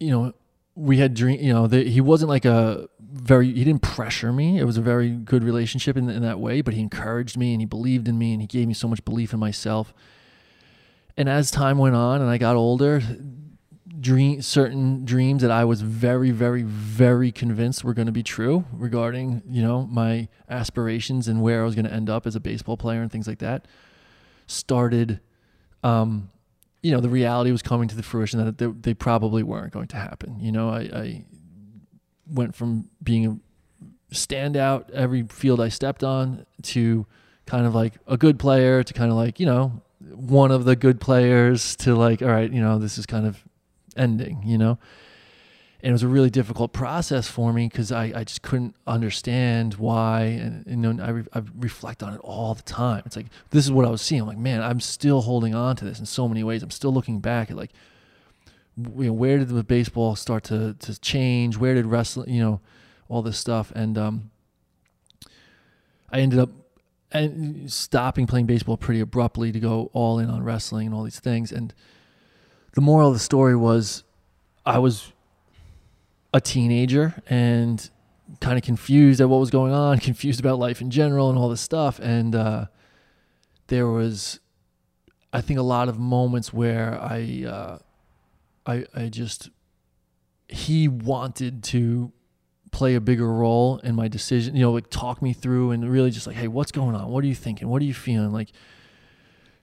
you 0.00 0.10
know, 0.10 0.32
we 0.74 0.98
had 0.98 1.14
dream. 1.14 1.40
You 1.40 1.52
know, 1.52 1.66
the, 1.66 1.84
he 1.84 2.00
wasn't 2.00 2.28
like 2.28 2.44
a 2.44 2.88
very. 3.00 3.46
He 3.52 3.64
didn't 3.64 3.82
pressure 3.82 4.32
me. 4.32 4.58
It 4.58 4.64
was 4.64 4.76
a 4.76 4.82
very 4.82 5.10
good 5.10 5.44
relationship 5.44 5.96
in 5.96 6.08
in 6.08 6.22
that 6.22 6.40
way. 6.40 6.60
But 6.60 6.74
he 6.74 6.80
encouraged 6.80 7.36
me 7.36 7.52
and 7.52 7.60
he 7.60 7.66
believed 7.66 8.08
in 8.08 8.18
me 8.18 8.32
and 8.32 8.40
he 8.40 8.46
gave 8.46 8.66
me 8.66 8.74
so 8.74 8.88
much 8.88 9.04
belief 9.04 9.32
in 9.32 9.40
myself. 9.40 9.94
And 11.16 11.28
as 11.28 11.50
time 11.50 11.78
went 11.78 11.94
on 11.94 12.20
and 12.20 12.28
I 12.28 12.36
got 12.36 12.56
older, 12.56 13.00
dream 14.00 14.42
certain 14.42 15.04
dreams 15.04 15.42
that 15.42 15.50
I 15.50 15.64
was 15.64 15.80
very, 15.80 16.30
very, 16.30 16.62
very 16.62 17.32
convinced 17.32 17.84
were 17.84 17.94
going 17.94 18.06
to 18.06 18.12
be 18.12 18.22
true 18.22 18.64
regarding 18.72 19.42
you 19.48 19.62
know 19.62 19.86
my 19.86 20.28
aspirations 20.48 21.28
and 21.28 21.40
where 21.40 21.62
I 21.62 21.64
was 21.64 21.74
going 21.74 21.86
to 21.86 21.92
end 21.92 22.10
up 22.10 22.26
as 22.26 22.36
a 22.36 22.40
baseball 22.40 22.76
player 22.76 23.02
and 23.02 23.10
things 23.10 23.26
like 23.26 23.38
that 23.38 23.66
started. 24.46 25.20
Um, 25.82 26.30
you 26.82 26.92
know, 26.92 27.00
the 27.00 27.08
reality 27.08 27.50
was 27.50 27.62
coming 27.62 27.88
to 27.88 27.96
the 27.96 28.02
fruition 28.02 28.44
that 28.44 28.58
they, 28.58 28.66
they 28.66 28.94
probably 28.94 29.42
weren't 29.42 29.72
going 29.72 29.88
to 29.88 29.96
happen. 29.96 30.38
You 30.40 30.52
know, 30.52 30.68
I, 30.68 30.80
I 30.80 31.24
went 32.28 32.54
from 32.54 32.88
being 33.02 33.26
a 33.26 34.14
standout 34.14 34.90
every 34.90 35.24
field 35.24 35.60
I 35.60 35.68
stepped 35.68 36.04
on 36.04 36.46
to 36.62 37.06
kind 37.46 37.66
of 37.66 37.74
like 37.74 37.94
a 38.06 38.16
good 38.16 38.38
player 38.38 38.82
to 38.82 38.94
kind 38.94 39.10
of 39.10 39.16
like 39.16 39.38
you 39.40 39.46
know 39.46 39.82
one 40.00 40.50
of 40.50 40.64
the 40.64 40.76
good 40.76 41.00
players 41.00 41.76
to 41.76 41.94
like 41.94 42.22
all 42.22 42.28
right 42.28 42.52
you 42.52 42.60
know 42.60 42.78
this 42.78 42.98
is 42.98 43.06
kind 43.06 43.26
of 43.26 43.42
ending, 43.96 44.42
you 44.44 44.58
know? 44.58 44.78
And 45.82 45.90
it 45.90 45.92
was 45.92 46.02
a 46.02 46.08
really 46.08 46.30
difficult 46.30 46.72
process 46.72 47.28
for 47.28 47.52
me 47.52 47.68
because 47.68 47.92
I, 47.92 48.12
I 48.14 48.24
just 48.24 48.42
couldn't 48.42 48.74
understand 48.86 49.74
why. 49.74 50.22
And, 50.22 50.64
you 50.66 50.76
know, 50.76 51.04
I, 51.04 51.10
re, 51.10 51.24
I 51.32 51.42
reflect 51.56 52.02
on 52.02 52.14
it 52.14 52.20
all 52.24 52.54
the 52.54 52.62
time. 52.62 53.02
It's 53.04 53.14
like, 53.14 53.26
this 53.50 53.64
is 53.64 53.70
what 53.70 53.84
I 53.84 53.90
was 53.90 54.00
seeing. 54.02 54.22
I'm 54.22 54.26
like, 54.26 54.38
man, 54.38 54.62
I'm 54.62 54.80
still 54.80 55.20
holding 55.20 55.54
on 55.54 55.76
to 55.76 55.84
this 55.84 56.00
in 56.00 56.06
so 56.06 56.28
many 56.28 56.42
ways. 56.42 56.62
I'm 56.62 56.70
still 56.70 56.92
looking 56.92 57.20
back 57.20 57.50
at 57.50 57.56
like, 57.56 57.72
you 58.76 59.06
know, 59.06 59.12
where 59.12 59.38
did 59.38 59.48
the 59.48 59.62
baseball 59.62 60.16
start 60.16 60.44
to, 60.44 60.74
to 60.74 61.00
change? 61.00 61.56
Where 61.56 61.74
did 61.74 61.86
wrestling, 61.86 62.30
you 62.30 62.40
know, 62.40 62.60
all 63.08 63.22
this 63.22 63.38
stuff. 63.38 63.70
And 63.74 63.96
um, 63.98 64.30
I 66.10 66.20
ended 66.20 66.38
up 66.38 66.50
and 67.12 67.70
stopping 67.72 68.26
playing 68.26 68.46
baseball 68.46 68.76
pretty 68.76 69.00
abruptly 69.00 69.52
to 69.52 69.60
go 69.60 69.90
all 69.92 70.18
in 70.18 70.28
on 70.28 70.42
wrestling 70.42 70.86
and 70.86 70.94
all 70.94 71.04
these 71.04 71.20
things. 71.20 71.52
And 71.52 71.72
the 72.76 72.82
moral 72.82 73.08
of 73.08 73.14
the 73.14 73.20
story 73.20 73.56
was 73.56 74.04
I 74.66 74.78
was 74.78 75.10
a 76.34 76.42
teenager 76.42 77.14
and 77.26 77.88
kind 78.40 78.58
of 78.58 78.64
confused 78.64 79.18
at 79.22 79.30
what 79.30 79.40
was 79.40 79.50
going 79.50 79.72
on, 79.72 79.98
confused 80.10 80.38
about 80.38 80.58
life 80.58 80.82
in 80.82 80.90
general 80.90 81.30
and 81.30 81.38
all 81.38 81.48
this 81.48 81.62
stuff. 81.62 81.98
And 81.98 82.34
uh, 82.34 82.66
there 83.68 83.86
was, 83.86 84.40
I 85.32 85.40
think, 85.40 85.58
a 85.58 85.62
lot 85.62 85.88
of 85.88 85.98
moments 85.98 86.52
where 86.52 87.00
I, 87.00 87.44
uh, 87.48 87.78
I, 88.66 88.84
I 88.94 89.08
just, 89.08 89.48
he 90.46 90.86
wanted 90.86 91.64
to 91.64 92.12
play 92.72 92.94
a 92.94 93.00
bigger 93.00 93.32
role 93.32 93.78
in 93.78 93.94
my 93.94 94.06
decision, 94.06 94.54
you 94.54 94.60
know, 94.60 94.72
like 94.72 94.90
talk 94.90 95.22
me 95.22 95.32
through 95.32 95.70
and 95.70 95.88
really 95.90 96.10
just 96.10 96.26
like, 96.26 96.36
hey, 96.36 96.46
what's 96.46 96.72
going 96.72 96.94
on? 96.94 97.08
What 97.08 97.24
are 97.24 97.26
you 97.26 97.34
thinking? 97.34 97.68
What 97.68 97.80
are 97.80 97.86
you 97.86 97.94
feeling? 97.94 98.32
Like, 98.32 98.50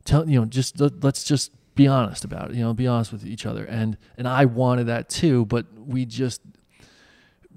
tell, 0.03 0.28
you 0.28 0.39
know, 0.39 0.45
just 0.45 0.80
let's 0.80 1.24
just 1.24 1.51
be 1.76 1.88
honest 1.88 2.24
about 2.24 2.51
it. 2.51 2.55
You 2.55 2.63
know, 2.63 2.74
be 2.74 2.88
honest 2.88 3.11
with 3.11 3.26
each 3.26 3.45
other. 3.45 3.65
And 3.65 3.97
and 4.17 4.28
I 4.28 4.45
wanted 4.45 4.86
that 4.88 5.09
too, 5.09 5.45
but 5.45 5.65
we 5.78 6.05
just. 6.05 6.41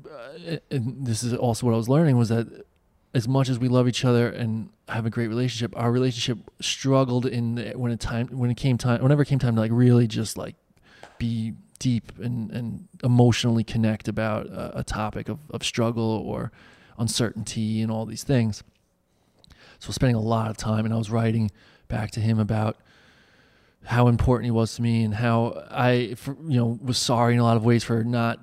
Uh, 0.04 0.58
and 0.70 1.06
this 1.06 1.22
is 1.22 1.34
also 1.34 1.66
what 1.66 1.72
I 1.72 1.76
was 1.76 1.88
learning 1.88 2.16
was 2.16 2.28
that 2.28 2.66
as 3.14 3.26
much 3.26 3.48
as 3.48 3.58
we 3.58 3.68
love 3.68 3.88
each 3.88 4.04
other 4.04 4.28
and 4.28 4.68
have 4.88 5.06
a 5.06 5.10
great 5.10 5.28
relationship, 5.28 5.74
our 5.76 5.90
relationship 5.90 6.38
struggled 6.60 7.24
in 7.26 7.54
the, 7.54 7.72
when 7.72 7.90
it 7.90 7.98
time 7.98 8.28
when 8.28 8.50
it 8.50 8.56
came 8.56 8.78
time 8.78 9.02
whenever 9.02 9.22
it 9.22 9.26
came 9.26 9.38
time 9.38 9.54
to 9.54 9.60
like 9.60 9.70
really 9.72 10.06
just 10.06 10.36
like 10.36 10.54
be 11.18 11.54
deep 11.78 12.12
and, 12.18 12.50
and 12.50 12.88
emotionally 13.02 13.64
connect 13.64 14.08
about 14.08 14.46
a, 14.46 14.80
a 14.80 14.84
topic 14.84 15.28
of, 15.28 15.38
of 15.50 15.64
struggle 15.64 16.22
or 16.26 16.52
uncertainty 16.98 17.82
and 17.82 17.90
all 17.90 18.06
these 18.06 18.22
things. 18.22 18.62
So 19.78 19.92
spending 19.92 20.16
a 20.16 20.20
lot 20.20 20.50
of 20.50 20.56
time 20.56 20.84
and 20.84 20.94
I 20.94 20.96
was 20.96 21.10
writing 21.10 21.50
back 21.88 22.10
to 22.12 22.20
him 22.20 22.38
about 22.38 22.76
how 23.86 24.08
important 24.08 24.46
he 24.46 24.50
was 24.50 24.74
to 24.74 24.82
me 24.82 25.04
and 25.04 25.14
how 25.14 25.64
I, 25.70 26.14
for, 26.16 26.36
you 26.48 26.58
know, 26.58 26.78
was 26.82 26.98
sorry 26.98 27.34
in 27.34 27.40
a 27.40 27.44
lot 27.44 27.56
of 27.56 27.64
ways 27.64 27.84
for 27.84 28.02
not 28.02 28.40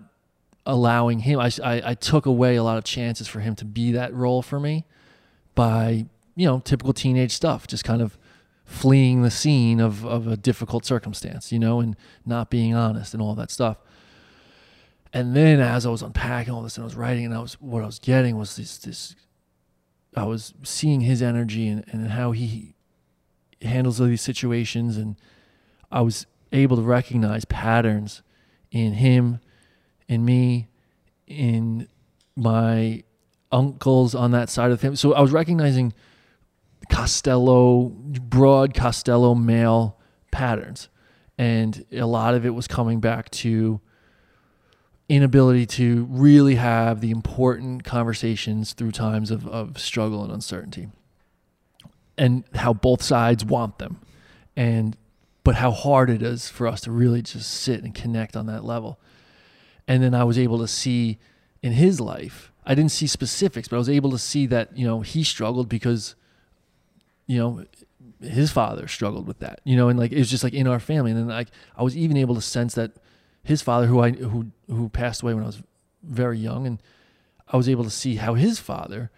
allowing 0.66 1.20
him. 1.20 1.38
I, 1.38 1.52
I, 1.62 1.82
I, 1.92 1.94
took 1.96 2.26
away 2.26 2.56
a 2.56 2.64
lot 2.64 2.78
of 2.78 2.86
chances 2.86 3.28
for 3.28 3.42
him 3.42 3.54
to 3.58 3.66
be 3.66 3.92
that 3.92 4.14
role 4.14 4.42
for 4.42 4.58
me 4.58 4.86
by, 5.54 6.06
you 6.38 6.46
know, 6.46 6.60
typical 6.60 6.94
teenage 6.94 7.34
stuff, 7.34 7.68
just 7.68 7.84
kind 7.84 8.02
of 8.02 8.18
fleeing 8.64 9.22
the 9.22 9.30
scene 9.30 9.82
of, 9.82 10.06
of 10.06 10.28
a 10.28 10.38
difficult 10.38 10.86
circumstance, 10.86 11.52
you 11.52 11.60
know, 11.60 11.82
and 11.82 11.98
not 12.26 12.50
being 12.50 12.74
honest 12.74 13.14
and 13.14 13.22
all 13.22 13.36
that 13.36 13.52
stuff. 13.52 13.78
And 15.12 15.36
then 15.36 15.60
as 15.60 15.86
I 15.86 15.90
was 15.90 16.02
unpacking 16.02 16.54
all 16.54 16.62
this 16.62 16.78
and 16.78 16.84
I 16.84 16.86
was 16.86 16.96
writing 16.96 17.26
and 17.26 17.34
I 17.34 17.40
was, 17.40 17.56
what 17.60 17.84
I 17.84 17.86
was 17.86 18.00
getting 18.00 18.38
was 18.38 18.56
this, 18.56 18.78
this, 18.78 19.14
I 20.16 20.24
was 20.24 20.54
seeing 20.64 21.02
his 21.02 21.22
energy 21.22 21.68
and, 21.68 21.84
and 21.90 22.12
how 22.12 22.32
he 22.32 22.76
handles 23.62 24.00
all 24.00 24.08
these 24.08 24.22
situations 24.22 24.96
and, 24.96 25.18
I 25.94 26.02
was 26.02 26.26
able 26.52 26.76
to 26.76 26.82
recognize 26.82 27.46
patterns 27.46 28.24
in 28.72 28.94
him, 28.94 29.40
in 30.08 30.26
me, 30.26 30.68
in 31.28 31.88
my 32.36 33.04
uncles 33.52 34.16
on 34.16 34.32
that 34.32 34.50
side 34.50 34.72
of 34.72 34.78
the 34.78 34.82
family. 34.82 34.98
So 34.98 35.14
I 35.14 35.22
was 35.22 35.32
recognizing 35.32 35.94
Costello, 36.90 37.90
broad 37.90 38.74
Costello 38.74 39.36
male 39.36 40.00
patterns. 40.32 40.90
And 41.38 41.86
a 41.92 42.06
lot 42.06 42.34
of 42.34 42.46
it 42.46 42.50
was 42.50 42.68
coming 42.68 43.00
back 43.00 43.30
to 43.32 43.80
inability 45.08 45.68
to 45.68 46.08
really 46.10 46.56
have 46.56 47.02
the 47.02 47.12
important 47.12 47.84
conversations 47.84 48.74
through 48.74 48.92
times 48.92 49.30
of, 49.30 49.48
of 49.48 49.78
struggle 49.78 50.24
and 50.24 50.32
uncertainty 50.32 50.88
and 52.18 52.44
how 52.56 52.74
both 52.74 53.04
sides 53.04 53.46
want 53.46 53.78
them. 53.78 54.00
And 54.56 54.98
but 55.44 55.56
how 55.56 55.72
hard 55.72 56.10
it 56.10 56.22
is 56.22 56.50
for 56.50 56.68
us 56.68 56.82
to 56.82 56.92
really 56.92 57.22
just 57.22 57.52
sit 57.52 57.84
and 57.84 57.94
connect 57.94 58.36
on 58.36 58.46
that 58.46 58.64
level. 58.64 59.00
And 59.88 60.02
then 60.02 60.14
I 60.14 60.24
was 60.24 60.40
able 60.40 60.60
to 60.60 60.68
see 60.68 61.20
in 61.62 61.74
his 61.74 62.00
life, 62.00 62.52
I 62.66 62.76
didn't 62.76 62.92
see 62.92 63.08
specifics, 63.08 63.68
but 63.68 63.76
I 63.76 63.80
was 63.80 63.90
able 63.90 64.12
to 64.12 64.18
see 64.18 64.46
that, 64.48 64.76
you 64.78 64.88
know, 64.88 65.02
he 65.02 65.24
struggled 65.24 65.68
because, 65.68 66.16
you 67.28 67.38
know, 67.38 67.66
his 68.22 68.52
father 68.52 68.88
struggled 68.88 69.28
with 69.28 69.40
that, 69.40 69.60
you 69.66 69.76
know, 69.76 69.90
and 69.90 70.00
like 70.00 70.12
it 70.12 70.18
was 70.18 70.30
just 70.30 70.44
like 70.44 70.54
in 70.54 70.68
our 70.68 70.80
family. 70.80 71.12
And 71.12 71.20
then 71.20 71.28
like 71.28 71.50
I 71.76 71.84
was 71.84 71.98
even 71.98 72.16
able 72.16 72.36
to 72.36 72.42
sense 72.42 72.76
that 72.76 72.92
his 73.44 73.62
father, 73.62 73.88
who 73.88 74.00
I 74.00 74.12
who 74.12 74.48
who 74.68 74.88
passed 74.90 75.22
away 75.22 75.34
when 75.34 75.44
I 75.44 75.48
was 75.48 75.62
very 76.02 76.38
young, 76.38 76.66
and 76.66 76.82
I 77.48 77.58
was 77.58 77.68
able 77.68 77.84
to 77.84 77.90
see 77.90 78.16
how 78.16 78.36
his 78.36 78.60
father 78.60 79.12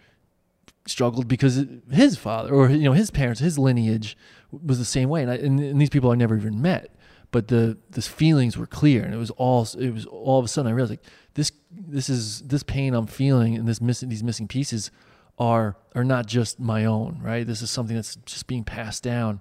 struggled 0.86 1.28
because 1.28 1.64
his 1.90 2.16
father 2.16 2.54
or 2.54 2.70
you 2.70 2.84
know 2.84 2.92
his 2.92 3.10
parents, 3.10 3.40
his 3.40 3.58
lineage 3.58 4.16
was 4.50 4.78
the 4.78 4.84
same 4.84 5.08
way, 5.08 5.22
and, 5.22 5.30
I, 5.30 5.34
and, 5.36 5.58
and 5.60 5.80
these 5.80 5.90
people 5.90 6.10
I 6.10 6.14
never 6.14 6.36
even 6.36 6.60
met, 6.62 6.94
but 7.30 7.48
the 7.48 7.78
the 7.90 8.02
feelings 8.02 8.56
were 8.56 8.66
clear, 8.66 9.02
and 9.02 9.14
it 9.14 9.18
was 9.18 9.30
all 9.30 9.66
it 9.78 9.90
was 9.92 10.06
all 10.06 10.38
of 10.38 10.44
a 10.44 10.48
sudden 10.48 10.70
I 10.70 10.74
realized 10.74 10.92
like 10.92 11.04
this 11.34 11.52
this 11.70 12.08
is 12.08 12.42
this 12.42 12.62
pain 12.62 12.94
I'm 12.94 13.06
feeling 13.06 13.56
and 13.56 13.66
this 13.66 13.80
missing 13.80 14.08
these 14.08 14.24
missing 14.24 14.48
pieces 14.48 14.90
are 15.38 15.76
are 15.94 16.04
not 16.04 16.26
just 16.26 16.58
my 16.58 16.84
own, 16.84 17.20
right? 17.22 17.46
This 17.46 17.62
is 17.62 17.70
something 17.70 17.96
that's 17.96 18.16
just 18.16 18.46
being 18.46 18.64
passed 18.64 19.02
down. 19.02 19.40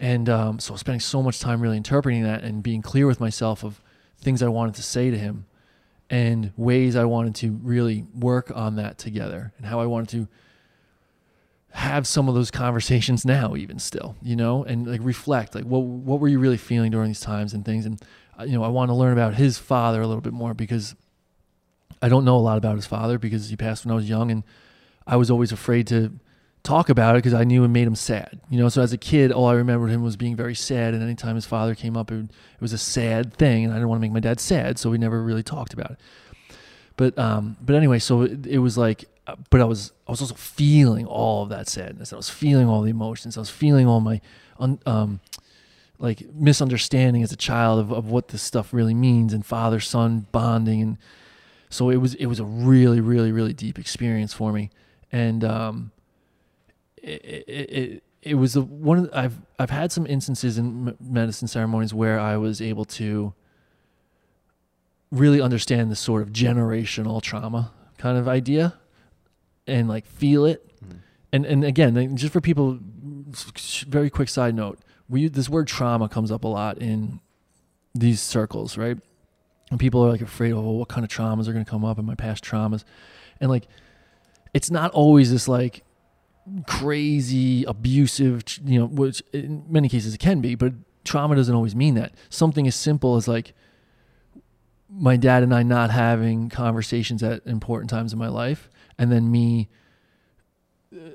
And 0.00 0.28
um, 0.28 0.60
so 0.60 0.76
spending 0.76 1.00
so 1.00 1.22
much 1.22 1.40
time 1.40 1.60
really 1.60 1.76
interpreting 1.76 2.22
that 2.22 2.44
and 2.44 2.62
being 2.62 2.82
clear 2.82 3.06
with 3.06 3.18
myself 3.18 3.64
of 3.64 3.82
things 4.20 4.42
I 4.42 4.48
wanted 4.48 4.76
to 4.76 4.82
say 4.82 5.10
to 5.10 5.18
him 5.18 5.46
and 6.10 6.52
ways 6.56 6.96
I 6.96 7.04
wanted 7.04 7.34
to 7.36 7.52
really 7.62 8.04
work 8.14 8.50
on 8.54 8.76
that 8.76 8.98
together 8.98 9.52
and 9.58 9.66
how 9.66 9.80
I 9.80 9.86
wanted 9.86 10.08
to 10.10 10.28
have 11.72 12.06
some 12.06 12.28
of 12.28 12.34
those 12.34 12.50
conversations 12.50 13.24
now 13.26 13.54
even 13.54 13.78
still 13.78 14.16
you 14.22 14.34
know 14.34 14.64
and 14.64 14.86
like 14.86 15.00
reflect 15.02 15.54
like 15.54 15.64
what 15.64 15.80
what 15.80 16.18
were 16.18 16.28
you 16.28 16.38
really 16.38 16.56
feeling 16.56 16.90
during 16.90 17.08
these 17.08 17.20
times 17.20 17.54
and 17.54 17.64
things? 17.64 17.86
And 17.86 18.00
uh, 18.38 18.44
you 18.44 18.52
know 18.52 18.64
I 18.64 18.68
want 18.68 18.90
to 18.90 18.94
learn 18.94 19.12
about 19.12 19.34
his 19.34 19.58
father 19.58 20.00
a 20.00 20.06
little 20.06 20.22
bit 20.22 20.32
more 20.32 20.54
because 20.54 20.94
I 22.00 22.08
don't 22.08 22.24
know 22.24 22.36
a 22.36 22.38
lot 22.38 22.58
about 22.58 22.76
his 22.76 22.86
father 22.86 23.18
because 23.18 23.48
he 23.48 23.56
passed 23.56 23.84
when 23.84 23.92
I 23.92 23.96
was 23.96 24.08
young 24.08 24.30
and 24.30 24.44
I 25.06 25.16
was 25.16 25.30
always 25.30 25.52
afraid 25.52 25.86
to 25.88 26.12
talk 26.62 26.88
about 26.88 27.14
it 27.14 27.18
because 27.18 27.34
I 27.34 27.44
knew 27.44 27.64
it 27.64 27.68
made 27.68 27.86
him 27.86 27.94
sad 27.94 28.40
you 28.50 28.58
know 28.58 28.68
so 28.68 28.82
as 28.82 28.92
a 28.92 28.98
kid 28.98 29.32
all 29.32 29.46
I 29.46 29.54
remembered 29.54 29.90
him 29.90 30.02
was 30.02 30.16
being 30.16 30.36
very 30.36 30.54
sad 30.54 30.94
and 30.94 31.02
anytime 31.02 31.34
his 31.34 31.46
father 31.46 31.74
came 31.74 31.96
up 31.96 32.10
it, 32.10 32.24
it 32.24 32.60
was 32.60 32.72
a 32.72 32.78
sad 32.78 33.32
thing 33.34 33.64
and 33.64 33.72
I 33.72 33.76
didn't 33.76 33.88
want 33.88 33.98
to 33.98 34.02
make 34.02 34.12
my 34.12 34.20
dad 34.20 34.40
sad 34.40 34.78
so 34.78 34.90
we 34.90 34.98
never 34.98 35.22
really 35.22 35.42
talked 35.42 35.72
about 35.72 35.92
it 35.92 36.00
but 36.96 37.18
um 37.18 37.56
but 37.60 37.74
anyway 37.74 37.98
so 37.98 38.22
it, 38.22 38.46
it 38.46 38.58
was 38.58 38.76
like 38.76 39.08
but 39.50 39.60
I 39.60 39.64
was 39.64 39.92
I 40.06 40.10
was 40.10 40.20
also 40.20 40.34
feeling 40.34 41.06
all 41.06 41.42
of 41.42 41.48
that 41.50 41.68
sadness. 41.68 42.12
I 42.12 42.16
was 42.16 42.30
feeling 42.30 42.68
all 42.68 42.82
the 42.82 42.90
emotions. 42.90 43.36
I 43.36 43.40
was 43.40 43.50
feeling 43.50 43.86
all 43.86 44.00
my 44.00 44.20
un, 44.58 44.80
um, 44.86 45.20
like 45.98 46.22
misunderstanding 46.32 47.22
as 47.22 47.32
a 47.32 47.36
child 47.36 47.80
of, 47.80 47.92
of 47.92 48.08
what 48.08 48.28
this 48.28 48.42
stuff 48.42 48.72
really 48.72 48.94
means 48.94 49.32
and 49.32 49.44
father 49.44 49.80
son 49.80 50.26
bonding 50.32 50.80
and 50.80 50.98
so 51.70 51.90
it 51.90 51.96
was 51.96 52.14
it 52.14 52.26
was 52.26 52.38
a 52.38 52.44
really 52.44 53.00
really 53.00 53.32
really 53.32 53.52
deep 53.52 53.80
experience 53.80 54.32
for 54.32 54.52
me 54.52 54.70
and 55.10 55.42
um 55.42 55.90
it 57.02 57.44
it, 57.48 57.70
it, 57.70 58.02
it 58.22 58.34
was 58.34 58.54
the 58.54 58.62
one 58.62 58.98
of 58.98 59.04
the, 59.04 59.18
I've 59.18 59.36
I've 59.58 59.70
had 59.70 59.92
some 59.92 60.06
instances 60.06 60.58
in 60.58 60.96
medicine 61.00 61.48
ceremonies 61.48 61.94
where 61.94 62.18
I 62.18 62.36
was 62.36 62.60
able 62.60 62.84
to 62.84 63.34
really 65.10 65.40
understand 65.40 65.90
the 65.90 65.96
sort 65.96 66.22
of 66.22 66.30
generational 66.30 67.22
trauma 67.22 67.72
kind 67.96 68.18
of 68.18 68.28
idea 68.28 68.74
and 69.66 69.88
like 69.88 70.06
feel 70.06 70.44
it 70.44 70.70
mm-hmm. 70.84 70.98
and 71.32 71.46
and 71.46 71.64
again 71.64 72.16
just 72.16 72.32
for 72.32 72.40
people 72.40 72.78
very 73.88 74.10
quick 74.10 74.28
side 74.28 74.54
note 74.54 74.78
we 75.08 75.28
this 75.28 75.48
word 75.48 75.66
trauma 75.66 76.08
comes 76.08 76.30
up 76.30 76.44
a 76.44 76.48
lot 76.48 76.78
in 76.78 77.20
these 77.94 78.20
circles, 78.20 78.76
right? 78.76 78.98
And 79.70 79.78
people 79.78 80.04
are 80.04 80.10
like 80.10 80.20
afraid 80.20 80.52
of 80.52 80.58
well, 80.58 80.74
what 80.74 80.88
kind 80.88 81.04
of 81.04 81.10
traumas 81.10 81.48
are 81.48 81.52
going 81.52 81.64
to 81.64 81.70
come 81.70 81.84
up 81.84 81.98
in 81.98 82.04
my 82.04 82.14
past 82.14 82.44
traumas, 82.44 82.84
and 83.40 83.50
like 83.50 83.66
it's 84.54 84.70
not 84.70 84.90
always 84.92 85.30
this 85.30 85.48
like 85.48 85.82
crazy 86.66 87.64
abusive, 87.64 88.42
you 88.64 88.80
know, 88.80 88.86
which 88.86 89.22
in 89.32 89.64
many 89.68 89.88
cases 89.88 90.14
it 90.14 90.18
can 90.18 90.40
be, 90.40 90.54
but 90.54 90.72
trauma 91.04 91.34
doesn't 91.34 91.54
always 91.54 91.74
mean 91.74 91.94
that. 91.94 92.14
Something 92.28 92.66
as 92.66 92.74
simple 92.74 93.16
as 93.16 93.26
like 93.28 93.54
my 94.90 95.16
dad 95.16 95.42
and 95.42 95.54
I 95.54 95.62
not 95.62 95.90
having 95.90 96.48
conversations 96.48 97.22
at 97.22 97.46
important 97.46 97.90
times 97.90 98.12
in 98.12 98.18
my 98.18 98.28
life, 98.28 98.70
and 98.98 99.12
then 99.12 99.30
me 99.30 99.68
uh, 100.94 101.10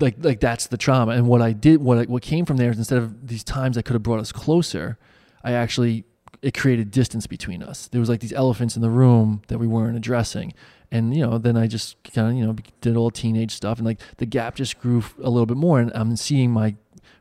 like 0.00 0.16
like 0.20 0.40
that's 0.40 0.66
the 0.66 0.76
trauma. 0.76 1.12
And 1.12 1.26
what 1.26 1.42
I 1.42 1.52
did, 1.52 1.80
what 1.82 1.98
I, 1.98 2.02
what 2.04 2.22
came 2.22 2.44
from 2.44 2.56
there 2.56 2.70
is 2.70 2.78
instead 2.78 2.98
of 2.98 3.26
these 3.26 3.44
times 3.44 3.76
that 3.76 3.84
could 3.84 3.94
have 3.94 4.02
brought 4.02 4.20
us 4.20 4.32
closer, 4.32 4.98
I 5.42 5.52
actually 5.52 6.04
it 6.42 6.54
created 6.54 6.90
distance 6.90 7.26
between 7.26 7.62
us. 7.62 7.88
There 7.88 8.00
was 8.00 8.08
like 8.08 8.20
these 8.20 8.32
elephants 8.32 8.76
in 8.76 8.82
the 8.82 8.90
room 8.90 9.42
that 9.48 9.58
we 9.58 9.66
weren't 9.66 9.96
addressing. 9.96 10.54
And 10.92 11.14
you 11.14 11.24
know, 11.24 11.38
then 11.38 11.56
I 11.56 11.66
just 11.66 11.96
kind 12.12 12.28
of 12.28 12.34
you 12.34 12.46
know 12.46 12.56
did 12.80 12.96
all 12.96 13.10
teenage 13.10 13.52
stuff, 13.52 13.78
and 13.78 13.86
like 13.86 14.00
the 14.16 14.26
gap 14.26 14.56
just 14.56 14.80
grew 14.80 15.04
a 15.22 15.30
little 15.30 15.46
bit 15.46 15.56
more. 15.56 15.80
And 15.80 15.92
I'm 15.94 16.16
seeing 16.16 16.50
my 16.50 16.74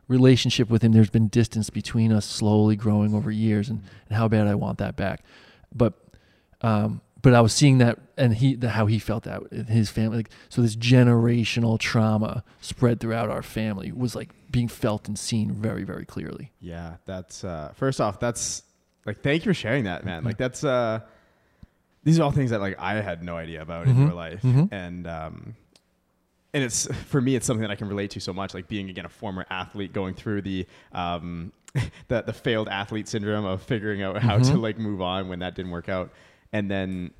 relationship 0.07 0.69
with 0.69 0.81
him. 0.83 0.91
There's 0.91 1.09
been 1.09 1.27
distance 1.27 1.69
between 1.69 2.11
us 2.11 2.25
slowly 2.25 2.75
growing 2.75 3.13
over 3.13 3.29
years, 3.29 3.69
and, 3.69 3.83
and 4.07 4.17
how 4.17 4.27
bad 4.27 4.47
I 4.47 4.55
want 4.55 4.79
that 4.79 4.95
back. 4.95 5.23
But 5.73 5.93
um, 6.61 7.01
but 7.21 7.33
I 7.33 7.41
was 7.41 7.53
seeing 7.53 7.79
that 7.79 7.99
and 8.17 8.33
he 8.33 8.55
the, 8.55 8.69
how 8.69 8.85
he 8.85 8.99
felt 8.99 9.23
that 9.23 9.41
in 9.51 9.65
his 9.65 9.89
family 9.89 10.17
like, 10.17 10.29
so 10.49 10.61
this 10.61 10.75
generational 10.75 11.79
trauma 11.79 12.43
spread 12.61 12.99
throughout 12.99 13.29
our 13.29 13.43
family 13.43 13.91
was 13.91 14.15
like 14.15 14.29
being 14.51 14.67
felt 14.67 15.07
and 15.07 15.17
seen 15.17 15.51
very 15.51 15.83
very 15.83 16.05
clearly. 16.05 16.51
Yeah, 16.59 16.95
that's 17.05 17.43
uh 17.43 17.73
first 17.75 18.01
off 18.01 18.19
that's 18.19 18.63
like 19.05 19.21
thank 19.21 19.45
you 19.45 19.49
for 19.51 19.53
sharing 19.53 19.85
that 19.85 20.05
man. 20.05 20.23
Like 20.23 20.37
that's 20.37 20.63
uh 20.63 21.01
these 22.03 22.19
are 22.19 22.23
all 22.23 22.31
things 22.31 22.51
that 22.51 22.59
like 22.59 22.77
I 22.79 23.01
had 23.01 23.23
no 23.23 23.37
idea 23.37 23.61
about 23.61 23.87
mm-hmm. 23.87 23.99
in 23.99 24.07
your 24.07 24.15
life 24.15 24.41
mm-hmm. 24.41 24.73
and 24.73 25.07
um 25.07 25.55
and 26.53 26.63
it's 26.63 26.87
for 27.07 27.21
me 27.21 27.35
it's 27.35 27.45
something 27.45 27.61
that 27.61 27.71
I 27.71 27.75
can 27.75 27.87
relate 27.87 28.11
to 28.11 28.19
so 28.19 28.33
much 28.33 28.53
like 28.53 28.67
being 28.67 28.89
again 28.89 29.05
a 29.05 29.09
former 29.09 29.45
athlete 29.49 29.93
going 29.93 30.13
through 30.13 30.41
the 30.43 30.65
um 30.91 31.51
the 32.07 32.21
the 32.21 32.33
failed 32.33 32.67
athlete 32.67 33.07
syndrome 33.07 33.45
of 33.45 33.61
figuring 33.61 34.01
out 34.01 34.17
how 34.17 34.37
mm-hmm. 34.37 34.53
to 34.53 34.57
like 34.57 34.77
move 34.77 35.01
on 35.01 35.29
when 35.29 35.39
that 35.39 35.55
didn't 35.55 35.71
work 35.71 35.89
out 35.89 36.11
and 36.51 36.69
then 36.69 37.11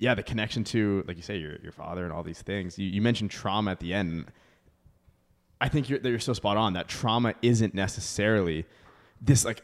yeah, 0.00 0.14
the 0.14 0.22
connection 0.22 0.64
to 0.64 1.04
like 1.06 1.16
you 1.16 1.22
say 1.22 1.36
your 1.36 1.56
your 1.62 1.72
father 1.72 2.04
and 2.04 2.12
all 2.12 2.22
these 2.22 2.42
things. 2.42 2.78
You, 2.78 2.88
you 2.88 3.02
mentioned 3.02 3.30
trauma 3.30 3.70
at 3.70 3.80
the 3.80 3.92
end. 3.92 4.26
I 5.60 5.68
think 5.68 5.90
you're 5.90 5.98
that 5.98 6.08
you're 6.08 6.18
so 6.18 6.32
spot 6.32 6.56
on 6.56 6.72
that 6.72 6.88
trauma 6.88 7.34
isn't 7.42 7.74
necessarily 7.74 8.64
this 9.20 9.44
like 9.44 9.62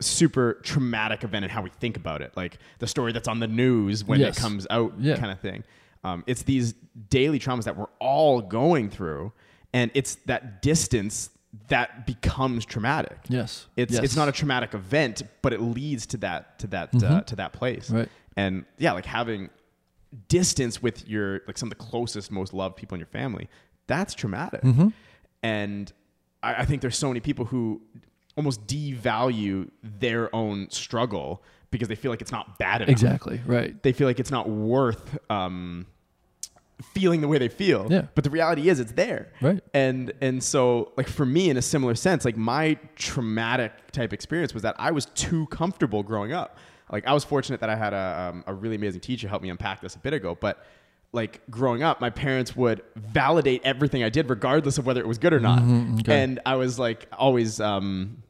super 0.00 0.60
traumatic 0.62 1.24
event 1.24 1.44
and 1.44 1.52
how 1.52 1.62
we 1.62 1.70
think 1.70 1.96
about 1.96 2.22
it, 2.22 2.32
like 2.36 2.58
the 2.78 2.86
story 2.86 3.12
that's 3.12 3.28
on 3.28 3.40
the 3.40 3.46
news 3.46 4.04
when 4.04 4.20
yes. 4.20 4.36
it 4.36 4.40
comes 4.40 4.66
out, 4.70 4.94
yeah. 4.98 5.16
kind 5.16 5.30
of 5.30 5.40
thing. 5.40 5.64
Um, 6.04 6.24
it's 6.26 6.42
these 6.42 6.74
daily 7.08 7.38
traumas 7.38 7.64
that 7.64 7.76
we're 7.76 7.86
all 8.00 8.40
going 8.40 8.90
through, 8.90 9.32
and 9.72 9.90
it's 9.94 10.16
that 10.26 10.62
distance 10.62 11.30
that 11.68 12.06
becomes 12.06 12.64
traumatic. 12.64 13.18
Yes, 13.28 13.66
it's 13.76 13.94
yes. 13.94 14.04
it's 14.04 14.16
not 14.16 14.28
a 14.28 14.32
traumatic 14.32 14.74
event, 14.74 15.22
but 15.42 15.52
it 15.52 15.60
leads 15.60 16.06
to 16.06 16.16
that 16.18 16.58
to 16.60 16.66
that 16.68 16.94
uh, 16.94 16.98
mm-hmm. 16.98 17.14
uh, 17.14 17.20
to 17.22 17.36
that 17.36 17.52
place. 17.52 17.90
Right 17.90 18.08
and 18.36 18.64
yeah 18.78 18.92
like 18.92 19.06
having 19.06 19.50
distance 20.28 20.82
with 20.82 21.08
your 21.08 21.40
like 21.46 21.58
some 21.58 21.70
of 21.70 21.76
the 21.76 21.84
closest 21.84 22.30
most 22.30 22.52
loved 22.52 22.76
people 22.76 22.94
in 22.94 23.00
your 23.00 23.08
family 23.08 23.48
that's 23.86 24.14
traumatic 24.14 24.62
mm-hmm. 24.62 24.88
and 25.42 25.92
I, 26.42 26.62
I 26.62 26.64
think 26.64 26.82
there's 26.82 26.98
so 26.98 27.08
many 27.08 27.20
people 27.20 27.46
who 27.46 27.82
almost 28.36 28.66
devalue 28.66 29.70
their 29.82 30.34
own 30.34 30.70
struggle 30.70 31.42
because 31.70 31.88
they 31.88 31.94
feel 31.94 32.10
like 32.10 32.20
it's 32.20 32.32
not 32.32 32.58
bad 32.58 32.82
enough. 32.82 32.90
Exactly, 32.90 33.40
right. 33.46 33.82
They 33.82 33.92
feel 33.92 34.06
like 34.06 34.20
it's 34.20 34.30
not 34.30 34.48
worth 34.48 35.18
um, 35.30 35.86
feeling 36.94 37.20
the 37.20 37.28
way 37.28 37.38
they 37.38 37.48
feel. 37.48 37.86
Yeah. 37.90 38.06
But 38.14 38.24
the 38.24 38.30
reality 38.30 38.68
is 38.68 38.80
it's 38.80 38.92
there. 38.92 39.32
Right. 39.40 39.60
And 39.74 40.12
and 40.20 40.42
so 40.42 40.92
like 40.96 41.08
for 41.08 41.26
me 41.26 41.50
in 41.50 41.56
a 41.56 41.62
similar 41.62 41.94
sense, 41.94 42.24
like 42.24 42.36
my 42.36 42.78
traumatic 42.96 43.90
type 43.92 44.12
experience 44.12 44.54
was 44.54 44.62
that 44.62 44.76
I 44.78 44.90
was 44.90 45.06
too 45.06 45.46
comfortable 45.46 46.02
growing 46.02 46.32
up 46.32 46.58
like 46.90 47.06
I 47.06 47.12
was 47.12 47.24
fortunate 47.24 47.60
that 47.60 47.70
I 47.70 47.76
had 47.76 47.92
a, 47.92 48.30
um, 48.32 48.44
a 48.46 48.54
really 48.54 48.76
amazing 48.76 49.00
teacher 49.00 49.28
help 49.28 49.42
me 49.42 49.50
unpack 49.50 49.80
this 49.80 49.96
a 49.96 49.98
bit 49.98 50.12
ago, 50.12 50.36
but 50.38 50.64
like 51.12 51.40
growing 51.50 51.82
up, 51.82 52.00
my 52.00 52.10
parents 52.10 52.54
would 52.54 52.82
validate 52.94 53.62
everything 53.64 54.04
I 54.04 54.08
did, 54.08 54.28
regardless 54.28 54.78
of 54.78 54.86
whether 54.86 55.00
it 55.00 55.08
was 55.08 55.18
good 55.18 55.32
or 55.32 55.40
not. 55.40 55.60
Mm-hmm, 55.60 56.00
okay. 56.00 56.22
And 56.22 56.40
I 56.46 56.56
was 56.56 56.78
like 56.78 57.08
always, 57.12 57.60
um, 57.60 58.22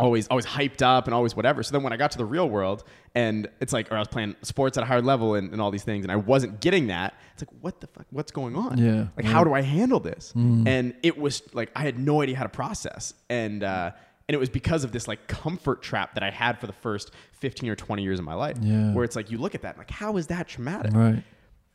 always, 0.00 0.26
always 0.28 0.46
hyped 0.46 0.82
up 0.82 1.06
and 1.06 1.14
always 1.14 1.36
whatever. 1.36 1.62
So 1.62 1.72
then 1.72 1.82
when 1.82 1.92
I 1.92 1.96
got 1.96 2.10
to 2.12 2.18
the 2.18 2.24
real 2.24 2.48
world 2.48 2.84
and 3.14 3.48
it's 3.60 3.72
like, 3.72 3.90
or 3.92 3.96
I 3.96 3.98
was 3.98 4.08
playing 4.08 4.36
sports 4.42 4.76
at 4.76 4.82
a 4.82 4.86
higher 4.86 5.02
level 5.02 5.34
and, 5.34 5.52
and 5.52 5.60
all 5.60 5.70
these 5.70 5.84
things, 5.84 6.04
and 6.04 6.10
I 6.10 6.16
wasn't 6.16 6.60
getting 6.60 6.88
that, 6.88 7.14
it's 7.34 7.42
like, 7.42 7.62
what 7.62 7.80
the 7.80 7.86
fuck, 7.86 8.06
what's 8.10 8.32
going 8.32 8.56
on? 8.56 8.78
Yeah. 8.78 9.06
Like, 9.16 9.26
yeah. 9.26 9.32
how 9.32 9.44
do 9.44 9.52
I 9.52 9.62
handle 9.62 10.00
this? 10.00 10.32
Mm. 10.36 10.66
And 10.66 10.94
it 11.02 11.18
was 11.18 11.42
like, 11.54 11.70
I 11.76 11.82
had 11.82 11.98
no 11.98 12.22
idea 12.22 12.36
how 12.36 12.44
to 12.44 12.48
process. 12.48 13.14
And, 13.28 13.62
uh, 13.62 13.92
and 14.28 14.34
it 14.34 14.38
was 14.38 14.48
because 14.48 14.84
of 14.84 14.92
this 14.92 15.08
like 15.08 15.26
comfort 15.26 15.82
trap 15.82 16.14
that 16.14 16.22
I 16.22 16.30
had 16.30 16.60
for 16.60 16.68
the 16.68 16.72
first 16.72 17.10
15 17.32 17.68
or 17.68 17.74
20 17.74 18.02
years 18.02 18.20
of 18.20 18.24
my 18.24 18.34
life 18.34 18.56
yeah. 18.60 18.92
where 18.92 19.04
it's 19.04 19.16
like 19.16 19.30
you 19.30 19.38
look 19.38 19.56
at 19.56 19.62
that 19.62 19.76
like 19.76 19.90
how 19.90 20.18
is 20.18 20.28
that 20.28 20.46
traumatic 20.46 20.92
right 20.94 21.24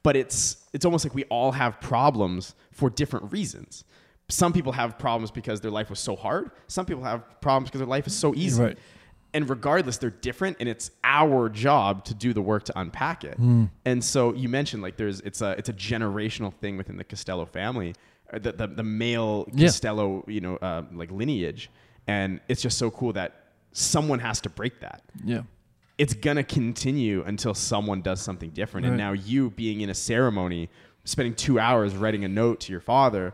but 0.04 0.16
it's 0.16 0.64
it's 0.72 0.86
almost 0.86 1.04
like 1.04 1.14
we 1.14 1.26
all 1.26 1.52
have 1.52 1.82
problems 1.82 2.56
for 2.72 2.90
different 2.90 3.30
reasons 3.34 3.84
some 4.28 4.54
people 4.54 4.72
have 4.72 4.98
problems 4.98 5.32
because 5.32 5.62
their 5.62 5.72
life 5.72 5.90
was 5.90 6.00
so 6.00 6.16
hard 6.16 6.52
some 6.68 6.86
people 6.86 7.04
have 7.04 7.24
problems 7.42 7.70
because 7.70 7.80
their 7.80 7.88
life 7.88 8.08
is 8.08 8.16
so 8.16 8.34
easy 8.36 8.62
right. 8.62 8.78
and 9.34 9.50
regardless 9.50 9.98
they're 9.98 10.10
different 10.10 10.58
and 10.60 10.68
it's 10.68 10.92
our 11.04 11.50
job 11.50 12.04
to 12.04 12.14
do 12.14 12.34
the 12.34 12.42
work 12.42 12.64
to 12.64 12.80
unpack 12.80 13.24
it 13.24 13.40
mm. 13.40 13.70
and 13.86 14.04
so 14.04 14.34
you 14.34 14.50
mentioned 14.50 14.82
like 14.82 14.98
there's 14.98 15.22
it's 15.22 15.42
a 15.42 15.52
it's 15.52 15.70
a 15.70 15.74
generational 15.74 16.54
thing 16.54 16.78
within 16.78 16.98
the 16.98 17.04
Costello 17.04 17.46
family 17.46 17.94
uh, 18.34 18.40
the 18.40 18.52
the, 18.52 18.68
the 18.68 18.84
male 18.84 19.48
yeah. 19.54 19.68
Costello 19.68 20.24
you 20.28 20.42
know 20.42 20.56
uh, 20.58 20.84
like 20.92 21.12
lineage 21.12 21.70
and 22.08 22.40
it's 22.48 22.62
just 22.62 22.78
so 22.78 22.92
cool 22.92 23.14
that 23.14 23.46
someone 23.72 24.20
has 24.20 24.42
to 24.42 24.50
break 24.50 24.80
that. 24.80 25.02
Yeah. 25.24 25.44
It's 25.98 26.14
going 26.14 26.38
to 26.38 26.44
continue 26.44 27.24
until 27.24 27.54
someone 27.54 28.02
does 28.02 28.22
something 28.22 28.50
different. 28.50 28.86
Right. 28.86 28.92
And 28.92 28.98
now 28.98 29.14
you 29.14 29.50
being 29.52 29.82
in 29.82 29.90
a 29.90 29.94
ceremony, 29.94 30.70
spending 31.04 31.34
two 31.34 31.60
hours 31.60 31.96
writing 31.96 32.26
a 32.26 32.28
note 32.28 32.62
to 32.62 32.72
your 32.72 32.82
father, 32.82 33.34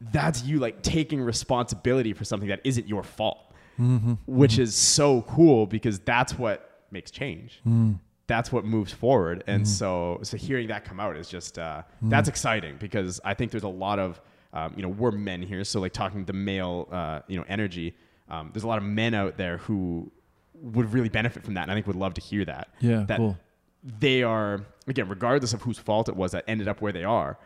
that's 0.00 0.44
you 0.44 0.58
like 0.58 0.82
taking 0.82 1.20
responsibility 1.20 2.12
for 2.12 2.24
something 2.24 2.48
that 2.48 2.60
isn't 2.64 2.88
your 2.88 3.02
fault, 3.02 3.52
mm-hmm. 3.78 4.14
which 4.26 4.52
mm-hmm. 4.52 4.62
is 4.62 4.74
so 4.74 5.22
cool 5.22 5.66
because 5.66 5.98
that's 6.00 6.38
what 6.38 6.82
makes 6.90 7.10
change. 7.10 7.60
Mm. 7.66 7.98
That's 8.26 8.52
what 8.52 8.64
moves 8.64 8.92
forward. 8.92 9.42
And 9.46 9.64
mm. 9.64 9.66
so, 9.66 10.20
so 10.22 10.36
hearing 10.36 10.68
that 10.68 10.84
come 10.84 11.00
out 11.00 11.16
is 11.16 11.28
just, 11.28 11.58
uh, 11.58 11.82
mm. 12.04 12.10
that's 12.10 12.28
exciting 12.28 12.76
because 12.78 13.20
I 13.24 13.34
think 13.34 13.50
there's 13.50 13.64
a 13.64 13.68
lot 13.68 13.98
of, 13.98 14.20
um, 14.52 14.74
you 14.76 14.82
know, 14.82 14.88
we're 14.88 15.10
men 15.10 15.42
here, 15.42 15.64
so 15.64 15.80
like 15.80 15.92
talking 15.92 16.24
the 16.24 16.32
male, 16.32 16.88
uh, 16.90 17.20
you 17.26 17.36
know, 17.36 17.44
energy. 17.48 17.94
Um, 18.30 18.50
there's 18.52 18.64
a 18.64 18.68
lot 18.68 18.78
of 18.78 18.84
men 18.84 19.14
out 19.14 19.36
there 19.36 19.58
who 19.58 20.10
would 20.54 20.92
really 20.92 21.08
benefit 21.08 21.44
from 21.44 21.54
that, 21.54 21.62
and 21.62 21.70
I 21.70 21.74
think 21.74 21.86
would 21.86 21.96
love 21.96 22.14
to 22.14 22.20
hear 22.20 22.44
that. 22.44 22.68
Yeah, 22.80 23.04
that 23.08 23.18
cool. 23.18 23.38
They 24.00 24.22
are 24.22 24.64
again, 24.86 25.08
regardless 25.08 25.52
of 25.52 25.62
whose 25.62 25.78
fault 25.78 26.08
it 26.08 26.16
was 26.16 26.32
that 26.32 26.44
ended 26.48 26.68
up 26.68 26.80
where 26.80 26.92
they 26.92 27.04
are 27.04 27.38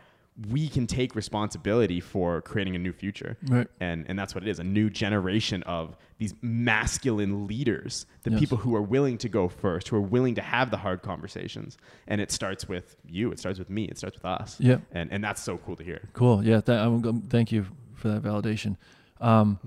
we 0.49 0.67
can 0.67 0.87
take 0.87 1.15
responsibility 1.15 1.99
for 1.99 2.41
creating 2.41 2.75
a 2.75 2.79
new 2.79 2.91
future. 2.91 3.37
Right. 3.47 3.67
And 3.79 4.05
and 4.07 4.17
that's 4.17 4.33
what 4.33 4.43
it 4.43 4.49
is, 4.49 4.59
a 4.59 4.63
new 4.63 4.89
generation 4.89 5.61
of 5.63 5.95
these 6.17 6.33
masculine 6.41 7.47
leaders, 7.47 8.05
the 8.23 8.31
yes. 8.31 8.39
people 8.39 8.57
who 8.57 8.75
are 8.75 8.81
willing 8.81 9.17
to 9.19 9.29
go 9.29 9.47
first, 9.47 9.89
who 9.89 9.95
are 9.95 10.01
willing 10.01 10.35
to 10.35 10.41
have 10.41 10.71
the 10.71 10.77
hard 10.77 11.03
conversations. 11.03 11.77
And 12.07 12.19
it 12.19 12.31
starts 12.31 12.67
with 12.67 12.95
you, 13.05 13.31
it 13.31 13.39
starts 13.39 13.59
with 13.59 13.69
me, 13.69 13.85
it 13.85 13.97
starts 13.97 14.17
with 14.17 14.25
us. 14.25 14.57
Yeah. 14.59 14.77
And 14.91 15.11
and 15.11 15.23
that's 15.23 15.41
so 15.41 15.57
cool 15.59 15.75
to 15.75 15.83
hear. 15.83 16.09
Cool. 16.13 16.43
Yeah, 16.43 16.61
I'm, 16.67 17.21
thank 17.23 17.51
you 17.51 17.67
for 17.93 18.09
that 18.09 18.23
validation. 18.23 18.77
Um, 19.21 19.59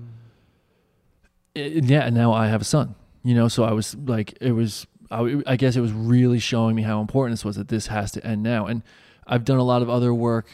it, 1.55 1.85
yeah, 1.85 2.01
and 2.01 2.15
now 2.15 2.33
I 2.33 2.47
have 2.47 2.61
a 2.61 2.65
son. 2.65 2.95
You 3.23 3.35
know, 3.35 3.47
so 3.47 3.63
I 3.63 3.71
was 3.71 3.95
like 3.95 4.37
it 4.41 4.51
was 4.51 4.85
I, 5.09 5.41
I 5.45 5.55
guess 5.55 5.75
it 5.75 5.81
was 5.81 5.93
really 5.93 6.39
showing 6.39 6.75
me 6.75 6.81
how 6.81 6.99
important 6.99 7.33
this 7.33 7.45
was 7.45 7.55
that 7.55 7.69
this 7.69 7.87
has 7.87 8.11
to 8.11 8.25
end 8.25 8.43
now. 8.43 8.65
And 8.65 8.83
I've 9.27 9.45
done 9.45 9.57
a 9.57 9.63
lot 9.63 9.81
of 9.81 9.89
other 9.89 10.13
work. 10.13 10.47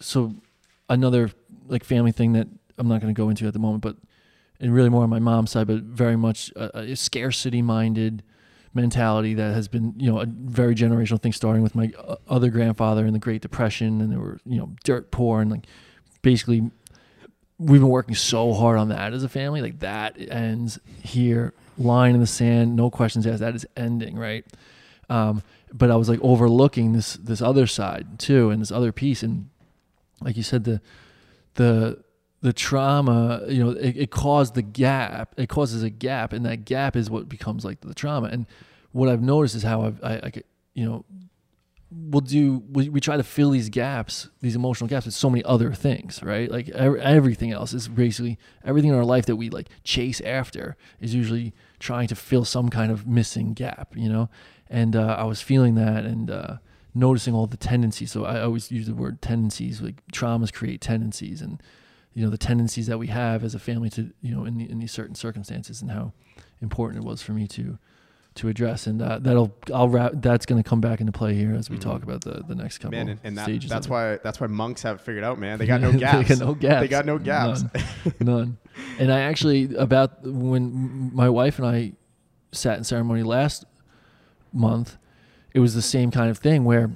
So 0.00 0.34
another 0.88 1.30
like 1.66 1.84
family 1.84 2.12
thing 2.12 2.34
that 2.34 2.46
I'm 2.78 2.88
not 2.88 3.00
going 3.00 3.14
to 3.14 3.18
go 3.18 3.28
into 3.30 3.46
at 3.46 3.52
the 3.52 3.58
moment, 3.58 3.82
but 3.82 3.96
and 4.60 4.72
really 4.72 4.88
more 4.88 5.02
on 5.02 5.10
my 5.10 5.18
mom's 5.18 5.50
side, 5.50 5.66
but 5.66 5.80
very 5.82 6.16
much 6.16 6.52
a, 6.54 6.78
a 6.80 6.96
scarcity 6.96 7.62
minded 7.62 8.22
mentality 8.72 9.34
that 9.34 9.54
has 9.54 9.68
been, 9.68 9.94
you 9.96 10.10
know, 10.10 10.20
a 10.20 10.26
very 10.26 10.74
generational 10.74 11.20
thing 11.20 11.32
starting 11.32 11.62
with 11.62 11.74
my 11.74 11.90
uh, 11.98 12.16
other 12.28 12.50
grandfather 12.50 13.06
in 13.06 13.12
the 13.12 13.18
Great 13.18 13.40
Depression 13.40 14.00
and 14.00 14.12
they 14.12 14.16
were, 14.16 14.38
you 14.44 14.58
know, 14.58 14.72
dirt 14.84 15.10
poor 15.10 15.40
and 15.40 15.50
like 15.50 15.66
basically 16.22 16.70
we've 17.58 17.80
been 17.80 17.90
working 17.90 18.14
so 18.14 18.52
hard 18.52 18.78
on 18.78 18.88
that 18.88 19.12
as 19.12 19.22
a 19.22 19.28
family. 19.28 19.60
Like 19.60 19.80
that 19.80 20.16
ends 20.18 20.78
here, 21.02 21.54
line 21.78 22.14
in 22.14 22.20
the 22.20 22.26
sand, 22.26 22.74
no 22.76 22.90
questions 22.90 23.26
asked. 23.26 23.40
That 23.40 23.54
is 23.54 23.66
ending, 23.76 24.16
right? 24.16 24.44
Um, 25.08 25.42
but 25.74 25.90
I 25.90 25.96
was 25.96 26.08
like 26.08 26.20
overlooking 26.22 26.92
this 26.92 27.14
this 27.14 27.42
other 27.42 27.66
side 27.66 28.18
too, 28.18 28.50
and 28.50 28.62
this 28.62 28.70
other 28.70 28.92
piece, 28.92 29.22
and 29.22 29.50
like 30.20 30.36
you 30.36 30.44
said, 30.44 30.64
the 30.64 30.80
the 31.54 32.02
the 32.40 32.52
trauma, 32.52 33.42
you 33.48 33.64
know, 33.64 33.70
it, 33.70 33.96
it 33.96 34.10
caused 34.10 34.54
the 34.54 34.62
gap. 34.62 35.34
It 35.36 35.48
causes 35.48 35.82
a 35.82 35.90
gap, 35.90 36.32
and 36.32 36.46
that 36.46 36.64
gap 36.64 36.94
is 36.94 37.10
what 37.10 37.28
becomes 37.28 37.64
like 37.64 37.80
the 37.80 37.94
trauma. 37.94 38.28
And 38.28 38.46
what 38.92 39.08
I've 39.08 39.22
noticed 39.22 39.56
is 39.56 39.62
how 39.64 39.82
I've, 39.82 40.04
I, 40.04 40.12
I 40.16 40.32
you 40.74 40.84
know, 40.84 41.04
we'll 41.90 42.20
do 42.20 42.62
we, 42.70 42.88
we 42.88 43.00
try 43.00 43.16
to 43.16 43.22
fill 43.22 43.50
these 43.50 43.68
gaps 43.68 44.28
these 44.40 44.56
emotional 44.56 44.88
gaps 44.88 45.04
with 45.06 45.14
so 45.14 45.30
many 45.30 45.44
other 45.44 45.72
things 45.72 46.22
right 46.22 46.50
like 46.50 46.68
everything 46.70 47.52
else 47.52 47.72
is 47.72 47.86
basically 47.86 48.38
everything 48.64 48.90
in 48.90 48.96
our 48.96 49.04
life 49.04 49.26
that 49.26 49.36
we 49.36 49.48
like 49.48 49.68
chase 49.84 50.20
after 50.22 50.76
is 51.00 51.14
usually 51.14 51.52
trying 51.78 52.08
to 52.08 52.16
fill 52.16 52.44
some 52.44 52.68
kind 52.68 52.90
of 52.90 53.06
missing 53.06 53.52
gap 53.52 53.92
you 53.94 54.08
know 54.08 54.28
and 54.74 54.96
uh, 54.96 55.16
i 55.18 55.24
was 55.24 55.40
feeling 55.40 55.74
that 55.74 56.04
and 56.04 56.30
uh, 56.30 56.56
noticing 56.94 57.34
all 57.34 57.46
the 57.46 57.56
tendencies 57.56 58.12
so 58.12 58.24
i 58.24 58.40
always 58.40 58.70
use 58.70 58.86
the 58.86 58.94
word 58.94 59.20
tendencies 59.22 59.80
like 59.80 60.06
traumas 60.12 60.52
create 60.52 60.80
tendencies 60.80 61.40
and 61.40 61.62
you 62.12 62.22
know 62.22 62.30
the 62.30 62.38
tendencies 62.38 62.86
that 62.86 62.98
we 62.98 63.06
have 63.06 63.44
as 63.44 63.54
a 63.54 63.58
family 63.58 63.90
to 63.90 64.12
you 64.20 64.34
know 64.34 64.44
in, 64.44 64.58
the, 64.58 64.70
in 64.70 64.78
these 64.78 64.92
certain 64.92 65.14
circumstances 65.14 65.82
and 65.82 65.90
how 65.90 66.12
important 66.60 67.04
it 67.04 67.06
was 67.06 67.22
for 67.22 67.32
me 67.32 67.46
to 67.46 67.78
to 68.34 68.48
address, 68.48 68.86
and 68.86 69.00
uh, 69.00 69.18
that'll 69.20 69.54
I'll 69.72 69.88
wrap. 69.88 70.12
That's 70.14 70.44
going 70.44 70.62
to 70.62 70.68
come 70.68 70.80
back 70.80 71.00
into 71.00 71.12
play 71.12 71.34
here 71.34 71.54
as 71.54 71.70
we 71.70 71.76
mm-hmm. 71.76 71.88
talk 71.88 72.02
about 72.02 72.22
the, 72.22 72.42
the 72.46 72.54
next 72.54 72.78
couple 72.78 72.98
man, 72.98 73.08
and, 73.08 73.20
and 73.22 73.38
that, 73.38 73.44
stages. 73.44 73.70
That's 73.70 73.88
why 73.88 74.16
that's 74.16 74.40
why 74.40 74.48
monks 74.48 74.82
have 74.82 75.00
figured 75.00 75.22
out, 75.22 75.38
man. 75.38 75.58
They 75.58 75.66
got 75.66 75.80
no 75.80 75.92
gaps. 75.92 76.28
they 76.28 76.34
got 76.34 76.46
no 76.46 76.54
gaps. 76.54 76.80
They 76.80 76.88
got 76.88 77.06
no 77.06 77.18
gaps. 77.18 77.62
None. 77.62 78.14
None. 78.20 78.58
And 78.98 79.12
I 79.12 79.20
actually 79.20 79.72
about 79.76 80.26
when 80.26 81.12
my 81.14 81.28
wife 81.28 81.60
and 81.60 81.66
I 81.66 81.92
sat 82.50 82.76
in 82.76 82.82
ceremony 82.82 83.22
last 83.22 83.64
month, 84.54 84.96
it 85.52 85.60
was 85.60 85.74
the 85.74 85.82
same 85.82 86.10
kind 86.10 86.30
of 86.30 86.38
thing 86.38 86.64
where 86.64 86.90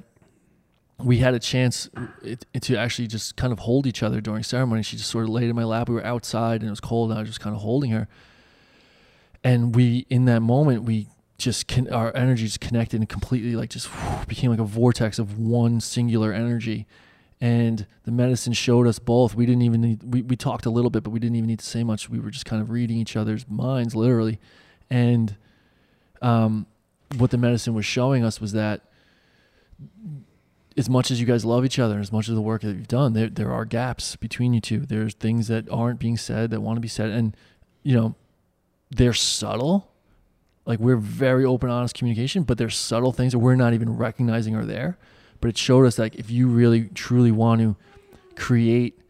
we 0.99 1.19
had 1.19 1.35
a 1.35 1.39
chance 1.39 1.89
it, 2.23 2.45
it, 2.53 2.63
to 2.63 2.77
actually 2.77 3.07
just 3.07 3.37
kind 3.37 3.53
of 3.53 3.61
hold 3.61 3.87
each 3.87 4.03
other 4.03 4.21
during 4.21 4.43
ceremony. 4.43 4.83
She 4.83 4.97
just 4.97 5.11
sort 5.11 5.25
of 5.25 5.31
laid 5.31 5.49
in 5.49 5.55
my 5.55 5.65
lap. 5.65 5.89
We 5.89 5.95
were 5.95 6.05
outside 6.05 6.61
and 6.61 6.69
it 6.69 6.71
was 6.71 6.81
cold, 6.81 7.11
and 7.11 7.19
I 7.19 7.23
was 7.23 7.31
just 7.31 7.41
kind 7.41 7.55
of 7.55 7.63
holding 7.63 7.91
her. 7.93 8.09
And 9.45 9.75
we, 9.75 10.07
in 10.11 10.25
that 10.25 10.41
moment, 10.41 10.83
we 10.83 11.09
just 11.39 11.69
con- 11.69 11.89
our 11.93 12.15
energies 12.17 12.59
connected 12.59 13.01
and 13.01 13.09
completely 13.09 13.55
like 13.55 13.71
just 13.71 13.89
became 14.29 14.51
like 14.51 14.61
a 14.61 14.65
vortex 14.65 15.19
of 15.19 15.39
one 15.39 15.81
singular 15.81 16.33
energy 16.33 16.87
and 17.41 17.87
the 18.03 18.11
medicine 18.11 18.53
showed 18.53 18.89
us 18.89 18.99
both 18.99 19.37
we 19.37 19.47
didn't 19.47 19.63
even 19.63 19.81
need 19.81 20.03
we, 20.03 20.23
we 20.23 20.35
talked 20.35 20.67
a 20.67 20.71
little 20.71 20.91
bit 20.91 21.05
but 21.05 21.11
we 21.11 21.21
didn't 21.21 21.37
even 21.37 21.47
need 21.47 21.61
to 21.61 21.65
say 21.65 21.85
much 21.85 22.11
we 22.11 22.19
were 22.19 22.31
just 22.31 22.45
kind 22.45 22.61
of 22.61 22.71
reading 22.71 22.97
each 22.97 23.17
other's 23.17 23.49
minds 23.49 23.95
literally 23.95 24.41
and 24.91 25.37
um, 26.21 26.67
what 27.17 27.31
the 27.31 27.39
medicine 27.39 27.75
was 27.75 27.87
showing 27.87 28.25
us 28.25 28.41
was 28.41 28.53
that 28.53 28.83
as 30.77 30.89
much 30.89 31.11
as 31.11 31.21
you 31.21 31.27
guys 31.27 31.45
love 31.45 31.65
each 31.65 31.79
other 31.79 31.99
as 31.99 32.13
much 32.13 32.29
of 32.29 32.35
the 32.35 32.41
work 32.41 32.63
that 32.63 32.69
you've 32.69 32.89
done 32.89 33.13
there, 33.13 33.29
there 33.29 33.53
are 33.53 33.65
gaps 33.65 34.17
between 34.17 34.55
you 34.55 34.61
two. 34.61 34.81
There's 34.81 35.15
things 35.15 35.49
that 35.49 35.69
aren't 35.71 35.99
being 35.99 36.17
said 36.17 36.51
that 36.51 36.61
want 36.61 36.77
to 36.77 36.81
be 36.81 36.89
said. 36.89 37.11
And 37.11 37.37
you 37.83 37.95
know 37.95 38.15
they're 38.91 39.13
subtle. 39.13 39.91
Like 40.67 40.79
we're 40.79 40.97
very 40.97 41.45
open, 41.45 41.71
honest 41.71 41.95
communication, 41.95 42.43
but 42.43 42.59
there's 42.59 42.77
subtle 42.77 43.13
things 43.13 43.33
that 43.33 43.39
we're 43.39 43.57
not 43.57 43.73
even 43.73 43.97
recognizing 43.97 44.55
are 44.55 44.67
there. 44.67 44.99
But 45.41 45.49
it 45.49 45.59
showed 45.59 45.87
us 45.87 45.99
like 45.99 46.15
if 46.17 46.31
you 46.31 46.49
really 46.49 46.89
truly 46.95 47.33
want 47.33 47.61
to 47.61 47.77
create 48.37 49.01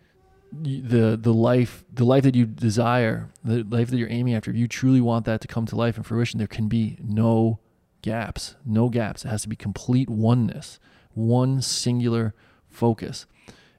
the 0.52 1.18
the 1.20 1.34
life 1.34 1.84
the 1.92 2.04
life 2.04 2.22
that 2.22 2.34
you 2.34 2.46
desire, 2.46 3.28
the 3.44 3.64
life 3.64 3.90
that 3.90 3.98
you're 3.98 4.10
aiming 4.10 4.34
after, 4.34 4.50
if 4.50 4.56
you 4.56 4.68
truly 4.68 5.00
want 5.00 5.26
that 5.26 5.40
to 5.42 5.48
come 5.48 5.66
to 5.66 5.76
life 5.76 5.96
and 5.96 6.06
fruition, 6.06 6.38
there 6.38 6.46
can 6.46 6.68
be 6.68 6.96
no 7.02 7.58
gaps, 8.02 8.56
no 8.64 8.88
gaps. 8.88 9.24
It 9.24 9.28
has 9.28 9.42
to 9.42 9.48
be 9.48 9.56
complete 9.56 10.08
oneness, 10.08 10.78
one 11.14 11.62
singular 11.62 12.34
focus. 12.68 13.26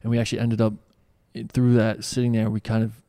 And 0.01 0.11
we 0.11 0.19
actually 0.19 0.39
ended 0.39 0.61
up 0.61 0.73
through 1.51 1.73
that 1.73 2.03
sitting 2.03 2.31
there. 2.31 2.49
We 2.49 2.59
kind 2.59 2.83
of 2.83 3.01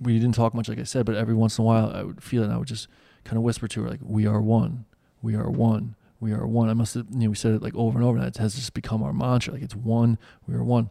we 0.00 0.18
didn't 0.18 0.34
talk 0.34 0.54
much, 0.54 0.68
like 0.68 0.78
I 0.78 0.84
said, 0.84 1.06
but 1.06 1.14
every 1.14 1.34
once 1.34 1.58
in 1.58 1.62
a 1.62 1.66
while 1.66 1.90
I 1.94 2.02
would 2.02 2.22
feel 2.22 2.42
it. 2.42 2.46
and 2.46 2.54
I 2.54 2.58
would 2.58 2.68
just 2.68 2.88
kind 3.24 3.36
of 3.36 3.42
whisper 3.42 3.68
to 3.68 3.82
her 3.82 3.90
like, 3.90 4.00
"We 4.02 4.26
are 4.26 4.40
one. 4.40 4.84
We 5.20 5.34
are 5.34 5.50
one. 5.50 5.94
We 6.20 6.32
are 6.32 6.46
one." 6.46 6.68
I 6.68 6.74
must 6.74 6.94
have, 6.94 7.06
you 7.10 7.20
know, 7.20 7.30
we 7.30 7.36
said 7.36 7.54
it 7.54 7.62
like 7.62 7.74
over 7.74 7.98
and 7.98 8.06
over. 8.06 8.18
And 8.18 8.26
that 8.26 8.36
has 8.38 8.54
just 8.54 8.74
become 8.74 9.02
our 9.02 9.12
mantra. 9.12 9.52
Like 9.54 9.62
it's 9.62 9.76
one. 9.76 10.18
We 10.46 10.54
are 10.54 10.64
one. 10.64 10.90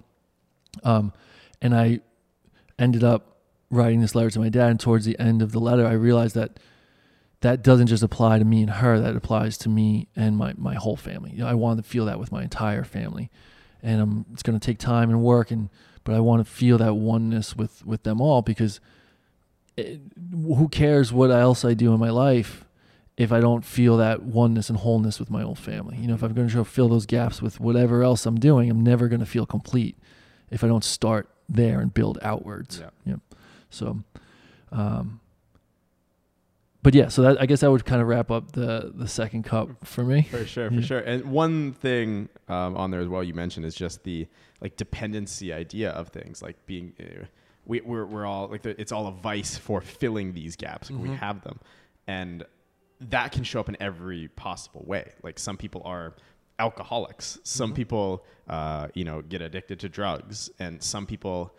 Um, 0.84 1.14
and 1.62 1.76
I 1.76 2.00
ended 2.80 3.04
up 3.04 3.38
writing 3.70 4.02
this 4.02 4.16
letter 4.16 4.30
to 4.30 4.40
my 4.40 4.50
dad. 4.50 4.72
And 4.72 4.80
towards 4.80 5.06
the 5.06 5.20
end 5.20 5.42
of 5.42 5.52
the 5.52 5.60
letter, 5.60 5.86
I 5.86 5.94
realized 5.94 6.36
that 6.36 6.60
that 7.42 7.64
doesn't 7.64 7.88
just 7.88 8.04
apply 8.04 8.40
to 8.40 8.46
me 8.46 8.62
and 8.62 8.70
her. 8.70 9.00
That 9.00 9.16
applies 9.16 9.58
to 9.60 9.70
me 9.70 10.08
and 10.16 10.38
my 10.38 10.54
my 10.58 10.76
whole 10.76 10.96
family. 10.96 11.32
You 11.32 11.40
know, 11.40 11.48
I 11.48 11.56
want 11.56 11.78
to 11.78 11.84
feel 11.84 12.06
that 12.06 12.20
with 12.20 12.32
my 12.32 12.44
entire 12.44 12.84
family, 12.84 13.30
and 13.84 14.02
um, 14.02 14.26
it's 14.32 14.44
going 14.44 14.58
to 14.58 14.66
take 14.66 14.78
time 14.78 15.10
and 15.10 15.22
work. 15.22 15.52
And 15.52 15.70
but 16.04 16.16
I 16.16 16.20
want 16.20 16.46
to 16.46 16.52
feel 16.52 16.78
that 16.78 16.96
oneness 16.96 17.56
with 17.56 17.86
with 17.86 18.04
them 18.04 18.22
all 18.22 18.42
because 18.42 18.80
it, 19.76 20.00
who 20.32 20.70
cares 20.70 21.12
what 21.12 21.32
else 21.32 21.66
I 21.66 21.74
do 21.74 21.94
in 21.94 22.00
my 22.00 22.10
life 22.10 22.66
if 23.18 23.32
I 23.32 23.40
don't 23.40 23.66
feel 23.66 23.98
that 23.98 24.22
oneness 24.22 24.70
and 24.70 24.78
wholeness 24.78 25.20
with 25.20 25.32
my 25.32 25.42
own 25.42 25.56
family? 25.56 25.98
You 25.98 26.08
know, 26.08 26.14
if 26.14 26.22
I'm 26.22 26.34
going 26.34 26.50
to 26.50 26.64
fill 26.64 26.90
those 26.90 27.08
gaps 27.08 27.42
with 27.42 27.60
whatever 27.60 28.04
else 28.04 28.26
I'm 28.28 28.40
doing, 28.40 28.70
I'm 28.70 28.84
never 28.84 29.08
going 29.08 29.20
to 29.20 29.26
feel 29.26 29.48
complete 29.48 29.98
if 30.52 30.64
I 30.64 30.68
don't 30.68 30.84
start 30.84 31.28
there 31.50 31.80
and 31.80 31.92
build 31.92 32.20
outwards. 32.22 32.80
Yeah. 32.80 32.90
yeah. 33.06 33.38
So, 33.72 34.04
um, 34.72 35.21
but 36.84 36.96
yeah, 36.96 37.10
so 37.10 37.22
that, 37.22 37.42
I 37.42 37.46
guess 37.46 37.62
that 37.62 37.72
would 37.72 37.86
kind 37.86 38.02
of 38.02 38.08
wrap 38.08 38.32
up 38.32 38.54
the 38.54 38.92
the 38.94 39.08
second 39.08 39.44
cup 39.44 39.86
for 39.86 40.04
me. 40.04 40.24
For 40.24 40.46
sure, 40.46 40.70
for 40.70 40.76
yeah. 40.76 40.82
sure. 40.82 41.00
And 41.00 41.26
one 41.26 41.74
thing 41.74 42.30
um, 42.48 42.76
on 42.76 42.92
there 42.92 43.02
as 43.02 43.08
well 43.08 43.24
you 43.24 43.34
mentioned 43.34 43.66
is 43.66 43.76
just 43.76 44.04
the 44.04 44.28
like 44.62 44.78
dependency 44.78 45.54
idea 45.54 45.92
of 45.92 46.10
things, 46.10 46.42
like 46.42 46.66
being. 46.66 46.94
Uh, 47.00 47.26
we, 47.64 47.80
we're, 47.82 48.06
we're 48.06 48.26
all 48.26 48.48
like 48.48 48.64
the, 48.64 48.80
it's 48.82 48.92
all 48.92 49.06
a 49.06 49.12
vice 49.12 49.56
for 49.58 49.82
filling 49.82 50.34
these 50.34 50.56
gaps. 50.56 50.90
mm-hmm. 50.90 51.04
We 51.04 51.10
have 51.16 51.42
them, 51.44 51.60
and 52.08 52.44
that 53.00 53.32
can 53.32 53.44
show 53.44 53.60
up 53.60 53.70
in 53.70 53.78
every 53.80 54.30
possible 54.30 54.84
way. 54.86 55.12
Like 55.22 55.38
some 55.38 55.58
people 55.58 55.82
are 55.86 56.16
alcoholics, 56.58 57.40
some 57.44 57.70
mm-hmm. 57.70 57.76
people 57.76 58.26
uh, 58.50 58.88
you 58.96 59.04
know 59.04 59.22
get 59.22 59.42
addicted 59.42 59.80
to 59.82 59.90
drugs, 59.90 60.50
and 60.60 60.82
some 60.82 61.06
people 61.06 61.54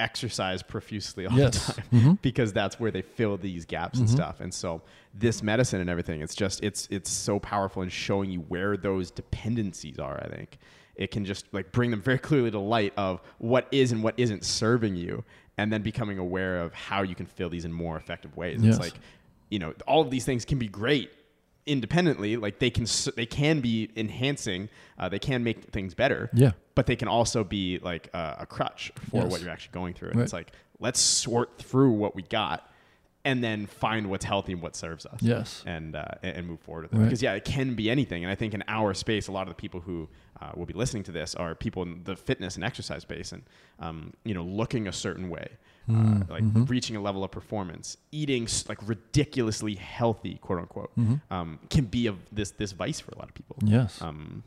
exercise 0.00 0.62
profusely 0.62 1.26
all 1.26 1.36
yes. 1.36 1.66
the 1.66 1.72
time 1.74 1.84
mm-hmm. 1.92 2.12
because 2.22 2.52
that's 2.52 2.80
where 2.80 2.90
they 2.90 3.02
fill 3.02 3.36
these 3.36 3.64
gaps 3.64 3.98
mm-hmm. 3.98 4.06
and 4.06 4.10
stuff. 4.10 4.40
And 4.40 4.52
so 4.52 4.82
this 5.14 5.42
medicine 5.42 5.80
and 5.80 5.90
everything, 5.90 6.22
it's 6.22 6.34
just 6.34 6.62
it's 6.64 6.88
it's 6.90 7.10
so 7.10 7.38
powerful 7.38 7.82
in 7.82 7.88
showing 7.88 8.30
you 8.30 8.40
where 8.40 8.76
those 8.76 9.10
dependencies 9.10 9.98
are. 9.98 10.20
I 10.22 10.28
think 10.28 10.58
it 10.96 11.10
can 11.10 11.24
just 11.24 11.46
like 11.52 11.72
bring 11.72 11.90
them 11.90 12.00
very 12.00 12.18
clearly 12.28 12.50
to 12.50 12.58
light 12.58 12.92
of 12.96 13.20
what 13.38 13.66
is 13.70 13.92
and 13.92 14.02
what 14.02 14.14
isn't 14.18 14.44
serving 14.44 14.96
you 14.96 15.24
and 15.58 15.72
then 15.72 15.82
becoming 15.82 16.18
aware 16.18 16.60
of 16.60 16.72
how 16.72 17.02
you 17.02 17.14
can 17.14 17.26
fill 17.26 17.50
these 17.50 17.64
in 17.64 17.72
more 17.72 17.96
effective 17.96 18.36
ways 18.36 18.60
yes. 18.62 18.76
it's 18.76 18.84
like 18.84 18.98
you 19.50 19.58
know 19.58 19.74
all 19.86 20.00
of 20.00 20.10
these 20.10 20.24
things 20.24 20.44
can 20.44 20.58
be 20.58 20.68
great 20.68 21.10
independently 21.70 22.36
like 22.36 22.58
they 22.58 22.70
can 22.70 22.86
they 23.16 23.26
can 23.26 23.60
be 23.60 23.88
enhancing 23.96 24.68
uh, 24.98 25.08
they 25.08 25.18
can 25.18 25.44
make 25.44 25.64
things 25.70 25.94
better 25.94 26.28
yeah 26.32 26.52
but 26.74 26.86
they 26.86 26.96
can 26.96 27.08
also 27.08 27.44
be 27.44 27.78
like 27.78 28.08
uh, 28.14 28.36
a 28.38 28.46
crutch 28.46 28.92
for 29.10 29.22
yes. 29.22 29.30
what 29.30 29.40
you're 29.40 29.50
actually 29.50 29.72
going 29.72 29.94
through 29.94 30.08
and 30.08 30.18
right. 30.18 30.24
it's 30.24 30.32
like 30.32 30.52
let's 30.80 31.00
sort 31.00 31.58
through 31.58 31.92
what 31.92 32.14
we 32.14 32.22
got 32.22 32.70
and 33.24 33.44
then 33.44 33.66
find 33.66 34.08
what's 34.08 34.24
healthy 34.24 34.52
and 34.52 34.62
what 34.62 34.74
serves 34.74 35.04
us. 35.06 35.18
Yes. 35.20 35.62
And 35.66 35.94
uh, 35.94 36.06
and 36.22 36.46
move 36.46 36.60
forward 36.60 36.84
with 36.84 36.94
it. 36.94 36.96
Right. 36.96 37.04
Because 37.04 37.22
yeah, 37.22 37.34
it 37.34 37.44
can 37.44 37.74
be 37.74 37.90
anything. 37.90 38.24
And 38.24 38.30
I 38.30 38.34
think 38.34 38.54
in 38.54 38.64
our 38.66 38.94
space, 38.94 39.28
a 39.28 39.32
lot 39.32 39.42
of 39.42 39.48
the 39.48 39.60
people 39.60 39.80
who 39.80 40.08
uh, 40.40 40.52
will 40.54 40.66
be 40.66 40.74
listening 40.74 41.02
to 41.04 41.12
this 41.12 41.34
are 41.34 41.54
people 41.54 41.82
in 41.82 42.02
the 42.04 42.16
fitness 42.16 42.54
and 42.54 42.64
exercise 42.64 43.02
space, 43.02 43.32
and 43.32 43.42
um, 43.78 44.14
you 44.24 44.34
know, 44.34 44.42
looking 44.42 44.88
a 44.88 44.92
certain 44.92 45.28
way, 45.28 45.48
mm. 45.88 46.22
uh, 46.22 46.24
hmm. 46.24 46.32
like 46.32 46.42
mm-hmm. 46.42 46.64
reaching 46.64 46.96
a 46.96 47.00
level 47.00 47.24
of 47.24 47.30
performance, 47.30 47.96
eating 48.12 48.48
like 48.68 48.78
ridiculously 48.86 49.74
healthy, 49.74 50.36
quote 50.38 50.60
unquote, 50.60 50.90
mm-hmm. 50.98 51.32
um, 51.32 51.58
can 51.68 51.84
be 51.84 52.06
a, 52.06 52.14
this 52.32 52.50
this 52.52 52.72
vice 52.72 53.00
for 53.00 53.12
a 53.12 53.18
lot 53.18 53.28
of 53.28 53.34
people. 53.34 53.56
Yes. 53.64 54.00
Um, 54.00 54.42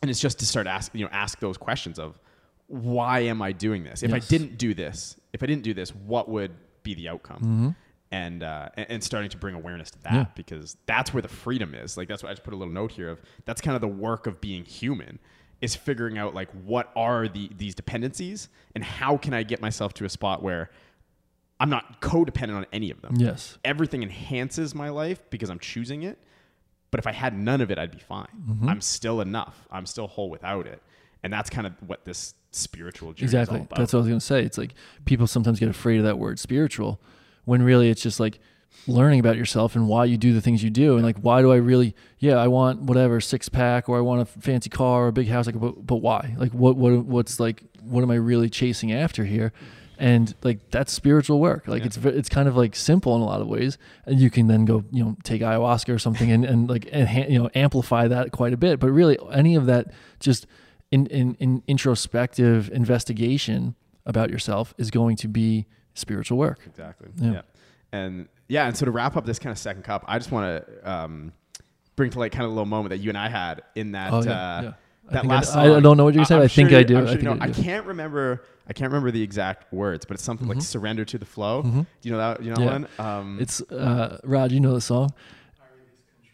and 0.00 0.10
it's 0.10 0.20
just 0.20 0.38
to 0.40 0.46
start 0.46 0.66
asking, 0.66 1.00
you 1.00 1.06
know, 1.06 1.12
ask 1.12 1.38
those 1.38 1.56
questions 1.56 1.98
of 1.98 2.18
why 2.66 3.20
am 3.20 3.42
I 3.42 3.52
doing 3.52 3.84
this? 3.84 4.02
If 4.02 4.10
yes. 4.10 4.24
I 4.24 4.26
didn't 4.26 4.58
do 4.58 4.74
this, 4.74 5.16
if 5.32 5.42
I 5.42 5.46
didn't 5.46 5.62
do 5.62 5.74
this, 5.74 5.94
what 5.94 6.28
would 6.28 6.52
be 6.82 6.94
the 6.94 7.08
outcome? 7.08 7.38
Mm-hmm 7.38 7.68
and 8.12 8.42
uh, 8.42 8.68
and 8.76 9.02
starting 9.02 9.30
to 9.30 9.38
bring 9.38 9.54
awareness 9.54 9.90
to 9.90 10.02
that 10.02 10.12
yeah. 10.12 10.26
because 10.34 10.76
that's 10.86 11.12
where 11.14 11.22
the 11.22 11.28
freedom 11.28 11.74
is. 11.74 11.96
Like 11.96 12.08
that's 12.08 12.22
why 12.22 12.28
I 12.28 12.32
just 12.32 12.44
put 12.44 12.52
a 12.52 12.56
little 12.56 12.72
note 12.72 12.92
here 12.92 13.08
of 13.08 13.20
that's 13.46 13.60
kind 13.60 13.74
of 13.74 13.80
the 13.80 13.88
work 13.88 14.26
of 14.26 14.40
being 14.40 14.64
human 14.64 15.18
is 15.62 15.74
figuring 15.74 16.18
out 16.18 16.34
like 16.34 16.50
what 16.64 16.90
are 16.94 17.28
the 17.28 17.48
these 17.56 17.74
dependencies 17.74 18.50
and 18.74 18.84
how 18.84 19.16
can 19.16 19.32
I 19.32 19.44
get 19.44 19.62
myself 19.62 19.94
to 19.94 20.04
a 20.04 20.08
spot 20.10 20.42
where 20.42 20.70
I'm 21.58 21.70
not 21.70 22.02
codependent 22.02 22.56
on 22.56 22.66
any 22.72 22.90
of 22.90 23.00
them. 23.00 23.14
Yes. 23.16 23.56
Everything 23.64 24.02
enhances 24.02 24.74
my 24.74 24.88
life 24.88 25.22
because 25.30 25.48
I'm 25.48 25.60
choosing 25.60 26.02
it. 26.02 26.18
But 26.90 26.98
if 26.98 27.06
I 27.06 27.12
had 27.12 27.38
none 27.38 27.60
of 27.60 27.70
it, 27.70 27.78
I'd 27.78 27.92
be 27.92 28.00
fine. 28.00 28.26
Mm-hmm. 28.46 28.68
I'm 28.68 28.80
still 28.80 29.20
enough. 29.20 29.66
I'm 29.70 29.86
still 29.86 30.08
whole 30.08 30.28
without 30.28 30.66
it. 30.66 30.82
And 31.22 31.32
that's 31.32 31.48
kind 31.48 31.66
of 31.66 31.74
what 31.86 32.04
this 32.04 32.34
spiritual 32.50 33.12
journey 33.12 33.26
Exactly. 33.26 33.58
is 33.58 33.60
all 33.60 33.66
about. 33.66 33.78
That's 33.78 33.92
what 33.92 33.98
I 33.98 34.02
was 34.02 34.08
going 34.08 34.18
to 34.18 34.26
say. 34.26 34.42
It's 34.42 34.58
like 34.58 34.74
people 35.04 35.28
sometimes 35.28 35.60
get 35.60 35.68
afraid 35.68 35.98
of 35.98 36.04
that 36.04 36.18
word 36.18 36.40
spiritual 36.40 37.00
when 37.44 37.62
really 37.62 37.88
it's 37.90 38.02
just 38.02 38.18
like 38.18 38.40
learning 38.86 39.20
about 39.20 39.36
yourself 39.36 39.76
and 39.76 39.88
why 39.88 40.04
you 40.04 40.16
do 40.16 40.32
the 40.32 40.40
things 40.40 40.62
you 40.62 40.70
do. 40.70 40.94
And 40.96 41.04
like, 41.04 41.18
why 41.18 41.40
do 41.40 41.52
I 41.52 41.56
really, 41.56 41.94
yeah, 42.18 42.36
I 42.36 42.48
want 42.48 42.82
whatever 42.82 43.20
six 43.20 43.48
pack 43.48 43.88
or 43.88 43.96
I 43.96 44.00
want 44.00 44.22
a 44.22 44.24
fancy 44.24 44.70
car 44.70 45.04
or 45.04 45.08
a 45.08 45.12
big 45.12 45.28
house. 45.28 45.46
Like, 45.46 45.58
but, 45.60 45.86
but 45.86 45.96
why? 45.96 46.34
Like, 46.36 46.52
what, 46.52 46.76
what, 46.76 47.04
what's 47.04 47.38
like, 47.38 47.62
what 47.80 48.02
am 48.02 48.10
I 48.10 48.16
really 48.16 48.50
chasing 48.50 48.92
after 48.92 49.24
here? 49.24 49.52
And 49.98 50.34
like, 50.42 50.70
that's 50.70 50.92
spiritual 50.92 51.38
work. 51.38 51.68
Like, 51.68 51.82
Yeah. 51.82 51.86
it's, 51.86 51.96
it's 51.98 52.28
kind 52.28 52.48
of 52.48 52.56
like 52.56 52.74
simple 52.74 53.14
in 53.14 53.22
a 53.22 53.24
lot 53.24 53.40
of 53.40 53.46
ways. 53.46 53.78
And 54.04 54.18
you 54.18 54.30
can 54.30 54.48
then 54.48 54.64
go, 54.64 54.84
you 54.90 55.04
know, 55.04 55.16
take 55.22 55.42
ayahuasca 55.42 55.94
or 55.94 55.98
something 56.00 56.30
and, 56.32 56.44
and 56.44 56.68
like, 56.68 56.86
enhan 56.86 57.30
you 57.30 57.38
know, 57.38 57.50
amplify 57.54 58.08
that 58.08 58.32
quite 58.32 58.52
a 58.52 58.56
bit. 58.56 58.80
But 58.80 58.90
really, 58.90 59.16
any 59.32 59.54
of 59.54 59.66
that 59.66 59.92
just, 60.18 60.46
in, 60.90 61.06
in, 61.06 61.36
in 61.38 61.62
introspective 61.68 62.68
investigation 62.70 63.76
about 64.04 64.28
yourself 64.30 64.74
is 64.76 64.90
going 64.90 65.16
to 65.16 65.28
be 65.28 65.66
spiritual 65.94 66.36
work. 66.36 66.58
Exactly. 66.66 67.08
Yeah. 67.16 67.32
Yeah. 67.32 67.42
And 67.92 68.28
yeah, 68.48 68.66
and 68.66 68.76
so 68.76 68.84
to 68.84 68.90
wrap 68.90 69.16
up 69.16 69.24
this 69.24 69.38
kind 69.38 69.52
of 69.52 69.58
second 69.58 69.82
cup, 69.82 70.04
I 70.08 70.18
just 70.18 70.30
want 70.30 70.64
to 70.66 70.90
um, 70.90 71.32
bring 71.96 72.10
to 72.10 72.18
light 72.18 72.32
kind 72.32 72.44
of 72.44 72.50
a 72.50 72.54
little 72.54 72.66
moment 72.66 72.90
that 72.90 72.98
you 72.98 73.08
and 73.08 73.18
I 73.18 73.28
had 73.28 73.62
in 73.74 73.92
that. 73.92 74.12
Oh, 74.12 74.18
uh, 74.18 74.22
yeah, 74.24 74.62
yeah. 74.62 74.72
That 75.10 75.22
think 75.22 75.32
I 75.32 75.34
last 75.36 75.52
d- 75.52 75.58
I 75.58 75.66
song. 75.66 75.76
I, 75.76 75.80
don't 75.80 75.96
know 75.96 76.04
what 76.04 76.14
you're 76.14 76.24
gonna 76.24 76.26
say, 76.26 76.36
I'm 76.36 76.42
I 76.42 76.48
think 76.48 76.70
sure 76.70 76.78
I 76.78 76.82
do. 76.84 76.96
I'm 76.96 77.02
I 77.02 77.06
sure 77.06 77.14
you 77.16 77.22
think 77.22 77.38
know. 77.40 77.44
I 77.44 77.48
I 77.48 77.52
can't 77.52 77.86
remember. 77.86 78.44
I 78.68 78.72
can't 78.72 78.90
remember 78.90 79.10
the 79.10 79.22
exact 79.22 79.72
words, 79.72 80.04
but 80.04 80.14
it's 80.14 80.22
something 80.22 80.46
like 80.46 80.62
"surrender 80.62 81.04
to 81.04 81.18
the 81.18 81.26
flow." 81.26 81.62
Mhm. 81.64 81.86
Do 82.00 82.08
you 82.08 82.12
know 82.12 82.18
that? 82.18 82.42
You 82.42 82.50
know 82.54 82.60
Yeah. 82.60 82.78
that 82.78 82.98
one? 82.98 83.06
Um, 83.06 83.38
It's 83.40 83.60
uh, 83.62 84.18
Rod. 84.24 84.52
You 84.52 84.60
know 84.60 84.74
the 84.74 84.80
song. 84.80 85.10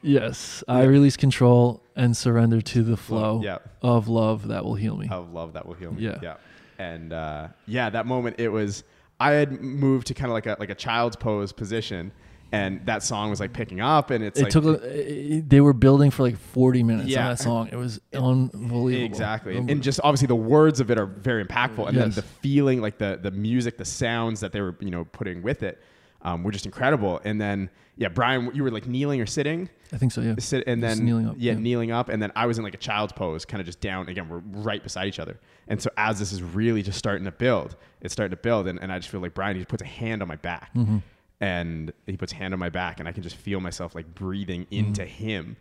Yes, 0.01 0.63
I 0.69 0.85
release 0.85 1.17
control 1.17 1.83
and 1.97 2.17
surrender 2.17 2.61
to 2.61 2.83
the 2.85 2.97
flow 2.97 3.41
Yeah. 3.43 3.59
of 3.83 4.07
love 4.07 4.49
that 4.49 4.65
will 4.65 4.77
heal 4.77 4.97
me. 4.97 5.09
of 5.11 5.33
love 5.33 5.55
that 5.55 5.67
will 5.67 5.75
heal 5.75 5.91
me. 5.93 6.05
Yeah. 6.05 6.19
Yeah. 6.23 6.35
And 6.79 7.13
uh, 7.13 7.49
yeah, 7.67 7.91
that 7.91 8.07
moment 8.07 8.37
it 8.39 8.51
was 8.51 8.85
I 9.21 9.33
had 9.33 9.61
moved 9.61 10.07
to 10.09 10.15
kind 10.15 10.27
of 10.31 10.33
like 10.35 10.47
a 10.47 10.57
like 10.59 10.71
a 10.71 10.75
child's 10.75 11.17
pose 11.17 11.53
position 11.53 12.13
and 12.51 12.87
that 12.87 13.03
song 13.03 13.29
was 13.29 13.41
like 13.41 13.53
picking 13.53 13.81
up 13.81 14.11
and 14.11 14.25
it's 14.25 14.41
it 14.41 14.45
like 14.45 14.53
took. 14.53 14.83
A, 14.83 15.41
they 15.41 15.61
were 15.61 15.75
building 15.75 16.11
for 16.11 16.23
like 16.23 16.39
40 16.39 16.83
minutes 16.83 17.09
Yeah. 17.11 17.25
on 17.25 17.31
that 17.33 17.39
song. 17.39 17.69
It 17.71 17.77
was 17.77 18.01
unbelievable. 18.15 19.05
Exactly. 19.05 19.57
And, 19.57 19.71
and 19.71 19.83
just 19.83 20.01
obviously 20.03 20.29
the 20.29 20.37
words 20.37 20.81
of 20.81 20.91
it 20.91 20.99
are 20.99 21.05
very 21.07 21.45
impactful. 21.45 21.89
And 21.89 21.97
then 21.97 22.11
the 22.13 22.23
feeling, 22.23 22.81
like 22.81 22.99
the 22.99 23.19
the 23.21 23.31
music, 23.31 23.77
the 23.77 23.85
sounds 23.85 24.41
that 24.41 24.53
they 24.53 24.61
were, 24.63 24.77
you 24.81 24.91
know, 24.91 25.05
putting 25.05 25.43
with 25.43 25.63
it, 25.63 25.83
um, 26.23 26.43
were 26.43 26.53
just 26.53 26.67
incredible. 26.67 27.21
And 27.25 27.41
then 27.41 27.71
yeah, 27.97 28.09
Brian, 28.09 28.51
you 28.55 28.63
were 28.63 28.71
like 28.71 28.87
kneeling 28.87 29.21
or 29.21 29.27
sitting, 29.27 29.69
I 29.93 29.97
think 29.99 30.13
so. 30.13 30.21
Yeah. 30.21 30.35
sit, 30.39 30.65
and 30.69 30.81
Just 30.81 30.97
then 30.99 31.05
kneeling 31.07 31.27
up, 31.29 31.35
Yeah, 31.39 31.53
yeah. 31.55 31.59
kneeling 31.59 31.91
up, 31.91 32.09
and 32.09 32.23
then 32.23 32.31
I 32.37 32.47
was 32.47 32.57
in 32.59 32.63
like 32.65 32.75
a 32.75 32.79
child's 32.79 33.13
pose, 33.13 33.45
kind 33.45 33.61
of 33.61 33.67
just 33.67 33.81
down. 33.81 34.09
Again, 34.09 34.29
we're 34.29 34.39
right 34.63 34.81
beside 34.83 35.09
each 35.09 35.19
other. 35.19 35.39
And 35.67 35.83
so 35.83 35.91
as 35.97 36.19
this 36.21 36.31
is 36.33 36.41
really 36.43 36.83
just 36.83 36.97
starting 36.99 37.25
to 37.25 37.33
build, 37.33 37.75
it's 38.01 38.13
starting 38.13 38.31
to 38.37 38.41
build, 38.41 38.69
and, 38.69 38.79
and 38.81 38.93
I 38.93 38.99
just 38.99 39.09
feel 39.11 39.21
like 39.21 39.35
Brian, 39.35 39.57
he 39.57 39.65
puts 39.65 39.83
a 39.83 39.87
hand 39.87 40.23
on 40.23 40.29
my 40.29 40.37
back, 40.37 40.73
Mm-hmm. 40.75 40.99
and 41.41 41.93
he 42.07 42.17
puts 42.17 42.33
a 42.33 42.37
hand 42.37 42.55
on 42.55 42.61
my 42.61 42.69
back, 42.69 43.01
and 43.01 43.09
I 43.09 43.13
can 43.13 43.23
just 43.25 43.37
feel 43.37 43.61
myself 43.61 43.95
like 43.95 44.15
breathing 44.15 44.67
into 44.71 45.03
Mm-hmm. 45.03 45.11
him. 45.25 45.57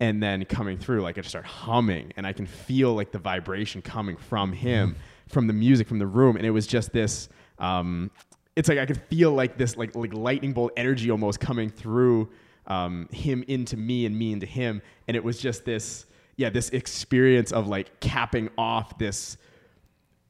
And 0.00 0.20
then 0.22 0.44
coming 0.46 0.78
through, 0.78 1.02
like 1.02 1.16
I 1.18 1.20
just 1.20 1.30
start 1.30 1.44
humming, 1.46 2.12
and 2.16 2.26
I 2.26 2.32
can 2.32 2.46
feel 2.46 2.94
like 2.94 3.12
the 3.12 3.18
vibration 3.18 3.82
coming 3.82 4.16
from 4.16 4.52
him, 4.52 4.90
Mm-hmm. 4.90 4.98
from 5.28 5.46
the 5.48 5.52
music, 5.52 5.88
from 5.88 5.98
the 5.98 6.06
room, 6.06 6.36
and 6.36 6.44
it 6.46 6.50
was 6.50 6.66
just 6.66 6.92
this. 6.92 7.28
Um, 7.58 8.10
it's 8.56 8.68
like 8.68 8.78
I 8.78 8.86
could 8.86 9.00
feel 9.08 9.32
like 9.32 9.56
this, 9.56 9.76
like 9.76 9.94
like 9.94 10.12
lightning 10.12 10.52
bolt 10.52 10.72
energy 10.76 11.10
almost 11.10 11.40
coming 11.40 11.70
through 11.70 12.28
um, 12.66 13.08
him 13.10 13.44
into 13.48 13.76
me 13.76 14.06
and 14.06 14.16
me 14.16 14.32
into 14.32 14.46
him, 14.46 14.82
and 15.08 15.16
it 15.16 15.24
was 15.24 15.40
just 15.40 15.64
this, 15.64 16.06
yeah, 16.36 16.50
this 16.50 16.68
experience 16.70 17.52
of 17.52 17.66
like 17.66 18.00
capping 18.00 18.50
off 18.58 18.98
this 18.98 19.36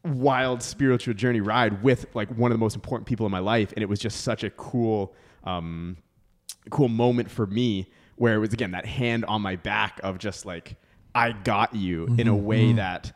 wild 0.05 0.63
spiritual 0.63 1.15
journey 1.15 1.41
ride 1.41 1.83
with 1.83 2.07
like 2.15 2.29
one 2.37 2.51
of 2.51 2.55
the 2.57 2.61
most 2.61 2.75
important 2.75 3.07
people 3.07 3.27
in 3.27 3.33
my 3.33 3.39
life, 3.39 3.73
and 3.75 3.83
it 3.83 3.89
was 3.89 3.99
just 3.99 4.23
such 4.23 4.45
a 4.45 4.51
cool, 4.51 5.15
um, 5.45 5.97
cool 6.71 6.89
moment 6.89 7.31
for 7.31 7.47
me 7.47 7.91
where 8.17 8.35
it 8.35 8.39
was 8.39 8.53
again 8.53 8.71
that 8.71 8.87
hand 8.87 9.25
on 9.25 9.43
my 9.43 9.57
back 9.57 9.99
of 10.05 10.19
just 10.19 10.47
like 10.47 10.77
I 11.15 11.33
got 11.33 11.75
you 11.75 12.07
in 12.19 12.29
a 12.29 12.37
way 12.37 12.73
that 12.75 13.13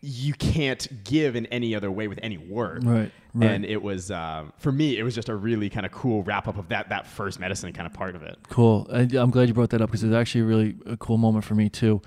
you 0.00 0.32
can't 0.34 1.04
give 1.04 1.34
in 1.34 1.46
any 1.46 1.74
other 1.74 1.90
way 1.90 2.06
with 2.08 2.20
any 2.22 2.38
word. 2.38 2.84
Right, 2.84 3.10
right. 3.34 3.50
And 3.50 3.64
it 3.64 3.82
was 3.82 4.10
um, 4.10 4.52
for 4.58 4.70
me, 4.70 4.96
it 4.98 5.02
was 5.02 5.14
just 5.14 5.28
a 5.28 5.34
really 5.34 5.68
kind 5.68 5.84
of 5.84 5.92
cool 5.92 6.22
wrap 6.22 6.46
up 6.46 6.56
of 6.56 6.68
that 6.68 6.88
that 6.90 7.06
first 7.06 7.40
medicine 7.40 7.72
kind 7.72 7.86
of 7.86 7.92
part 7.92 8.14
of 8.14 8.22
it. 8.22 8.38
Cool. 8.48 8.86
I, 8.92 9.08
I'm 9.14 9.30
glad 9.30 9.48
you 9.48 9.54
brought 9.54 9.70
that 9.70 9.82
up 9.82 9.90
because 9.90 10.04
it's 10.04 10.14
actually 10.14 10.42
a 10.42 10.44
really 10.44 10.76
a 10.86 10.96
cool 10.96 11.18
moment 11.18 11.44
for 11.44 11.54
me 11.54 11.68
too. 11.68 12.00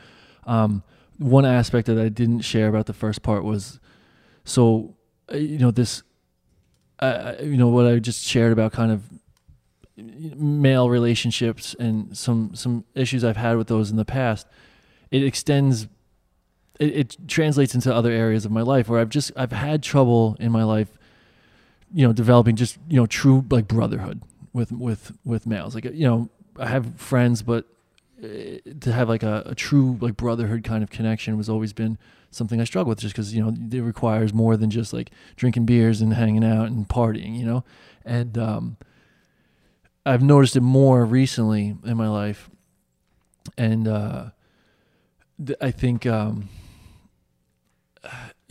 Um, 0.45 0.83
one 1.17 1.45
aspect 1.45 1.87
that 1.87 1.97
I 1.97 2.09
didn't 2.09 2.41
share 2.41 2.67
about 2.67 2.85
the 2.85 2.93
first 2.93 3.21
part 3.21 3.43
was, 3.43 3.79
so 4.43 4.95
uh, 5.31 5.37
you 5.37 5.57
know 5.57 5.71
this, 5.71 6.03
uh, 6.99 7.33
you 7.41 7.57
know 7.57 7.67
what 7.67 7.85
I 7.85 7.99
just 7.99 8.25
shared 8.25 8.53
about 8.53 8.71
kind 8.71 8.91
of 8.91 9.03
male 9.97 10.89
relationships 10.89 11.75
and 11.77 12.17
some 12.17 12.55
some 12.55 12.85
issues 12.95 13.23
I've 13.23 13.37
had 13.37 13.57
with 13.57 13.67
those 13.67 13.91
in 13.91 13.97
the 13.97 14.05
past. 14.05 14.47
It 15.11 15.23
extends. 15.23 15.87
It, 16.81 16.97
it 16.97 17.17
translates 17.27 17.75
into 17.75 17.93
other 17.93 18.11
areas 18.11 18.43
of 18.43 18.51
my 18.51 18.63
life 18.63 18.89
where 18.89 18.99
I've 18.99 19.09
just 19.09 19.31
I've 19.37 19.51
had 19.51 19.83
trouble 19.83 20.35
in 20.39 20.51
my 20.51 20.63
life, 20.63 20.97
you 21.93 22.07
know, 22.07 22.11
developing 22.11 22.55
just 22.55 22.79
you 22.89 22.97
know 22.97 23.05
true 23.05 23.45
like 23.51 23.67
brotherhood 23.67 24.23
with 24.51 24.71
with 24.71 25.11
with 25.23 25.45
males. 25.45 25.75
Like 25.75 25.85
you 25.85 26.07
know, 26.07 26.29
I 26.57 26.67
have 26.67 26.95
friends, 26.95 27.43
but 27.43 27.65
uh, 28.23 28.27
to 28.79 28.91
have 28.91 29.07
like 29.09 29.21
a, 29.21 29.43
a 29.45 29.53
true 29.53 29.97
like 30.01 30.17
brotherhood 30.17 30.63
kind 30.63 30.83
of 30.83 30.89
connection 30.89 31.37
was 31.37 31.49
always 31.49 31.71
been 31.71 31.99
something 32.31 32.59
I 32.59 32.63
struggle 32.63 32.89
with, 32.89 32.99
just 32.99 33.13
because 33.13 33.31
you 33.35 33.43
know 33.43 33.53
it 33.71 33.81
requires 33.81 34.33
more 34.33 34.57
than 34.57 34.71
just 34.71 34.91
like 34.91 35.11
drinking 35.35 35.65
beers 35.65 36.01
and 36.01 36.15
hanging 36.15 36.43
out 36.43 36.67
and 36.67 36.87
partying, 36.87 37.37
you 37.37 37.45
know, 37.45 37.63
and 38.05 38.37
um, 38.39 38.77
I've 40.03 40.23
noticed 40.23 40.55
it 40.55 40.61
more 40.61 41.05
recently 41.05 41.77
in 41.83 41.95
my 41.95 42.07
life, 42.09 42.49
and 43.55 43.87
uh, 43.87 44.29
th- 45.45 45.59
I 45.61 45.69
think. 45.69 46.07
Um, 46.07 46.49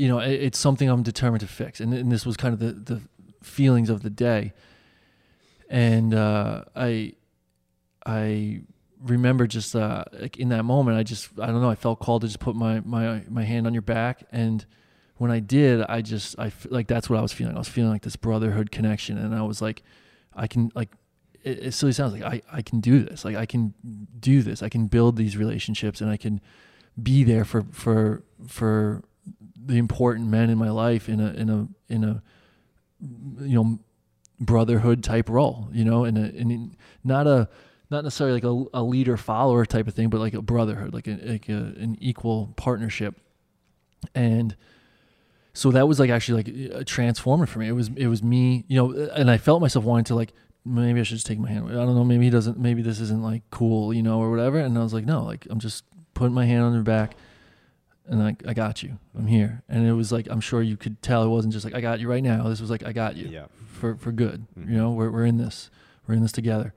you 0.01 0.09
know, 0.09 0.19
it, 0.19 0.33
it's 0.33 0.59
something 0.59 0.89
I'm 0.89 1.03
determined 1.03 1.43
to 1.43 1.47
fix, 1.47 1.79
and, 1.79 1.93
and 1.93 2.11
this 2.11 2.25
was 2.25 2.37
kind 2.39 2.55
of 2.55 2.59
the, 2.59 2.73
the 2.95 3.03
feelings 3.43 3.91
of 3.91 4.03
the 4.03 4.09
day. 4.09 4.55
And 5.69 6.15
uh, 6.15 6.65
I, 6.75 7.13
I 8.07 8.63
remember 9.03 9.47
just 9.47 9.77
uh, 9.77 10.05
like 10.19 10.39
in 10.39 10.49
that 10.49 10.65
moment, 10.65 10.97
I 10.97 11.03
just 11.03 11.39
I 11.39 11.47
don't 11.47 11.61
know, 11.61 11.69
I 11.69 11.75
felt 11.75 12.01
called 12.01 12.23
to 12.23 12.29
just 12.29 12.41
put 12.41 12.57
my 12.57 12.81
my 12.81 13.23
my 13.29 13.45
hand 13.45 13.67
on 13.67 13.75
your 13.75 13.83
back, 13.83 14.25
and 14.33 14.65
when 15.19 15.31
I 15.31 15.39
did, 15.39 15.83
I 15.83 16.01
just 16.01 16.39
I 16.39 16.51
like 16.71 16.87
that's 16.87 17.11
what 17.11 17.19
I 17.19 17.23
was 17.23 17.35
feeling. 17.35 17.55
I 17.55 17.59
was 17.59 17.69
feeling 17.69 17.93
like 17.93 18.03
this 18.03 18.17
brotherhood 18.17 18.71
connection, 18.71 19.19
and 19.19 19.35
I 19.35 19.43
was 19.43 19.61
like, 19.61 19.83
I 20.35 20.47
can 20.47 20.73
like. 20.75 20.89
It, 21.43 21.59
it 21.59 21.73
silly 21.73 21.93
sounds 21.93 22.13
like 22.13 22.23
I, 22.23 22.43
I 22.53 22.61
can 22.61 22.81
do 22.81 23.03
this. 23.03 23.25
Like 23.25 23.37
I 23.37 23.47
can 23.47 23.73
do 24.19 24.43
this. 24.43 24.63
I 24.63 24.69
can 24.69 24.87
build 24.87 25.17
these 25.17 25.37
relationships, 25.37 26.01
and 26.01 26.11
I 26.11 26.17
can 26.17 26.41
be 27.01 27.23
there 27.23 27.45
for 27.45 27.65
for 27.71 28.25
for 28.47 29.03
the 29.67 29.77
important 29.77 30.29
men 30.29 30.51
in 30.51 30.59
my 30.59 30.71
life 30.71 31.09
in 31.09 31.21
a 31.21 31.33
in 31.33 31.51
a 31.51 31.69
in 31.89 32.05
a 32.05 32.23
you 33.41 33.55
know 33.55 33.79
brotherhood 34.39 35.05
type 35.05 35.29
role 35.29 35.69
you 35.73 35.85
know 35.85 36.05
in 36.05 36.17
a 36.17 36.29
in 36.29 36.77
not 37.05 37.27
a 37.27 37.49
not 37.91 38.05
necessarily 38.05 38.41
like 38.41 38.45
a, 38.45 38.79
a 38.79 38.83
leader 38.83 39.17
follower 39.17 39.67
type 39.67 39.87
of 39.89 39.95
thing 39.95 40.09
but 40.09 40.21
like 40.21 40.35
a 40.35 40.43
brotherhood 40.43 40.95
like 40.95 41.07
a, 41.07 41.19
like 41.25 41.49
a 41.49 41.53
an 41.53 41.97
equal 42.01 42.53
partnership. 42.57 43.17
And 44.15 44.57
so 45.53 45.71
that 45.73 45.87
was 45.87 45.99
like 46.01 46.11
actually 46.11 46.43
like 46.43 46.81
a 46.81 46.85
transformer 46.85 47.47
for 47.47 47.59
me. 47.59 47.69
It 47.69 47.73
was 47.73 47.91
it 47.97 48.07
was 48.07 48.23
me 48.23 48.65
you 48.69 48.77
know 48.77 48.93
and 49.15 49.31
i 49.31 49.37
felt 49.37 49.61
myself 49.61 49.85
wanting 49.85 50.05
to 50.05 50.15
like 50.15 50.33
maybe 50.65 51.01
i 51.01 51.03
should 51.03 51.17
just 51.17 51.27
take 51.27 51.39
my 51.39 51.51
hand 51.51 51.67
i 51.69 51.73
don't 51.73 51.95
know 51.95 52.05
maybe 52.05 52.25
he 52.25 52.31
doesn't 52.31 52.59
maybe 52.59 52.83
this 52.83 53.01
isn't 53.01 53.23
like 53.23 53.43
cool 53.51 53.93
you 53.93 54.03
know 54.03 54.21
or 54.21 54.31
whatever. 54.31 54.59
And 54.59 54.77
i 54.79 54.83
was 54.83 54.95
like 54.95 55.05
no 55.05 55.25
like 55.25 55.47
i'm 55.51 55.59
just 55.59 55.85
putting 56.15 56.35
my 56.35 56.45
hand 56.45 56.63
on 56.63 56.75
your 56.75 56.83
back 56.83 57.17
and 58.11 58.23
I, 58.23 58.37
I 58.47 58.53
got 58.53 58.83
you. 58.83 58.99
I'm 59.17 59.27
here. 59.27 59.63
And 59.69 59.87
it 59.87 59.93
was 59.95 60.13
like 60.13 60.27
I'm 60.31 60.41
sure 60.41 60.61
you 60.63 60.77
could 60.77 61.01
tell 61.01 61.23
it 61.23 61.29
wasn't 61.29 61.55
just 61.55 61.65
like 61.65 61.75
I 61.75 61.81
got 61.81 61.99
you 62.01 62.09
right 62.09 62.23
now. 62.23 62.49
This 62.49 62.61
was 62.61 62.69
like 62.71 62.85
I 62.85 62.93
got 62.93 63.17
you 63.17 63.29
Yeah. 63.29 63.47
for 63.73 63.97
for 63.97 64.13
good. 64.13 64.47
Mhm. 64.59 64.69
You 64.71 64.77
know, 64.77 64.91
we're 64.91 65.11
we're 65.11 65.25
in 65.27 65.39
this. 65.39 65.71
We're 66.07 66.15
in 66.17 66.23
this 66.23 66.33
together. 66.33 66.75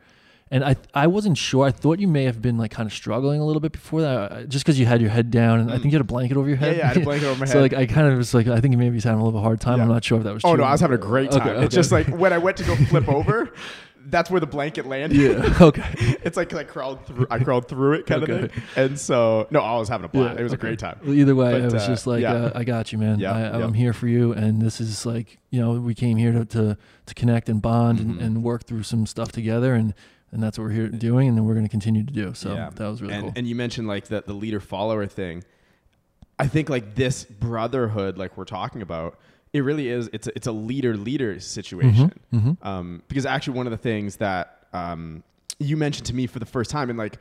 And 0.52 0.64
I 0.64 0.76
I 0.94 1.08
wasn't 1.08 1.38
sure. 1.38 1.66
I 1.66 1.72
thought 1.72 1.98
you 2.00 2.08
may 2.08 2.26
have 2.26 2.40
been 2.40 2.58
like 2.60 2.70
kind 2.70 2.86
of 2.86 2.94
struggling 2.94 3.42
a 3.42 3.46
little 3.46 3.60
bit 3.60 3.72
before 3.72 4.02
that, 4.02 4.32
uh, 4.32 4.44
just 4.44 4.64
because 4.64 4.80
you 4.80 4.86
had 4.86 5.02
your 5.02 5.10
head 5.10 5.32
down, 5.32 5.60
and 5.60 5.72
I 5.72 5.78
Mm. 5.78 5.82
think 5.82 5.92
you 5.94 5.98
had 5.98 6.02
a 6.02 6.14
blanket 6.14 6.38
over 6.38 6.48
your 6.48 6.58
head. 6.58 6.78
yeah, 6.78 6.84
I 6.84 6.88
had 6.90 6.98
a 6.98 7.00
blanket 7.10 7.26
over 7.26 7.40
my 7.40 7.48
head. 7.48 7.54
so 7.54 7.60
like 7.62 7.74
I 7.74 7.88
kind 7.88 8.08
of 8.08 8.16
was 8.18 8.36
like 8.36 8.48
I 8.48 8.60
think 8.62 8.72
you 8.74 8.78
maybe 8.78 8.94
he's 8.96 9.04
having 9.04 9.20
a 9.20 9.24
little 9.24 9.32
bit 9.40 9.44
of 9.44 9.46
hard 9.46 9.60
time. 9.62 9.78
Yeah. 9.78 9.84
I'm 9.86 9.90
not 9.90 10.04
sure 10.04 10.20
if 10.20 10.24
that 10.26 10.34
was. 10.36 10.44
True. 10.44 10.52
Oh 10.52 10.56
true. 10.56 10.64
no, 10.64 10.68
I 10.70 10.72
was 10.74 10.82
having 10.82 10.96
a 10.96 11.02
great 11.02 11.32
time. 11.32 11.48
Okay, 11.48 11.66
It's 11.66 11.74
just 11.74 11.92
like 11.92 12.08
when 12.10 12.34
I 12.34 12.38
went 12.38 12.58
to 12.58 12.64
go 12.66 12.76
flip 12.76 13.10
over, 13.10 13.52
that's 14.06 14.30
where 14.30 14.40
the 14.40 14.48
blanket 14.48 14.86
landed. 14.86 15.18
Yeah. 15.18 15.58
Okay. 15.62 15.84
it's 16.24 16.36
like 16.38 16.54
I 16.54 16.64
crawled 16.64 17.06
through. 17.06 17.28
I 17.30 17.40
crawled 17.40 17.68
through 17.68 17.94
it, 17.94 18.06
kind 18.06 18.24
Okay. 18.24 18.44
of 18.46 18.52
thing. 18.52 18.64
And 18.76 19.00
so, 19.00 19.48
no, 19.52 19.60
I 19.62 19.78
was 19.78 19.88
having 19.90 20.06
a 20.06 20.08
blast. 20.10 20.40
it 20.40 20.44
was 20.44 20.54
okay. 20.54 20.60
a 20.60 20.62
great 20.62 20.80
time. 20.80 21.00
Well, 21.04 21.14
either 21.14 21.36
way, 21.36 21.52
But, 21.54 21.62
I 21.62 21.66
was 21.66 21.74
uh, 21.76 21.88
just 21.88 22.06
like, 22.08 22.22
yeah. 22.22 22.34
uh, 22.34 22.52
I 22.56 22.64
got 22.64 22.92
you, 22.92 22.98
man. 22.98 23.20
Yeah, 23.20 23.32
I, 23.34 23.40
yeah. 23.58 23.66
I'm 23.66 23.74
here 23.74 23.94
for 23.94 24.08
you, 24.08 24.34
and 24.34 24.62
this 24.62 24.82
is 24.82 25.06
like, 25.06 25.38
you 25.52 25.62
know, 25.62 25.74
we 25.74 25.94
came 25.96 26.18
here 26.18 26.32
to 26.34 26.46
to, 26.46 26.78
to 27.06 27.14
connect 27.14 27.50
and 27.50 27.62
bond 27.62 28.00
and, 28.00 28.16
Mhm. 28.16 28.24
and 28.24 28.44
work 28.44 28.64
through 28.66 28.84
some 28.84 29.06
stuff 29.06 29.32
together, 29.32 29.74
and 29.74 29.94
and 30.32 30.42
that's 30.42 30.58
what 30.58 30.64
we're 30.66 30.72
here 30.72 30.88
doing, 30.88 31.28
and 31.30 31.38
then 31.38 31.46
we're 31.46 31.54
going 31.54 31.66
to 31.66 31.70
continue 31.70 32.04
to 32.04 32.12
do. 32.12 32.34
So 32.34 32.54
Yeah. 32.56 32.72
that 32.74 32.88
was 32.88 33.02
really 33.02 33.14
and, 33.14 33.24
cool. 33.24 33.34
and 33.36 33.48
you 33.48 33.54
mentioned 33.56 33.88
like 33.88 34.06
the, 34.08 34.24
the 34.26 34.34
leader 34.34 34.60
follower 34.60 35.06
thing. 35.06 35.44
I 36.40 36.48
think 36.48 36.70
like 36.70 36.96
this 36.96 37.24
brotherhood, 37.24 38.18
like 38.18 38.36
we're 38.36 38.46
talking 38.46 38.82
about, 38.82 39.20
it 39.54 39.62
really 39.62 39.88
is. 39.88 40.10
It's 40.12 40.28
a, 40.28 40.32
it's 40.36 40.48
a 40.48 40.52
leader 40.52 40.98
leader 40.98 41.40
situation. 41.40 42.12
hmm 42.32 42.52
Um, 42.62 43.04
because 43.08 43.26
actually, 43.26 43.58
one 43.58 43.68
of 43.68 43.72
the 43.72 43.78
things 43.78 44.18
that 44.18 44.68
um, 44.74 45.24
you 45.60 45.78
mentioned 45.78 46.08
to 46.08 46.16
me 46.16 46.28
for 46.28 46.40
the 46.40 46.46
first 46.46 46.72
time, 46.72 46.90
and 46.90 46.98
like, 46.98 47.18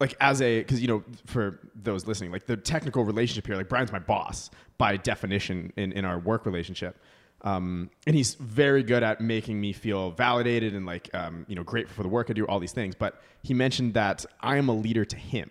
like 0.00 0.14
as 0.20 0.42
a, 0.42 0.58
because 0.58 0.80
you 0.82 0.88
know, 0.88 1.04
for 1.26 1.60
those 1.74 2.06
listening, 2.06 2.32
like 2.32 2.46
the 2.46 2.56
technical 2.56 3.04
relationship 3.04 3.46
here, 3.46 3.56
like 3.56 3.68
Brian's 3.68 3.92
my 3.92 3.98
boss 3.98 4.50
by 4.78 4.96
definition 4.96 5.72
in 5.76 5.92
in 5.92 6.04
our 6.04 6.18
work 6.18 6.44
relationship. 6.46 6.98
Um, 7.42 7.90
and 8.06 8.14
he's 8.14 8.34
very 8.34 8.82
good 8.82 9.02
at 9.02 9.22
making 9.22 9.58
me 9.60 9.72
feel 9.72 10.10
validated 10.10 10.74
and 10.74 10.84
like, 10.84 11.08
um, 11.14 11.46
you 11.48 11.54
know, 11.56 11.62
grateful 11.62 11.94
for 11.96 12.02
the 12.02 12.08
work 12.10 12.28
I 12.28 12.34
do, 12.34 12.44
all 12.44 12.60
these 12.60 12.72
things. 12.72 12.94
But 12.94 13.18
he 13.42 13.54
mentioned 13.54 13.94
that 13.94 14.26
I 14.40 14.58
am 14.58 14.68
a 14.68 14.74
leader 14.74 15.06
to 15.06 15.16
him. 15.16 15.50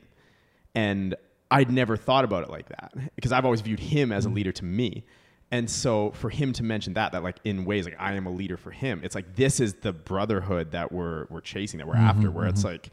And 0.75 1.15
I'd 1.49 1.71
never 1.71 1.97
thought 1.97 2.25
about 2.25 2.43
it 2.43 2.51
like 2.51 2.69
that 2.69 2.93
because 3.15 3.31
I've 3.31 3.43
always 3.43 3.61
viewed 3.61 3.79
him 3.79 4.11
as 4.11 4.25
a 4.25 4.29
leader 4.29 4.51
to 4.51 4.65
me. 4.65 5.03
And 5.51 5.69
so 5.69 6.11
for 6.11 6.29
him 6.29 6.53
to 6.53 6.63
mention 6.63 6.93
that, 6.93 7.11
that 7.13 7.23
like 7.23 7.37
in 7.43 7.65
ways 7.65 7.85
like 7.85 7.95
I 7.97 8.13
am 8.13 8.27
a 8.27 8.31
leader 8.31 8.55
for 8.57 8.71
him, 8.71 9.01
it's 9.03 9.15
like 9.15 9.35
this 9.35 9.59
is 9.59 9.73
the 9.75 9.91
brotherhood 9.91 10.71
that 10.71 10.91
we're 10.91 11.25
we're 11.29 11.41
chasing, 11.41 11.79
that 11.79 11.87
we're 11.87 11.95
after, 11.95 12.29
where 12.29 12.47
it's 12.47 12.63
like 12.63 12.91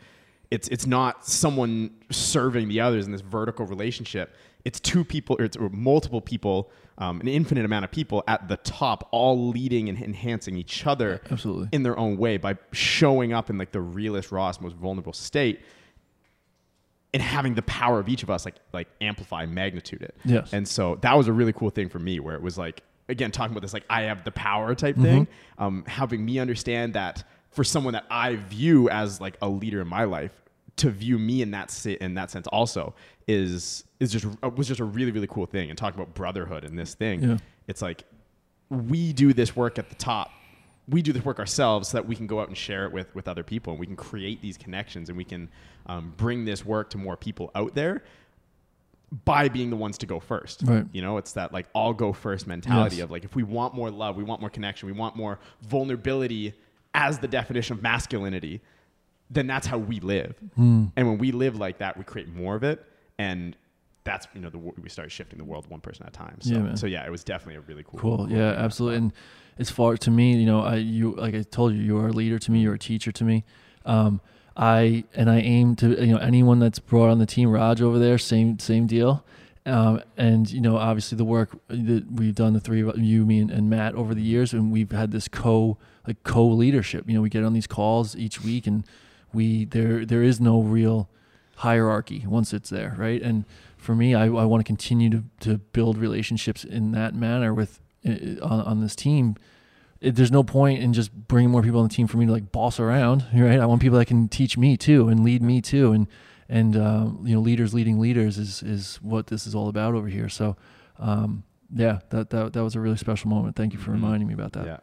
it's 0.50 0.68
it's 0.68 0.86
not 0.86 1.26
someone 1.26 1.90
serving 2.10 2.68
the 2.68 2.80
others 2.80 3.04
in 3.06 3.12
this 3.12 3.20
vertical 3.20 3.66
relationship. 3.66 4.34
It's 4.64 4.80
two 4.80 5.04
people, 5.04 5.36
or 5.38 5.44
it's 5.44 5.56
or 5.56 5.68
multiple 5.68 6.20
people, 6.20 6.70
um, 6.98 7.20
an 7.20 7.28
infinite 7.28 7.64
amount 7.64 7.84
of 7.84 7.90
people 7.90 8.24
at 8.26 8.48
the 8.48 8.56
top, 8.58 9.08
all 9.12 9.48
leading 9.48 9.88
and 9.88 10.02
enhancing 10.02 10.56
each 10.56 10.86
other 10.86 11.20
Absolutely. 11.30 11.68
in 11.72 11.82
their 11.82 11.98
own 11.98 12.16
way 12.16 12.36
by 12.36 12.56
showing 12.72 13.32
up 13.32 13.50
in 13.50 13.58
like 13.58 13.70
the 13.70 13.80
realest, 13.80 14.32
rawest, 14.32 14.60
most 14.62 14.76
vulnerable 14.76 15.12
state 15.12 15.60
and 17.16 17.22
having 17.22 17.54
the 17.54 17.62
power 17.62 17.98
of 17.98 18.08
each 18.08 18.22
of 18.22 18.30
us 18.30 18.44
like 18.44 18.56
like 18.72 18.88
amplify 19.00 19.44
magnitude 19.46 20.02
it 20.02 20.14
Yes. 20.24 20.52
and 20.52 20.66
so 20.68 20.96
that 21.00 21.16
was 21.16 21.26
a 21.28 21.32
really 21.32 21.52
cool 21.52 21.70
thing 21.70 21.88
for 21.88 21.98
me 21.98 22.20
where 22.20 22.34
it 22.34 22.42
was 22.42 22.56
like 22.58 22.82
again 23.08 23.30
talking 23.30 23.52
about 23.52 23.62
this 23.62 23.72
like 23.72 23.84
i 23.90 24.02
have 24.02 24.22
the 24.24 24.30
power 24.32 24.74
type 24.74 24.96
thing 24.96 25.26
um, 25.58 25.84
helping 25.86 26.24
me 26.24 26.38
understand 26.38 26.92
that 26.94 27.24
for 27.50 27.64
someone 27.64 27.92
that 27.94 28.04
i 28.10 28.36
view 28.36 28.88
as 28.90 29.20
like 29.20 29.36
a 29.42 29.48
leader 29.48 29.80
in 29.80 29.88
my 29.88 30.04
life 30.04 30.32
to 30.76 30.90
view 30.90 31.18
me 31.18 31.40
in 31.40 31.50
that 31.52 31.70
si- 31.70 31.98
in 32.00 32.14
that 32.14 32.30
sense 32.30 32.46
also 32.48 32.94
is 33.26 33.84
is 34.00 34.12
just 34.12 34.26
uh, 34.42 34.48
was 34.50 34.68
just 34.68 34.80
a 34.80 34.84
really 34.84 35.10
really 35.12 35.26
cool 35.28 35.46
thing 35.46 35.70
and 35.70 35.78
talking 35.78 35.98
about 36.00 36.12
brotherhood 36.14 36.64
and 36.64 36.78
this 36.78 36.94
thing 36.94 37.22
Yeah. 37.22 37.36
it's 37.68 37.80
like 37.82 38.04
we 38.68 39.12
do 39.12 39.32
this 39.32 39.54
work 39.56 39.78
at 39.78 39.88
the 39.88 39.94
top 39.94 40.30
we 40.88 41.02
do 41.02 41.12
this 41.12 41.24
work 41.24 41.38
ourselves 41.40 41.88
so 41.88 41.96
that 41.98 42.06
we 42.06 42.14
can 42.14 42.26
go 42.28 42.40
out 42.40 42.48
and 42.48 42.56
share 42.56 42.84
it 42.86 42.92
with 42.92 43.14
with 43.14 43.26
other 43.28 43.42
people 43.42 43.72
and 43.72 43.80
we 43.80 43.86
can 43.86 43.96
create 43.96 44.40
these 44.42 44.56
connections 44.56 45.08
and 45.08 45.16
we 45.16 45.24
can 45.24 45.48
um, 45.86 46.12
bring 46.16 46.44
this 46.44 46.64
work 46.64 46.90
to 46.90 46.98
more 46.98 47.16
people 47.16 47.50
out 47.54 47.74
there 47.74 48.02
by 49.24 49.48
being 49.48 49.70
the 49.70 49.76
ones 49.76 49.96
to 49.98 50.06
go 50.06 50.18
first 50.18 50.62
Right. 50.64 50.84
you 50.92 51.00
know 51.00 51.16
it's 51.16 51.32
that 51.34 51.52
like 51.52 51.66
i'll 51.76 51.92
go 51.92 52.12
first 52.12 52.46
mentality 52.48 52.96
Yes. 52.96 53.04
of 53.04 53.10
like 53.12 53.22
if 53.24 53.36
we 53.36 53.44
want 53.44 53.72
more 53.74 53.88
love 53.90 54.16
we 54.16 54.24
want 54.24 54.40
more 54.40 54.50
connection 54.50 54.86
we 54.86 54.92
want 54.92 55.14
more 55.14 55.38
vulnerability 55.62 56.54
as 56.92 57.18
the 57.20 57.28
definition 57.28 57.76
of 57.76 57.82
masculinity 57.82 58.60
then 59.30 59.46
that's 59.46 59.66
how 59.66 59.78
we 59.78 60.00
live 60.00 60.34
Hmm. 60.56 60.86
and 60.96 61.06
when 61.06 61.18
we 61.18 61.30
live 61.30 61.56
like 61.56 61.78
that 61.78 61.96
we 61.96 62.02
create 62.04 62.28
more 62.28 62.56
of 62.56 62.64
it 62.64 62.84
and 63.18 63.56
that's 64.02 64.26
you 64.34 64.40
know 64.40 64.50
the 64.50 64.58
we 64.58 64.88
start 64.88 65.10
shifting 65.12 65.38
the 65.38 65.44
world 65.44 65.68
one 65.68 65.80
person 65.80 66.04
at 66.04 66.08
a 66.08 66.12
time 66.12 66.38
so 66.40 66.50
Yeah, 66.54 66.58
man. 66.62 66.76
so 66.76 66.86
yeah 66.88 67.06
it 67.06 67.10
was 67.10 67.22
definitely 67.22 67.56
a 67.56 67.60
really 67.60 67.84
cool 67.84 68.00
Cool. 68.00 68.26
Yeah, 68.30 68.50
absolutely. 68.50 68.98
And 68.98 69.12
as 69.58 69.70
far 69.70 69.96
to 69.96 70.10
me, 70.10 70.36
you 70.36 70.46
know, 70.46 70.60
I 70.60 70.76
you 70.76 71.12
like 71.14 71.34
I 71.34 71.42
told 71.42 71.74
you, 71.74 71.80
you 71.80 71.96
are 71.98 72.08
a 72.08 72.12
leader 72.12 72.38
to 72.38 72.50
me. 72.52 72.60
You're 72.60 72.74
a 72.74 72.78
teacher 72.78 73.10
to 73.10 73.24
me. 73.24 73.44
Um, 73.86 74.20
I 74.56 75.04
and 75.14 75.30
I 75.30 75.40
aim 75.40 75.76
to 75.76 75.88
you 75.88 76.12
know 76.12 76.18
anyone 76.18 76.58
that's 76.58 76.78
brought 76.78 77.10
on 77.10 77.18
the 77.18 77.26
team. 77.26 77.50
Raj 77.50 77.82
over 77.82 77.98
there, 77.98 78.18
same 78.18 78.58
same 78.58 78.86
deal. 78.86 79.24
Um, 79.66 80.00
and 80.16 80.48
you 80.50 80.60
know, 80.60 80.76
obviously 80.76 81.18
the 81.18 81.24
work 81.24 81.58
that 81.66 82.06
we've 82.10 82.34
done, 82.34 82.52
the 82.52 82.60
three 82.60 82.82
of 82.82 82.96
you, 82.98 83.26
me, 83.26 83.40
and, 83.40 83.50
and 83.50 83.68
Matt 83.68 83.96
over 83.96 84.14
the 84.14 84.22
years, 84.22 84.52
and 84.52 84.70
we've 84.70 84.92
had 84.92 85.10
this 85.10 85.26
co 85.26 85.76
like 86.06 86.22
co 86.22 86.46
leadership. 86.46 87.04
You 87.08 87.14
know, 87.14 87.20
we 87.20 87.28
get 87.28 87.42
on 87.42 87.52
these 87.52 87.66
calls 87.66 88.16
each 88.16 88.40
week, 88.42 88.66
and 88.66 88.84
we 89.32 89.64
there 89.64 90.06
there 90.06 90.22
is 90.22 90.40
no 90.40 90.60
real 90.62 91.10
hierarchy 91.56 92.24
once 92.26 92.52
it's 92.52 92.70
there, 92.70 92.94
right? 92.96 93.20
And 93.20 93.44
for 93.76 93.94
me, 93.94 94.14
I, 94.14 94.24
I 94.24 94.44
want 94.44 94.60
to 94.60 94.64
continue 94.64 95.10
to, 95.10 95.24
to 95.40 95.58
build 95.58 95.98
relationships 95.98 96.64
in 96.64 96.92
that 96.92 97.14
manner 97.14 97.52
with 97.52 97.80
uh, 98.06 98.10
on, 98.42 98.60
on 98.60 98.80
this 98.80 98.94
team. 98.94 99.36
It, 100.00 100.14
there's 100.16 100.30
no 100.30 100.42
point 100.42 100.82
in 100.82 100.92
just 100.92 101.12
bringing 101.12 101.50
more 101.50 101.62
people 101.62 101.80
on 101.80 101.88
the 101.88 101.94
team 101.94 102.06
for 102.06 102.18
me 102.18 102.26
to 102.26 102.32
like 102.32 102.52
boss 102.52 102.78
around, 102.78 103.24
right? 103.34 103.58
I 103.60 103.66
want 103.66 103.80
people 103.80 103.98
that 103.98 104.06
can 104.06 104.28
teach 104.28 104.58
me 104.58 104.76
too 104.76 105.08
and 105.08 105.24
lead 105.24 105.42
me 105.42 105.60
too, 105.62 105.92
and 105.92 106.06
and 106.48 106.76
um, 106.76 107.20
you 107.24 107.34
know, 107.34 107.40
leaders 107.40 107.72
leading 107.74 107.98
leaders 107.98 108.38
is 108.38 108.62
is 108.62 108.96
what 109.02 109.26
this 109.28 109.46
is 109.46 109.54
all 109.54 109.68
about 109.68 109.94
over 109.94 110.06
here. 110.08 110.28
So, 110.28 110.56
um, 110.98 111.44
yeah, 111.74 112.00
that, 112.10 112.30
that 112.30 112.52
that 112.52 112.62
was 112.62 112.74
a 112.76 112.80
really 112.80 112.96
special 112.98 113.30
moment. 113.30 113.56
Thank 113.56 113.72
you 113.72 113.78
for 113.78 113.90
Mhm. 113.90 113.94
reminding 113.94 114.28
me 114.28 114.34
about 114.34 114.52
that. 114.52 114.66
yeah 114.66 114.78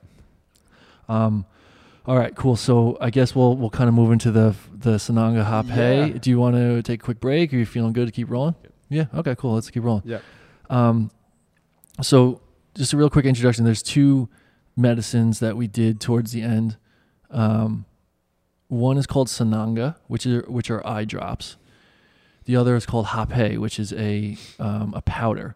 Um, 1.07 1.45
all 2.05 2.17
right, 2.17 2.35
cool. 2.35 2.55
So 2.57 2.97
I 2.99 3.09
guess 3.11 3.33
we'll 3.35 3.55
we'll 3.55 3.69
kind 3.69 3.87
of 3.87 3.93
move 3.93 4.11
into 4.11 4.31
the 4.31 4.55
the 4.73 4.95
Sananga 4.97 5.45
Hape. 5.69 6.13
Yeah. 6.13 6.17
Do 6.19 6.29
you 6.29 6.39
want 6.39 6.55
to 6.55 6.81
take 6.81 7.01
a 7.01 7.05
quick 7.05 7.19
break? 7.21 7.53
Are 7.53 7.57
you 7.57 7.65
feeling 7.65 7.93
good 7.93 8.07
to 8.07 8.11
keep 8.11 8.29
rolling? 8.29 8.55
Yeah. 8.89 9.05
Okay. 9.13 9.35
Cool. 9.35 9.53
Let's 9.53 9.69
keep 9.69 9.83
rolling. 9.83 10.03
yeah 10.05 10.19
Um, 10.69 11.11
so 12.01 12.41
just 12.75 12.91
a 12.93 12.97
real 12.97 13.09
quick 13.09 13.25
introduction. 13.25 13.63
There's 13.63 13.83
two 13.83 14.27
medicines 14.75 15.39
that 15.39 15.55
we 15.57 15.67
did 15.67 15.99
towards 15.99 16.31
the 16.31 16.41
end. 16.41 16.77
Um, 17.29 17.85
one 18.67 18.97
is 18.97 19.05
called 19.07 19.27
Sananga, 19.27 19.95
which 20.07 20.25
are 20.25 20.41
which 20.47 20.69
are 20.71 20.85
eye 20.85 21.05
drops. 21.05 21.57
The 22.45 22.55
other 22.55 22.75
is 22.75 22.85
called 22.85 23.07
Hape, 23.07 23.57
which 23.59 23.79
is 23.79 23.93
a 23.93 24.37
um, 24.59 24.93
a 24.95 25.01
powder. 25.01 25.55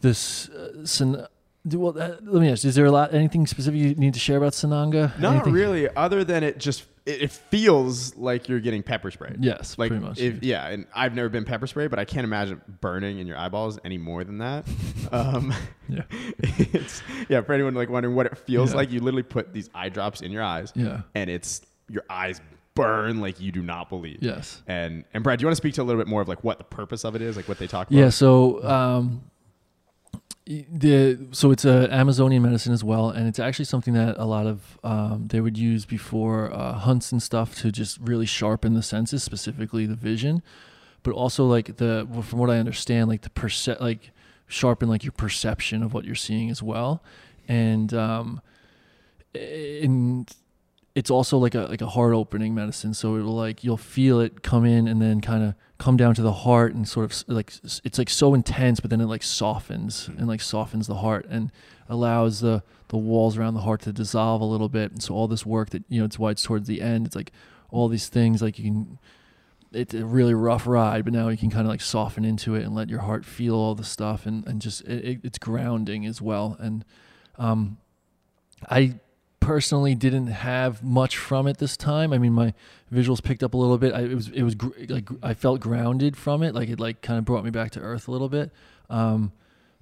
This 0.00 0.48
uh, 0.48 0.84
san- 0.86 1.26
well, 1.64 1.90
uh, 2.00 2.16
let 2.22 2.40
me 2.40 2.50
ask: 2.50 2.64
Is 2.64 2.74
there 2.74 2.86
a 2.86 2.90
lot 2.90 3.12
anything 3.12 3.46
specific 3.46 3.78
you 3.78 3.94
need 3.94 4.14
to 4.14 4.20
share 4.20 4.38
about 4.38 4.52
Sananga? 4.54 5.18
Not 5.18 5.34
Anything- 5.34 5.52
really, 5.52 5.88
other 5.94 6.24
than 6.24 6.42
it 6.42 6.58
just 6.58 6.84
it, 7.06 7.22
it 7.22 7.30
feels 7.30 8.16
like 8.16 8.48
you're 8.48 8.60
getting 8.60 8.82
pepper 8.82 9.10
sprayed. 9.10 9.36
Yes, 9.40 9.78
like 9.78 9.90
pretty 9.90 10.04
much. 10.04 10.18
If, 10.20 10.42
yeah, 10.42 10.68
and 10.68 10.86
I've 10.94 11.14
never 11.14 11.28
been 11.28 11.44
pepper 11.44 11.66
sprayed, 11.66 11.90
but 11.90 11.98
I 11.98 12.04
can't 12.04 12.24
imagine 12.24 12.60
burning 12.80 13.18
in 13.18 13.26
your 13.26 13.38
eyeballs 13.38 13.78
any 13.84 13.98
more 13.98 14.24
than 14.24 14.38
that. 14.38 14.64
um, 15.12 15.52
Yeah. 15.88 16.02
it's 16.38 17.02
yeah. 17.28 17.40
For 17.40 17.52
anyone 17.52 17.74
like 17.74 17.88
wondering 17.90 18.14
what 18.14 18.26
it 18.26 18.38
feels 18.38 18.70
Yeah. 18.70 18.76
like, 18.76 18.90
you 18.90 19.00
literally 19.00 19.22
put 19.22 19.52
these 19.52 19.70
eye 19.74 19.88
drops 19.88 20.20
in 20.20 20.30
your 20.30 20.42
eyes, 20.42 20.72
yeah. 20.76 21.02
and 21.14 21.28
it's 21.30 21.62
your 21.88 22.04
eyes 22.08 22.40
burn 22.74 23.20
like 23.20 23.40
you 23.40 23.50
do 23.50 23.62
not 23.62 23.88
believe. 23.88 24.18
Yes. 24.22 24.62
And 24.66 25.04
and 25.12 25.24
Brad, 25.24 25.38
do 25.38 25.42
you 25.42 25.46
want 25.48 25.52
to 25.52 25.60
speak 25.60 25.74
to 25.74 25.82
a 25.82 25.84
little 25.84 26.00
bit 26.00 26.08
more 26.08 26.22
of 26.22 26.28
like 26.28 26.44
what 26.44 26.58
the 26.58 26.64
purpose 26.64 27.04
of 27.04 27.14
it 27.16 27.22
is, 27.22 27.36
like 27.36 27.48
what 27.48 27.58
they 27.58 27.66
talk 27.66 27.90
about? 27.90 27.98
Yeah. 27.98 28.10
So 28.10 28.62
um, 28.64 29.22
the 30.46 31.28
so 31.30 31.52
it's 31.52 31.64
a 31.64 31.88
Amazonian 31.92 32.42
medicine 32.42 32.72
as 32.72 32.82
well, 32.82 33.10
and 33.10 33.28
it's 33.28 33.38
actually 33.38 33.66
something 33.66 33.94
that 33.94 34.16
a 34.18 34.24
lot 34.24 34.46
of 34.46 34.78
um, 34.82 35.28
they 35.28 35.40
would 35.40 35.56
use 35.56 35.84
before 35.84 36.52
uh, 36.52 36.72
hunts 36.72 37.12
and 37.12 37.22
stuff 37.22 37.54
to 37.60 37.70
just 37.70 37.98
really 38.00 38.26
sharpen 38.26 38.74
the 38.74 38.82
senses, 38.82 39.22
specifically 39.22 39.86
the 39.86 39.94
vision, 39.94 40.42
but 41.02 41.12
also 41.12 41.44
like 41.46 41.76
the 41.76 42.06
from 42.22 42.38
what 42.40 42.50
I 42.50 42.58
understand, 42.58 43.08
like 43.08 43.22
the 43.22 43.30
perce- 43.30 43.80
like 43.80 44.10
sharpen 44.48 44.88
like 44.88 45.04
your 45.04 45.12
perception 45.12 45.82
of 45.84 45.94
what 45.94 46.04
you're 46.04 46.16
seeing 46.16 46.50
as 46.50 46.62
well, 46.62 47.02
and 47.46 47.94
um, 47.94 48.40
and 49.34 50.28
it's 51.00 51.10
also 51.10 51.38
like 51.38 51.54
a 51.54 51.60
like 51.60 51.80
a 51.80 51.86
heart 51.86 52.12
opening 52.12 52.54
medicine. 52.54 52.92
So 52.92 53.16
it'll 53.16 53.34
like 53.34 53.64
you'll 53.64 53.78
feel 53.78 54.20
it 54.20 54.42
come 54.42 54.66
in 54.66 54.86
and 54.86 55.00
then 55.00 55.22
kind 55.22 55.42
of 55.42 55.54
come 55.78 55.96
down 55.96 56.14
to 56.14 56.20
the 56.20 56.30
heart 56.44 56.74
and 56.74 56.86
sort 56.86 57.10
of 57.10 57.24
like 57.26 57.54
it's 57.84 57.98
like 57.98 58.10
so 58.10 58.34
intense 58.34 58.80
but 58.80 58.90
then 58.90 59.00
it 59.00 59.06
like 59.06 59.22
softens 59.22 60.10
and 60.18 60.28
like 60.28 60.42
softens 60.42 60.86
the 60.86 60.96
heart 60.96 61.24
and 61.30 61.50
allows 61.88 62.40
the 62.40 62.62
the 62.88 62.98
walls 62.98 63.38
around 63.38 63.54
the 63.54 63.62
heart 63.62 63.80
to 63.80 63.94
dissolve 63.94 64.42
a 64.42 64.44
little 64.44 64.68
bit. 64.68 64.92
And 64.92 65.02
so 65.02 65.14
all 65.14 65.26
this 65.26 65.46
work 65.46 65.70
that 65.70 65.84
you 65.88 66.00
know 66.00 66.04
it's 66.04 66.18
why 66.18 66.32
it's 66.32 66.42
towards 66.42 66.68
the 66.68 66.82
end 66.82 67.06
it's 67.06 67.16
like 67.16 67.32
all 67.70 67.88
these 67.88 68.08
things 68.08 68.42
like 68.42 68.58
you 68.58 68.64
can 68.64 68.98
it's 69.72 69.94
a 69.94 70.04
really 70.04 70.34
rough 70.34 70.66
ride 70.66 71.04
but 71.04 71.14
now 71.14 71.28
you 71.28 71.38
can 71.38 71.48
kind 71.48 71.62
of 71.62 71.70
like 71.70 71.80
soften 71.80 72.26
into 72.26 72.54
it 72.54 72.62
and 72.62 72.74
let 72.74 72.90
your 72.90 73.00
heart 73.00 73.24
feel 73.24 73.54
all 73.54 73.74
the 73.74 73.84
stuff 73.84 74.26
and 74.26 74.46
and 74.46 74.60
just 74.60 74.82
it, 74.82 75.02
it, 75.02 75.20
it's 75.24 75.38
grounding 75.38 76.04
as 76.04 76.20
well. 76.20 76.58
And 76.60 76.84
um 77.38 77.78
i 78.68 79.00
personally 79.40 79.94
didn't 79.94 80.28
have 80.28 80.82
much 80.82 81.16
from 81.16 81.46
it 81.46 81.58
this 81.58 81.76
time. 81.76 82.12
I 82.12 82.18
mean, 82.18 82.32
my 82.32 82.54
visuals 82.92 83.22
picked 83.22 83.42
up 83.42 83.54
a 83.54 83.56
little 83.56 83.78
bit. 83.78 83.92
I, 83.94 84.00
it 84.02 84.14
was 84.14 84.28
it 84.28 84.42
was 84.42 84.54
gr- 84.54 84.68
like 84.88 85.08
I 85.22 85.34
felt 85.34 85.60
grounded 85.60 86.16
from 86.16 86.42
it. 86.42 86.54
Like 86.54 86.68
it 86.68 86.78
like 86.78 87.00
kind 87.02 87.18
of 87.18 87.24
brought 87.24 87.44
me 87.44 87.50
back 87.50 87.70
to 87.72 87.80
earth 87.80 88.08
a 88.08 88.10
little 88.12 88.28
bit. 88.28 88.50
Um, 88.88 89.32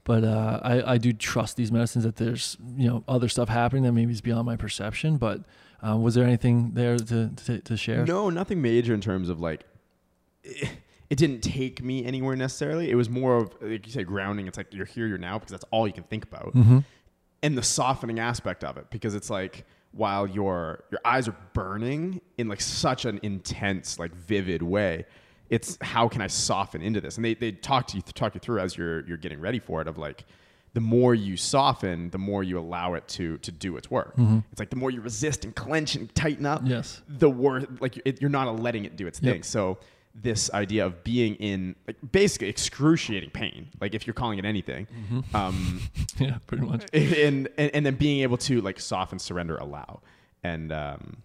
but 0.04 0.24
uh, 0.24 0.60
I 0.62 0.94
I 0.94 0.98
do 0.98 1.12
trust 1.12 1.56
these 1.56 1.70
medicines 1.70 2.04
that 2.04 2.16
there's 2.16 2.56
you 2.76 2.88
know 2.88 3.04
other 3.06 3.28
stuff 3.28 3.48
happening 3.48 3.82
that 3.82 3.92
maybe 3.92 4.12
is 4.12 4.20
beyond 4.20 4.46
my 4.46 4.56
perception. 4.56 5.16
But 5.18 5.42
um, 5.82 6.02
was 6.02 6.14
there 6.14 6.24
anything 6.24 6.70
there 6.74 6.96
to 6.96 7.28
to, 7.44 7.58
to 7.60 7.76
share? 7.76 8.04
No, 8.06 8.30
nothing 8.30 8.62
major 8.62 8.94
in 8.94 9.00
terms 9.00 9.28
of 9.28 9.40
like. 9.40 9.64
It, 10.44 10.68
it 11.10 11.16
didn't 11.16 11.40
take 11.40 11.82
me 11.82 12.04
anywhere 12.04 12.36
necessarily. 12.36 12.90
It 12.90 12.94
was 12.94 13.08
more 13.08 13.38
of 13.38 13.54
like 13.62 13.86
you 13.86 13.92
say 13.92 14.04
grounding. 14.04 14.46
It's 14.46 14.58
like 14.58 14.74
you're 14.74 14.84
here, 14.84 15.06
you're 15.06 15.16
now 15.16 15.38
because 15.38 15.52
that's 15.52 15.64
all 15.70 15.86
you 15.86 15.92
can 15.94 16.04
think 16.04 16.24
about, 16.24 16.54
Mm-hmm. 16.54 16.80
And 17.42 17.56
the 17.56 17.62
softening 17.62 18.18
aspect 18.18 18.64
of 18.64 18.76
it 18.76 18.90
because 18.90 19.14
it's 19.14 19.30
like 19.30 19.64
while 19.92 20.26
your 20.26 20.84
your 20.90 21.00
eyes 21.04 21.28
are 21.28 21.36
burning 21.54 22.20
in 22.36 22.48
like 22.48 22.60
such 22.60 23.04
an 23.04 23.18
intense, 23.22 23.98
like 23.98 24.14
vivid 24.14 24.62
way. 24.62 25.04
It's 25.50 25.78
how 25.80 26.08
can 26.08 26.20
I 26.20 26.26
soften 26.26 26.82
into 26.82 27.00
this? 27.00 27.16
And 27.16 27.24
they 27.24 27.34
they 27.34 27.52
talk 27.52 27.86
to 27.88 27.96
you 27.96 28.02
talk 28.02 28.34
you 28.34 28.40
through 28.40 28.60
as 28.60 28.76
you're 28.76 29.06
you're 29.06 29.16
getting 29.16 29.40
ready 29.40 29.58
for 29.58 29.80
it 29.80 29.88
of 29.88 29.96
like 29.96 30.24
the 30.74 30.80
more 30.80 31.14
you 31.14 31.38
soften, 31.38 32.10
the 32.10 32.18
more 32.18 32.42
you 32.44 32.58
allow 32.58 32.92
it 32.94 33.08
to 33.08 33.38
to 33.38 33.50
do 33.50 33.76
its 33.78 33.90
work. 33.90 34.14
Mm-hmm. 34.16 34.40
It's 34.52 34.60
like 34.60 34.68
the 34.70 34.76
more 34.76 34.90
you 34.90 35.00
resist 35.00 35.44
and 35.46 35.54
clench 35.54 35.94
and 35.96 36.14
tighten 36.14 36.44
up, 36.44 36.62
Yes. 36.64 37.00
the 37.08 37.30
worse. 37.30 37.64
Like 37.80 37.98
it, 38.04 38.20
you're 38.20 38.28
not 38.30 38.60
letting 38.60 38.84
it 38.84 38.96
do 38.96 39.06
its 39.06 39.22
Yep. 39.22 39.32
thing. 39.32 39.42
So 39.42 39.78
this 40.20 40.50
idea 40.52 40.84
of 40.84 41.04
being 41.04 41.34
in 41.36 41.76
like 41.86 41.96
basically 42.12 42.48
excruciating 42.48 43.30
pain, 43.30 43.68
like 43.80 43.94
if 43.94 44.06
you're 44.06 44.14
calling 44.14 44.38
it 44.38 44.44
anything, 44.44 44.86
um, 45.34 45.80
Yeah, 46.18 46.38
pretty 46.46 46.64
much. 46.66 46.84
and, 46.92 47.48
and 47.56 47.70
and 47.74 47.86
then 47.86 47.94
being 47.94 48.20
able 48.22 48.36
to 48.38 48.60
like 48.60 48.80
soften, 48.80 49.18
surrender, 49.18 49.56
allow, 49.56 50.00
and 50.42 50.72
um, 50.72 51.18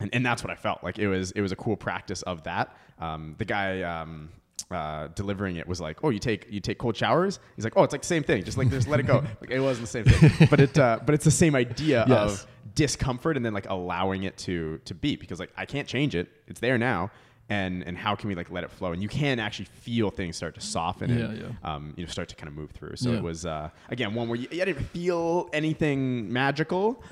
and, 0.00 0.10
and 0.14 0.24
that's 0.26 0.42
what 0.44 0.50
I 0.50 0.56
felt 0.56 0.82
like. 0.84 0.98
It 0.98 1.08
was 1.08 1.30
it 1.32 1.40
was 1.40 1.52
a 1.52 1.56
cool 1.56 1.76
practice 1.76 2.22
of 2.22 2.42
that. 2.44 2.74
Um, 2.98 3.34
the 3.38 3.44
guy 3.46 3.82
um, 3.82 4.30
uh, 4.70 5.08
delivering 5.14 5.56
it 5.56 5.66
was 5.66 5.80
like, 5.80 6.04
"Oh, 6.04 6.10
you 6.10 6.18
take 6.18 6.46
you 6.50 6.60
take 6.60 6.78
cold 6.78 6.96
showers." 6.96 7.40
He's 7.56 7.64
like, 7.64 7.74
"Oh, 7.76 7.82
it's 7.84 7.92
like 7.92 8.02
the 8.02 8.06
same 8.08 8.22
thing. 8.22 8.44
Just 8.44 8.58
like 8.58 8.68
just 8.70 8.88
let 8.88 9.00
it 9.00 9.04
go." 9.06 9.24
Like 9.40 9.50
it 9.50 9.60
wasn't 9.60 9.86
the 9.86 9.90
same 9.90 10.04
thing, 10.04 10.48
but 10.50 10.60
it 10.60 10.78
uh, 10.78 11.00
but 11.04 11.14
it's 11.14 11.24
the 11.24 11.30
same 11.30 11.54
idea 11.54 12.04
Yes. 12.08 12.42
of 12.42 12.46
discomfort 12.74 13.36
and 13.36 13.44
then 13.44 13.52
like 13.54 13.68
allowing 13.68 14.22
it 14.24 14.36
to 14.38 14.78
to 14.84 14.94
be 14.94 15.16
because 15.16 15.40
like 15.40 15.50
I 15.56 15.64
can't 15.64 15.88
change 15.88 16.14
it. 16.14 16.28
It's 16.46 16.60
there 16.60 16.76
now. 16.78 17.10
And, 17.50 17.82
and 17.82 17.98
how 17.98 18.14
can 18.14 18.28
we 18.28 18.36
like 18.36 18.48
let 18.50 18.62
it 18.62 18.70
flow? 18.70 18.92
And 18.92 19.02
you 19.02 19.08
can 19.08 19.40
actually 19.40 19.64
feel 19.64 20.08
things 20.10 20.36
start 20.36 20.54
to 20.54 20.60
soften 20.60 21.10
and 21.10 21.36
Yeah, 21.36 21.48
um, 21.64 21.94
you 21.96 22.04
know 22.04 22.08
start 22.10 22.28
to 22.28 22.36
kind 22.36 22.48
of 22.48 22.54
move 22.54 22.70
through. 22.70 22.94
So 22.96 23.10
Yeah. 23.10 23.16
it 23.18 23.22
was 23.24 23.44
uh, 23.44 23.70
again 23.88 24.14
one 24.14 24.28
where 24.28 24.38
you, 24.38 24.46
you 24.52 24.64
didn't 24.64 24.84
feel 24.86 25.50
anything 25.52 26.32
magical, 26.32 27.02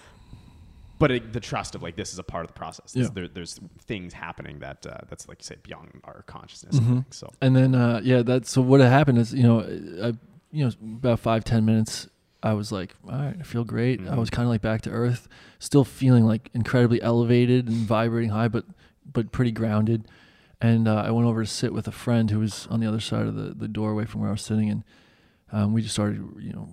but 1.01 1.10
it, 1.10 1.32
the 1.32 1.40
trust 1.40 1.74
of 1.74 1.82
like 1.82 1.97
this 1.97 2.12
is 2.12 2.19
a 2.19 2.23
part 2.23 2.44
of 2.44 2.48
the 2.52 2.59
process. 2.59 2.94
Yeah. 2.94 3.09
There, 3.12 3.27
there's 3.28 3.59
things 3.81 4.12
happening 4.12 4.60
that 4.60 4.86
uh, 4.86 4.98
that's 5.09 5.28
like 5.28 5.40
you 5.40 5.44
say 5.44 5.56
beyond 5.62 6.01
our 6.05 6.23
consciousness. 6.27 6.77
Mm-hmm. 6.77 6.93
Think. 6.94 7.15
So 7.15 7.31
And 7.40 7.56
then 7.56 7.74
uh, 7.74 8.01
yeah, 8.05 8.23
that's 8.23 8.51
so 8.51 8.60
what 8.62 8.81
happened 8.81 9.19
is 9.19 9.35
you 9.35 9.43
know 9.43 9.60
I 9.60 10.12
you 10.52 10.65
know 10.65 10.70
about 10.98 11.19
five 11.20 11.43
ten 11.44 11.65
minutes 11.65 12.09
I 12.44 12.52
was 12.52 12.70
like 12.70 12.94
all 13.05 13.10
right 13.19 13.36
I 13.39 13.43
feel 13.43 13.65
great 13.65 14.01
I 14.01 14.05
Mhm. 14.05 14.16
was 14.19 14.31
kind 14.31 14.47
of 14.47 14.51
like 14.51 14.62
back 14.62 14.82
to 14.82 14.90
earth 14.90 15.27
still 15.59 15.85
feeling 15.85 16.24
like 16.24 16.48
incredibly 16.55 17.02
elevated 17.02 17.66
and 17.66 17.77
vibrating 17.78 18.31
high 18.31 18.47
but 18.48 18.65
but 19.12 19.32
pretty 19.32 19.51
grounded 19.51 20.06
and 20.61 20.89
uh, 20.89 21.03
I 21.07 21.11
went 21.11 21.27
over 21.27 21.43
to 21.43 21.49
sit 21.49 21.73
with 21.73 21.87
a 21.87 21.93
friend 21.93 22.31
who 22.31 22.41
was 22.41 22.67
on 22.71 22.81
the 22.81 22.87
other 22.87 23.01
side 23.01 23.27
of 23.27 23.35
the, 23.35 23.55
the 23.55 23.69
doorway 23.69 24.05
from 24.05 24.21
where 24.21 24.31
I 24.31 24.33
was 24.33 24.43
sitting 24.43 24.71
and 24.71 24.85
um, 25.53 25.73
we 25.73 25.83
just 25.83 25.95
started 25.95 26.19
you 26.41 26.53
know 26.53 26.69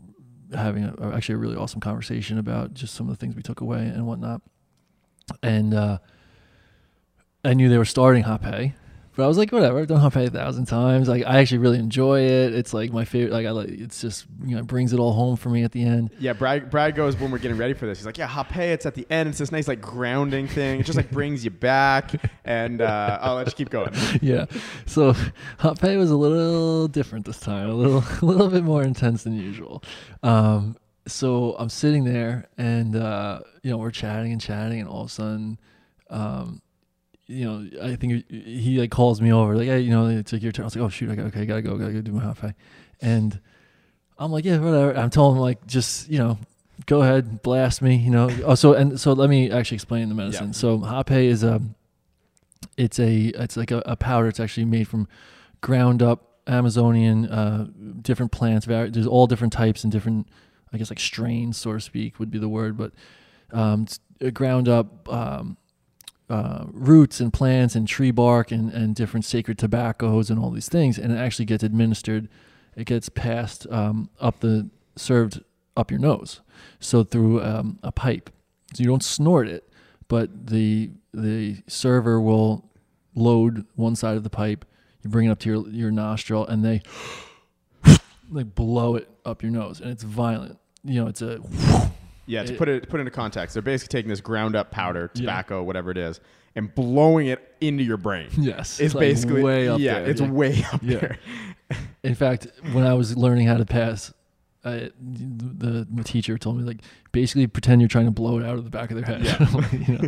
having 0.53 0.83
a, 0.83 1.11
actually 1.13 1.35
a 1.35 1.39
really 1.39 1.55
awesome 1.55 1.81
conversation 1.81 2.37
about 2.37 2.73
just 2.73 2.93
some 2.93 3.07
of 3.07 3.15
the 3.15 3.19
things 3.19 3.35
we 3.35 3.41
took 3.41 3.61
away 3.61 3.79
and 3.79 4.05
whatnot. 4.05 4.41
And 5.41 5.73
uh, 5.73 5.99
I 7.43 7.53
knew 7.53 7.69
they 7.69 7.77
were 7.77 7.85
starting 7.85 8.23
Hape 8.23 8.73
but 9.15 9.23
I 9.23 9.27
was 9.27 9.37
like, 9.37 9.51
whatever. 9.51 9.79
I've 9.79 9.87
done 9.87 9.99
Hape 9.99 10.27
a 10.27 10.29
thousand 10.29 10.65
times. 10.65 11.07
Like, 11.07 11.23
I 11.25 11.39
actually 11.39 11.59
really 11.59 11.79
enjoy 11.79 12.21
it. 12.21 12.53
It's 12.53 12.73
like 12.73 12.91
my 12.91 13.05
favorite. 13.05 13.31
Like, 13.33 13.45
I 13.45 13.51
like. 13.51 13.69
It's 13.69 14.01
just 14.01 14.25
you 14.43 14.55
know, 14.55 14.61
it 14.61 14.67
brings 14.67 14.93
it 14.93 14.99
all 14.99 15.13
home 15.13 15.35
for 15.35 15.49
me 15.49 15.63
at 15.63 15.71
the 15.71 15.83
end. 15.83 16.11
yeah, 16.19 16.33
Brad, 16.33 16.69
Brad 16.69 16.95
goes 16.95 17.15
when 17.17 17.31
we're 17.31 17.39
getting 17.39 17.57
ready 17.57 17.73
for 17.73 17.85
this. 17.85 17.99
He's 17.99 18.05
like, 18.05 18.17
yeah, 18.17 18.27
hape. 18.27 18.57
It's 18.57 18.85
at 18.85 18.95
the 18.95 19.07
end. 19.09 19.29
It's 19.29 19.37
this 19.37 19.51
nice 19.51 19.67
like 19.67 19.81
grounding 19.81 20.47
thing. 20.47 20.79
It 20.79 20.85
just 20.85 20.97
like 20.97 21.11
brings 21.11 21.43
you 21.45 21.51
back. 21.51 22.11
And 22.43 22.81
uh, 22.81 23.19
I'll 23.21 23.35
let 23.35 23.47
you 23.47 23.53
keep 23.53 23.69
going. 23.69 23.93
yeah. 24.21 24.45
So 24.85 25.13
Hape 25.59 25.97
was 25.97 26.11
a 26.11 26.15
little 26.15 26.87
different 26.87 27.25
this 27.25 27.39
time. 27.39 27.69
A 27.69 27.73
little, 27.73 28.03
a 28.21 28.25
little 28.25 28.49
bit 28.49 28.63
more 28.63 28.83
intense 28.83 29.23
than 29.23 29.35
usual. 29.35 29.83
Um, 30.23 30.77
so 31.07 31.55
I'm 31.59 31.69
sitting 31.69 32.03
there, 32.03 32.47
and 32.57 32.95
uh, 32.95 33.41
you 33.61 33.71
know, 33.71 33.77
we're 33.77 33.91
chatting 33.91 34.31
and 34.31 34.41
chatting, 34.41 34.79
and 34.79 34.89
all 34.89 35.01
of 35.01 35.07
a 35.07 35.11
sudden, 35.11 35.59
um, 36.09 36.61
you 37.27 37.45
know, 37.45 37.69
I 37.81 37.95
think 37.95 38.29
he, 38.29 38.79
like 38.79 38.91
calls 38.91 39.21
me 39.21 39.31
over, 39.33 39.55
like, 39.55 39.67
hey, 39.67 39.79
you 39.79 39.91
know, 39.91 40.07
it's 40.07 40.31
like 40.31 40.43
your 40.43 40.51
turn. 40.51 40.63
I 40.63 40.67
was 40.67 40.75
like, 40.75 40.85
oh 40.85 40.89
shoot, 40.89 41.09
I 41.09 41.15
got 41.15 41.25
okay, 41.27 41.45
gotta 41.45 41.61
go, 41.61 41.77
gotta 41.77 41.93
go 41.93 42.01
do 42.01 42.11
my 42.11 42.23
Hape, 42.23 42.53
and 43.01 43.39
I'm 44.17 44.31
like, 44.31 44.45
yeah, 44.45 44.57
whatever. 44.59 44.95
I'm 44.97 45.09
telling 45.09 45.35
him 45.35 45.41
like, 45.41 45.65
just 45.67 46.09
you 46.09 46.19
know, 46.19 46.37
go 46.85 47.01
ahead, 47.01 47.41
blast 47.41 47.81
me, 47.81 47.95
you 47.95 48.11
know. 48.11 48.29
Oh, 48.43 48.55
so 48.55 48.73
and 48.73 48.99
so 48.99 49.13
let 49.13 49.29
me 49.29 49.51
actually 49.51 49.75
explain 49.75 50.09
the 50.09 50.15
medicine. 50.15 50.47
Yeah. 50.47 50.53
So 50.53 50.79
Hape 50.79 51.11
is 51.11 51.43
a, 51.43 51.61
it's 52.77 52.99
a, 52.99 53.27
it's 53.27 53.57
like 53.57 53.71
a, 53.71 53.81
a 53.85 53.95
powder. 53.95 54.27
It's 54.27 54.39
actually 54.39 54.65
made 54.65 54.87
from 54.87 55.07
ground 55.61 56.01
up 56.01 56.39
Amazonian, 56.47 57.25
uh, 57.27 57.67
different 58.01 58.31
plants. 58.31 58.65
There's 58.65 59.07
all 59.07 59.27
different 59.27 59.53
types 59.53 59.83
and 59.83 59.91
different, 59.91 60.27
I 60.71 60.77
guess 60.77 60.91
like 60.91 60.99
strains, 60.99 61.57
so 61.57 61.73
to 61.73 61.79
speak, 61.79 62.19
would 62.19 62.29
be 62.29 62.37
the 62.37 62.49
word. 62.49 62.77
But 62.77 62.91
um, 63.51 63.83
it's 63.83 63.99
uh, 64.23 64.29
ground 64.29 64.67
up 64.67 65.11
um, 65.11 65.57
uh, 66.29 66.65
roots 66.71 67.19
and 67.19 67.31
plants 67.31 67.75
and 67.75 67.87
tree 67.87 68.11
bark 68.11 68.51
and, 68.51 68.71
and 68.71 68.95
different 68.95 69.25
sacred 69.25 69.57
tobaccos 69.57 70.29
and 70.29 70.39
all 70.39 70.51
these 70.51 70.69
things, 70.69 70.97
and 70.97 71.11
it 71.11 71.17
actually 71.17 71.45
gets 71.45 71.63
administered. 71.63 72.27
It 72.75 72.85
gets 72.85 73.09
passed 73.09 73.67
um, 73.69 74.09
up 74.19 74.39
the 74.39 74.69
served 74.95 75.41
up 75.77 75.91
your 75.91 75.99
nose, 75.99 76.41
so 76.79 77.03
through 77.03 77.43
um, 77.43 77.79
a 77.83 77.91
pipe. 77.91 78.29
So 78.73 78.81
you 78.81 78.89
don't 78.89 79.03
snort 79.03 79.47
it, 79.47 79.71
but 80.07 80.47
the 80.47 80.91
the 81.13 81.63
server 81.67 82.19
will 82.19 82.69
load 83.13 83.65
one 83.75 83.95
side 83.95 84.17
of 84.17 84.23
the 84.23 84.29
pipe. 84.29 84.65
You 85.03 85.09
bring 85.09 85.27
it 85.27 85.31
up 85.31 85.39
to 85.39 85.49
your 85.49 85.69
your 85.69 85.91
nostril, 85.91 86.45
and 86.47 86.65
they 86.65 86.81
like 88.29 88.55
blow 88.55 88.95
it 88.95 89.09
up 89.23 89.43
your 89.43 89.51
nose, 89.51 89.79
and 89.79 89.91
it's 89.91 90.03
violent. 90.03 90.57
You 90.83 91.01
know, 91.01 91.07
it's 91.07 91.21
a 91.21 91.39
Yeah, 92.27 92.43
to 92.43 92.53
It- 92.53 92.57
put 92.57 92.69
it 92.69 92.89
put 92.89 92.99
it 92.99 93.01
into 93.01 93.11
context, 93.11 93.53
they're 93.53 93.61
basically 93.61 93.97
taking 93.99 94.09
this 94.09 94.21
ground 94.21 94.55
up 94.55 94.71
powder, 94.71 95.11
Yeah. 95.13 95.21
tobacco, 95.21 95.63
whatever 95.63 95.91
it 95.91 95.97
is, 95.97 96.19
and 96.55 96.73
blowing 96.73 97.27
it 97.27 97.55
into 97.61 97.83
your 97.83 97.97
brain. 97.97 98.29
yes, 98.37 98.79
It's 98.79 98.95
like 98.95 99.01
basically 99.01 99.43
way 99.43 99.67
up 99.67 99.79
yeah, 99.79 99.99
there. 99.99 100.09
it's 100.09 100.21
Yeah. 100.21 100.29
way 100.31 100.65
up 100.73 100.81
Yeah. 100.83 100.97
there. 100.99 101.17
In 102.03 102.15
fact, 102.15 102.47
when 102.73 102.85
I 102.85 102.93
was 102.93 103.15
learning 103.17 103.47
how 103.47 103.57
to 103.57 103.65
pass, 103.65 104.13
I, 104.63 104.89
the, 104.99 105.87
the 105.91 106.03
teacher 106.03 106.37
told 106.39 106.57
me 106.57 106.63
like 106.63 106.81
basically 107.11 107.45
pretend 107.47 107.81
you're 107.81 107.87
trying 107.87 108.05
to 108.05 108.11
blow 108.11 108.39
it 108.39 108.45
out 108.45 108.57
of 108.57 108.63
the 108.63 108.69
back 108.71 108.89
of 108.91 108.97
their 108.97 109.05
head. 109.05 109.23
Yeah. 109.23 109.71
you 109.87 109.97
know? 109.99 110.07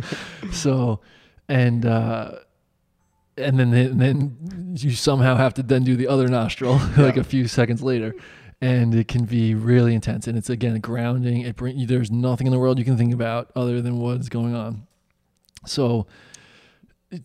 So, 0.50 1.00
and 1.48 1.86
uh, 1.86 2.32
and 3.36 3.58
then 3.60 3.72
and 3.72 4.00
then 4.00 4.74
you 4.76 4.90
somehow 4.90 5.36
have 5.36 5.54
to 5.54 5.62
then 5.62 5.84
do 5.84 5.94
the 5.96 6.08
other 6.08 6.26
nostril 6.28 6.80
like 6.96 7.16
a 7.16 7.22
few 7.24 7.46
seconds 7.46 7.82
later, 7.82 8.14
and 8.60 8.94
it 8.94 9.08
can 9.08 9.24
be 9.24 9.54
really 9.54 9.94
intense. 9.94 10.26
And 10.26 10.36
it's 10.36 10.50
again 10.50 10.78
grounding. 10.80 11.42
It 11.42 11.56
bring 11.56 11.86
there's 11.86 12.10
nothing 12.10 12.46
in 12.46 12.52
the 12.52 12.58
world 12.58 12.78
you 12.78 12.84
can 12.84 12.96
think 12.96 13.14
about 13.14 13.50
other 13.54 13.80
than 13.80 13.98
what's 13.98 14.28
going 14.28 14.54
on. 14.54 14.86
So. 15.66 16.06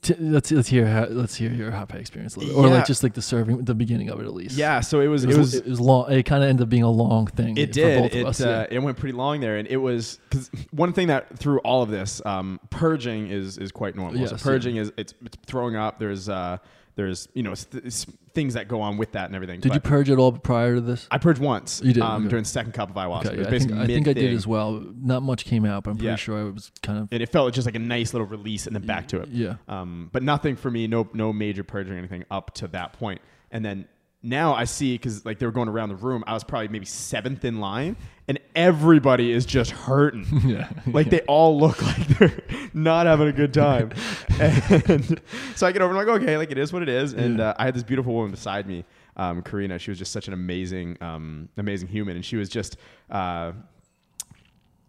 T- 0.01 0.15
let's 0.18 0.49
let's 0.49 0.69
hear 0.69 0.88
how, 0.88 1.07
let's 1.07 1.35
hear 1.35 1.51
your 1.51 1.69
Hape 1.69 1.95
experience 1.95 2.38
a 2.38 2.39
little, 2.39 2.55
bit. 2.55 2.60
or 2.61 2.68
Yeah. 2.69 2.76
like 2.77 2.85
just 2.88 3.03
like 3.03 3.14
the 3.15 3.22
serving 3.22 3.65
the 3.65 3.76
beginning 3.76 4.10
of 4.10 4.22
it 4.22 4.26
at 4.26 4.34
least. 4.34 4.55
Yeah, 4.55 4.80
so 4.80 5.01
it 5.01 5.07
was 5.07 5.26
It 5.26 5.31
it 5.31 5.38
was, 5.38 5.38
was 5.39 5.55
it 5.55 5.65
was 5.68 5.81
long. 5.81 6.10
It 6.10 6.23
kind 6.23 6.41
of 6.41 6.49
ended 6.49 6.64
up 6.64 6.69
being 6.69 6.84
a 6.84 6.89
long 6.89 7.27
thing. 7.27 7.57
It 7.57 7.68
for 7.68 7.73
did. 7.73 8.01
both 8.01 8.11
of 8.14 8.18
It 8.18 8.26
us. 8.26 8.39
uh, 8.39 8.65
yeah. 8.72 8.77
it 8.77 8.80
went 8.81 8.97
pretty 8.97 9.11
long 9.18 9.41
there, 9.41 9.57
and 9.57 9.68
it 9.68 9.76
was 9.76 10.22
because 10.30 10.49
one 10.72 10.93
thing 10.93 11.07
that 11.07 11.38
through 11.38 11.60
all 11.65 11.81
of 11.84 11.89
this, 11.89 12.22
um, 12.26 12.61
purging 12.69 13.27
is 13.27 13.57
is 13.57 13.73
quite 13.73 13.97
normal. 13.97 14.18
Yes, 14.18 14.30
so 14.30 14.38
yeah. 14.38 14.41
purging 14.43 14.77
is 14.77 14.93
it's, 14.95 15.15
it's 15.26 15.38
throwing 15.45 15.76
up. 15.76 15.99
There's 15.99 16.30
uh, 16.30 16.60
there's 16.95 17.28
you 17.34 17.44
know 17.44 17.56
th- 17.56 18.06
things 18.34 18.53
that 18.53 18.68
go 18.68 18.82
on 18.82 18.98
with 18.98 19.11
that 19.14 19.26
and 19.26 19.36
everything. 19.36 19.60
Did 19.60 19.74
you 19.74 19.80
purge 19.80 20.10
at 20.10 20.18
all 20.18 20.32
prior 20.32 20.76
to 20.76 20.82
this? 20.82 21.07
I 21.11 21.18
purged 21.18 21.40
once. 21.41 21.82
You 21.84 21.94
did, 21.94 22.03
um, 22.03 22.24
okay. 22.24 22.30
during 22.30 22.44
the 22.44 22.49
second 22.49 22.74
cup 22.74 22.90
of 22.90 22.95
ayahuasca. 22.95 23.26
Okay, 23.28 23.41
yeah, 23.41 23.48
I 23.48 23.49
think, 23.49 23.72
I, 23.72 23.86
think 23.86 24.07
I 24.07 24.14
did 24.14 24.34
as 24.34 24.45
well. 24.48 24.84
Not 25.02 25.24
much 25.24 25.45
came 25.45 25.65
out, 25.65 25.84
but 25.84 25.91
I'm 25.91 25.98
pretty 25.98 26.07
Yeah. 26.07 26.15
sure 26.15 26.40
I 26.40 26.44
was 26.44 26.72
kind 26.82 26.99
of 26.99 27.10
and 27.11 27.22
it 27.22 27.30
felt 27.30 27.53
just 27.53 27.65
like 27.65 27.76
a 27.76 27.80
nice 27.80 28.14
little 28.14 28.28
release, 28.28 28.68
and 28.68 28.76
then 28.76 28.86
back 28.86 29.07
to 29.10 29.22
it. 29.22 29.30
Yeah, 29.30 29.56
Um, 29.68 30.10
but 30.11 30.24
nothing 30.24 30.56
for 30.56 30.70
me, 30.72 30.88
no 30.88 31.07
no 31.14 31.34
major 31.34 31.64
purging 31.64 31.94
or 31.94 31.98
anything 31.98 32.26
up 32.30 32.53
to 32.56 32.68
that 32.70 32.94
point. 32.94 33.22
And 33.52 33.64
then 33.64 33.86
now 34.24 34.54
I 34.54 34.64
see 34.64 34.94
because 34.95 35.26
like 35.26 35.38
they 35.40 35.45
were 35.45 35.52
going 35.52 35.68
around 35.70 35.90
the 35.90 35.95
room, 35.95 36.24
I 36.26 36.34
was 36.34 36.44
probably 36.44 36.70
maybe 36.70 36.86
seventh 36.86 37.44
in 37.44 37.60
line, 37.60 37.98
and 38.28 38.40
everybody 38.56 39.32
is 39.32 39.45
just 39.45 39.72
hurting. 39.72 40.26
yeah. 40.45 40.70
Like 40.88 41.10
they 41.10 41.20
all 41.22 41.60
look 41.60 41.82
like 41.90 42.08
they're 42.08 42.40
not 42.74 43.06
having 43.06 43.28
a 43.28 43.34
good 43.34 43.54
time. 43.54 43.91
and 44.40 45.20
so 45.56 45.68
I 45.68 45.72
get 45.74 45.82
over 45.82 45.91
and 45.94 46.00
I'm 46.00 46.08
like, 46.08 46.22
okay, 46.22 46.38
like 46.38 46.52
it 46.52 46.58
is 46.58 46.72
what 46.72 46.82
it 46.82 46.90
is. 46.90 47.14
And 47.14 47.40
Yeah. 47.40 47.50
uh, 47.50 47.54
I 47.60 47.66
had 47.66 47.76
this 47.76 47.84
beautiful 47.84 48.14
woman 48.14 48.32
beside 48.32 48.66
me, 48.66 48.86
um, 49.18 49.41
Karina. 49.44 49.78
She 49.78 49.91
was 49.91 50.00
just 50.00 50.12
such 50.14 50.28
an 50.30 50.34
amazing, 50.34 50.98
um, 51.02 51.50
amazing 51.58 51.90
human, 51.90 52.16
and 52.16 52.24
she 52.24 52.38
was 52.38 52.48
just 52.50 52.78
uh, 53.12 53.52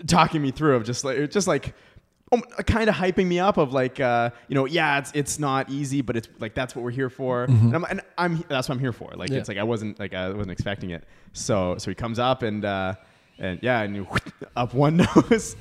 talking 0.06 0.42
me 0.42 0.50
through 0.50 0.76
of 0.76 0.84
just 0.84 1.04
like 1.04 1.30
just 1.30 1.48
like 1.48 1.74
kind 2.42 2.88
of 2.88 2.94
hyping 2.94 3.26
me 3.26 3.38
up 3.38 3.56
of 3.56 3.72
like, 3.72 4.00
uh, 4.00 4.30
you 4.48 4.54
know, 4.54 4.64
yeah, 4.66 4.98
it's 4.98 5.12
it's 5.14 5.38
not 5.38 5.70
easy, 5.70 6.00
but 6.02 6.16
it's 6.16 6.28
like 6.38 6.54
that's 6.54 6.74
what 6.76 6.82
we're 6.84 6.90
here 6.90 7.10
for, 7.10 7.44
and, 7.44 7.74
I'm, 7.74 7.84
and 7.84 8.00
I'm 8.18 8.44
that's 8.48 8.68
what 8.68 8.74
I'm 8.76 8.80
here 8.80 8.92
for. 8.92 9.10
Like 9.16 9.30
Yeah. 9.30 9.38
it's 9.38 9.48
like 9.48 9.58
I 9.58 9.62
wasn't 9.62 9.98
like 9.98 10.14
I 10.14 10.28
wasn't 10.30 10.50
expecting 10.52 10.90
it. 10.90 11.04
So 11.32 11.76
so 11.78 11.90
he 11.90 11.94
comes 11.94 12.18
up 12.18 12.42
and 12.42 12.64
uh, 12.64 12.94
and 13.38 13.58
yeah, 13.62 13.80
and 13.82 13.94
you 13.96 14.06
up 14.56 14.74
one 14.74 14.96
nose. 15.16 15.56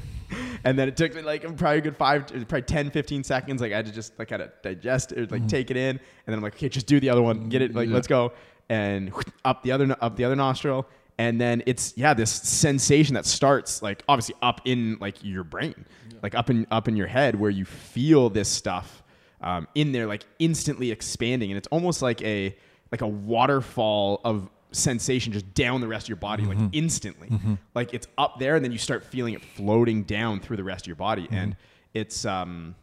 And 0.64 0.80
then 0.80 0.88
it 0.88 0.98
took 0.98 1.14
me 1.14 1.22
like 1.22 1.42
probably 1.58 1.78
a 1.78 1.82
good 1.82 1.96
five, 1.98 2.26
probably 2.28 2.62
10, 2.64 2.90
15 2.90 3.24
seconds. 3.24 3.62
Like 3.62 3.72
I 3.72 3.76
had 3.76 3.86
to 3.86 3.92
just 3.92 4.18
like 4.18 4.30
kind 4.30 4.42
of 4.42 4.50
digest 4.64 5.12
it, 5.12 5.32
like 5.32 5.48
take 5.48 5.70
it 5.70 5.78
in, 5.78 5.90
and 5.98 6.00
then 6.26 6.36
I'm 6.36 6.42
like, 6.42 6.56
okay, 6.56 6.70
just 6.70 6.88
do 6.88 7.00
the 7.00 7.10
other 7.10 7.22
one, 7.22 7.50
get 7.50 7.62
it, 7.62 7.76
like 7.76 7.88
Yeah. 7.88 7.94
let's 7.94 8.08
go, 8.08 8.32
and 8.70 9.12
up 9.46 9.62
the 9.64 9.72
other 9.72 9.96
up 10.02 10.16
the 10.16 10.24
other 10.24 10.36
nostril, 10.36 10.88
and 11.18 11.40
then 11.40 11.64
it's 11.66 11.94
yeah 11.96 12.14
this 12.14 12.32
sensation 12.32 13.16
that 13.16 13.26
starts 13.26 13.82
like 13.82 14.04
obviously 14.08 14.36
up 14.42 14.62
in 14.66 14.98
like 15.00 15.24
your 15.24 15.44
brain, 15.44 15.86
like 16.22 16.36
up 16.36 16.50
in 16.50 16.68
up 16.72 16.88
in 16.88 16.96
your 16.96 17.08
head 17.08 17.40
where 17.40 17.52
you 17.52 17.66
feel 17.66 18.30
this 18.30 18.50
stuff 18.50 19.04
um, 19.42 19.68
in 19.76 19.92
there 19.92 20.08
like 20.08 20.26
instantly 20.40 20.92
expanding, 20.92 21.52
and 21.52 21.58
it's 21.58 21.68
almost 21.68 22.02
like 22.02 22.22
a 22.24 22.56
like 22.92 23.02
a 23.02 23.08
waterfall 23.08 24.22
of 24.24 24.50
sensation 24.72 25.32
just 25.32 25.54
down 25.54 25.82
the 25.82 25.88
rest 25.88 26.06
of 26.06 26.10
your 26.10 26.16
body 26.18 26.44
like 26.46 26.58
instantly. 26.72 27.30
Like 27.76 27.94
it's 27.94 28.08
up 28.18 28.40
there 28.40 28.56
and 28.56 28.66
then 28.66 28.72
you 28.72 28.80
start 28.80 29.04
feeling 29.04 29.36
it 29.36 29.44
floating 29.44 30.04
down 30.04 30.40
through 30.40 30.58
the 30.58 30.64
rest 30.64 30.86
of 30.86 30.88
your 30.88 30.96
body. 30.96 31.28
And 31.30 31.56
it's 31.94 32.26
um 32.26 32.76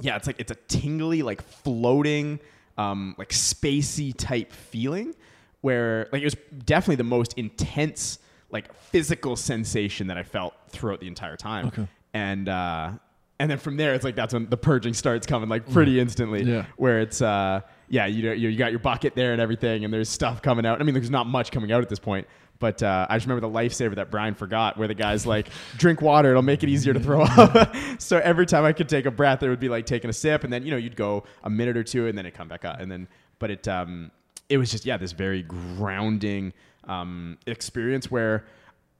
yeah 0.00 0.16
it's 0.16 0.26
like 0.26 0.38
it's 0.38 0.50
a 0.50 0.56
tingly 0.68 1.22
like 1.22 1.40
floating 1.42 2.38
um 2.76 3.14
like 3.16 3.30
spacey 3.30 4.12
type 4.16 4.52
feeling 4.52 5.14
where 5.62 6.08
like 6.12 6.20
it 6.22 6.26
was 6.26 6.36
definitely 6.64 6.96
the 6.96 7.04
most 7.04 7.32
intense 7.38 8.18
like 8.50 8.72
physical 8.74 9.34
sensation 9.36 10.06
that 10.08 10.18
i 10.18 10.22
felt 10.22 10.54
throughout 10.68 11.00
the 11.00 11.06
entire 11.08 11.36
time 11.36 11.66
Okay. 11.68 11.88
and 12.14 12.48
uh 12.48 12.90
and 13.38 13.50
then 13.50 13.58
from 13.58 13.76
there 13.76 13.94
it's 13.94 14.04
like 14.04 14.14
that's 14.14 14.34
when 14.34 14.48
the 14.50 14.56
purging 14.56 14.92
starts 14.94 15.26
coming 15.26 15.48
like 15.48 15.68
pretty 15.72 15.98
instantly 15.98 16.42
Yeah. 16.42 16.66
where 16.76 17.00
it's 17.00 17.22
uh 17.22 17.62
yeah 17.88 18.06
you 18.06 18.22
know 18.22 18.32
you 18.32 18.48
you 18.50 18.58
got 18.58 18.70
your 18.70 18.78
bucket 18.80 19.14
there 19.14 19.32
and 19.32 19.40
everything 19.40 19.84
and 19.84 19.92
there's 19.92 20.08
stuff 20.08 20.42
coming 20.42 20.66
out 20.66 20.80
i 20.80 20.84
mean 20.84 20.94
there's 20.94 21.10
not 21.10 21.26
much 21.26 21.50
coming 21.50 21.72
out 21.72 21.82
at 21.82 21.88
this 21.88 21.98
point 21.98 22.26
but 22.58 22.80
uh, 22.80 23.08
I 23.10 23.16
just 23.16 23.26
remember 23.26 23.48
the 23.48 23.52
lifesaver 23.52 23.96
that 23.96 24.12
Brian 24.12 24.34
forgot, 24.36 24.78
where 24.78 24.86
the 24.86 24.94
guy's 24.94 25.26
like, 25.26 25.48
"Drink 25.78 26.00
water; 26.00 26.30
it'll 26.30 26.42
make 26.42 26.62
it 26.62 26.68
easier 26.68 26.92
to 26.92 27.00
throw 27.00 27.22
up." 27.22 27.74
so 27.98 28.18
every 28.18 28.46
time 28.46 28.64
I 28.64 28.72
could 28.72 28.88
take 28.88 29.04
a 29.04 29.10
breath, 29.10 29.42
it 29.42 29.48
would 29.48 29.58
be 29.58 29.68
like 29.68 29.84
taking 29.84 30.08
a 30.08 30.12
sip, 30.12 30.44
and 30.44 30.52
then 30.52 30.64
you 30.64 30.70
know 30.70 30.76
you'd 30.76 30.94
go 30.94 31.24
a 31.42 31.50
minute 31.50 31.76
or 31.76 31.82
two, 31.82 32.06
and 32.06 32.16
then 32.16 32.24
it 32.24 32.34
come 32.34 32.46
back 32.46 32.64
up, 32.64 32.78
and 32.78 32.88
then 32.88 33.08
but 33.40 33.50
it 33.50 33.66
um 33.66 34.12
it 34.52 34.58
was 34.58 34.70
just 34.70 34.84
yeah 34.84 34.96
this 34.98 35.12
very 35.12 35.42
grounding 35.42 36.52
um 36.84 37.38
experience 37.46 38.10
where 38.10 38.44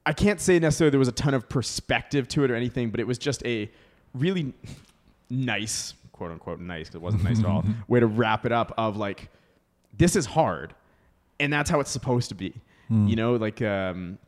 I 0.05 0.11
can't 0.13 0.41
say 0.41 0.59
necessarily 0.59 0.89
there 0.91 0.99
was 0.99 1.07
a 1.07 1.13
ton 1.13 1.33
of 1.33 1.47
perspective 1.47 2.27
to 2.29 2.43
it 2.43 2.51
or 2.51 2.55
anything, 2.55 2.89
but 2.89 2.99
it 2.99 3.07
was 3.07 3.17
just 3.17 3.45
a 3.45 3.71
really 4.13 4.53
nice, 5.29 5.93
quote 6.11 6.31
unquote, 6.31 6.59
nice, 6.59 6.87
because 6.87 6.95
it 6.95 7.01
wasn't 7.01 7.23
nice 7.23 7.39
at 7.39 7.45
all, 7.45 7.63
way 7.87 8.01
to 8.01 8.05
wrap 8.07 8.45
it 8.45 8.51
up 8.51 8.73
of 8.77 8.97
like, 8.97 9.29
this 9.97 10.17
is 10.17 10.25
hard. 10.25 10.75
And 11.39 11.53
that's 11.53 11.69
how 11.69 11.79
it's 11.79 11.89
supposed 11.89 12.27
to 12.29 12.35
be. 12.35 12.53
You 12.89 13.15
know, 13.15 13.35
like, 13.37 13.61
um, 13.61 14.19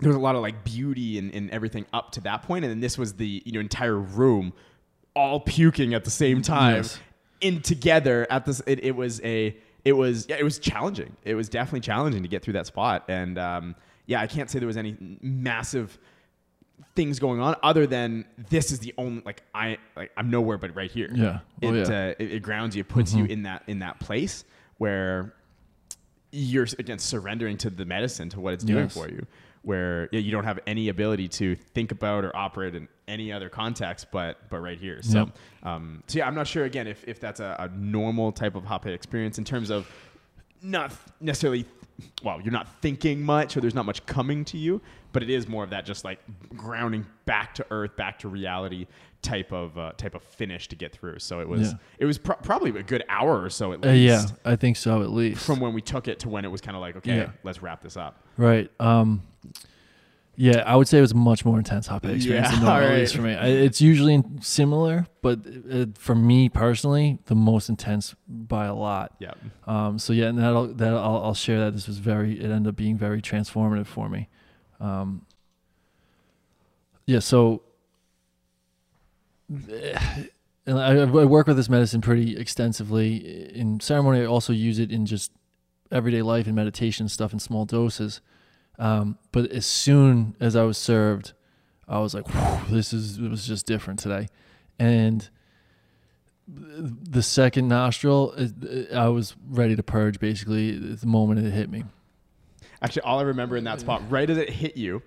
there 0.00 0.08
was 0.08 0.16
a 0.16 0.20
lot 0.20 0.34
of 0.34 0.40
like 0.42 0.64
beauty 0.64 1.18
and, 1.18 1.32
and 1.34 1.50
everything 1.50 1.84
up 1.92 2.10
to 2.12 2.20
that 2.22 2.42
point, 2.42 2.64
And 2.64 2.70
then 2.72 2.80
this 2.80 2.96
was 2.98 3.12
the, 3.14 3.42
you 3.44 3.52
know, 3.52 3.60
entire 3.60 3.98
room 3.98 4.52
all 5.14 5.40
puking 5.40 5.92
at 5.94 6.04
the 6.04 6.10
same 6.10 6.40
time 6.42 6.76
Yes. 6.76 6.98
in 7.42 7.60
together 7.60 8.26
at 8.30 8.44
this, 8.46 8.60
it, 8.66 8.82
it 8.82 8.96
was 8.96 9.20
a, 9.22 9.56
it 9.84 9.92
was, 9.92 10.26
yeah, 10.28 10.36
it 10.36 10.44
was 10.44 10.58
challenging. 10.58 11.16
It 11.24 11.34
was 11.34 11.48
definitely 11.48 11.80
challenging 11.80 12.22
to 12.22 12.28
get 12.28 12.42
through 12.42 12.54
that 12.54 12.66
spot. 12.66 13.04
And, 13.08 13.38
um, 13.38 13.74
yeah, 14.06 14.20
I 14.20 14.26
can't 14.26 14.50
say 14.50 14.58
there 14.58 14.66
was 14.66 14.76
any 14.76 14.96
massive 15.20 15.98
things 16.94 17.18
going 17.18 17.40
on 17.40 17.54
other 17.62 17.86
than 17.86 18.24
this 18.50 18.72
is 18.72 18.78
the 18.80 18.92
only 18.98 19.22
like 19.24 19.42
I 19.54 19.78
like 19.96 20.10
I'm 20.16 20.30
nowhere 20.30 20.58
but 20.58 20.74
right 20.74 20.90
here. 20.90 21.10
Yeah. 21.14 21.40
It 21.60 21.68
Oh, 21.68 21.74
yeah. 21.74 21.82
Uh, 21.82 22.14
it, 22.18 22.32
it 22.32 22.42
grounds 22.42 22.74
you, 22.74 22.80
it 22.80 22.88
puts 22.88 23.14
you 23.14 23.24
in 23.24 23.42
that 23.44 23.62
in 23.66 23.80
that 23.80 24.00
place 24.00 24.44
where 24.78 25.34
you're 26.32 26.66
again 26.78 26.98
surrendering 26.98 27.56
to 27.58 27.70
the 27.70 27.84
medicine 27.84 28.28
to 28.30 28.40
what 28.40 28.54
it's 28.54 28.64
doing 28.64 28.84
Yes. 28.84 28.94
for 28.94 29.08
you. 29.08 29.26
Where 29.68 30.08
you 30.12 30.30
don't 30.30 30.44
have 30.44 30.60
any 30.66 30.88
ability 30.88 31.28
to 31.28 31.54
think 31.54 31.92
about 31.92 32.24
or 32.24 32.34
operate 32.34 32.74
in 32.74 32.88
any 33.06 33.30
other 33.30 33.50
context, 33.50 34.06
but 34.10 34.38
but 34.48 34.60
right 34.60 34.78
here. 34.78 35.02
So, 35.02 35.18
Yep. 35.18 35.28
um, 35.62 36.02
so 36.06 36.18
yeah, 36.20 36.26
I'm 36.26 36.34
not 36.34 36.46
sure 36.46 36.64
again 36.64 36.86
if, 36.86 37.04
if 37.06 37.20
that's 37.20 37.40
a, 37.40 37.54
a 37.58 37.68
normal 37.76 38.32
type 38.32 38.54
of 38.54 38.64
hape 38.64 38.86
experience 38.86 39.36
in 39.36 39.44
terms 39.44 39.68
of 39.68 39.86
not 40.62 40.90
necessarily 41.20 41.66
well 42.22 42.40
you're 42.40 42.50
not 42.52 42.80
thinking 42.80 43.20
much 43.22 43.58
or 43.58 43.60
there's 43.60 43.74
not 43.74 43.84
much 43.84 44.04
coming 44.06 44.42
to 44.44 44.56
you 44.56 44.80
but 45.12 45.22
it 45.22 45.28
is 45.30 45.46
more 45.48 45.64
of 45.64 45.70
that 45.70 45.84
just 45.84 46.02
like 46.04 46.18
grounding 46.56 47.04
back 47.26 47.54
to 47.54 47.66
earth 47.70 47.94
back 47.96 48.18
to 48.18 48.28
reality 48.28 48.86
type 49.20 49.52
of 49.52 49.76
uh, 49.76 49.92
type 49.96 50.14
of 50.14 50.22
finish 50.22 50.68
to 50.68 50.76
get 50.76 50.92
through 50.92 51.18
so 51.18 51.40
it 51.40 51.48
was 51.48 51.60
Yeah. 51.72 51.78
it 51.98 52.04
was 52.04 52.18
pro- 52.18 52.36
probably 52.36 52.70
a 52.78 52.82
good 52.84 53.02
hour 53.08 53.42
or 53.42 53.50
so 53.50 53.72
at 53.72 53.84
Uh, 53.84 53.88
least 53.90 54.28
yeah, 54.28 54.50
I 54.52 54.54
think 54.56 54.76
so 54.76 55.02
at 55.02 55.10
least. 55.10 55.44
from 55.44 55.58
when 55.60 55.72
we 55.74 55.80
took 55.82 56.06
it 56.06 56.20
to 56.20 56.28
when 56.28 56.44
it 56.44 56.48
was 56.50 56.60
kind 56.60 56.76
of 56.76 56.80
like 56.80 56.96
okay 56.96 57.16
Yeah. 57.16 57.30
let's 57.42 57.60
wrap 57.62 57.82
this 57.82 57.96
up 57.96 58.24
Right. 58.36 58.70
Um, 58.78 59.22
yeah, 60.40 60.62
I 60.64 60.76
would 60.76 60.86
say 60.86 60.98
it 60.98 61.00
was 61.00 61.10
a 61.10 61.16
much 61.16 61.44
more 61.44 61.58
intense 61.58 61.88
hape 61.88 62.04
experience 62.04 62.26
Yeah, 62.48 62.50
than 62.54 62.60
normal, 62.64 62.88
at 62.90 62.94
least 63.00 63.16
for 63.16 63.22
me. 63.22 63.34
I, 63.34 63.48
it's 63.48 63.80
usually 63.80 64.22
similar, 64.40 65.08
but 65.20 65.40
uh 65.68 65.86
for 65.98 66.14
me 66.14 66.48
personally, 66.48 67.18
the 67.26 67.34
most 67.34 67.68
intense 67.68 68.14
by 68.28 68.66
a 68.66 68.74
lot. 68.74 69.16
yeah 69.18 69.32
Um, 69.66 69.98
so 69.98 70.12
yeah, 70.12 70.26
and 70.26 70.38
that'll, 70.38 70.68
that 70.74 70.94
I'll, 70.94 71.24
I'll 71.24 71.34
share 71.34 71.58
that 71.64 71.72
this 71.74 71.88
was 71.88 71.98
very, 71.98 72.38
it 72.38 72.48
ended 72.52 72.68
up 72.68 72.76
being 72.76 72.96
very 72.96 73.20
transformative 73.20 73.86
for 73.86 74.08
me. 74.08 74.28
Um, 74.78 75.26
yeah, 77.06 77.18
so 77.18 77.62
I, 80.66 80.70
I 80.70 81.04
work 81.24 81.46
with 81.46 81.56
this 81.56 81.68
medicine 81.68 82.00
pretty 82.00 82.36
extensively 82.36 83.16
in 83.54 83.80
ceremony. 83.80 84.20
I 84.20 84.26
also 84.26 84.52
use 84.52 84.78
it 84.78 84.92
in 84.92 85.06
just 85.06 85.32
everyday 85.90 86.20
life 86.22 86.46
and 86.46 86.54
meditation 86.54 87.08
stuff 87.08 87.32
in 87.32 87.38
small 87.38 87.64
doses. 87.64 88.20
Um, 88.78 89.18
but 89.32 89.50
as 89.50 89.64
soon 89.66 90.36
as 90.40 90.54
I 90.54 90.62
was 90.64 90.76
served, 90.78 91.32
I 91.88 91.98
was 92.00 92.14
like, 92.14 92.26
"This 92.68 92.92
is 92.92 93.18
it 93.18 93.28
was 93.30 93.46
just 93.46 93.66
different 93.66 93.98
today," 93.98 94.28
and 94.78 95.28
the 96.46 97.22
second 97.22 97.68
nostril, 97.68 98.34
I 98.94 99.08
was 99.08 99.34
ready 99.48 99.74
to 99.76 99.82
purge. 99.82 100.20
Basically, 100.20 100.78
the 100.78 101.06
moment 101.06 101.44
it 101.44 101.50
hit 101.50 101.70
me. 101.70 101.84
actually 102.82 103.02
all 103.02 103.18
i 103.18 103.22
remember 103.22 103.56
in 103.56 103.64
that 103.64 103.80
spot 103.80 104.00
right 104.10 104.30
as 104.30 104.38
it 104.38 104.48
hit 104.48 104.76
you 104.76 105.02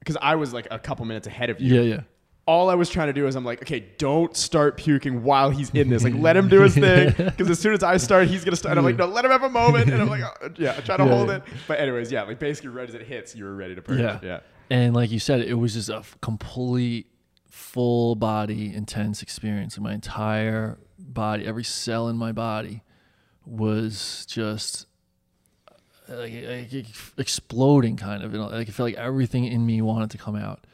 because 0.00 0.16
i 0.20 0.34
was 0.34 0.52
like 0.52 0.66
a 0.72 0.78
couple 0.78 1.04
minutes 1.06 1.26
ahead 1.28 1.48
of 1.50 1.60
you 1.60 1.74
Yeah, 1.74 1.80
yeah. 1.82 2.00
All 2.46 2.68
I 2.68 2.74
was 2.74 2.90
trying 2.90 3.06
to 3.06 3.12
do 3.14 3.26
is 3.26 3.36
I'm 3.36 3.44
like, 3.44 3.62
okay, 3.62 3.86
don't 3.96 4.36
start 4.36 4.76
puking 4.76 5.22
while 5.22 5.50
he's 5.50 5.70
in 5.70 5.88
this. 5.88 6.04
Like, 6.04 6.14
let 6.14 6.36
him 6.36 6.48
do 6.48 6.60
his 6.60 6.74
thing. 6.74 7.14
Because 7.16 7.48
as 7.48 7.58
soon 7.58 7.72
as 7.72 7.82
I 7.82 7.96
start, 7.96 8.28
he's 8.28 8.44
gonna 8.44 8.56
start. 8.56 8.72
And 8.72 8.78
I'm 8.78 8.84
like, 8.84 8.96
no, 8.96 9.06
let 9.06 9.24
him 9.24 9.30
have 9.30 9.42
a 9.44 9.48
moment. 9.48 9.90
And 9.90 10.02
I'm 10.02 10.08
like, 10.10 10.22
oh, 10.42 10.50
yeah, 10.58 10.74
I 10.76 10.80
try 10.80 10.96
to 10.98 11.04
Yeah, 11.04 11.08
hold 11.08 11.28
yeah. 11.28 11.36
it. 11.36 11.42
But 11.66 11.80
anyways, 11.80 12.12
yeah, 12.12 12.22
like 12.24 12.38
basically 12.38 12.68
right 12.70 12.86
as 12.88 12.94
it 12.94 13.02
hits, 13.02 13.34
you 13.34 13.44
were 13.44 13.54
ready 13.54 13.74
to 13.74 13.80
purge. 13.82 14.00
Yeah. 14.00 14.18
yeah. 14.22 14.40
And 14.70 14.94
like 14.94 15.10
you 15.10 15.18
said, 15.18 15.40
it 15.40 15.54
was 15.54 15.72
just 15.74 15.88
a 15.88 15.96
f- 15.96 16.16
complete 16.20 17.06
full 17.48 18.14
body 18.14 18.74
intense 18.74 19.22
experience. 19.22 19.78
My 19.78 19.94
entire 19.94 20.78
body, 20.98 21.46
every 21.46 21.64
cell 21.64 22.08
in 22.08 22.16
my 22.16 22.32
body 22.32 22.82
was 23.46 24.26
just 24.28 24.86
uh, 26.10 26.16
like, 26.16 26.32
like 26.72 26.86
exploding 27.18 27.96
kind 27.96 28.22
of. 28.22 28.32
You 28.32 28.38
know, 28.38 28.46
like 28.48 28.68
I 28.68 28.70
felt 28.72 28.88
like 28.88 28.96
everything 28.96 29.44
in 29.44 29.64
me 29.64 29.80
wanted 29.82 30.10
to 30.10 30.18
come 30.18 30.36
out. 30.36 30.66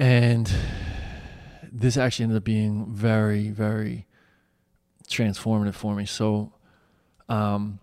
And 0.00 0.50
this 1.70 1.98
actually 1.98 2.22
ended 2.24 2.38
up 2.38 2.44
being 2.44 2.86
very, 2.86 3.50
very 3.50 4.06
transformative 5.06 5.74
for 5.74 5.94
me. 5.94 6.06
So, 6.06 6.54
um, 7.28 7.80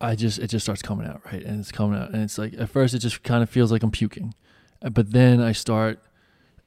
I 0.00 0.16
just 0.16 0.40
it 0.40 0.48
just 0.48 0.66
starts 0.66 0.82
coming 0.82 1.06
out 1.06 1.22
right, 1.24 1.42
and 1.42 1.60
it's 1.60 1.70
coming 1.70 1.98
out, 1.98 2.10
and 2.10 2.22
it's 2.22 2.36
like 2.36 2.52
at 2.58 2.68
first 2.68 2.94
it 2.94 2.98
just 2.98 3.22
kind 3.22 3.44
of 3.44 3.48
feels 3.48 3.70
like 3.70 3.84
I'm 3.84 3.92
puking, 3.92 4.34
Uh, 4.82 4.90
but 4.90 5.12
then 5.12 5.40
I 5.40 5.52
start, 5.52 6.00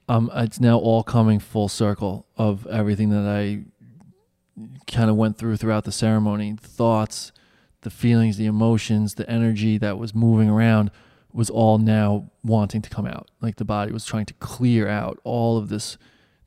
um, 0.08 0.32
it's 0.34 0.60
now 0.62 0.78
all 0.78 1.04
coming 1.04 1.40
full 1.40 1.68
circle 1.68 2.26
of 2.38 2.66
everything 2.68 3.10
that 3.10 3.28
I 3.28 3.66
kind 4.88 5.10
of 5.10 5.18
went 5.18 5.38
through 5.38 5.58
throughout 5.58 5.84
the 5.84 5.92
ceremony, 5.92 6.56
thoughts, 6.60 7.32
the 7.82 7.90
feelings, 7.90 8.38
the 8.38 8.46
emotions, 8.46 9.16
the 9.16 9.30
energy 9.30 9.78
that 9.78 9.98
was 9.98 10.16
moving 10.16 10.50
around 10.50 10.90
was 11.32 11.50
all 11.50 11.78
now 11.78 12.30
wanting 12.44 12.82
to 12.82 12.90
come 12.90 13.06
out. 13.06 13.30
Like 13.42 13.58
the 13.58 13.66
body 13.66 13.92
was 13.92 14.06
trying 14.06 14.26
to 14.26 14.34
clear 14.36 14.88
out 14.88 15.20
all 15.24 15.58
of 15.58 15.70
this 15.70 15.98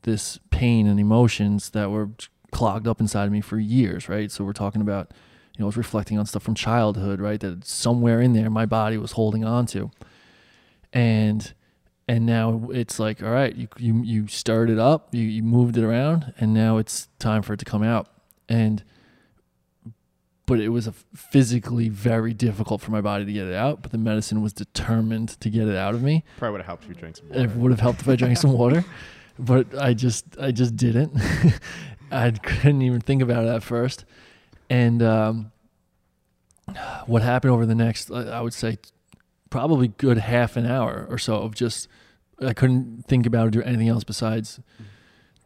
this 0.03 0.39
pain 0.51 0.87
and 0.89 0.99
emotions 0.99 1.71
that 1.71 1.91
were 1.91 2.11
clogged 2.51 2.89
up 2.89 3.01
inside 3.01 3.25
of 3.25 3.33
me 3.33 3.41
for 3.41 3.59
years, 3.59 4.09
right? 4.09 4.31
So 4.33 4.45
we're 4.45 4.53
talking 4.53 4.83
about, 4.83 5.13
you 5.57 5.61
know, 5.61 5.67
I 5.67 5.69
was 5.69 5.77
reflecting 5.77 6.19
on 6.19 6.27
stuff 6.27 6.43
from 6.43 6.55
childhood, 6.55 7.21
right? 7.21 7.39
That 7.39 7.65
somewhere 7.65 8.21
in 8.21 8.33
there 8.33 8.51
my 8.51 8.67
body 8.67 8.97
was 8.99 9.13
holding 9.13 9.45
on 9.45 9.67
to. 9.67 9.91
And 10.93 11.53
and 12.09 12.27
now 12.27 12.69
it's 12.73 12.99
like, 12.99 13.23
all 13.23 13.31
right, 13.31 13.55
you 13.55 13.69
you 13.79 14.03
you 14.03 14.27
stirred 14.27 14.71
it 14.71 14.79
up, 14.79 15.15
you, 15.15 15.23
you 15.23 15.43
moved 15.43 15.77
it 15.77 15.85
around, 15.85 16.35
and 16.39 16.53
now 16.53 16.79
it's 16.79 17.09
time 17.19 17.43
for 17.43 17.55
it 17.55 17.59
to 17.59 17.65
come 17.65 17.83
out. 17.83 18.09
And 18.49 18.83
but 20.47 20.61
it 20.61 20.71
was 20.71 20.87
a 20.87 20.93
physically 21.15 21.89
very 21.89 22.35
difficult 22.35 22.81
for 22.81 22.91
my 22.91 23.01
body 23.01 23.25
to 23.25 23.33
get 23.33 23.47
it 23.47 23.55
out. 23.55 23.83
But 23.83 23.93
the 23.93 23.99
medicine 23.99 24.43
was 24.43 24.53
determined 24.53 25.41
to 25.41 25.51
get 25.51 25.69
it 25.69 25.77
out 25.77 25.95
of 25.95 26.03
me. 26.03 26.25
Probably 26.39 26.53
would 26.53 26.61
have 26.61 26.67
helped 26.67 26.85
if 26.85 26.89
you 26.91 26.95
drank 26.95 27.17
some 27.17 27.33
It 27.33 27.51
would 27.51 27.71
have 27.71 27.81
helped 27.81 28.01
if 28.01 28.09
I 28.09 28.17
drank 28.17 28.39
some 28.39 28.53
water, 28.53 28.85
but 29.39 29.67
I 29.79 29.95
just 29.95 30.25
I 30.41 30.51
just 30.51 30.77
didn't. 30.77 31.13
I 32.11 32.31
couldn't 32.31 32.83
even 32.83 33.01
think 33.01 33.23
about 33.23 33.45
it 33.45 33.49
at 33.49 33.63
first. 33.63 34.05
And 34.69 35.03
um, 35.03 35.53
what 37.07 37.23
happened 37.23 37.53
over 37.53 37.67
the 37.67 37.75
next, 37.75 38.11
I 38.11 38.23
I 38.25 38.41
would 38.41 38.55
say, 38.55 38.79
probably 39.51 39.89
good 39.89 40.19
half 40.19 40.57
an 40.57 40.67
hour 40.67 41.07
or 41.09 41.19
so 41.19 41.37
of 41.37 41.55
just 41.55 41.89
I 42.41 42.53
couldn't 42.53 43.05
think 43.07 43.27
about 43.27 43.47
or 43.47 43.51
do 43.51 43.63
anything 43.63 43.89
else 43.89 44.05
besides 44.05 44.61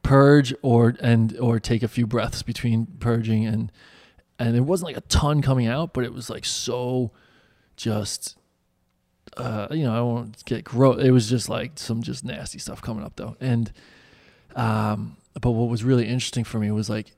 purge 0.03 0.55
or 0.63 0.95
and 1.01 1.37
or 1.39 1.59
take 1.59 1.83
a 1.83 1.89
few 1.89 2.07
breaths 2.07 2.43
between 2.43 2.87
purging 3.01 3.45
and 3.45 3.73
and 4.39 4.57
it 4.57 4.61
wasn't 4.61 4.89
like 4.89 4.97
a 4.97 5.07
ton 5.09 5.43
coming 5.43 5.67
out, 5.67 5.95
but 5.95 6.05
it 6.05 6.13
was 6.13 6.31
like 6.31 6.45
so 6.45 7.13
just 7.77 8.37
uh, 9.37 9.69
you 9.71 9.85
know, 9.85 9.95
I 9.95 10.01
won't 10.01 10.45
get 10.45 10.65
gross. 10.65 11.03
It 11.03 11.11
was 11.11 11.29
just 11.29 11.49
like 11.49 11.73
some 11.79 12.03
just 12.03 12.25
nasty 12.25 12.59
stuff 12.59 12.81
coming 12.81 13.05
up 13.05 13.17
though. 13.17 13.37
And, 13.41 13.73
um, 14.55 15.17
but 15.41 15.51
what 15.51 15.69
was 15.69 15.85
really 15.85 16.07
interesting 16.07 16.45
for 16.45 16.59
me 16.59 16.71
was 16.71 16.89
like, 16.89 17.13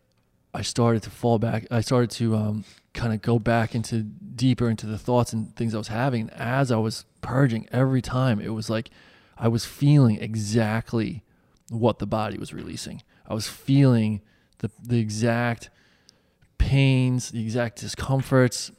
I 0.52 0.62
started 0.62 1.02
to 1.04 1.10
fall 1.10 1.38
back. 1.38 1.66
I 1.70 1.80
started 1.80 2.10
to, 2.12 2.34
um, 2.34 2.64
kind 2.94 3.12
of 3.12 3.22
go 3.22 3.38
back 3.38 3.74
into 3.74 4.02
deeper 4.02 4.68
into 4.68 4.86
the 4.86 4.98
thoughts 4.98 5.32
and 5.32 5.54
things 5.54 5.74
I 5.74 5.78
was 5.78 5.88
having. 5.88 6.30
As 6.30 6.72
I 6.72 6.76
was 6.78 7.04
purging 7.20 7.68
every 7.70 8.02
time, 8.02 8.40
it 8.40 8.48
was 8.48 8.68
like, 8.68 8.90
I 9.36 9.46
was 9.46 9.64
feeling 9.64 10.20
exactly 10.20 11.22
what 11.70 12.00
the 12.00 12.06
body 12.06 12.38
was 12.38 12.52
releasing. 12.52 13.02
I 13.28 13.34
was 13.34 13.46
feeling 13.46 14.22
the, 14.58 14.70
the 14.82 14.98
exact 14.98 15.70
pains, 16.58 17.30
the 17.30 17.42
exact 17.42 17.80
discomforts, 17.80 18.70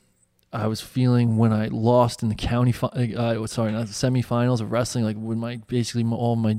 I 0.52 0.68
was 0.68 0.82
feeling 0.82 1.38
when 1.38 1.54
I 1.54 1.68
lost 1.68 2.24
in 2.24 2.30
the 2.30 2.36
county, 2.36 2.72
fi- 2.72 2.88
uh, 3.16 3.46
sorry, 3.48 3.72
not 3.72 3.86
the 3.88 3.94
semifinals 3.94 4.62
of 4.62 4.72
wrestling, 4.72 5.04
like 5.04 5.18
when 5.18 5.38
my 5.38 5.58
basically 5.68 6.04
all 6.12 6.36
my 6.36 6.58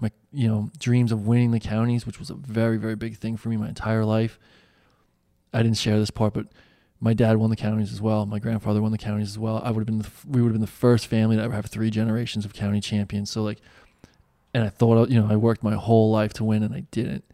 my 0.00 0.10
you 0.32 0.48
know 0.48 0.70
dreams 0.78 1.12
of 1.12 1.26
winning 1.26 1.52
the 1.52 1.60
counties, 1.60 2.06
which 2.06 2.18
was 2.18 2.30
a 2.30 2.34
very 2.34 2.76
very 2.76 2.96
big 2.96 3.16
thing 3.16 3.36
for 3.36 3.48
me 3.48 3.56
my 3.56 3.68
entire 3.68 4.04
life. 4.04 4.38
I 5.52 5.62
didn't 5.62 5.78
share 5.78 5.98
this 5.98 6.10
part, 6.10 6.34
but 6.34 6.46
my 7.00 7.14
dad 7.14 7.36
won 7.36 7.50
the 7.50 7.56
counties 7.56 7.92
as 7.92 8.00
well. 8.00 8.26
My 8.26 8.38
grandfather 8.40 8.82
won 8.82 8.92
the 8.92 8.98
counties 8.98 9.30
as 9.30 9.38
well. 9.38 9.60
I 9.64 9.70
would 9.70 9.80
have 9.80 9.86
been 9.86 9.98
the, 10.00 10.10
we 10.26 10.42
would 10.42 10.48
have 10.48 10.54
been 10.54 10.60
the 10.60 10.66
first 10.66 11.06
family 11.06 11.36
to 11.36 11.42
ever 11.42 11.54
have 11.54 11.66
three 11.66 11.90
generations 11.90 12.44
of 12.44 12.52
county 12.52 12.80
champions. 12.80 13.30
So 13.30 13.42
like, 13.42 13.60
and 14.52 14.64
I 14.64 14.68
thought 14.68 15.08
you 15.08 15.20
know 15.20 15.28
I 15.30 15.36
worked 15.36 15.62
my 15.62 15.74
whole 15.74 16.10
life 16.10 16.32
to 16.34 16.44
win, 16.44 16.64
and 16.64 16.74
I 16.74 16.80
didn't, 16.90 17.24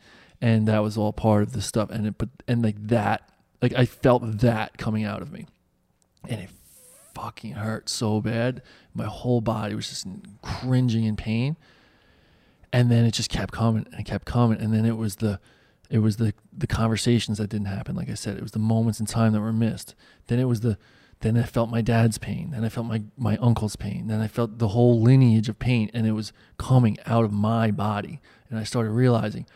and 0.40 0.68
that 0.68 0.82
was 0.82 0.96
all 0.96 1.12
part 1.12 1.42
of 1.42 1.52
the 1.52 1.62
stuff. 1.62 1.90
And 1.90 2.06
it, 2.06 2.18
but 2.18 2.28
and 2.46 2.62
like 2.62 2.76
that, 2.88 3.30
like 3.62 3.74
I 3.74 3.86
felt 3.86 4.38
that 4.40 4.78
coming 4.78 5.04
out 5.04 5.22
of 5.22 5.32
me 5.32 5.46
and 6.28 6.40
it 6.40 6.50
fucking 7.14 7.52
hurt 7.52 7.88
so 7.88 8.20
bad. 8.20 8.62
My 8.94 9.06
whole 9.06 9.40
body 9.40 9.74
was 9.74 9.88
just 9.88 10.06
cringing 10.42 11.04
in 11.04 11.16
pain. 11.16 11.56
And 12.72 12.90
then 12.90 13.04
it 13.06 13.12
just 13.12 13.30
kept 13.30 13.52
coming 13.52 13.86
and 13.92 14.04
kept 14.04 14.26
coming. 14.26 14.60
And 14.60 14.72
then 14.72 14.84
it 14.84 14.96
was 14.96 15.16
the 15.16 15.40
it 15.88 16.00
was 16.00 16.16
the 16.16 16.34
the 16.52 16.66
conversations 16.66 17.38
that 17.38 17.48
didn't 17.48 17.68
happen. 17.68 17.96
Like 17.96 18.10
I 18.10 18.14
said, 18.14 18.36
it 18.36 18.42
was 18.42 18.52
the 18.52 18.58
moments 18.58 19.00
in 19.00 19.06
time 19.06 19.32
that 19.32 19.40
were 19.40 19.52
missed. 19.52 19.94
Then 20.26 20.38
it 20.38 20.44
was 20.44 20.60
the 20.60 20.76
then 21.20 21.38
I 21.38 21.44
felt 21.44 21.70
my 21.70 21.80
dad's 21.80 22.18
pain. 22.18 22.50
Then 22.50 22.64
I 22.64 22.68
felt 22.68 22.86
my 22.86 23.02
my 23.16 23.38
uncle's 23.38 23.76
pain. 23.76 24.08
Then 24.08 24.20
I 24.20 24.28
felt 24.28 24.58
the 24.58 24.68
whole 24.68 25.00
lineage 25.00 25.48
of 25.48 25.58
pain 25.58 25.90
and 25.94 26.06
it 26.06 26.12
was 26.12 26.32
coming 26.58 26.98
out 27.06 27.24
of 27.24 27.32
my 27.32 27.70
body. 27.70 28.20
And 28.50 28.58
I 28.58 28.64
started 28.64 28.90
realizing 28.90 29.46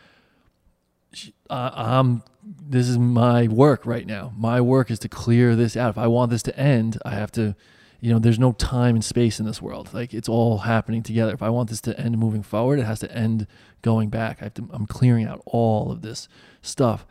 uh, 1.49 1.71
I'm 1.73 2.23
this 2.41 2.87
is 2.87 2.97
my 2.97 3.47
work 3.47 3.85
right 3.85 4.05
now. 4.05 4.33
My 4.35 4.61
work 4.61 4.89
is 4.89 4.99
to 4.99 5.09
clear 5.09 5.55
this 5.55 5.77
out. 5.77 5.91
If 5.91 5.97
I 5.97 6.07
want 6.07 6.31
this 6.31 6.43
to 6.43 6.57
end, 6.57 6.97
I 7.05 7.11
have 7.11 7.31
to, 7.33 7.55
you 7.99 8.11
know, 8.11 8.17
there's 8.17 8.39
no 8.39 8.53
time 8.53 8.95
and 8.95 9.05
space 9.05 9.39
in 9.39 9.45
this 9.45 9.61
world. 9.61 9.93
Like 9.93 10.13
it's 10.13 10.29
all 10.29 10.59
happening 10.59 11.03
together. 11.03 11.33
If 11.33 11.43
I 11.43 11.49
want 11.49 11.69
this 11.69 11.81
to 11.81 11.99
end 11.99 12.17
moving 12.17 12.43
forward, 12.43 12.79
it 12.79 12.85
has 12.85 12.99
to 13.01 13.11
end 13.11 13.45
going 13.81 14.09
back. 14.09 14.37
I 14.41 14.45
have 14.45 14.53
to, 14.55 14.69
I'm 14.71 14.87
clearing 14.87 15.25
out 15.25 15.41
all 15.45 15.91
of 15.91 16.01
this 16.01 16.27
stuff, 16.61 17.05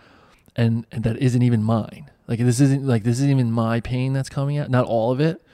and 0.57 0.87
and 0.91 1.05
that 1.05 1.19
isn't 1.19 1.43
even 1.43 1.63
mine. 1.63 2.11
Like 2.27 2.39
this 2.41 2.61
isn't 2.61 2.87
like 2.87 3.05
this 3.05 3.19
isn't 3.19 3.31
even 3.31 3.53
my 3.53 3.81
pain 3.81 4.13
that's 4.13 4.29
coming 4.29 4.59
out. 4.59 4.71
Not 4.71 4.87
all 4.87 5.13
of 5.13 5.21
it 5.21 5.45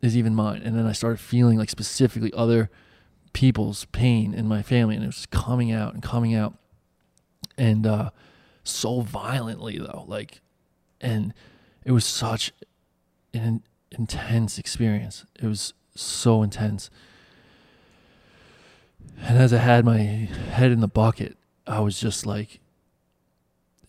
is 0.00 0.16
even 0.16 0.34
mine. 0.34 0.62
And 0.62 0.76
then 0.76 0.86
I 0.86 0.92
started 0.92 1.18
feeling 1.18 1.58
like 1.58 1.70
specifically 1.70 2.32
other 2.34 2.70
people's 3.32 3.84
pain 3.86 4.32
in 4.32 4.46
my 4.46 4.62
family, 4.62 4.94
and 4.94 5.04
it 5.04 5.08
was 5.08 5.16
just 5.16 5.30
coming 5.30 5.72
out 5.72 5.92
and 5.92 6.02
coming 6.02 6.34
out, 6.34 6.54
and 7.56 7.86
uh, 7.86 8.10
so 8.64 9.00
violently 9.00 9.78
though. 9.78 10.04
Like, 10.06 10.40
and 11.00 11.34
it 11.84 11.92
was 11.92 12.04
such 12.04 12.52
an 13.32 13.62
intense 13.90 14.58
experience. 14.58 15.24
It 15.40 15.46
was 15.46 15.74
so 15.94 16.42
intense. 16.42 16.90
And 19.22 19.38
as 19.38 19.52
I 19.52 19.58
had 19.58 19.84
my 19.84 19.98
head 19.98 20.72
in 20.72 20.80
the 20.80 20.88
bucket, 20.88 21.36
I 21.66 21.80
was 21.80 21.98
just 21.98 22.26
like, 22.26 22.60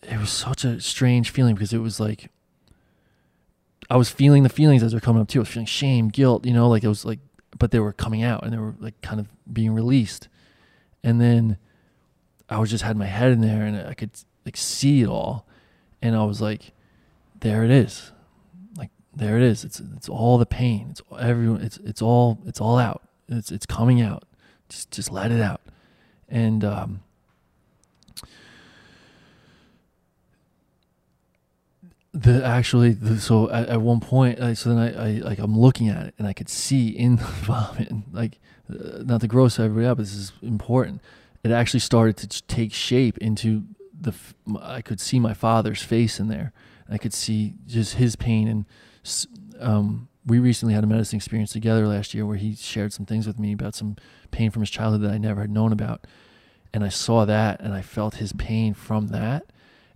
it 0.02 0.18
was 0.18 0.30
such 0.30 0.64
a 0.64 0.80
strange 0.80 1.30
feeling 1.30 1.54
because 1.54 1.72
it 1.72 1.78
was 1.78 2.00
like, 2.00 2.30
I 3.90 3.96
was 3.96 4.10
feeling 4.10 4.42
the 4.42 4.48
feelings 4.48 4.82
as 4.82 4.92
they're 4.92 5.00
coming 5.00 5.22
up 5.22 5.28
too. 5.28 5.40
I 5.40 5.42
was 5.42 5.48
feeling 5.48 5.66
shame, 5.66 6.08
guilt, 6.08 6.46
you 6.46 6.52
know, 6.52 6.68
like 6.68 6.84
it 6.84 6.88
was 6.88 7.04
like, 7.04 7.20
but 7.58 7.70
they 7.70 7.80
were 7.80 7.92
coming 7.92 8.22
out 8.22 8.44
and 8.44 8.52
they 8.52 8.58
were 8.58 8.74
like 8.78 9.00
kind 9.00 9.20
of 9.20 9.28
being 9.52 9.72
released. 9.72 10.28
And 11.02 11.20
then 11.20 11.58
I 12.48 12.58
was 12.58 12.70
just 12.70 12.84
had 12.84 12.96
my 12.96 13.06
head 13.06 13.32
in 13.32 13.40
there 13.40 13.62
and 13.62 13.86
I 13.86 13.94
could 13.94 14.10
like 14.44 14.56
see 14.56 15.02
it 15.02 15.08
all. 15.08 15.46
And 16.00 16.16
I 16.16 16.24
was 16.24 16.40
like, 16.40 16.72
there 17.40 17.64
it 17.64 17.70
is. 17.70 18.12
Like 18.76 18.90
there 19.14 19.36
it 19.36 19.42
is. 19.42 19.64
It's 19.64 19.80
it's 19.80 20.08
all 20.08 20.38
the 20.38 20.46
pain. 20.46 20.88
It's 20.90 21.02
everyone 21.18 21.60
it's 21.60 21.78
it's 21.78 22.00
all 22.02 22.38
it's 22.46 22.60
all 22.60 22.78
out. 22.78 23.02
It's 23.28 23.50
it's 23.50 23.66
coming 23.66 24.00
out. 24.00 24.24
Just 24.68 24.90
just 24.90 25.12
let 25.12 25.30
it 25.30 25.40
out. 25.40 25.60
And 26.28 26.64
um 26.64 27.00
the 32.14 32.44
actually 32.44 32.92
the, 32.92 33.20
so 33.20 33.50
at, 33.50 33.68
at 33.68 33.80
one 33.80 34.00
point 34.00 34.38
uh, 34.40 34.54
so 34.54 34.74
then 34.74 34.78
I, 34.78 35.06
I 35.06 35.10
like 35.18 35.38
i'm 35.38 35.58
looking 35.58 35.88
at 35.88 36.06
it 36.06 36.14
and 36.18 36.26
i 36.26 36.32
could 36.32 36.48
see 36.48 36.88
in 36.88 37.16
the 37.16 37.24
vomit 37.44 37.92
like 38.12 38.40
uh, 38.70 39.02
not 39.04 39.20
to 39.20 39.28
gross 39.28 39.58
everybody 39.58 39.88
but 39.88 39.98
this 39.98 40.14
is 40.14 40.32
important 40.42 41.00
it 41.44 41.50
actually 41.50 41.80
started 41.80 42.16
to 42.18 42.42
take 42.44 42.72
shape 42.72 43.18
into 43.18 43.64
the 44.00 44.14
I 44.60 44.82
could 44.82 45.00
see 45.00 45.18
my 45.18 45.34
father's 45.34 45.82
face 45.82 46.20
in 46.20 46.28
there. 46.28 46.52
I 46.88 46.98
could 46.98 47.12
see 47.12 47.54
just 47.66 47.94
his 47.94 48.16
pain 48.16 48.48
and 48.48 48.64
um, 49.60 50.08
we 50.24 50.38
recently 50.38 50.74
had 50.74 50.84
a 50.84 50.86
medicine 50.86 51.16
experience 51.16 51.52
together 51.52 51.86
last 51.86 52.14
year 52.14 52.26
where 52.26 52.36
he 52.36 52.54
shared 52.54 52.92
some 52.92 53.06
things 53.06 53.26
with 53.26 53.38
me 53.38 53.52
about 53.52 53.74
some 53.74 53.96
pain 54.30 54.50
from 54.50 54.62
his 54.62 54.70
childhood 54.70 55.02
that 55.02 55.10
i 55.10 55.18
never 55.18 55.40
had 55.40 55.50
known 55.50 55.72
about. 55.72 56.06
And 56.72 56.84
i 56.84 56.88
saw 56.88 57.24
that 57.24 57.60
and 57.60 57.72
i 57.72 57.82
felt 57.82 58.16
his 58.16 58.32
pain 58.32 58.74
from 58.74 59.08
that. 59.08 59.46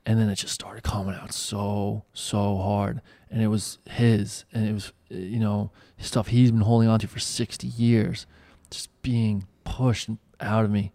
And 0.04 0.18
then 0.18 0.28
it 0.28 0.36
just 0.36 0.54
started 0.54 0.82
coming 0.82 1.14
out 1.14 1.32
so 1.32 2.04
so 2.12 2.56
hard. 2.58 3.00
And 3.30 3.42
it 3.42 3.48
was 3.48 3.78
his. 3.88 4.44
And 4.52 4.68
it 4.68 4.72
was 4.72 4.92
uh, 5.10 5.16
you 5.16 5.38
know 5.38 5.70
stuff 5.98 6.28
he's 6.28 6.50
been 6.50 6.62
holding 6.62 6.88
on 6.88 6.98
to 6.98 7.06
for 7.06 7.20
60 7.20 7.66
years 7.66 8.26
just 8.70 8.90
being 9.02 9.46
pushed 9.64 10.08
out 10.40 10.64
of 10.64 10.70
me 10.70 10.92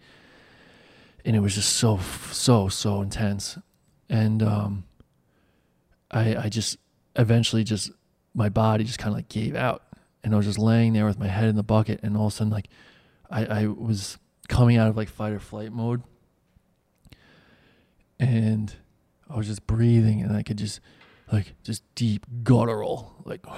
and 1.27 1.35
it 1.35 1.41
was 1.41 1.53
just 1.53 1.75
so 1.75 1.99
so 2.31 2.69
so 2.69 3.01
intense. 3.01 3.59
And 4.09 4.41
um 4.41 4.85
i 6.09 6.35
i 6.37 6.49
just 6.49 6.77
eventually 7.17 7.65
just 7.65 7.91
my 8.33 8.47
body 8.47 8.85
just 8.85 8.97
kind 8.97 9.11
of 9.11 9.17
like 9.17 9.29
gave 9.29 9.53
out. 9.53 9.83
And 10.23 10.33
i 10.33 10.37
was 10.37 10.45
just 10.45 10.57
laying 10.57 10.93
there 10.93 11.05
with 11.05 11.19
my 11.19 11.27
head 11.27 11.49
in 11.49 11.57
the 11.57 11.63
bucket 11.63 11.99
and 12.01 12.15
all 12.15 12.27
of 12.27 12.33
a 12.33 12.35
sudden 12.35 12.51
like 12.51 12.69
i 13.29 13.45
i 13.45 13.67
was 13.67 14.17
coming 14.47 14.77
out 14.77 14.87
of 14.87 14.95
like 14.95 15.09
fight 15.09 15.33
or 15.33 15.39
flight 15.39 15.73
mode. 15.73 16.01
And 18.19 18.73
I 19.29 19.35
was 19.35 19.45
just 19.45 19.67
breathing 19.67 20.21
and 20.21 20.35
I 20.35 20.41
could 20.41 20.57
just 20.57 20.79
like 21.31 21.55
just 21.61 21.83
deep 21.93 22.25
guttural 22.43 23.21
like 23.25 23.41
it 23.45 23.51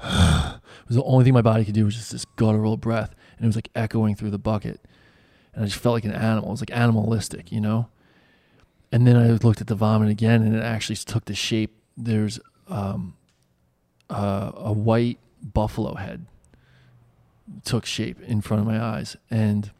was 0.00 0.96
the 0.96 1.04
only 1.04 1.22
thing 1.24 1.34
my 1.34 1.42
body 1.42 1.66
could 1.66 1.74
do 1.74 1.84
was 1.84 1.94
just 1.94 2.12
this 2.12 2.24
guttural 2.24 2.78
breath. 2.78 3.14
And 3.36 3.44
it 3.44 3.46
was 3.46 3.56
like 3.56 3.68
echoing 3.74 4.14
through 4.14 4.30
the 4.30 4.38
bucket 4.38 4.80
and 5.54 5.64
I 5.64 5.66
just 5.66 5.78
felt 5.78 5.94
like 5.94 6.04
an 6.04 6.12
animal 6.12 6.48
it 6.48 6.52
was 6.52 6.60
like 6.60 6.76
animalistic 6.76 7.52
you 7.52 7.60
know 7.60 7.88
and 8.92 9.06
then 9.06 9.16
I 9.16 9.28
looked 9.30 9.60
at 9.60 9.66
the 9.66 9.74
vomit 9.74 10.08
again 10.08 10.42
and 10.42 10.54
it 10.54 10.62
actually 10.62 10.96
took 10.96 11.26
the 11.26 11.34
shape 11.34 11.74
there's 11.96 12.40
um 12.68 13.16
uh, 14.08 14.50
a 14.56 14.72
white 14.72 15.18
buffalo 15.42 15.94
head 15.94 16.26
took 17.64 17.86
shape 17.86 18.20
in 18.22 18.40
front 18.40 18.60
of 18.60 18.66
my 18.66 18.80
eyes 18.80 19.16
and 19.30 19.70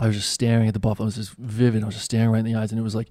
I 0.00 0.06
was 0.06 0.16
just 0.16 0.30
staring 0.30 0.68
at 0.68 0.74
the 0.74 0.80
buffalo. 0.80 1.06
It 1.06 1.08
was 1.08 1.16
just 1.16 1.32
vivid. 1.32 1.82
I 1.82 1.86
was 1.86 1.96
just 1.96 2.04
staring 2.04 2.30
right 2.30 2.38
in 2.38 2.44
the 2.44 2.54
eyes, 2.54 2.70
and 2.70 2.78
it 2.78 2.84
was 2.84 2.94
like, 2.94 3.08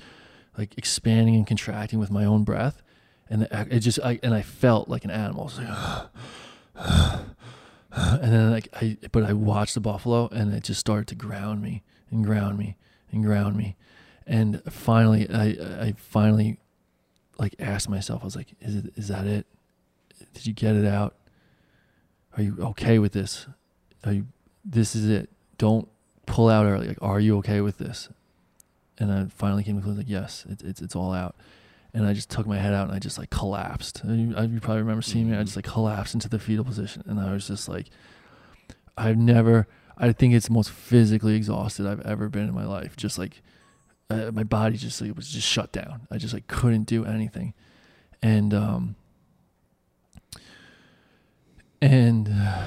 like 0.57 0.77
expanding 0.77 1.35
and 1.35 1.45
contracting 1.45 1.99
with 1.99 2.09
my 2.09 2.23
own 2.23 2.43
breath, 2.43 2.81
and 3.29 3.41
the, 3.41 3.67
it 3.69 3.79
just, 3.79 3.99
I 4.03 4.19
and 4.23 4.33
I 4.33 4.41
felt 4.41 4.87
like 4.87 5.03
an 5.03 5.11
animal. 5.11 5.51
Like, 5.57 6.07
and 8.21 8.31
then 8.31 8.51
like 8.51 8.69
I, 8.73 8.97
but 9.11 9.23
I 9.23 9.33
watched 9.33 9.73
the 9.73 9.79
buffalo, 9.79 10.27
and 10.27 10.53
it 10.53 10.63
just 10.63 10.79
started 10.79 11.07
to 11.07 11.15
ground 11.15 11.61
me 11.61 11.83
and 12.11 12.23
ground 12.23 12.57
me 12.57 12.77
and 13.11 13.23
ground 13.23 13.55
me, 13.55 13.75
and 14.27 14.61
finally, 14.69 15.27
I, 15.29 15.45
I 15.85 15.93
finally 15.97 16.59
like 17.39 17.55
asked 17.59 17.89
myself, 17.89 18.21
I 18.21 18.25
was 18.25 18.35
like, 18.35 18.53
is 18.61 18.75
it 18.75 18.93
is 18.95 19.07
that 19.07 19.25
it? 19.25 19.47
Did 20.33 20.45
you 20.45 20.53
get 20.53 20.75
it 20.75 20.85
out? 20.85 21.15
Are 22.35 22.43
you 22.43 22.57
okay 22.59 22.99
with 22.99 23.13
this? 23.13 23.47
Are 24.05 24.13
you 24.13 24.27
this 24.63 24.95
is 24.95 25.09
it. 25.09 25.29
Don't 25.57 25.87
pull 26.27 26.49
out 26.49 26.67
early. 26.67 26.89
Like, 26.89 27.01
are 27.01 27.19
you 27.19 27.37
okay 27.39 27.61
with 27.61 27.79
this? 27.79 28.09
And 28.99 29.11
I 29.11 29.25
finally 29.25 29.63
came 29.63 29.75
to 29.75 29.81
the 29.81 29.87
conclusion 29.87 30.07
like, 30.07 30.23
yes, 30.23 30.45
it's 30.47 30.81
it's 30.81 30.95
all 30.95 31.13
out. 31.13 31.35
And 31.93 32.05
I 32.05 32.13
just 32.13 32.29
took 32.29 32.45
my 32.45 32.57
head 32.57 32.73
out 32.73 32.87
and 32.87 32.95
I 32.95 32.99
just 32.99 33.17
like 33.17 33.29
collapsed. 33.29 34.03
And 34.03 34.31
you, 34.31 34.53
you 34.53 34.59
probably 34.59 34.81
remember 34.81 35.01
seeing 35.01 35.29
me. 35.29 35.37
I 35.37 35.43
just 35.43 35.55
like 35.55 35.65
collapsed 35.65 36.13
into 36.13 36.29
the 36.29 36.39
fetal 36.39 36.65
position, 36.65 37.03
and 37.07 37.19
I 37.19 37.33
was 37.33 37.47
just 37.47 37.67
like, 37.67 37.87
I've 38.97 39.17
never. 39.17 39.67
I 39.97 40.11
think 40.11 40.33
it's 40.35 40.47
the 40.47 40.53
most 40.53 40.69
physically 40.69 41.35
exhausted 41.35 41.87
I've 41.87 42.01
ever 42.01 42.29
been 42.29 42.47
in 42.47 42.53
my 42.53 42.65
life. 42.65 42.95
Just 42.95 43.17
like 43.17 43.41
uh, 44.09 44.31
my 44.31 44.43
body 44.43 44.77
just 44.77 45.01
like 45.01 45.15
was 45.15 45.29
just 45.29 45.47
shut 45.47 45.71
down. 45.71 46.07
I 46.11 46.17
just 46.17 46.33
like 46.33 46.47
couldn't 46.47 46.83
do 46.83 47.05
anything, 47.05 47.53
and 48.21 48.53
um, 48.53 48.95
and 51.81 52.29
uh, 52.29 52.65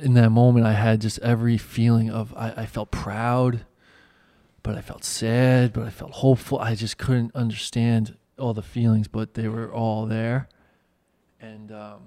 in 0.00 0.14
that 0.14 0.30
moment, 0.30 0.66
I 0.66 0.72
had 0.72 1.00
just 1.00 1.18
every 1.20 1.58
feeling 1.58 2.10
of 2.10 2.34
I, 2.36 2.52
I 2.58 2.66
felt 2.66 2.90
proud, 2.90 3.64
but 4.62 4.76
I 4.76 4.80
felt 4.80 5.04
sad, 5.04 5.72
but 5.72 5.86
I 5.86 5.90
felt 5.90 6.12
hopeful. 6.12 6.58
I 6.58 6.74
just 6.74 6.98
couldn't 6.98 7.34
understand 7.34 8.16
all 8.38 8.54
the 8.54 8.62
feelings, 8.62 9.08
but 9.08 9.34
they 9.34 9.48
were 9.48 9.72
all 9.72 10.06
there, 10.06 10.48
and 11.40 11.72
um, 11.72 12.00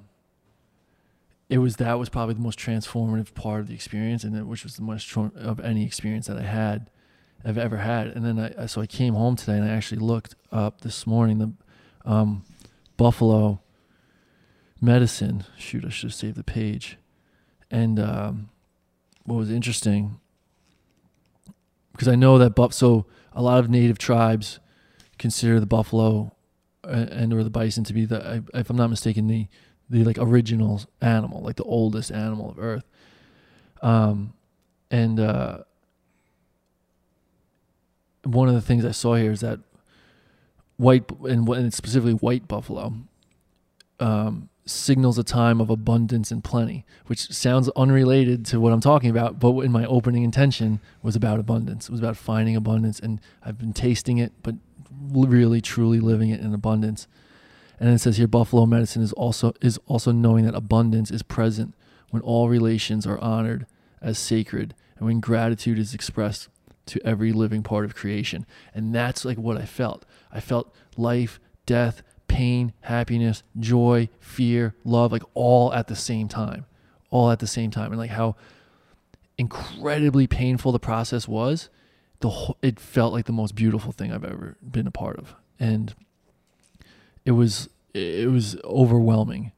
it 1.50 1.58
was 1.58 1.76
that 1.78 2.00
was 2.00 2.10
probably 2.10 2.36
the 2.36 2.42
most 2.42 2.60
transformative 2.60 3.34
part 3.34 3.62
of 3.62 3.68
the 3.68 3.74
experience, 3.74 4.24
and 4.24 4.48
which 4.48 4.64
was 4.64 4.76
the 4.76 4.82
most 4.82 5.16
of 5.18 5.60
any 5.60 5.86
experience 5.86 6.28
that 6.28 6.38
I 6.38 6.44
had, 6.44 6.90
I've 7.44 7.58
ever 7.58 7.78
had. 7.78 8.08
And 8.08 8.26
then 8.26 8.54
I 8.58 8.66
so 8.68 8.82
I 8.82 8.88
came 8.88 9.14
home 9.16 9.36
today, 9.36 9.58
and 9.58 9.66
I 9.66 9.70
actually 9.70 10.00
looked 10.00 10.36
up 10.52 10.82
this 10.82 11.06
morning 11.06 11.40
the 11.40 11.54
um, 12.10 12.44
Buffalo 12.98 13.62
medicine. 14.80 15.44
Shoot, 15.58 15.86
I 15.86 15.90
should 15.90 16.10
have 16.10 16.16
saved 16.16 16.38
the 16.38 16.44
page. 16.44 16.98
And 17.70 18.00
um, 18.00 18.50
what 19.24 19.36
was 19.36 19.52
interesting, 19.52 20.20
because 22.02 22.12
I 22.12 22.16
know 22.16 22.40
that 22.40 22.56
buff. 22.56 22.74
So 22.74 23.06
a 23.32 23.44
lot 23.44 23.60
of 23.60 23.70
native 23.70 24.00
tribes 24.00 24.60
consider 25.20 25.60
the 25.60 25.68
buffalo 25.68 26.36
and 26.84 27.32
or 27.32 27.44
the 27.44 27.52
bison 27.52 27.84
to 27.84 27.94
be 27.94 28.06
the, 28.06 28.44
if 28.56 28.72
I'm 28.72 28.76
not 28.76 28.90
mistaken, 28.90 29.28
the 29.28 29.48
the 29.88 30.04
like 30.04 30.18
original 30.18 30.82
animal, 31.00 31.44
like 31.44 31.58
the 31.58 31.64
oldest 31.64 32.12
animal 32.12 32.50
of 32.50 32.58
Earth. 32.58 32.86
Um, 33.84 34.34
and 34.90 35.20
uh, 35.20 35.60
one 38.24 38.48
of 38.50 38.56
the 38.56 38.62
things 38.62 38.84
I 38.84 38.92
saw 38.92 39.14
here 39.14 39.32
is 39.32 39.42
that 39.42 39.60
white 40.78 41.04
and, 41.24 41.48
and 41.48 41.72
specifically 41.72 42.14
white 42.14 42.48
buffalo 42.48 42.96
um, 44.00 44.50
signals 44.66 45.18
a 45.18 45.24
time 45.24 45.60
of 45.60 45.70
abundance 45.70 46.32
and 46.32 46.44
plenty, 46.44 46.86
which 47.08 47.32
sounds 47.32 47.70
unrelated 47.70 48.46
to 48.46 48.60
what 48.60 48.72
I'm 48.74 48.82
talking 48.82 49.10
about, 49.10 49.40
but 49.40 49.60
in 49.62 49.72
my 49.72 49.86
opening 49.86 50.24
intention 50.24 50.80
was 51.02 51.16
about 51.16 51.40
abundance. 51.40 51.86
It 51.86 51.92
was 51.92 52.00
about 52.00 52.18
finding 52.18 52.56
abundance, 52.56 53.00
and 53.00 53.20
I've 53.44 53.58
been 53.58 53.74
tasting 53.74 54.18
it, 54.18 54.34
but 54.44 54.56
really, 55.12 55.62
truly 55.62 56.00
living 56.00 56.30
it 56.30 56.42
in 56.42 56.54
abundance. 56.54 57.08
And 57.80 57.90
it 57.90 58.00
says 58.00 58.18
here, 58.18 58.28
Buffalo 58.28 58.66
medicine 58.66 59.02
is 59.02 59.14
also 59.14 59.54
is 59.62 59.80
also 59.88 60.12
knowing 60.12 60.46
that 60.46 60.54
abundance 60.54 61.10
is 61.10 61.24
present 61.24 61.74
when 62.12 62.22
all 62.22 62.48
relations 62.48 63.08
are 63.08 63.18
honored 63.20 63.66
as 64.02 64.20
sacred, 64.20 64.76
and 64.98 65.08
when 65.08 65.20
gratitude 65.20 65.80
is 65.80 65.94
expressed 65.94 66.50
to 66.86 67.06
every 67.06 67.32
living 67.32 67.64
part 67.64 67.86
of 67.86 67.96
creation. 67.96 68.46
And 68.74 68.94
that's 68.94 69.26
like 69.26 69.38
what 69.38 69.58
I 69.58 69.66
felt. 69.66 70.06
I 70.32 70.40
felt 70.40 70.74
life, 70.98 71.40
death, 71.66 72.04
pain, 72.32 72.72
happiness, 72.82 73.44
joy, 73.60 74.08
fear, 74.20 74.74
love, 74.86 75.12
like 75.12 75.24
all 75.34 75.74
at 75.74 75.88
the 75.88 75.96
same 75.96 76.30
time. 76.30 76.66
All 77.10 77.30
at 77.30 77.40
the 77.40 77.48
same 77.48 77.72
time. 77.72 77.92
And 77.92 78.00
like 78.00 78.12
how 78.12 78.38
incredibly 79.38 80.28
painful 80.28 80.72
the 80.72 80.80
process 80.80 81.28
was, 81.28 81.70
the 82.22 82.30
whole, 82.30 82.58
it 82.62 82.80
felt 82.80 83.12
like 83.12 83.26
the 83.26 83.34
most 83.34 83.54
beautiful 83.54 83.92
thing 83.92 84.14
I've 84.14 84.24
ever 84.24 84.56
been 84.62 84.88
a 84.88 84.92
part 84.92 85.18
of. 85.18 85.36
And 85.60 85.94
it 87.26 87.32
was 87.32 87.70
it 87.94 88.32
was 88.32 88.56
overwhelming. 88.64 89.52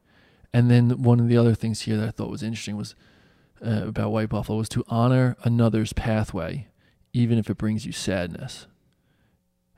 And 0.52 0.68
then 0.68 1.02
one 1.02 1.20
of 1.20 1.28
the 1.28 1.36
other 1.36 1.54
things 1.54 1.82
here 1.82 1.96
that 1.96 2.08
I 2.08 2.10
thought 2.10 2.30
was 2.30 2.42
interesting 2.42 2.76
was 2.76 2.96
uh, 3.64 3.86
about 3.86 4.10
White 4.10 4.28
Buffalo 4.30 4.58
was 4.58 4.68
to 4.70 4.84
honor 4.88 5.36
another's 5.44 5.92
pathway, 5.92 6.66
even 7.12 7.38
if 7.38 7.48
it 7.48 7.58
brings 7.58 7.86
you 7.86 7.92
sadness, 7.92 8.66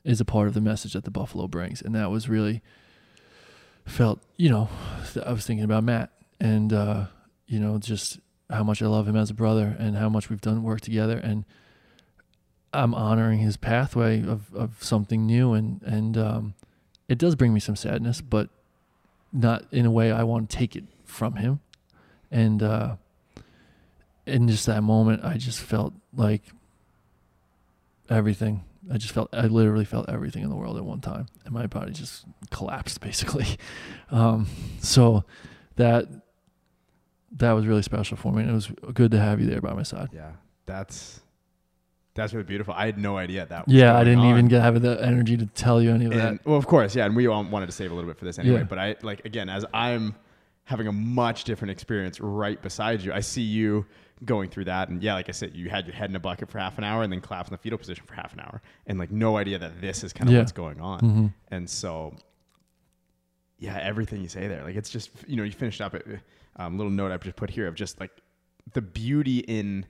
is 0.03 0.21
a 0.21 0.25
part 0.25 0.49
of 0.49 0.55
the 0.55 0.61
message 0.61 0.95
that 0.95 1.05
the 1.05 1.11
Buffalo 1.11 1.47
brings. 1.47 1.83
And 1.83 1.95
that 1.95 2.11
was 2.11 2.29
really 2.29 2.63
felt, 3.87 4.21
you 4.37 4.51
know, 4.51 4.69
I 5.25 5.33
was 5.33 5.47
thinking 5.47 5.65
about 5.65 5.85
Matt 5.85 6.11
and, 6.41 6.73
uh, 6.73 7.07
you 7.47 7.59
know, 7.59 7.79
just 7.79 8.19
how 8.51 8.63
much 8.63 8.83
I 8.83 8.87
love 8.87 9.09
him 9.09 9.17
as 9.17 9.31
a 9.31 9.35
brother 9.35 9.77
and 9.79 9.97
how 9.97 10.09
much 10.09 10.29
we've 10.29 10.41
done 10.41 10.63
work 10.63 10.81
together. 10.81 11.17
And 11.17 11.45
I'm 12.73 12.95
honoring 12.95 13.39
his 13.39 13.57
pathway 13.57 14.23
of, 14.23 14.55
of 14.55 14.83
something 14.83 15.25
new. 15.25 15.53
And, 15.55 15.81
and, 15.83 16.19
um, 16.19 16.55
it 17.09 17.19
does 17.19 17.37
bring 17.37 17.55
me 17.55 17.61
some 17.61 17.77
sadness, 17.77 18.21
but 18.21 18.51
not 19.33 19.65
in 19.73 19.87
a 19.87 19.91
way 19.91 20.11
I 20.11 20.25
want 20.25 20.51
to 20.51 20.57
take 20.57 20.77
it 20.77 20.85
from 21.05 21.37
him. 21.37 21.61
And, 22.31 22.63
uh, 22.63 22.97
in 24.27 24.49
just 24.49 24.67
that 24.67 24.83
moment, 24.83 25.25
I 25.25 25.37
just 25.37 25.61
felt 25.61 25.95
like 26.13 26.43
everything 28.11 28.65
I 28.93 28.99
just 28.99 29.13
felt 29.13 29.29
I 29.33 29.47
literally 29.47 29.85
felt 29.85 30.09
everything 30.09 30.43
in 30.43 30.51
the 30.51 30.57
world 30.57 30.77
at 30.77 30.85
one 30.85 31.01
time, 31.01 31.27
and 31.45 31.53
my 31.53 31.67
body 31.67 31.93
just 31.93 32.25
collapsed 32.51 33.01
basically. 33.09 33.47
Um, 34.11 34.47
so 34.81 35.25
that 35.77 36.07
that 37.33 37.53
was 37.53 37.67
really 37.67 37.83
special 37.83 38.17
for 38.17 38.33
me, 38.33 38.43
and 38.43 38.51
it 38.51 38.55
was 38.55 38.71
good 38.95 39.11
to 39.11 39.19
have 39.19 39.41
you 39.41 39.47
there 39.47 39.61
by 39.61 39.73
my 39.73 39.83
side. 39.83 40.11
Yeah, 40.13 40.33
that's 40.67 41.21
that's 42.15 42.33
really 42.33 42.45
beautiful. 42.45 42.75
I 42.75 42.87
had 42.87 42.99
no 42.99 43.17
idea 43.17 43.47
that. 43.47 43.69
yeah, 43.69 43.97
I 43.97 44.05
didn't 44.05 44.21
on. 44.21 44.31
even 44.31 44.49
get 44.49 44.63
have 44.63 44.81
the 44.81 45.03
energy 45.05 45.37
to 45.37 45.47
tell 45.47 45.83
you 45.83 45.91
any 45.91 46.07
of 46.07 46.13
and, 46.13 46.21
that. 46.21 46.47
Well, 46.47 46.57
of 46.57 46.67
course, 46.67 46.95
yeah, 46.95 47.05
and 47.05 47.15
we 47.15 47.27
all 47.27 47.45
wanted 47.45 47.67
to 47.67 47.73
save 47.73 47.91
a 47.91 47.95
little 47.95 48.09
bit 48.09 48.19
for 48.19 48.25
this 48.25 48.39
anyway. 48.39 48.59
Yeah. 48.59 48.65
But 48.65 48.79
I 48.79 48.97
like 49.03 49.25
again, 49.25 49.49
as 49.49 49.65
I'm 49.75 50.15
having 50.65 50.89
a 50.89 50.93
much 50.93 51.45
different 51.45 51.71
experience 51.71 52.21
right 52.21 52.61
beside 52.61 53.01
you, 53.03 53.13
I 53.13 53.21
see 53.21 53.43
you 53.43 53.87
going 54.25 54.49
through 54.49 54.65
that. 54.65 54.89
And 54.89 55.03
yeah, 55.03 55.15
like 55.15 55.29
I 55.29 55.33
said, 55.33 55.55
you 55.55 55.69
had 55.69 55.87
your 55.87 55.95
head 55.95 56.11
in 56.11 56.17
a 56.17 56.21
bucket 56.21 56.51
for 56.51 56.59
half 56.59 56.79
an 56.79 56.85
hour 56.85 57.03
and 57.03 57.13
then 57.13 57.21
collapse 57.21 57.49
in 57.49 57.53
the 57.53 57.59
fetal 57.59 57.79
position 57.79 58.05
for 58.07 58.15
half 58.15 58.33
an 58.33 58.41
hour 58.41 58.63
and 58.87 58.99
like 58.99 59.11
no 59.11 59.37
idea 59.37 59.59
that 59.59 59.81
this 59.81 60.03
is 60.03 60.13
kind 60.13 60.29
of 60.29 60.35
yeah. 60.35 60.41
what's 60.41 60.53
going 60.53 60.81
on. 60.81 61.01
Mm-hmm. 61.01 61.27
And 61.51 61.69
so, 61.69 62.15
yeah, 63.59 63.79
everything 63.81 64.23
you 64.23 64.29
say 64.29 64.49
there, 64.49 64.65
like 64.65 64.77
it's 64.77 64.91
just, 64.91 65.11
you 65.27 65.37
know, 65.37 65.43
you 65.43 65.53
finished 65.53 65.81
up 65.81 65.95
a 65.95 66.03
um, 66.57 66.79
little 66.79 66.93
note 66.93 67.13
I've 67.13 67.23
just 67.23 67.37
put 67.37 67.51
here 67.51 67.67
of 67.67 67.75
just 67.75 68.01
like 68.01 68.11
the 68.73 68.83
beauty 68.83 69.41
in 69.41 69.87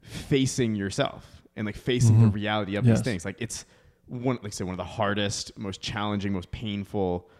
facing 0.00 0.74
yourself 0.74 1.42
and 1.56 1.66
like 1.66 1.76
facing 1.76 2.16
mm-hmm. 2.16 2.24
the 2.24 2.30
reality 2.30 2.76
of 2.76 2.84
yes. 2.84 2.98
these 2.98 3.04
things. 3.04 3.24
Like 3.24 3.36
it's 3.38 3.64
one, 4.06 4.36
like 4.42 4.46
I 4.46 4.50
said, 4.50 4.66
one 4.66 4.74
of 4.74 4.78
the 4.78 4.84
hardest, 4.84 5.56
most 5.56 5.80
challenging, 5.80 6.32
most 6.32 6.50
painful 6.50 7.30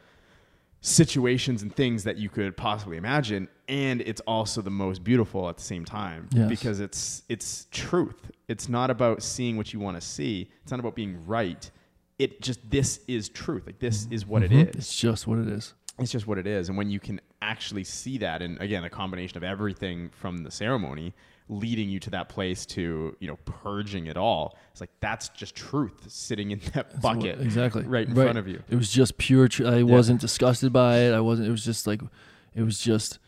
situations 0.83 1.63
and 1.63 1.75
things 1.75 2.03
that 2.05 2.19
you 2.19 2.29
could 2.29 2.57
possibly 2.57 2.97
imagine 2.97 3.49
and 3.73 4.03
it's 4.03 4.21
also 4.27 4.61
the 4.61 4.71
most 4.71 5.03
beautiful 5.03 5.49
at 5.49 5.57
the 5.57 5.63
same 5.63 5.85
time 5.85 6.29
yes. 6.31 6.49
because 6.49 6.79
it's 6.79 7.23
it's 7.29 7.67
truth. 7.71 8.31
It's 8.49 8.69
not 8.69 8.91
about 8.91 9.23
seeing 9.23 9.57
what 9.57 9.73
you 9.73 9.81
want 9.81 9.97
to 9.97 10.07
see. 10.07 10.51
It's 10.63 10.71
not 10.71 10.79
about 10.79 10.95
being 10.95 11.25
right. 11.27 11.71
It 12.19 12.43
just 12.43 12.69
this 12.69 13.01
is 13.09 13.31
truth. 13.31 13.65
Like 13.65 13.79
this 13.79 14.07
is 14.11 14.27
what 14.27 14.43
mm-hmm. 14.43 14.59
it 14.59 14.69
is. 14.71 14.75
It's 14.75 14.97
just 14.97 15.27
what 15.27 15.39
it 15.39 15.49
is. 15.49 15.73
It's 15.99 16.11
just 16.11 16.27
what 16.27 16.37
it 16.37 16.47
is. 16.47 16.69
And 16.69 16.77
when 16.77 16.91
you 16.91 17.01
can 17.01 17.21
actually 17.41 17.85
see 17.85 18.19
that 18.19 18.43
and 18.43 18.61
again 18.61 18.85
a 18.85 18.91
combination 18.91 19.39
of 19.39 19.43
everything 19.45 20.11
from 20.11 20.39
the 20.39 20.51
ceremony 20.51 21.15
leading 21.53 21.89
you 21.89 22.01
to 22.01 22.11
that 22.11 22.29
place 22.29 22.65
to 22.65 23.17
you 23.21 23.29
know 23.29 23.37
purging 23.45 24.07
it 24.07 24.17
all. 24.17 24.57
It's 24.71 24.81
like 24.81 24.91
that's 25.01 25.29
just 25.31 25.55
truth 25.55 26.05
sitting 26.09 26.51
in 26.51 26.61
that 26.75 26.91
that's 26.91 27.01
bucket 27.01 27.39
what, 27.39 27.47
exactly. 27.47 27.83
right 27.85 28.09
in 28.09 28.15
right. 28.15 28.25
front 28.25 28.39
of 28.39 28.49
you. 28.49 28.63
It 28.71 28.77
was 28.77 28.91
just 28.91 29.19
pure 29.19 29.49
tr- 29.49 29.67
i 29.67 29.77
yeah. 29.77 29.83
wasn't 29.83 30.21
disgusted 30.21 30.73
by 30.73 30.99
it. 30.99 31.13
I 31.13 31.21
wasn't 31.21 31.49
it 31.49 31.51
was 31.51 31.65
just 31.65 31.87
like 31.87 32.01
it 32.55 32.63
was 32.63 32.79
just 32.79 33.19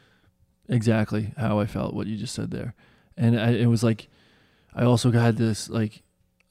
exactly 0.69 1.33
how 1.37 1.59
i 1.59 1.67
felt 1.67 1.93
what 1.93 2.07
you 2.07 2.17
just 2.17 2.35
said 2.35 2.51
there. 2.51 2.75
And 3.17 3.39
I, 3.39 3.51
it 3.51 3.67
was 3.67 3.85
like 3.85 4.09
i 4.75 4.83
also 4.83 5.11
had 5.13 5.37
this 5.37 5.69
like 5.69 6.03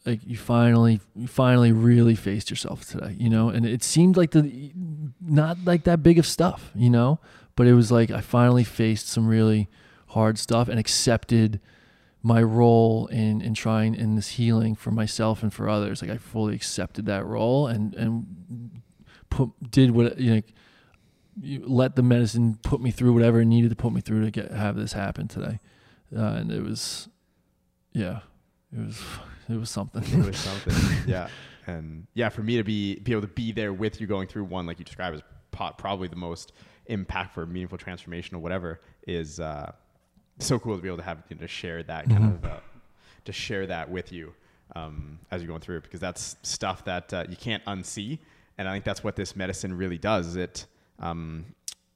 like 0.05 0.19
you 0.25 0.37
finally 0.37 1.01
you 1.15 1.27
finally 1.27 1.71
really 1.71 2.15
faced 2.15 2.49
yourself 2.49 2.87
today 2.87 3.15
you 3.17 3.29
know? 3.29 3.49
And 3.49 3.65
it 3.65 3.83
seemed 3.83 4.15
like 4.15 4.31
the 4.31 4.71
not 5.19 5.57
like 5.65 5.83
that 5.85 6.03
big 6.03 6.19
of 6.19 6.27
stuff 6.27 6.71
you 6.75 6.89
know? 6.89 7.19
But 7.55 7.67
it 7.67 7.73
was 7.73 7.91
like 7.91 8.11
i 8.11 8.21
finally 8.21 8.63
faced 8.63 9.07
some 9.07 9.27
really 9.27 9.67
hard 10.13 10.37
stuff 10.37 10.67
and 10.67 10.79
accepted 10.79 11.59
my 12.21 12.41
role 12.41 13.07
in 13.07 13.41
in 13.41 13.53
trying 13.53 13.95
in 13.95 14.15
this 14.15 14.29
healing 14.29 14.75
for 14.75 14.91
myself 14.91 15.43
and 15.43 15.53
for 15.53 15.67
others. 15.69 16.01
Like 16.01 16.11
I 16.11 16.17
fully 16.17 16.55
accepted 16.55 17.05
that 17.07 17.25
role 17.25 17.67
and 17.67 17.93
and 17.95 18.81
put 19.29 19.49
did 19.69 19.91
what 19.91 20.17
you 20.17 20.35
know. 20.35 20.41
You 21.41 21.63
let 21.65 21.95
the 21.95 22.03
medicine 22.03 22.59
put 22.61 22.79
me 22.79 22.91
through 22.91 23.11
whatever 23.13 23.41
it 23.41 23.45
needed 23.45 23.71
to 23.71 23.75
put 23.75 23.91
me 23.91 24.01
through 24.01 24.23
to 24.23 24.29
get 24.29 24.51
have 24.51 24.75
this 24.75 24.93
happen 24.93 25.27
today, 25.27 25.59
uh, 26.15 26.21
and 26.21 26.51
it 26.51 26.61
was, 26.61 27.09
yeah, 27.91 28.19
it 28.71 28.85
was 28.85 29.01
it 29.49 29.55
was 29.55 29.71
something. 29.71 30.03
it 30.03 30.25
was 30.27 30.37
something. 30.49 30.75
yeah, 31.07 31.29
and 31.65 32.05
yeah, 32.13 32.29
for 32.29 32.43
me 32.43 32.57
to 32.57 32.63
be 32.63 32.99
be 32.99 33.13
able 33.13 33.21
to 33.21 33.27
be 33.27 33.51
there 33.51 33.73
with 33.73 33.99
you 33.99 34.05
going 34.05 34.27
through 34.27 34.43
one 34.43 34.67
like 34.67 34.77
you 34.77 34.85
described 34.85 35.15
is 35.15 35.23
probably 35.51 36.07
the 36.07 36.15
most 36.15 36.53
impactful, 36.87 37.49
meaningful 37.49 37.79
transformation 37.79 38.35
or 38.35 38.39
whatever 38.39 38.81
is 39.07 39.39
uh, 39.39 39.71
so 40.39 40.59
cool 40.59 40.75
to 40.75 40.81
be 40.81 40.87
able 40.87 40.97
to 40.97 41.03
have 41.03 41.23
you 41.29 41.35
know, 41.35 41.41
to 41.41 41.47
share 41.47 41.83
that 41.83 42.09
kind 42.09 42.19
Mhm. 42.23 42.35
of 42.35 42.45
uh, 42.45 42.59
to 43.25 43.31
share 43.31 43.65
that 43.67 43.89
with 43.89 44.11
you 44.11 44.33
um, 44.75 45.19
as 45.31 45.41
you're 45.41 45.47
going 45.47 45.61
through 45.61 45.77
it 45.77 45.83
because 45.83 45.99
that's 45.99 46.35
stuff 46.43 46.83
that 46.85 47.13
uh, 47.13 47.23
you 47.29 47.35
can't 47.37 47.63
unsee, 47.65 48.19
and 48.57 48.67
I 48.67 48.73
think 48.73 48.83
that's 48.85 49.03
what 49.03 49.15
this 49.15 49.35
medicine 49.35 49.77
really 49.77 49.97
does. 49.97 50.27
Is 50.27 50.35
it 50.35 50.65
um, 50.99 51.45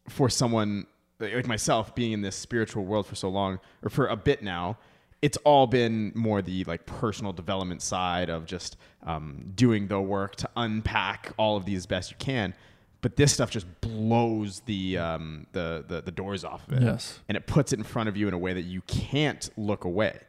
for 0.09 0.29
someone 0.29 0.85
like 1.19 1.33
like 1.33 1.47
myself 1.47 1.95
being 1.95 2.11
in 2.11 2.21
this 2.21 2.35
spiritual 2.35 2.85
world 2.85 3.07
for 3.07 3.15
so 3.15 3.29
long 3.29 3.59
or 3.83 3.89
for 3.89 4.07
a 4.07 4.15
bit 4.15 4.43
now 4.43 4.77
it's 5.23 5.37
all 5.37 5.65
been 5.65 6.11
more 6.13 6.43
the 6.43 6.63
like 6.65 6.85
personal 6.85 7.33
development 7.33 7.81
side 7.81 8.29
of 8.29 8.45
just 8.45 8.77
um, 9.03 9.51
doing 9.55 9.87
the 9.87 9.99
work 9.99 10.35
to 10.35 10.47
unpack 10.55 11.31
all 11.37 11.57
of 11.57 11.65
these 11.65 11.87
best 11.87 12.11
you 12.11 12.17
can 12.19 12.53
but 13.01 13.15
this 13.15 13.31
stuff 13.33 13.51
just 13.51 13.65
blows 13.81 14.61
the, 14.61 14.97
um, 14.97 15.45
the, 15.51 15.83
the 15.87 16.01
the 16.01 16.11
doors 16.11 16.43
off 16.43 16.67
of 16.67 16.73
it 16.73 16.81
Yes. 16.83 17.19
and 17.29 17.35
it 17.37 17.45
puts 17.47 17.71
it 17.73 17.79
in 17.79 17.83
front 17.83 18.09
of 18.09 18.17
you 18.17 18.27
in 18.27 18.33
a 18.33 18.37
way 18.37 18.53
that 18.53 18.63
you 18.63 18.81
can't 18.87 19.49
look 19.57 19.83
away 19.85 20.19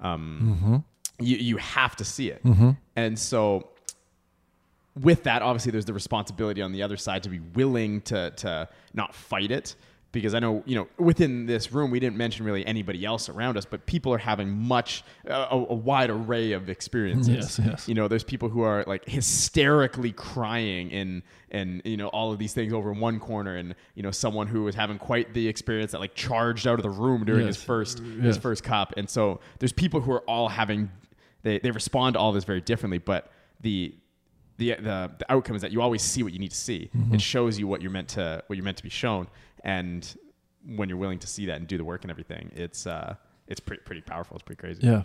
um, 0.00 0.58
Mm-hmm. 0.60 1.24
you, 1.24 1.36
you 1.36 1.56
have 1.58 1.96
to 1.96 2.04
see 2.04 2.30
it 2.30 2.42
Mm-hmm. 2.44 2.70
and 2.96 3.18
so 3.18 3.68
with 5.00 5.22
that, 5.22 5.40
obviously 5.40 5.72
there's 5.72 5.86
the 5.86 5.94
responsibility 5.94 6.60
on 6.60 6.70
the 6.72 6.82
other 6.82 6.98
side 6.98 7.22
to 7.22 7.30
be 7.30 7.40
willing 7.40 8.02
to 8.02 8.30
to 8.32 8.68
not 8.92 9.14
fight 9.14 9.50
it. 9.50 9.74
Because 10.12 10.34
I 10.34 10.40
know, 10.40 10.62
you 10.66 10.74
know, 10.76 10.88
within 10.98 11.46
this 11.46 11.72
room, 11.72 11.90
we 11.90 11.98
didn't 11.98 12.16
mention 12.18 12.44
really 12.44 12.66
anybody 12.66 13.02
else 13.04 13.30
around 13.30 13.56
us, 13.56 13.64
but 13.64 13.86
people 13.86 14.12
are 14.12 14.18
having 14.18 14.50
much, 14.50 15.02
uh, 15.28 15.46
a, 15.50 15.56
a 15.56 15.74
wide 15.74 16.10
array 16.10 16.52
of 16.52 16.68
experiences. 16.68 17.28
Yes, 17.34 17.58
yes. 17.64 17.88
You 17.88 17.94
know, 17.94 18.08
there's 18.08 18.22
people 18.24 18.50
who 18.50 18.60
are 18.60 18.84
like 18.86 19.08
hysterically 19.08 20.12
crying 20.12 20.92
and, 20.92 21.22
and, 21.50 21.80
you 21.84 21.96
know, 21.96 22.08
all 22.08 22.30
of 22.30 22.38
these 22.38 22.52
things 22.52 22.72
over 22.74 22.92
in 22.92 23.00
one 23.00 23.18
corner. 23.20 23.56
And, 23.56 23.74
you 23.94 24.02
know, 24.02 24.10
someone 24.10 24.46
who 24.48 24.64
was 24.64 24.74
having 24.74 24.98
quite 24.98 25.32
the 25.32 25.48
experience 25.48 25.92
that 25.92 26.00
like 26.00 26.14
charged 26.14 26.66
out 26.66 26.78
of 26.78 26.82
the 26.82 26.90
room 26.90 27.24
during 27.24 27.46
his 27.46 27.56
first, 27.62 28.00
Yes. 28.04 28.24
his 28.24 28.36
first 28.38 28.62
cup. 28.64 28.92
And 28.98 29.08
so 29.08 29.40
there's 29.60 29.72
people 29.72 30.00
who 30.02 30.12
are 30.12 30.20
all 30.28 30.48
having, 30.48 30.90
they, 31.42 31.58
they 31.58 31.70
respond 31.70 32.14
to 32.14 32.20
all 32.20 32.32
this 32.32 32.44
very 32.44 32.60
differently, 32.60 32.98
but 32.98 33.32
the, 33.62 33.94
the, 34.58 34.74
the 34.74 35.10
the 35.18 35.32
outcome 35.32 35.56
is 35.56 35.62
that 35.62 35.72
you 35.72 35.80
always 35.80 36.02
see 36.02 36.22
what 36.22 36.32
you 36.32 36.38
need 36.38 36.50
to 36.50 36.56
see. 36.56 36.90
Mm-hmm. 36.96 37.14
It 37.14 37.20
shows 37.22 37.58
you 37.58 37.66
what 37.66 37.80
you're 37.82 37.90
meant 37.90 38.08
to 38.10 38.44
what 38.46 38.56
you're 38.56 38.64
meant 38.64 38.76
to 38.76 38.82
be 38.82 38.90
shown, 38.90 39.26
and 39.62 40.16
when 40.64 40.88
you're 40.88 40.98
willing 40.98 41.18
to 41.18 41.26
see 41.26 41.46
that 41.46 41.56
and 41.56 41.66
do 41.66 41.76
the 41.76 41.84
work 41.84 42.02
and 42.02 42.10
everything, 42.10 42.50
it's 42.54 42.86
uh 42.86 43.14
it's 43.46 43.60
pretty 43.60 43.82
pretty 43.84 44.00
powerful. 44.02 44.36
It's 44.36 44.44
pretty 44.44 44.60
crazy. 44.60 44.86
Yeah, 44.86 45.02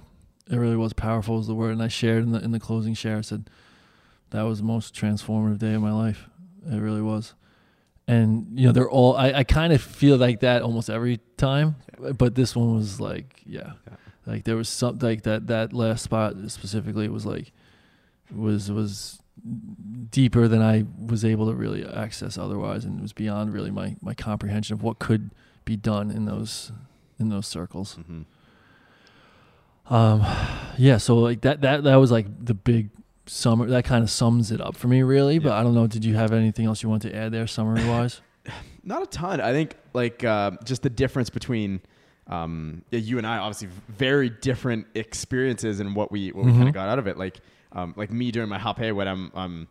it 0.50 0.56
really 0.58 0.76
was 0.78 0.94
powerful. 0.94 1.38
Was 1.38 1.48
the 1.48 1.56
word, 1.56 1.72
and 1.72 1.82
I 1.84 1.88
shared 1.88 2.24
in 2.24 2.32
the 2.32 2.44
in 2.44 2.52
the 2.52 2.60
closing 2.60 2.94
share. 2.94 3.18
I 3.18 3.22
said 3.22 3.50
that 4.32 4.42
was 4.44 4.60
the 4.60 4.66
most 4.66 4.94
transformative 4.94 5.58
day 5.60 5.74
of 5.74 5.82
my 5.82 5.92
life. 5.92 6.28
It 6.70 6.78
really 6.80 7.02
was. 7.02 7.34
And 8.10 8.58
you 8.58 8.68
know, 8.68 8.72
they're 8.72 8.90
all. 8.90 9.16
I, 9.18 9.32
I 9.34 9.44
kind 9.44 9.74
of 9.74 9.82
feel 9.82 10.18
like 10.18 10.40
that 10.42 10.62
almost 10.62 10.90
every 10.90 11.20
time, 11.38 11.76
but 12.18 12.36
this 12.36 12.56
one 12.56 12.76
was 12.76 13.02
like, 13.02 13.42
yeah, 13.46 13.74
Yeah. 13.88 13.96
like 14.26 14.44
there 14.46 14.56
was 14.56 14.70
something 14.70 15.08
like 15.08 15.24
that. 15.24 15.48
That 15.48 15.74
last 15.74 16.04
spot 16.04 16.36
specifically 16.48 17.10
was 17.10 17.26
like 17.26 17.52
was 18.34 18.72
was 18.72 19.22
deeper 20.12 20.48
than 20.48 20.62
I 20.62 20.86
was 21.06 21.24
able 21.26 21.48
to 21.48 21.54
really 21.56 21.86
access 21.86 22.38
otherwise, 22.38 22.86
and 22.86 23.00
it 23.00 23.02
was 23.02 23.14
beyond 23.14 23.54
really 23.54 23.72
my 23.72 23.96
my 24.02 24.14
comprehension 24.14 24.74
of 24.74 24.84
what 24.84 25.00
could 25.00 25.32
be 25.66 25.76
done 25.76 26.12
in 26.12 26.26
those 26.26 26.72
in 27.20 27.30
those 27.30 27.48
circles. 27.48 27.94
hmm 28.06 28.22
Um, 29.94 30.26
yeah, 30.78 30.98
so 30.98 31.16
like 31.18 31.42
that 31.42 31.62
that 31.62 31.84
that 31.84 31.96
was 31.96 32.12
like 32.12 32.26
the 32.44 32.54
big 32.54 32.90
summer. 33.26 33.68
That 33.68 33.86
kind 33.86 34.04
of 34.04 34.10
sums 34.10 34.52
it 34.52 34.60
up 34.62 34.76
for 34.76 34.88
me, 34.88 35.02
really. 35.04 35.40
But 35.40 35.54
I 35.54 35.64
don't 35.64 35.74
know. 35.74 35.88
Did 35.88 36.04
you 36.04 36.16
have 36.16 36.34
anything 36.34 36.66
else 36.66 36.84
you 36.84 36.90
want 36.90 37.02
to 37.04 37.16
add 37.16 37.32
there, 37.32 37.48
summary 37.48 37.86
wise? 37.88 38.22
Not 38.84 39.02
a 39.04 39.06
ton. 39.06 39.42
I 39.42 39.52
think 39.52 39.76
like 39.94 40.24
uh, 40.24 40.52
just 40.64 40.82
the 40.82 40.90
difference 40.90 41.30
between 41.30 41.82
um, 42.28 42.84
yeah, 42.92 43.00
you 43.00 43.18
and 43.18 43.26
I 43.26 43.38
obviously 43.38 43.70
very 43.90 44.30
different 44.30 44.88
experiences 44.96 45.80
and 45.80 45.96
what 45.96 46.12
we 46.12 46.32
what 46.32 46.46
we 46.46 46.52
kind 46.52 46.64
Mhm. 46.66 46.68
of 46.70 46.74
got 46.74 46.90
out 46.90 47.00
of 47.00 47.08
it. 47.08 47.18
Like 47.18 47.40
um, 47.78 47.94
like 47.96 48.12
me 48.12 48.32
doing 48.32 48.50
my 48.50 48.58
hape 48.58 48.94
when 48.94 49.08
I'm 49.08 49.32
um, 49.36 49.68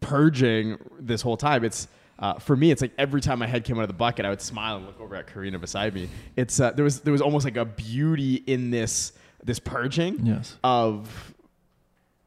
purging 0.00 0.78
this 1.00 1.22
whole 1.22 1.36
time. 1.36 1.64
It's 1.64 1.88
uh, 2.18 2.34
for 2.34 2.54
me. 2.54 2.70
It's 2.70 2.82
like 2.82 2.92
every 2.98 3.20
time 3.20 3.38
my 3.38 3.46
head 3.46 3.64
came 3.64 3.78
out 3.78 3.82
of 3.82 3.88
the 3.88 3.94
bucket, 3.94 4.24
I 4.24 4.30
would 4.30 4.40
smile 4.40 4.76
and 4.76 4.86
look 4.86 5.00
over 5.00 5.16
at 5.16 5.26
Karina 5.26 5.58
beside 5.58 5.94
me. 5.94 6.08
It's 6.36 6.60
uh, 6.60 6.70
there 6.72 6.84
was 6.84 7.00
there 7.00 7.12
was 7.12 7.22
almost 7.22 7.44
like 7.44 7.56
a 7.56 7.64
beauty 7.64 8.36
in 8.46 8.70
this 8.70 9.12
this 9.42 9.58
purging 9.58 10.24
yes. 10.24 10.56
of 10.62 11.34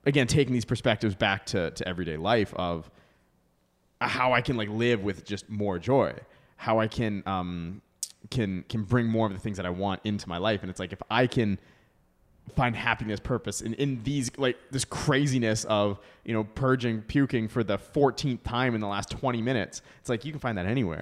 again 0.05 0.27
taking 0.27 0.53
these 0.53 0.65
perspectives 0.65 1.15
back 1.15 1.45
to, 1.47 1.71
to 1.71 1.87
everyday 1.87 2.17
life 2.17 2.53
of 2.55 2.89
how 4.01 4.33
I 4.33 4.41
can 4.41 4.57
like 4.57 4.69
live 4.69 5.03
with 5.03 5.23
just 5.23 5.49
more 5.49 5.79
joy, 5.79 6.13
how 6.57 6.79
I 6.79 6.87
can 6.87 7.23
um, 7.25 7.81
can 8.31 8.65
can 8.67 8.83
bring 8.83 9.05
more 9.05 9.27
of 9.27 9.33
the 9.33 9.39
things 9.39 9.57
that 9.57 9.65
I 9.65 9.69
want 9.69 10.01
into 10.03 10.27
my 10.27 10.39
life, 10.39 10.61
and 10.61 10.69
it's 10.69 10.79
like 10.79 10.93
if 10.93 11.01
I 11.09 11.27
can 11.27 11.59
find 12.55 12.75
happiness, 12.75 13.19
purpose 13.19 13.61
in, 13.61 13.73
in 13.75 14.01
these 14.03 14.31
like 14.37 14.57
this 14.71 14.85
craziness 14.85 15.65
of 15.65 15.99
you 16.23 16.33
know 16.33 16.43
purging, 16.43 17.01
puking 17.01 17.47
for 17.47 17.63
the 17.63 17.77
14th 17.77 18.43
time 18.43 18.75
in 18.75 18.81
the 18.81 18.87
last 18.87 19.09
20 19.09 19.41
minutes, 19.41 19.81
it's 19.99 20.09
like 20.09 20.25
you 20.25 20.31
can 20.31 20.39
find 20.39 20.57
that 20.57 20.65
anywhere, 20.65 21.01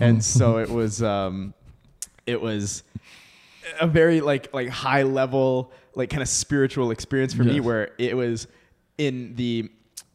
and 0.00 0.22
so 0.24 0.58
it 0.58 0.68
was 0.68 1.02
um, 1.02 1.54
it 2.26 2.40
was 2.40 2.82
a 3.80 3.86
very 3.86 4.20
like 4.20 4.52
like 4.52 4.68
high 4.68 5.02
level 5.02 5.72
like 5.94 6.10
kind 6.10 6.22
of 6.22 6.28
spiritual 6.28 6.90
experience 6.90 7.34
for 7.34 7.44
me 7.44 7.60
where 7.60 7.90
it 7.98 8.16
was 8.16 8.46
in 8.98 9.34
the 9.36 9.70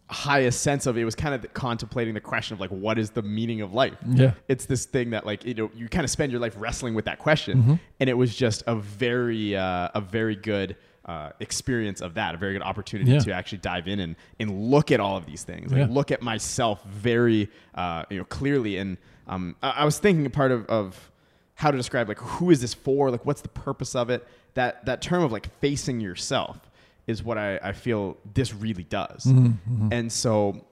highest 0.10 0.62
sense 0.62 0.86
of 0.86 0.98
it 0.98 1.04
was 1.04 1.16
kind 1.16 1.34
of 1.34 1.52
contemplating 1.56 2.14
the 2.14 2.20
question 2.22 2.54
of 2.54 2.60
like 2.60 2.70
what 2.70 3.00
is 3.00 3.10
the 3.10 3.24
meaning 3.24 3.62
of 3.62 3.74
life 3.74 3.96
Yeah. 4.08 4.34
it's 4.48 4.66
this 4.68 4.86
thing 4.86 5.10
that 5.12 5.26
like 5.26 5.44
you 5.46 5.56
know 5.56 5.72
you 5.74 5.90
kind 5.90 6.04
of 6.04 6.12
spend 6.12 6.32
your 6.32 6.40
life 6.40 6.54
wrestling 6.58 6.94
with 6.94 7.06
that 7.06 7.18
question 7.18 7.58
Mm-hmm. 7.58 7.74
and 8.00 8.10
it 8.10 8.14
was 8.14 8.36
just 8.36 8.64
a 8.68 8.76
very 8.76 9.56
uh, 9.56 9.90
a 9.96 10.02
very 10.02 10.36
good 10.36 10.76
uh, 11.06 11.32
experience 11.40 12.02
of 12.02 12.14
that 12.16 12.36
a 12.36 12.38
very 12.38 12.54
good 12.54 12.62
opportunity 12.62 13.12
Yeah. 13.12 13.20
to 13.20 13.32
actually 13.34 13.58
dive 13.60 13.88
in 13.88 14.00
and 14.00 14.16
and 14.40 14.70
look 14.70 14.92
at 14.92 15.00
all 15.00 15.18
of 15.18 15.26
these 15.26 15.44
things 15.44 15.72
like 15.72 15.80
Yeah. 15.80 15.88
look 15.90 16.12
at 16.12 16.22
myself 16.22 16.84
very 16.86 17.50
uh, 17.74 18.04
you 18.12 18.20
know 18.20 18.26
clearly 18.26 18.78
and 18.78 18.98
um, 19.28 19.56
I, 19.64 19.70
I 19.72 19.86
was 19.86 19.98
thinking 19.98 20.30
part 20.30 20.52
of, 20.52 20.68
of 20.68 21.12
how 21.56 21.72
to 21.72 21.78
describe 21.78 22.08
like 22.10 22.20
who 22.20 22.52
is 22.52 22.62
this 22.62 22.76
for 22.76 23.10
like 23.10 23.26
what's 23.26 23.42
the 23.42 23.50
purpose 23.50 23.96
of 23.96 24.12
it 24.12 24.28
that 24.54 24.86
that 24.86 25.02
term 25.02 25.24
of 25.24 25.32
like 25.32 25.50
facing 25.62 26.00
yourself 26.00 26.60
is 27.08 27.24
what 27.24 27.38
I, 27.38 27.58
I 27.62 27.72
feel 27.72 28.18
this 28.34 28.54
really 28.54 28.84
does 28.84 29.26
Mm-hmm. 29.26 29.90
and 29.92 30.12
so 30.12 30.66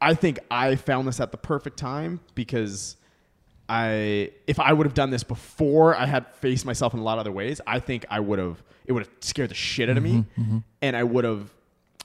I 0.00 0.14
think 0.14 0.38
I 0.50 0.76
found 0.76 1.08
this 1.08 1.20
at 1.20 1.30
the 1.32 1.38
perfect 1.38 1.78
time 1.78 2.20
because 2.34 2.96
I 3.68 4.30
if 4.46 4.60
I 4.60 4.72
would 4.72 4.86
have 4.86 4.94
done 4.94 5.10
this 5.10 5.24
before 5.24 5.96
I 5.96 6.06
had 6.06 6.32
faced 6.36 6.64
myself 6.66 6.94
in 6.94 7.00
a 7.00 7.02
lot 7.02 7.14
of 7.14 7.20
other 7.20 7.32
ways, 7.32 7.60
I 7.66 7.80
think 7.80 8.04
I 8.10 8.20
would 8.20 8.38
have 8.38 8.62
it 8.86 8.92
would 8.92 9.04
have 9.04 9.12
scared 9.20 9.50
the 9.50 9.54
shit 9.54 9.90
out 9.90 9.96
of 9.96 10.02
me, 10.04 10.24
and 10.82 10.96
I 10.96 11.02
would 11.02 11.24
have. 11.24 11.50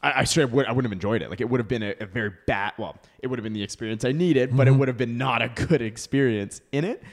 I, 0.01 0.21
I 0.21 0.23
straight 0.23 0.45
up 0.45 0.51
would 0.51 0.65
I 0.65 0.71
wouldn't 0.71 0.85
have 0.91 0.93
enjoyed 0.97 1.21
it. 1.21 1.29
Like 1.29 1.41
it 1.41 1.49
would 1.49 1.59
have 1.59 1.67
been 1.67 1.83
a, 1.83 1.93
a 1.99 2.05
very 2.07 2.31
bad. 2.47 2.73
Well, 2.79 2.95
it 3.19 3.27
would 3.27 3.37
have 3.37 3.43
been 3.43 3.53
the 3.53 3.61
experience 3.61 4.03
I 4.05 4.11
needed, 4.13 4.57
but 4.57 4.67
it 4.67 4.71
would 4.71 4.87
have 4.87 4.97
been 4.97 5.17
not 5.19 5.43
a 5.43 5.49
good 5.49 5.81
experience 5.83 6.61
in 6.71 6.85
it. 6.85 7.03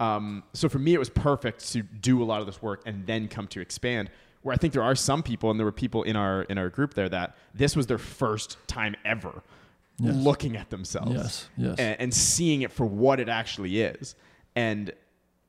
Um, 0.00 0.44
so 0.54 0.68
for 0.70 0.78
me, 0.78 0.94
it 0.94 0.98
was 0.98 1.10
perfect 1.10 1.70
to 1.72 1.82
do 1.82 2.22
a 2.22 2.24
lot 2.24 2.40
of 2.40 2.46
this 2.46 2.62
work 2.62 2.82
and 2.86 3.04
then 3.06 3.28
come 3.28 3.48
to 3.48 3.60
expand. 3.60 4.08
Where 4.42 4.54
I 4.54 4.56
think 4.56 4.72
there 4.72 4.82
are 4.82 4.94
some 4.94 5.22
people, 5.22 5.50
and 5.50 5.58
there 5.58 5.64
were 5.66 5.72
people 5.72 6.02
in 6.04 6.16
our 6.16 6.42
in 6.42 6.58
our 6.58 6.68
group 6.68 6.94
there 6.94 7.08
that 7.08 7.36
this 7.54 7.74
was 7.76 7.86
their 7.86 7.98
first 7.98 8.56
time 8.66 8.94
ever 9.04 9.42
Yes. 10.00 10.14
looking 10.14 10.56
at 10.56 10.70
themselves 10.70 11.12
Yes. 11.12 11.48
Yes. 11.56 11.78
and, 11.80 12.00
and 12.00 12.14
seeing 12.14 12.62
it 12.62 12.70
for 12.70 12.86
what 12.86 13.18
it 13.18 13.28
actually 13.28 13.80
is. 13.80 14.14
And 14.54 14.92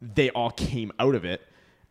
they 0.01 0.31
all 0.31 0.49
came 0.49 0.91
out 0.97 1.13
of 1.13 1.23
it 1.23 1.41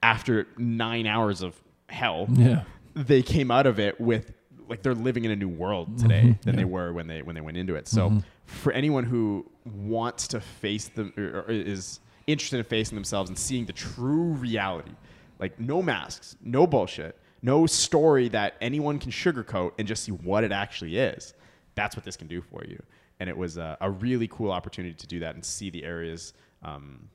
after 0.03 0.49
nine 0.57 1.07
hours 1.07 1.43
of 1.43 1.55
hell. 1.89 2.27
yeah. 2.33 2.65
They 2.95 3.23
came 3.23 3.53
out 3.53 3.67
of 3.67 3.79
it 3.79 4.01
with 4.01 4.33
like 4.69 4.83
they're 4.83 4.95
living 4.95 5.25
in 5.25 5.31
a 5.31 5.37
new 5.37 5.49
world 5.49 5.99
today 5.99 6.23
mm-hmm. 6.23 6.43
than 6.43 6.57
they 6.57 6.65
were 6.65 6.93
when 6.93 7.07
they 7.07 7.23
when 7.23 7.37
they 7.37 7.41
went 7.41 7.57
into 7.57 7.77
it. 7.77 7.87
So 7.87 8.11
mm-hmm. 8.11 8.19
for 8.45 8.73
anyone 8.73 9.05
who 9.05 9.49
wants 9.65 10.27
to 10.29 10.41
face 10.41 10.89
them 10.89 11.13
or, 11.17 11.45
or 11.47 11.51
is 11.51 12.01
interested 12.27 12.59
in 12.59 12.65
facing 12.65 12.97
themselves 12.97 13.31
and 13.31 13.39
seeing 13.39 13.67
the 13.67 13.73
true 13.73 14.33
reality, 14.33 14.91
like 15.39 15.59
no 15.59 15.83
masks, 15.83 16.37
no 16.43 16.67
bullshit, 16.67 17.19
no 17.43 17.67
story 17.67 18.29
that 18.31 18.55
anyone 18.61 18.99
can 18.99 19.11
sugarcoat, 19.11 19.73
and 19.79 19.87
just 19.87 20.05
see 20.05 20.13
what 20.13 20.45
it 20.45 20.53
actually 20.53 20.99
is. 20.99 21.35
That's 21.75 21.95
what 21.97 22.05
this 22.05 22.17
can 22.17 22.27
do 22.27 22.41
for 22.41 22.65
you. 22.65 22.83
And 23.21 23.29
it 23.29 23.37
was 23.37 23.57
a, 23.57 23.77
a 23.81 23.91
really 23.91 24.29
cool 24.29 24.51
opportunity 24.51 24.95
to 24.95 25.07
do 25.07 25.21
that 25.21 25.35
and 25.35 25.45
see 25.45 25.71
the 25.71 25.85
areas. 25.85 26.33
Um, 26.63 27.09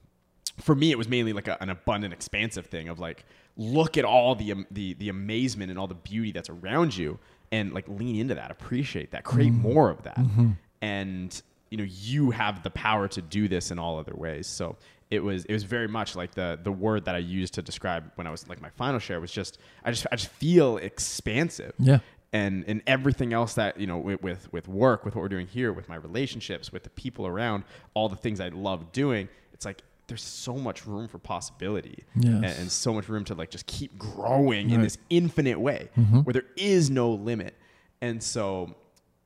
for 0.59 0.75
me, 0.75 0.91
it 0.91 0.97
was 0.97 1.07
mainly 1.07 1.33
like 1.33 1.47
a, 1.47 1.61
an 1.61 1.69
abundant, 1.69 2.13
expansive 2.13 2.67
thing 2.67 2.87
of 2.89 2.99
like, 2.99 3.25
look 3.57 3.97
at 3.97 4.05
all 4.05 4.35
the, 4.35 4.51
um, 4.51 4.67
the 4.71 4.93
the 4.95 5.09
amazement 5.09 5.69
and 5.69 5.79
all 5.79 5.87
the 5.87 5.93
beauty 5.95 6.31
that's 6.31 6.49
around 6.49 6.95
you, 6.95 7.19
and 7.51 7.73
like 7.73 7.87
lean 7.87 8.15
into 8.15 8.35
that, 8.35 8.51
appreciate 8.51 9.11
that, 9.11 9.23
create 9.23 9.51
more 9.53 9.89
of 9.89 10.03
that, 10.03 10.17
and 10.81 11.41
you 11.69 11.77
know 11.77 11.83
you 11.83 12.31
have 12.31 12.63
the 12.63 12.69
power 12.69 13.07
to 13.07 13.21
do 13.21 13.47
this 13.47 13.71
in 13.71 13.79
all 13.79 13.97
other 13.99 14.13
ways. 14.15 14.47
So 14.47 14.75
it 15.13 15.23
was 15.23 15.45
it 15.45 15.53
was 15.53 15.63
very 15.63 15.87
much 15.87 16.15
like 16.15 16.31
the 16.33 16.59
the 16.63 16.71
word 16.71 17.05
that 17.05 17.15
I 17.15 17.19
used 17.19 17.53
to 17.55 17.61
describe 17.61 18.03
when 18.15 18.25
I 18.27 18.31
was 18.31 18.47
like 18.49 18.61
my 18.61 18.69
final 18.71 18.99
share 18.99 19.19
was 19.21 19.31
just 19.31 19.57
I 19.85 19.91
just 19.91 20.05
I 20.11 20.15
just 20.15 20.31
feel 20.31 20.77
expansive. 20.77 21.73
Yeah. 21.79 21.99
And 22.31 22.63
and 22.67 22.81
everything 22.87 23.31
else 23.31 23.53
that 23.55 23.79
you 23.79 23.85
know 23.85 23.97
with, 23.99 24.51
with 24.51 24.67
work, 24.67 25.05
with 25.05 25.15
what 25.15 25.21
we're 25.21 25.29
doing 25.37 25.45
here, 25.47 25.71
with 25.71 25.87
my 25.87 25.95
relationships, 25.97 26.71
with 26.71 26.83
the 26.83 26.89
people 26.89 27.27
around, 27.27 27.63
all 27.93 28.09
the 28.09 28.15
things 28.15 28.39
I 28.39 28.47
love 28.49 28.91
doing, 28.91 29.29
it's 29.53 29.65
like 29.65 29.81
there's 30.07 30.23
so 30.23 30.55
much 30.57 30.85
room 30.87 31.07
for 31.07 31.17
possibility 31.19 32.03
Yes. 32.15 32.33
and, 32.33 32.45
and 32.45 32.71
so 32.71 32.93
much 32.93 33.07
room 33.07 33.23
to 33.25 33.35
like 33.35 33.51
just 33.51 33.67
keep 33.67 33.97
growing 33.97 34.71
in 34.71 34.81
this 34.81 34.97
infinite 35.09 35.59
way 35.59 35.89
Mhm. 35.97 36.25
where 36.25 36.33
there 36.33 36.45
is 36.57 36.89
no 36.89 37.11
limit. 37.11 37.53
And 38.01 38.21
so, 38.21 38.75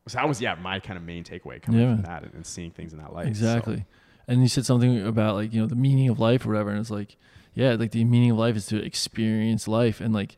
so 0.08 0.18
that 0.18 0.28
was 0.28 0.40
yeah 0.42 0.56
my 0.56 0.80
kind 0.80 0.98
of 0.98 1.04
main 1.04 1.24
takeaway 1.24 1.62
coming 1.62 1.82
Yeah, 1.82 1.96
from 1.96 2.04
that 2.04 2.24
and, 2.26 2.34
and 2.36 2.46
seeing 2.46 2.72
things 2.72 2.92
in 2.94 3.00
that 3.00 3.12
light. 3.14 3.26
So, 3.26 3.30
Exactly. 3.30 3.86
And 4.28 4.42
you 4.42 4.48
said 4.48 4.66
something 4.66 5.06
about 5.06 5.36
like, 5.36 5.54
you 5.54 5.62
know, 5.62 5.68
the 5.68 5.76
meaning 5.76 6.10
of 6.10 6.20
life 6.20 6.46
or 6.46 6.50
whatever. 6.50 6.70
And 6.72 6.80
it's 6.80 6.92
like, 6.92 7.16
yeah, 7.54 7.74
like 7.74 7.92
the 7.92 8.04
meaning 8.04 8.32
of 8.32 8.38
life 8.38 8.56
is 8.56 8.66
to 8.68 8.84
experience 8.84 9.68
life. 9.68 10.02
And 10.02 10.14
like, 10.14 10.36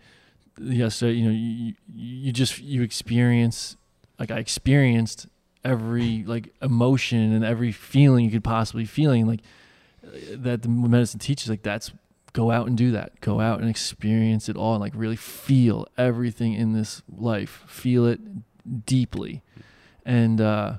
yesterday, 0.60 1.14
you 1.14 1.26
know, 1.26 1.32
you, 1.32 1.74
you 1.94 2.32
just, 2.32 2.60
you 2.60 2.84
experience, 2.84 3.78
like 4.20 4.30
I 4.32 4.38
experienced 4.38 5.28
every 5.64 6.24
like 6.24 6.54
emotion 6.62 7.34
and 7.34 7.44
every 7.44 7.72
feeling 7.72 8.26
you 8.26 8.32
could 8.32 8.44
possibly 8.44 8.86
feeling 8.86 9.28
like 9.28 9.42
that 10.32 10.62
the 10.62 10.70
medicine 10.70 11.20
teaches 11.20 11.50
like 11.50 11.64
that's 11.64 11.92
go 12.32 12.52
out 12.52 12.68
and 12.68 12.78
do 12.78 12.92
that 12.92 13.20
go 13.22 13.40
out 13.42 13.60
and 13.60 13.70
experience 13.70 14.48
it 14.48 14.56
all 14.56 14.74
and 14.74 14.82
like 14.82 14.94
really 14.96 15.16
feel 15.16 15.86
everything 15.98 16.54
in 16.54 16.74
this 16.74 17.02
life 17.10 17.64
feel 17.68 18.06
it 18.06 18.20
deeply 18.86 19.42
and 20.06 20.40
uh 20.40 20.78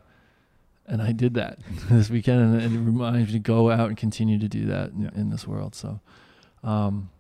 and 0.91 1.01
I 1.01 1.13
did 1.13 1.35
that 1.35 1.59
this 1.91 2.11
weekend, 2.11 2.41
and, 2.61 2.63
it 2.63 2.79
reminds 2.79 3.29
me 3.29 3.33
to 3.35 3.39
go 3.39 3.71
out 3.71 3.89
and 3.89 3.97
continue 3.97 4.39
to 4.39 4.49
do 4.49 4.67
that 4.67 4.91
in, 4.91 5.03
Yeah. 5.03 5.11
in 5.15 5.31
this 5.31 5.47
world. 5.47 5.75
So, 5.75 6.01
um, 6.63 7.11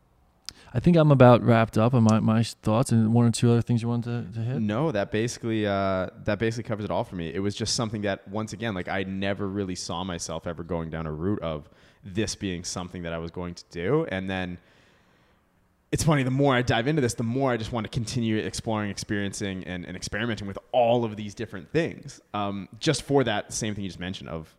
I 0.72 0.78
think 0.78 0.96
I'm 0.96 1.10
about 1.10 1.42
wrapped 1.42 1.76
up 1.78 1.94
on 1.94 2.04
my, 2.04 2.20
my 2.20 2.42
thoughts, 2.42 2.92
and 2.92 3.12
one 3.12 3.26
or 3.26 3.30
two 3.32 3.50
other 3.50 3.62
things 3.62 3.82
you 3.82 3.88
wanted 3.88 4.32
to, 4.34 4.38
to 4.38 4.44
hit. 4.44 4.60
No, 4.60 4.92
that 4.92 5.10
basically 5.10 5.66
uh, 5.66 6.10
that 6.24 6.38
basically 6.38 6.68
covers 6.68 6.84
it 6.84 6.90
all 6.90 7.02
for 7.04 7.16
me. 7.16 7.32
It 7.34 7.40
was 7.40 7.56
just 7.56 7.74
something 7.74 8.02
that 8.02 8.28
once 8.28 8.52
again, 8.52 8.74
like 8.74 8.88
I 8.88 9.02
never 9.02 9.48
really 9.48 9.74
saw 9.74 10.04
myself 10.04 10.46
ever 10.46 10.62
going 10.62 10.90
down 10.90 11.06
a 11.06 11.12
route 11.12 11.40
of 11.42 11.68
this 12.04 12.34
being 12.36 12.62
something 12.64 13.02
that 13.02 13.12
I 13.12 13.18
was 13.18 13.30
going 13.32 13.54
to 13.54 13.64
do, 13.70 14.06
and 14.12 14.30
then 14.30 14.58
it's 15.92 16.04
funny. 16.04 16.22
The 16.22 16.30
more 16.30 16.54
I 16.54 16.62
dive 16.62 16.86
into 16.86 17.02
this, 17.02 17.14
the 17.14 17.22
more 17.24 17.50
I 17.50 17.56
just 17.56 17.72
want 17.72 17.84
to 17.84 17.90
continue 17.90 18.36
exploring, 18.36 18.90
experiencing, 18.90 19.64
and, 19.64 19.84
and 19.84 19.96
experimenting 19.96 20.46
with 20.46 20.58
all 20.72 21.04
of 21.04 21.16
these 21.16 21.34
different 21.34 21.72
things. 21.72 22.20
Um, 22.32 22.68
just 22.78 23.02
for 23.02 23.24
that 23.24 23.52
same 23.52 23.74
thing 23.74 23.82
you 23.84 23.90
just 23.90 23.98
mentioned 24.00 24.30
of 24.30 24.54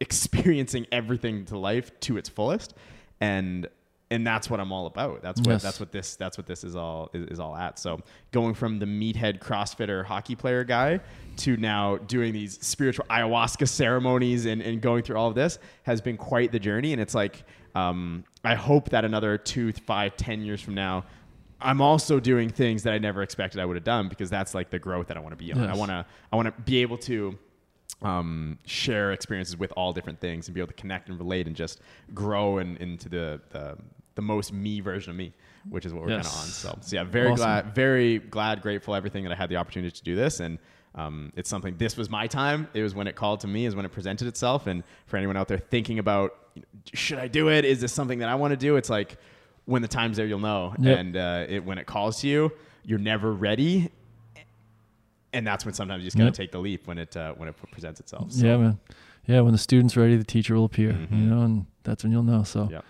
experiencing 0.00 0.86
everything 0.92 1.44
to 1.46 1.58
life 1.58 1.98
to 2.00 2.16
its 2.16 2.28
fullest, 2.28 2.74
and 3.20 3.66
and 4.10 4.24
that's 4.24 4.48
what 4.50 4.60
I'm 4.60 4.70
all 4.70 4.86
about. 4.86 5.22
That's 5.22 5.40
what 5.40 5.48
Yes. 5.48 5.62
that's 5.62 5.80
what 5.80 5.90
this 5.90 6.14
that's 6.14 6.36
what 6.38 6.46
this 6.46 6.62
is 6.62 6.76
all 6.76 7.10
is, 7.14 7.26
is 7.30 7.40
all 7.40 7.56
at. 7.56 7.78
So 7.78 8.00
going 8.32 8.54
from 8.54 8.78
the 8.78 8.86
meathead 8.86 9.40
CrossFitter 9.40 10.04
hockey 10.04 10.36
player 10.36 10.62
guy 10.62 11.00
to 11.38 11.56
now 11.56 11.96
doing 11.96 12.32
these 12.32 12.64
spiritual 12.64 13.06
ayahuasca 13.10 13.66
ceremonies 13.66 14.46
and, 14.46 14.62
and 14.62 14.80
going 14.80 15.02
through 15.02 15.16
all 15.16 15.28
of 15.28 15.34
this 15.34 15.58
has 15.84 16.00
been 16.00 16.16
quite 16.16 16.52
the 16.52 16.60
journey. 16.60 16.92
And 16.92 17.00
it's 17.00 17.14
like 17.14 17.42
um, 17.74 18.24
I 18.44 18.54
hope 18.54 18.90
that 18.90 19.04
another 19.04 19.38
two, 19.38 19.72
five, 19.72 20.16
ten 20.16 20.42
years 20.42 20.60
from 20.60 20.74
now. 20.74 21.04
I'm 21.60 21.80
also 21.80 22.20
doing 22.20 22.50
things 22.50 22.82
that 22.82 22.92
I 22.92 22.98
never 22.98 23.22
expected 23.22 23.60
I 23.60 23.64
would 23.64 23.76
have 23.76 23.84
done 23.84 24.08
because 24.08 24.28
that's 24.28 24.54
like 24.54 24.68
the 24.70 24.78
growth 24.78 25.06
that 25.06 25.16
I 25.16 25.20
want 25.20 25.32
to 25.32 25.36
be 25.42 25.52
on. 25.52 25.60
I 25.60 25.74
want 25.74 25.90
to 25.90 26.04
I 26.32 26.36
want 26.36 26.46
to 26.54 26.62
be 26.62 26.82
able 26.82 26.98
to 26.98 27.38
um, 28.02 28.58
share 28.66 29.12
experiences 29.12 29.56
with 29.56 29.72
all 29.76 29.92
different 29.92 30.20
things 30.20 30.46
and 30.46 30.54
be 30.54 30.60
able 30.60 30.68
to 30.68 30.74
connect 30.74 31.08
and 31.08 31.18
relate 31.18 31.46
and 31.46 31.56
just 31.56 31.80
grow 32.12 32.58
and 32.58 32.76
into 32.78 33.08
the, 33.08 33.40
the 33.50 33.78
the 34.14 34.22
most 34.22 34.52
me 34.52 34.80
version 34.80 35.10
of 35.10 35.16
me, 35.16 35.32
which 35.70 35.86
is 35.86 35.92
what 35.94 36.02
we're 36.02 36.10
Yes. 36.10 36.26
kind 36.26 36.34
of 36.34 36.40
on. 36.42 36.46
So, 36.48 36.78
so 36.82 36.96
yeah, 36.96 37.04
very 37.04 37.28
Awesome. 37.30 37.36
glad, 37.36 37.74
very 37.74 38.18
glad, 38.18 38.60
grateful, 38.62 38.94
everything 38.94 39.24
that 39.24 39.32
I 39.32 39.34
had 39.34 39.48
the 39.48 39.56
opportunity 39.56 39.90
to 39.90 40.02
do 40.04 40.14
this, 40.14 40.40
and 40.40 40.58
um, 40.94 41.32
it's 41.34 41.48
something. 41.50 41.76
This 41.78 41.96
was 41.96 42.08
my 42.10 42.26
time. 42.28 42.68
It 42.74 42.82
was 42.82 42.94
when 42.94 43.06
it 43.08 43.16
called 43.16 43.40
to 43.40 43.48
me. 43.48 43.64
Is 43.66 43.74
when 43.74 43.84
it 43.84 43.90
presented 43.92 44.28
itself. 44.28 44.66
And 44.68 44.84
for 45.06 45.16
anyone 45.16 45.36
out 45.36 45.48
there 45.48 45.58
thinking 45.58 45.98
about, 45.98 46.36
you 46.54 46.62
know, 46.62 46.68
should 46.92 47.18
I 47.18 47.28
do 47.28 47.48
it? 47.50 47.64
Is 47.64 47.80
this 47.80 47.92
something 47.92 48.18
that 48.20 48.28
I 48.28 48.34
want 48.34 48.52
to 48.52 48.56
do? 48.56 48.76
It's 48.76 48.90
like 48.90 49.16
when 49.66 49.82
the 49.82 49.88
time's 49.88 50.16
there, 50.16 50.26
you'll 50.26 50.38
know. 50.38 50.74
Yep. 50.78 50.98
And 50.98 51.16
uh, 51.16 51.46
it, 51.48 51.64
when 51.64 51.78
it 51.78 51.86
calls 51.86 52.20
to 52.20 52.28
you, 52.28 52.52
you're 52.84 52.98
never 52.98 53.32
ready. 53.32 53.90
And 55.32 55.46
that's 55.46 55.64
when 55.64 55.74
sometimes 55.74 56.02
you 56.02 56.06
just 56.06 56.16
gotta 56.16 56.26
Yep. 56.28 56.34
take 56.34 56.52
the 56.52 56.58
leap 56.60 56.86
when 56.86 56.98
it 56.98 57.16
uh, 57.16 57.32
when 57.34 57.48
it 57.48 57.56
presents 57.72 57.98
itself. 58.00 58.30
So, 58.32 58.46
Yeah, 58.46 58.56
man. 58.56 58.78
Yeah, 59.26 59.40
when 59.40 59.52
the 59.52 59.58
student's 59.58 59.96
ready, 59.96 60.16
the 60.16 60.22
teacher 60.24 60.54
will 60.54 60.66
appear. 60.66 60.92
Mhm. 60.92 61.10
You 61.10 61.16
know, 61.30 61.40
and 61.42 61.66
that's 61.82 62.04
when 62.04 62.12
you'll 62.12 62.22
know. 62.22 62.42
So, 62.44 62.68
Yeah. 62.70 62.82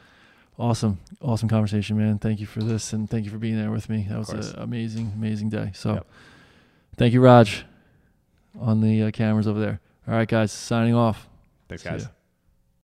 awesome, 0.59 0.99
awesome 1.23 1.49
conversation, 1.49 1.97
man. 1.97 2.19
Thank 2.19 2.41
you 2.41 2.47
for 2.47 2.61
this, 2.63 2.93
and 2.93 3.09
thank 3.09 3.25
you 3.25 3.31
for 3.31 3.39
being 3.39 3.57
there 3.57 3.71
with 3.71 3.89
me. 3.89 4.07
That 4.11 4.19
was 4.19 4.29
an 4.31 4.59
amazing, 4.61 5.13
amazing 5.17 5.49
day. 5.49 5.71
So, 5.75 5.95
Yep. 5.95 6.07
thank 6.97 7.15
you, 7.15 7.21
Raj, 7.23 7.65
on 8.61 8.81
the 8.83 9.05
uh, 9.05 9.11
cameras 9.13 9.47
over 9.49 9.61
there. 9.61 9.81
All 10.07 10.15
right, 10.15 10.29
guys, 10.29 10.53
signing 10.53 10.95
off. 10.95 11.29
Thanks, 11.69 11.83
See 11.85 11.89
guys. 11.89 12.03
ya. 12.03 12.09